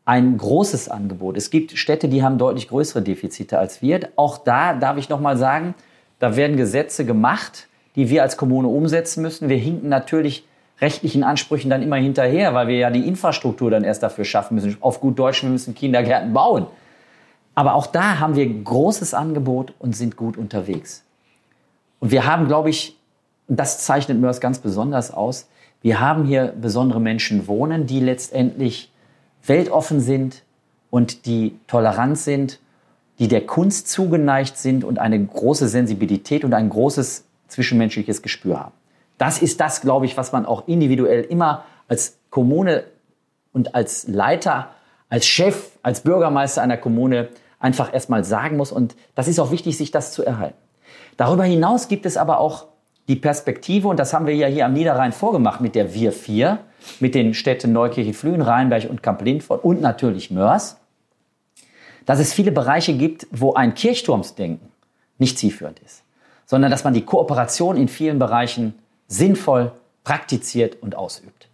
ein 0.06 0.38
großes 0.38 0.90
Angebot. 0.90 1.38
Es 1.38 1.50
gibt 1.50 1.78
Städte, 1.78 2.10
die 2.10 2.24
haben 2.24 2.38
deutlich 2.38 2.68
größere 2.68 3.02
Defizite 3.02 3.58
als 3.58 3.82
wir. 3.82 4.10
Auch 4.16 4.38
da 4.38 4.74
darf 4.74 4.98
ich 4.98 5.10
noch 5.10 5.22
mal 5.22 5.38
sagen, 5.38 5.76
da 6.20 6.36
werden 6.36 6.58
Gesetze 6.58 7.06
gemacht, 7.06 7.68
die 7.96 8.10
wir 8.10 8.24
als 8.24 8.38
Kommune 8.38 8.68
umsetzen 8.68 9.22
müssen. 9.22 9.50
Wir 9.50 9.58
hinken 9.58 9.90
natürlich 9.90 10.46
rechtlichen 10.82 11.24
Ansprüchen 11.24 11.70
dann 11.70 11.82
immer 11.82 11.96
hinterher, 11.98 12.54
weil 12.54 12.68
wir 12.68 12.78
ja 12.78 12.90
die 12.90 13.08
Infrastruktur 13.08 13.72
dann 13.72 13.84
erst 13.84 14.04
dafür 14.04 14.26
schaffen 14.26 14.56
müssen. 14.56 14.78
Auf 14.82 15.00
gut 15.00 15.18
Deutsch, 15.20 15.44
wir 15.44 15.50
müssen 15.50 15.76
Kindergärten 15.76 16.34
bauen. 16.34 16.68
Aber 17.56 17.76
auch 17.76 17.88
da 17.88 18.20
haben 18.20 18.36
wir 18.36 18.48
großes 18.52 19.14
Angebot 19.14 19.74
und 19.80 19.96
sind 19.96 20.18
gut 20.18 20.38
unterwegs. 20.38 21.04
Und 22.00 22.12
wir 22.12 22.26
haben, 22.26 22.48
glaube 22.48 22.70
ich, 22.70 22.98
das 23.48 23.80
zeichnet 23.86 24.20
Mörs 24.20 24.42
ganz 24.42 24.60
besonders 24.60 25.14
aus, 25.14 25.48
wir 25.82 26.00
haben 26.00 26.24
hier 26.24 26.54
besondere 26.60 27.02
Menschen 27.02 27.48
wohnen, 27.48 27.86
die 27.86 28.00
letztendlich 28.00 28.90
weltoffen 29.46 30.00
sind 30.00 30.44
und 30.90 31.26
die 31.26 31.60
tolerant 31.68 32.18
sind, 32.18 32.60
die 33.20 33.28
der 33.28 33.46
Kunst 33.46 33.90
zugeneigt 33.90 34.58
sind 34.58 34.86
und 34.86 34.98
eine 34.98 35.24
große 35.24 35.68
Sensibilität 35.68 36.46
und 36.46 36.54
ein 36.54 36.70
großes 36.70 37.26
zwischenmenschliches 37.54 38.22
Gespür 38.22 38.60
haben. 38.60 38.74
Das 39.18 39.42
ist 39.42 39.60
das, 39.60 39.82
glaube 39.82 40.06
ich, 40.06 40.18
was 40.18 40.32
man 40.32 40.46
auch 40.46 40.68
individuell 40.68 41.22
immer 41.24 41.64
als 41.88 42.18
Kommune 42.30 42.84
und 43.54 43.76
als 43.76 44.08
Leiter, 44.08 44.72
als 45.10 45.26
Chef, 45.26 45.72
als 45.84 46.02
Bürgermeister 46.02 46.62
einer 46.62 46.78
Kommune 46.78 47.30
einfach 47.60 47.94
erstmal 47.94 48.24
sagen 48.24 48.58
muss. 48.58 48.72
Und 48.72 48.96
das 49.16 49.28
ist 49.28 49.40
auch 49.40 49.52
wichtig, 49.52 49.78
sich 49.78 49.92
das 49.92 50.12
zu 50.12 50.24
erhalten. 50.26 50.58
Darüber 51.18 51.44
hinaus 51.44 51.88
gibt 51.88 52.06
es 52.06 52.18
aber 52.18 52.40
auch 52.40 52.68
die 53.08 53.16
Perspektive, 53.16 53.88
und 53.88 54.00
das 54.00 54.14
haben 54.14 54.28
wir 54.28 54.36
ja 54.36 54.48
hier 54.48 54.66
am 54.66 54.74
Niederrhein 54.74 55.12
vorgemacht 55.12 55.62
mit 55.62 55.76
der 55.76 55.94
Wir 55.94 56.12
4, 56.12 56.60
mit 57.00 57.16
den 57.16 57.34
Städten 57.34 57.74
Neukirchen, 57.74 58.14
Flühen, 58.14 58.42
Rheinberg 58.42 58.90
und 58.90 59.04
Kamp-Lindfort 59.04 59.64
und 59.64 59.82
natürlich 59.82 60.32
Mörs, 60.32 60.78
dass 62.06 62.20
es 62.20 62.34
viele 62.34 62.52
Bereiche 62.52 62.94
gibt, 62.94 63.28
wo 63.32 63.54
ein 63.54 63.74
Kirchturmsdenken 63.74 64.70
nicht 65.18 65.38
zielführend 65.38 65.80
ist, 65.80 66.03
sondern 66.54 66.70
dass 66.70 66.84
man 66.84 66.94
die 66.94 67.02
Kooperation 67.02 67.76
in 67.76 67.88
vielen 67.88 68.20
Bereichen 68.20 68.76
sinnvoll 69.08 69.72
praktiziert 70.04 70.84
und 70.84 70.96
ausübt. 70.96 71.48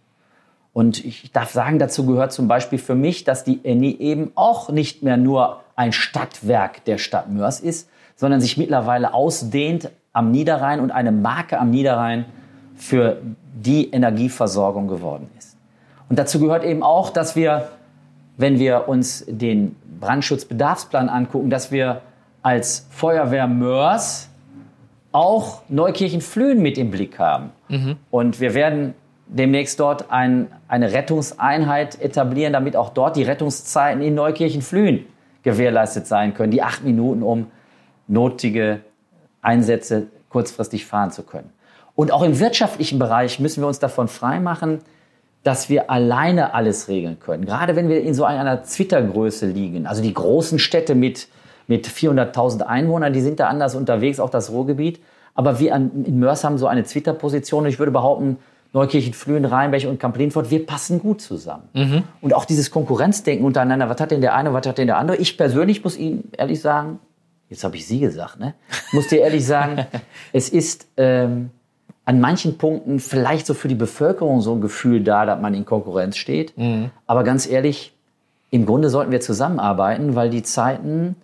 Und 0.74 1.02
ich 1.02 1.32
darf 1.32 1.52
sagen, 1.52 1.78
dazu 1.78 2.04
gehört 2.04 2.34
zum 2.34 2.48
Beispiel 2.48 2.78
für 2.78 2.94
mich, 2.94 3.24
dass 3.24 3.42
die 3.42 3.64
ENI 3.64 3.96
eben 3.98 4.30
auch 4.34 4.68
nicht 4.68 5.02
mehr 5.02 5.16
nur 5.16 5.60
ein 5.74 5.94
Stadtwerk 5.94 6.84
der 6.84 6.98
Stadt 6.98 7.30
Mörs 7.30 7.60
ist, 7.60 7.88
sondern 8.14 8.42
sich 8.42 8.58
mittlerweile 8.58 9.14
ausdehnt 9.14 9.90
am 10.12 10.32
Niederrhein 10.32 10.80
und 10.80 10.90
eine 10.90 11.12
Marke 11.12 11.58
am 11.58 11.70
Niederrhein 11.70 12.26
für 12.76 13.22
die 13.54 13.88
Energieversorgung 13.92 14.86
geworden 14.86 15.30
ist. 15.38 15.56
Und 16.10 16.18
dazu 16.18 16.40
gehört 16.40 16.62
eben 16.62 16.82
auch, 16.82 17.08
dass 17.08 17.36
wir, 17.36 17.70
wenn 18.36 18.58
wir 18.58 18.86
uns 18.86 19.24
den 19.26 19.76
Brandschutzbedarfsplan 19.98 21.08
angucken, 21.08 21.48
dass 21.48 21.72
wir 21.72 22.02
als 22.42 22.86
Feuerwehr 22.90 23.46
Mörs 23.46 24.29
auch 25.12 25.62
Neukirchen-Flühen 25.68 26.60
mit 26.60 26.78
im 26.78 26.90
Blick 26.90 27.18
haben. 27.18 27.50
Mhm. 27.68 27.96
Und 28.10 28.40
wir 28.40 28.54
werden 28.54 28.94
demnächst 29.26 29.80
dort 29.80 30.10
ein, 30.10 30.48
eine 30.68 30.92
Rettungseinheit 30.92 32.00
etablieren, 32.00 32.52
damit 32.52 32.76
auch 32.76 32.90
dort 32.90 33.16
die 33.16 33.22
Rettungszeiten 33.22 34.02
in 34.02 34.14
Neukirchen-Flühen 34.14 35.06
gewährleistet 35.42 36.06
sein 36.06 36.34
können. 36.34 36.50
Die 36.50 36.62
acht 36.62 36.84
Minuten, 36.84 37.22
um 37.22 37.46
notige 38.08 38.80
Einsätze 39.42 40.08
kurzfristig 40.28 40.84
fahren 40.84 41.10
zu 41.10 41.22
können. 41.22 41.50
Und 41.94 42.12
auch 42.12 42.22
im 42.22 42.38
wirtschaftlichen 42.38 42.98
Bereich 42.98 43.40
müssen 43.40 43.62
wir 43.62 43.68
uns 43.68 43.78
davon 43.78 44.08
freimachen, 44.08 44.78
dass 45.42 45.68
wir 45.68 45.90
alleine 45.90 46.54
alles 46.54 46.88
regeln 46.88 47.18
können. 47.18 47.46
Gerade 47.46 47.76
wenn 47.76 47.88
wir 47.88 48.02
in 48.02 48.14
so 48.14 48.24
einer 48.24 48.62
Zwittergröße 48.62 49.46
liegen, 49.46 49.86
also 49.86 50.02
die 50.02 50.12
großen 50.12 50.58
Städte 50.58 50.94
mit, 50.94 51.28
mit 51.70 51.86
400.000 51.86 52.62
Einwohnern, 52.62 53.12
die 53.12 53.20
sind 53.20 53.38
da 53.38 53.46
anders 53.46 53.76
unterwegs, 53.76 54.18
auch 54.18 54.28
das 54.28 54.50
Ruhrgebiet. 54.50 55.00
Aber 55.36 55.60
wir 55.60 55.72
an, 55.72 56.04
in 56.04 56.18
Mörs 56.18 56.42
haben 56.42 56.58
so 56.58 56.66
eine 56.66 56.82
Zwitterposition. 56.82 57.64
Ich 57.66 57.78
würde 57.78 57.92
behaupten, 57.92 58.38
Neukirchen, 58.72 59.14
Flühen, 59.14 59.44
Rheinberg 59.44 59.84
und 59.86 60.00
Kamp-Lindfort, 60.00 60.50
wir 60.50 60.66
passen 60.66 60.98
gut 60.98 61.20
zusammen. 61.20 61.68
Mhm. 61.72 62.02
Und 62.20 62.34
auch 62.34 62.44
dieses 62.44 62.72
Konkurrenzdenken 62.72 63.46
untereinander, 63.46 63.88
was 63.88 64.00
hat 64.00 64.10
denn 64.10 64.20
der 64.20 64.34
eine, 64.34 64.52
was 64.52 64.66
hat 64.66 64.78
denn 64.78 64.88
der 64.88 64.98
andere? 64.98 65.16
Ich 65.18 65.36
persönlich 65.36 65.84
muss 65.84 65.96
Ihnen 65.96 66.32
ehrlich 66.36 66.60
sagen, 66.60 66.98
jetzt 67.48 67.62
habe 67.62 67.76
ich 67.76 67.86
Sie 67.86 68.00
gesagt, 68.00 68.40
ne? 68.40 68.54
Muss 68.90 69.06
dir 69.06 69.20
ehrlich 69.20 69.46
sagen, 69.46 69.86
es 70.32 70.48
ist 70.48 70.88
ähm, 70.96 71.50
an 72.04 72.18
manchen 72.20 72.58
Punkten 72.58 72.98
vielleicht 72.98 73.46
so 73.46 73.54
für 73.54 73.68
die 73.68 73.76
Bevölkerung 73.76 74.40
so 74.40 74.54
ein 74.54 74.60
Gefühl 74.60 75.04
da, 75.04 75.24
dass 75.24 75.40
man 75.40 75.54
in 75.54 75.64
Konkurrenz 75.64 76.16
steht. 76.16 76.58
Mhm. 76.58 76.90
Aber 77.06 77.22
ganz 77.22 77.48
ehrlich, 77.48 77.92
im 78.50 78.66
Grunde 78.66 78.90
sollten 78.90 79.12
wir 79.12 79.20
zusammenarbeiten, 79.20 80.16
weil 80.16 80.30
die 80.30 80.42
Zeiten 80.42 81.14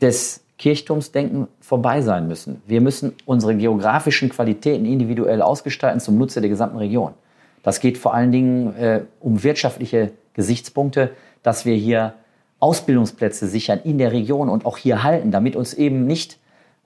des 0.00 0.42
Kirchturmsdenken 0.58 1.48
vorbei 1.60 2.02
sein 2.02 2.28
müssen. 2.28 2.62
Wir 2.66 2.80
müssen 2.80 3.14
unsere 3.24 3.54
geografischen 3.56 4.28
Qualitäten 4.28 4.84
individuell 4.84 5.40
ausgestalten 5.40 6.00
zum 6.00 6.18
Nutze 6.18 6.40
der 6.40 6.50
gesamten 6.50 6.76
Region. 6.76 7.14
Das 7.62 7.80
geht 7.80 7.98
vor 7.98 8.14
allen 8.14 8.32
Dingen 8.32 8.76
äh, 8.76 9.02
um 9.20 9.42
wirtschaftliche 9.42 10.12
Gesichtspunkte, 10.34 11.10
dass 11.42 11.64
wir 11.64 11.74
hier 11.74 12.14
Ausbildungsplätze 12.58 13.46
sichern 13.46 13.80
in 13.84 13.98
der 13.98 14.12
Region 14.12 14.48
und 14.48 14.66
auch 14.66 14.76
hier 14.76 15.02
halten, 15.02 15.30
damit 15.30 15.56
uns 15.56 15.72
eben 15.72 16.06
nicht, 16.06 16.38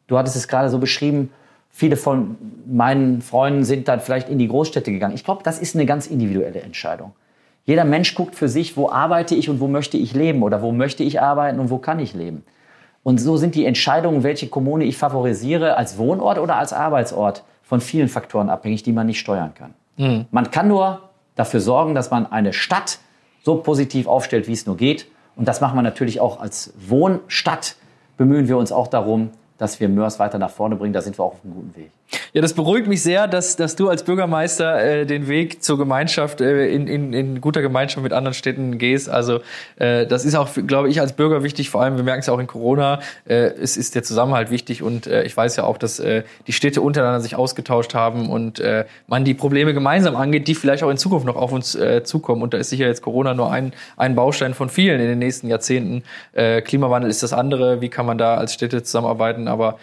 du 0.06 0.16
hattest 0.16 0.36
es 0.36 0.46
gerade 0.46 0.68
so 0.70 0.78
beschrieben, 0.78 1.30
viele 1.70 1.96
von 1.96 2.36
meinen 2.66 3.22
Freunden 3.22 3.64
sind 3.64 3.88
dann 3.88 4.00
vielleicht 4.00 4.28
in 4.28 4.38
die 4.38 4.46
Großstädte 4.46 4.92
gegangen. 4.92 5.14
Ich 5.14 5.24
glaube, 5.24 5.42
das 5.42 5.58
ist 5.58 5.74
eine 5.74 5.86
ganz 5.86 6.06
individuelle 6.06 6.60
Entscheidung. 6.60 7.12
Jeder 7.64 7.84
Mensch 7.84 8.14
guckt 8.14 8.36
für 8.36 8.48
sich, 8.48 8.76
wo 8.76 8.88
arbeite 8.88 9.34
ich 9.34 9.48
und 9.48 9.58
wo 9.58 9.66
möchte 9.66 9.96
ich 9.96 10.14
leben 10.14 10.42
oder 10.42 10.62
wo 10.62 10.70
möchte 10.70 11.02
ich 11.02 11.20
arbeiten 11.20 11.58
und 11.58 11.70
wo 11.70 11.78
kann 11.78 11.98
ich 11.98 12.14
leben. 12.14 12.44
Und 13.04 13.18
so 13.18 13.36
sind 13.36 13.54
die 13.54 13.66
Entscheidungen, 13.66 14.24
welche 14.24 14.48
Kommune 14.48 14.84
ich 14.84 14.96
favorisiere, 14.96 15.76
als 15.76 15.98
Wohnort 15.98 16.38
oder 16.38 16.56
als 16.56 16.72
Arbeitsort, 16.72 17.44
von 17.62 17.80
vielen 17.80 18.08
Faktoren 18.08 18.50
abhängig, 18.50 18.82
die 18.82 18.92
man 18.92 19.06
nicht 19.06 19.20
steuern 19.20 19.52
kann. 19.54 19.74
Mhm. 19.96 20.26
Man 20.30 20.50
kann 20.50 20.68
nur 20.68 21.10
dafür 21.36 21.60
sorgen, 21.60 21.94
dass 21.94 22.10
man 22.10 22.30
eine 22.30 22.52
Stadt 22.52 22.98
so 23.42 23.56
positiv 23.56 24.06
aufstellt, 24.06 24.48
wie 24.48 24.52
es 24.52 24.66
nur 24.66 24.76
geht, 24.76 25.06
und 25.36 25.48
das 25.48 25.60
machen 25.60 25.76
wir 25.76 25.82
natürlich 25.82 26.20
auch 26.20 26.40
als 26.40 26.72
Wohnstadt, 26.76 27.76
bemühen 28.16 28.48
wir 28.48 28.56
uns 28.56 28.72
auch 28.72 28.86
darum, 28.86 29.30
dass 29.58 29.80
wir 29.80 29.88
Mörs 29.88 30.18
weiter 30.18 30.38
nach 30.38 30.50
vorne 30.50 30.76
bringen. 30.76 30.92
Da 30.92 31.02
sind 31.02 31.18
wir 31.18 31.24
auch 31.24 31.34
auf 31.34 31.44
einem 31.44 31.54
guten 31.54 31.76
Weg. 31.76 31.90
Ja, 32.32 32.42
das 32.42 32.52
beruhigt 32.52 32.86
mich 32.86 33.02
sehr, 33.02 33.26
dass, 33.28 33.56
dass 33.56 33.76
du 33.76 33.88
als 33.88 34.02
Bürgermeister 34.02 34.82
äh, 34.82 35.06
den 35.06 35.28
Weg 35.28 35.62
zur 35.62 35.78
Gemeinschaft 35.78 36.40
äh, 36.40 36.68
in, 36.68 36.86
in, 36.86 37.12
in 37.12 37.40
guter 37.40 37.62
Gemeinschaft 37.62 38.02
mit 38.02 38.12
anderen 38.12 38.34
Städten 38.34 38.78
gehst. 38.78 39.08
Also 39.08 39.40
äh, 39.76 40.06
das 40.06 40.24
ist 40.24 40.34
auch, 40.34 40.48
glaube 40.66 40.88
ich, 40.88 41.00
als 41.00 41.14
Bürger 41.14 41.42
wichtig. 41.42 41.70
Vor 41.70 41.82
allem, 41.82 41.96
wir 41.96 42.04
merken 42.04 42.20
es 42.20 42.26
ja 42.26 42.32
auch 42.32 42.38
in 42.38 42.46
Corona, 42.46 43.00
äh, 43.26 43.34
es 43.34 43.76
ist 43.76 43.94
der 43.94 44.02
Zusammenhalt 44.02 44.50
wichtig. 44.50 44.82
Und 44.82 45.06
äh, 45.06 45.22
ich 45.24 45.36
weiß 45.36 45.56
ja 45.56 45.64
auch, 45.64 45.78
dass 45.78 45.98
äh, 45.98 46.24
die 46.46 46.52
Städte 46.52 46.80
untereinander 46.80 47.20
sich 47.20 47.36
ausgetauscht 47.36 47.94
haben 47.94 48.28
und 48.28 48.60
äh, 48.60 48.84
man 49.06 49.24
die 49.24 49.34
Probleme 49.34 49.72
gemeinsam 49.74 50.16
angeht, 50.16 50.48
die 50.48 50.54
vielleicht 50.54 50.82
auch 50.82 50.90
in 50.90 50.98
Zukunft 50.98 51.26
noch 51.26 51.36
auf 51.36 51.52
uns 51.52 51.74
äh, 51.74 52.04
zukommen. 52.04 52.42
Und 52.42 52.54
da 52.54 52.58
ist 52.58 52.70
sicher 52.70 52.86
jetzt 52.86 53.02
Corona 53.02 53.34
nur 53.34 53.50
ein, 53.50 53.72
ein 53.96 54.14
Baustein 54.14 54.54
von 54.54 54.68
vielen 54.68 55.00
in 55.00 55.06
den 55.06 55.18
nächsten 55.18 55.48
Jahrzehnten. 55.48 56.02
Äh, 56.32 56.62
Klimawandel 56.62 57.10
ist 57.10 57.22
das 57.22 57.32
andere. 57.32 57.80
Wie 57.80 57.88
kann 57.88 58.06
man 58.06 58.18
da 58.18 58.34
als 58.34 58.54
Städte 58.54 58.82
zusammenarbeiten? 58.82 59.43
Aber 59.48 59.78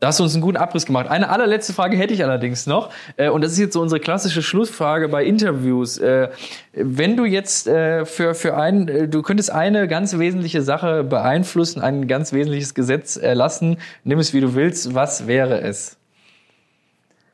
da 0.00 0.06
hast 0.06 0.18
du 0.18 0.24
uns 0.24 0.32
einen 0.32 0.40
guten 0.40 0.56
Abriss 0.56 0.86
gemacht. 0.86 1.08
Eine 1.08 1.28
allerletzte 1.28 1.74
Frage 1.74 1.98
hätte 1.98 2.14
ich 2.14 2.24
allerdings 2.24 2.66
noch. 2.66 2.88
Äh, 3.18 3.28
und 3.28 3.44
das 3.44 3.52
ist 3.52 3.58
jetzt 3.58 3.74
so 3.74 3.82
unsere 3.82 4.00
klassische 4.00 4.40
Schlussfrage 4.40 5.08
bei 5.08 5.24
Interviews. 5.24 5.98
Äh, 5.98 6.30
wenn 6.72 7.18
du 7.18 7.26
jetzt 7.26 7.68
äh, 7.68 8.06
für, 8.06 8.34
für 8.34 8.56
ein, 8.56 9.10
du 9.10 9.20
könntest 9.20 9.52
eine 9.52 9.86
ganz 9.88 10.18
wesentliche 10.18 10.62
Sache 10.62 11.04
beeinflussen, 11.04 11.82
ein 11.82 12.08
ganz 12.08 12.32
wesentliches 12.32 12.72
Gesetz 12.72 13.18
erlassen, 13.18 13.76
nimm 14.02 14.18
es 14.18 14.32
wie 14.32 14.40
du 14.40 14.54
willst, 14.54 14.94
was 14.94 15.26
wäre 15.26 15.60
es? 15.60 15.98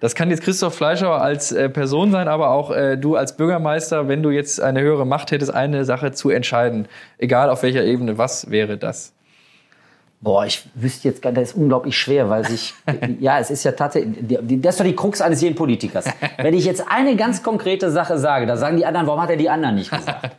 Das 0.00 0.16
kann 0.16 0.28
jetzt 0.28 0.42
Christoph 0.42 0.74
Fleischauer 0.74 1.22
als 1.22 1.54
Person 1.54 2.12
sein, 2.12 2.28
aber 2.28 2.50
auch 2.50 2.70
du 2.98 3.16
als 3.16 3.38
Bürgermeister, 3.38 4.08
wenn 4.08 4.22
du 4.22 4.28
jetzt 4.28 4.60
eine 4.60 4.82
höhere 4.82 5.06
Macht 5.06 5.30
hättest, 5.30 5.54
eine 5.54 5.86
Sache 5.86 6.12
zu 6.12 6.28
entscheiden, 6.28 6.86
egal 7.16 7.48
auf 7.48 7.62
welcher 7.62 7.82
Ebene, 7.82 8.18
was 8.18 8.50
wäre 8.50 8.76
das? 8.76 9.15
Boah, 10.20 10.46
ich 10.46 10.62
wüsste 10.74 11.08
jetzt 11.08 11.20
gar 11.20 11.30
nicht, 11.30 11.42
das 11.42 11.50
ist 11.50 11.56
unglaublich 11.56 11.96
schwer, 11.96 12.30
weil 12.30 12.46
sich, 12.46 12.74
ja, 13.20 13.38
es 13.38 13.50
ist 13.50 13.64
ja 13.64 13.72
tatsächlich, 13.72 14.16
das 14.28 14.74
ist 14.74 14.80
doch 14.80 14.84
die 14.84 14.96
Krux 14.96 15.20
eines 15.20 15.40
jeden 15.40 15.54
Politikers. 15.54 16.06
Wenn 16.38 16.54
ich 16.54 16.64
jetzt 16.64 16.84
eine 16.88 17.16
ganz 17.16 17.42
konkrete 17.42 17.90
Sache 17.90 18.18
sage, 18.18 18.46
da 18.46 18.56
sagen 18.56 18.76
die 18.76 18.86
anderen, 18.86 19.06
warum 19.06 19.20
hat 19.20 19.30
er 19.30 19.36
die 19.36 19.50
anderen 19.50 19.74
nicht 19.74 19.90
gesagt? 19.90 20.36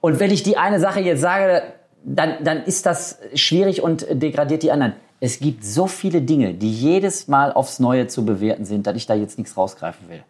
Und 0.00 0.20
wenn 0.20 0.30
ich 0.30 0.42
die 0.42 0.56
eine 0.58 0.78
Sache 0.80 1.00
jetzt 1.00 1.22
sage, 1.22 1.62
dann, 2.04 2.44
dann 2.44 2.62
ist 2.64 2.86
das 2.86 3.18
schwierig 3.34 3.82
und 3.82 4.06
degradiert 4.10 4.62
die 4.62 4.70
anderen. 4.70 4.92
Es 5.18 5.40
gibt 5.40 5.64
so 5.64 5.86
viele 5.86 6.20
Dinge, 6.20 6.54
die 6.54 6.70
jedes 6.70 7.26
Mal 7.26 7.52
aufs 7.52 7.80
Neue 7.80 8.06
zu 8.06 8.24
bewerten 8.24 8.64
sind, 8.64 8.86
dass 8.86 8.96
ich 8.96 9.06
da 9.06 9.14
jetzt 9.14 9.38
nichts 9.38 9.56
rausgreifen 9.56 10.08
will. 10.08 10.22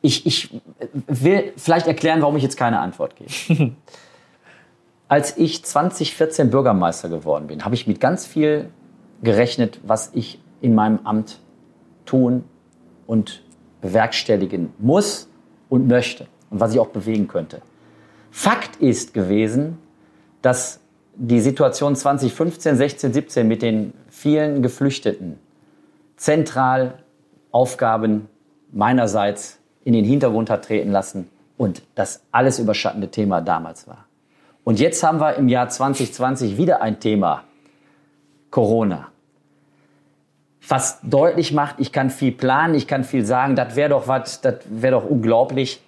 Ich, 0.00 0.26
ich 0.26 0.60
will 1.08 1.52
vielleicht 1.56 1.88
erklären, 1.88 2.22
warum 2.22 2.36
ich 2.36 2.44
jetzt 2.44 2.56
keine 2.56 2.78
Antwort 2.78 3.14
gebe. 3.16 3.72
Als 5.08 5.38
ich 5.38 5.64
2014 5.64 6.50
Bürgermeister 6.50 7.08
geworden 7.08 7.46
bin, 7.46 7.64
habe 7.64 7.74
ich 7.74 7.86
mit 7.86 7.98
ganz 7.98 8.26
viel 8.26 8.68
gerechnet, 9.22 9.80
was 9.82 10.10
ich 10.12 10.38
in 10.60 10.74
meinem 10.74 11.00
Amt 11.04 11.40
tun 12.04 12.44
und 13.06 13.42
bewerkstelligen 13.80 14.72
muss 14.78 15.28
und 15.70 15.88
möchte 15.88 16.26
und 16.50 16.60
was 16.60 16.74
ich 16.74 16.78
auch 16.78 16.88
bewegen 16.88 17.26
könnte. 17.26 17.62
Fakt 18.30 18.76
ist 18.76 19.14
gewesen, 19.14 19.78
dass 20.42 20.80
die 21.14 21.40
Situation 21.40 21.96
2015, 21.96 22.76
16, 22.76 23.12
17 23.12 23.48
mit 23.48 23.62
den 23.62 23.94
vielen 24.08 24.62
Geflüchteten 24.62 25.38
zentral 26.16 27.02
Aufgaben 27.50 28.28
meinerseits 28.72 29.58
in 29.84 29.94
den 29.94 30.04
Hintergrund 30.04 30.50
hat 30.50 30.66
treten 30.66 30.92
lassen 30.92 31.28
und 31.56 31.82
das 31.94 32.22
alles 32.30 32.58
überschattende 32.58 33.08
Thema 33.08 33.40
damals 33.40 33.88
war. 33.88 34.07
Und 34.68 34.80
jetzt 34.80 35.02
haben 35.02 35.18
wir 35.18 35.36
im 35.36 35.48
Jahr 35.48 35.70
2020 35.70 36.58
wieder 36.58 36.82
ein 36.82 37.00
Thema, 37.00 37.44
Corona. 38.50 39.08
Was 40.68 40.98
deutlich 41.02 41.54
macht, 41.54 41.76
ich 41.78 41.90
kann 41.90 42.10
viel 42.10 42.32
planen, 42.32 42.74
ich 42.74 42.86
kann 42.86 43.02
viel 43.02 43.24
sagen, 43.24 43.56
das 43.56 43.76
wäre 43.76 43.88
doch 43.88 44.08
was, 44.08 44.42
das 44.42 44.56
wäre 44.68 45.00
doch 45.00 45.08
unglaublich. 45.08 45.80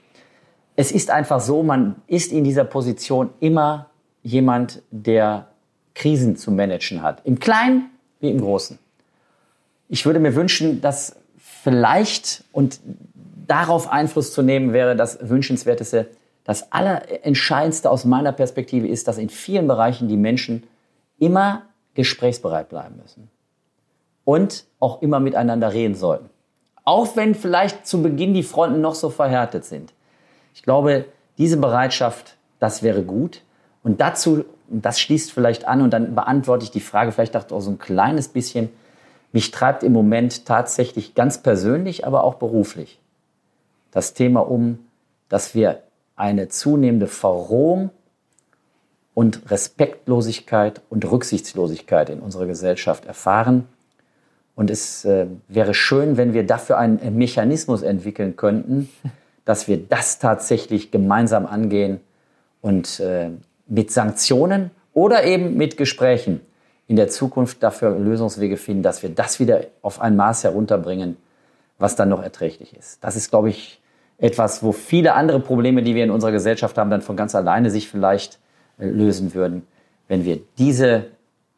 Es 0.76 0.92
ist 0.92 1.10
einfach 1.10 1.40
so, 1.40 1.62
man 1.62 1.96
ist 2.06 2.32
in 2.32 2.42
dieser 2.42 2.64
Position 2.64 3.28
immer 3.38 3.90
jemand, 4.22 4.80
der 4.90 5.48
Krisen 5.94 6.36
zu 6.36 6.50
managen 6.50 7.02
hat. 7.02 7.20
Im 7.24 7.38
Kleinen 7.38 7.90
wie 8.20 8.30
im 8.30 8.40
Großen. 8.40 8.78
Ich 9.90 10.06
würde 10.06 10.20
mir 10.20 10.34
wünschen, 10.34 10.80
dass 10.80 11.16
vielleicht 11.36 12.44
und 12.50 12.80
darauf 13.46 13.92
Einfluss 13.92 14.32
zu 14.32 14.40
nehmen 14.40 14.72
wäre 14.72 14.96
das 14.96 15.18
Wünschenswerteste. 15.28 16.08
Das 16.44 16.72
Allerentscheidendste 16.72 17.90
aus 17.90 18.04
meiner 18.04 18.32
Perspektive 18.32 18.88
ist, 18.88 19.08
dass 19.08 19.18
in 19.18 19.28
vielen 19.28 19.68
Bereichen 19.68 20.08
die 20.08 20.16
Menschen 20.16 20.64
immer 21.18 21.62
gesprächsbereit 21.94 22.68
bleiben 22.68 22.96
müssen. 23.00 23.30
Und 24.24 24.64
auch 24.78 25.02
immer 25.02 25.20
miteinander 25.20 25.72
reden 25.72 25.94
sollten. 25.94 26.30
Auch 26.84 27.16
wenn 27.16 27.34
vielleicht 27.34 27.86
zu 27.86 28.02
Beginn 28.02 28.34
die 28.34 28.42
Fronten 28.42 28.80
noch 28.80 28.94
so 28.94 29.10
verhärtet 29.10 29.64
sind. 29.64 29.92
Ich 30.54 30.62
glaube, 30.62 31.04
diese 31.38 31.56
Bereitschaft, 31.56 32.36
das 32.58 32.82
wäre 32.82 33.02
gut. 33.02 33.42
Und 33.82 34.00
dazu, 34.00 34.44
das 34.68 35.00
schließt 35.00 35.32
vielleicht 35.32 35.66
an 35.66 35.82
und 35.82 35.90
dann 35.90 36.14
beantworte 36.14 36.64
ich 36.64 36.70
die 36.70 36.80
Frage 36.80 37.12
vielleicht 37.12 37.36
auch 37.36 37.60
so 37.60 37.70
ein 37.70 37.78
kleines 37.78 38.28
bisschen. 38.28 38.70
Mich 39.32 39.50
treibt 39.50 39.82
im 39.82 39.92
Moment 39.92 40.46
tatsächlich 40.46 41.14
ganz 41.14 41.38
persönlich, 41.38 42.06
aber 42.06 42.24
auch 42.24 42.34
beruflich 42.34 43.00
das 43.90 44.14
Thema 44.14 44.40
um, 44.40 44.78
dass 45.28 45.54
wir 45.54 45.82
eine 46.20 46.48
zunehmende 46.48 47.06
Verrohung 47.06 47.88
und 49.14 49.50
Respektlosigkeit 49.50 50.82
und 50.90 51.10
Rücksichtslosigkeit 51.10 52.10
in 52.10 52.20
unserer 52.20 52.46
Gesellschaft 52.46 53.06
erfahren. 53.06 53.66
Und 54.54 54.68
es 54.68 55.06
äh, 55.06 55.26
wäre 55.48 55.72
schön, 55.72 56.18
wenn 56.18 56.34
wir 56.34 56.46
dafür 56.46 56.76
einen 56.76 57.16
Mechanismus 57.16 57.80
entwickeln 57.80 58.36
könnten, 58.36 58.90
dass 59.46 59.66
wir 59.66 59.78
das 59.78 60.18
tatsächlich 60.18 60.90
gemeinsam 60.90 61.46
angehen 61.46 62.00
und 62.60 63.00
äh, 63.00 63.30
mit 63.66 63.90
Sanktionen 63.90 64.70
oder 64.92 65.24
eben 65.24 65.56
mit 65.56 65.78
Gesprächen 65.78 66.42
in 66.86 66.96
der 66.96 67.08
Zukunft 67.08 67.62
dafür 67.62 67.98
Lösungswege 67.98 68.58
finden, 68.58 68.82
dass 68.82 69.02
wir 69.02 69.08
das 69.08 69.40
wieder 69.40 69.62
auf 69.80 70.02
ein 70.02 70.16
Maß 70.16 70.44
herunterbringen, 70.44 71.16
was 71.78 71.96
dann 71.96 72.10
noch 72.10 72.22
erträglich 72.22 72.76
ist. 72.76 73.02
Das 73.02 73.16
ist, 73.16 73.30
glaube 73.30 73.48
ich, 73.48 73.79
etwas, 74.20 74.62
wo 74.62 74.72
viele 74.72 75.14
andere 75.14 75.40
Probleme, 75.40 75.82
die 75.82 75.94
wir 75.94 76.04
in 76.04 76.10
unserer 76.10 76.32
Gesellschaft 76.32 76.76
haben, 76.78 76.90
dann 76.90 77.02
von 77.02 77.16
ganz 77.16 77.34
alleine 77.34 77.70
sich 77.70 77.88
vielleicht 77.88 78.38
äh, 78.78 78.86
lösen 78.86 79.34
würden, 79.34 79.66
wenn 80.08 80.24
wir 80.24 80.40
diese 80.58 81.06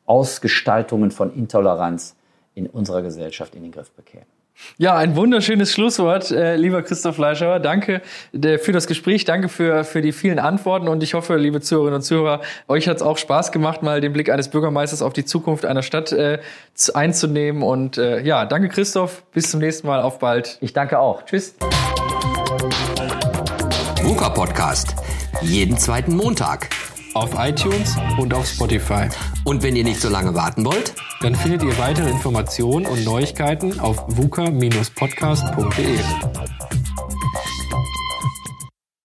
Ausgestaltungen 0.06 1.10
von 1.10 1.34
Intoleranz 1.34 2.16
in 2.54 2.66
unserer 2.66 3.02
Gesellschaft 3.02 3.54
in 3.54 3.62
den 3.62 3.72
Griff 3.72 3.90
bekämen. 3.92 4.26
Ja, 4.76 4.96
ein 4.96 5.16
wunderschönes 5.16 5.72
Schlusswort, 5.72 6.30
äh, 6.30 6.56
lieber 6.56 6.82
Christoph 6.82 7.16
Fleischauer. 7.16 7.58
Danke 7.58 8.02
der, 8.32 8.58
für 8.58 8.72
das 8.72 8.86
Gespräch, 8.86 9.24
danke 9.24 9.48
für, 9.48 9.82
für 9.84 10.02
die 10.02 10.12
vielen 10.12 10.38
Antworten 10.38 10.88
und 10.88 11.02
ich 11.02 11.14
hoffe, 11.14 11.36
liebe 11.36 11.60
Zuhörerinnen 11.60 11.96
und 11.96 12.02
Zuhörer, 12.02 12.42
euch 12.68 12.88
hat 12.88 12.96
es 12.96 13.02
auch 13.02 13.16
Spaß 13.16 13.50
gemacht, 13.50 13.82
mal 13.82 14.00
den 14.00 14.12
Blick 14.12 14.30
eines 14.30 14.48
Bürgermeisters 14.48 15.02
auf 15.02 15.14
die 15.14 15.24
Zukunft 15.24 15.64
einer 15.64 15.82
Stadt 15.82 16.12
äh, 16.12 16.38
einzunehmen. 16.94 17.62
Und 17.62 17.98
äh, 17.98 18.20
ja, 18.20 18.44
danke 18.44 18.68
Christoph, 18.68 19.22
bis 19.32 19.50
zum 19.50 19.60
nächsten 19.60 19.86
Mal, 19.86 20.02
auf 20.02 20.18
bald. 20.18 20.58
Ich 20.60 20.72
danke 20.72 20.98
auch. 20.98 21.24
Tschüss. 21.24 21.54
VUCA 24.02 24.30
Podcast. 24.30 24.96
Jeden 25.42 25.78
zweiten 25.78 26.16
Montag. 26.16 26.70
Auf 27.14 27.34
iTunes 27.38 27.96
und 28.18 28.34
auf 28.34 28.48
Spotify. 28.48 29.08
Und 29.44 29.62
wenn 29.62 29.76
ihr 29.76 29.84
nicht 29.84 30.00
so 30.00 30.08
lange 30.08 30.34
warten 30.34 30.64
wollt, 30.64 30.94
dann 31.20 31.36
findet 31.36 31.62
ihr 31.62 31.78
weitere 31.78 32.10
Informationen 32.10 32.86
und 32.86 33.04
Neuigkeiten 33.04 33.78
auf 33.78 34.04
vuca-podcast.de. 34.08 36.00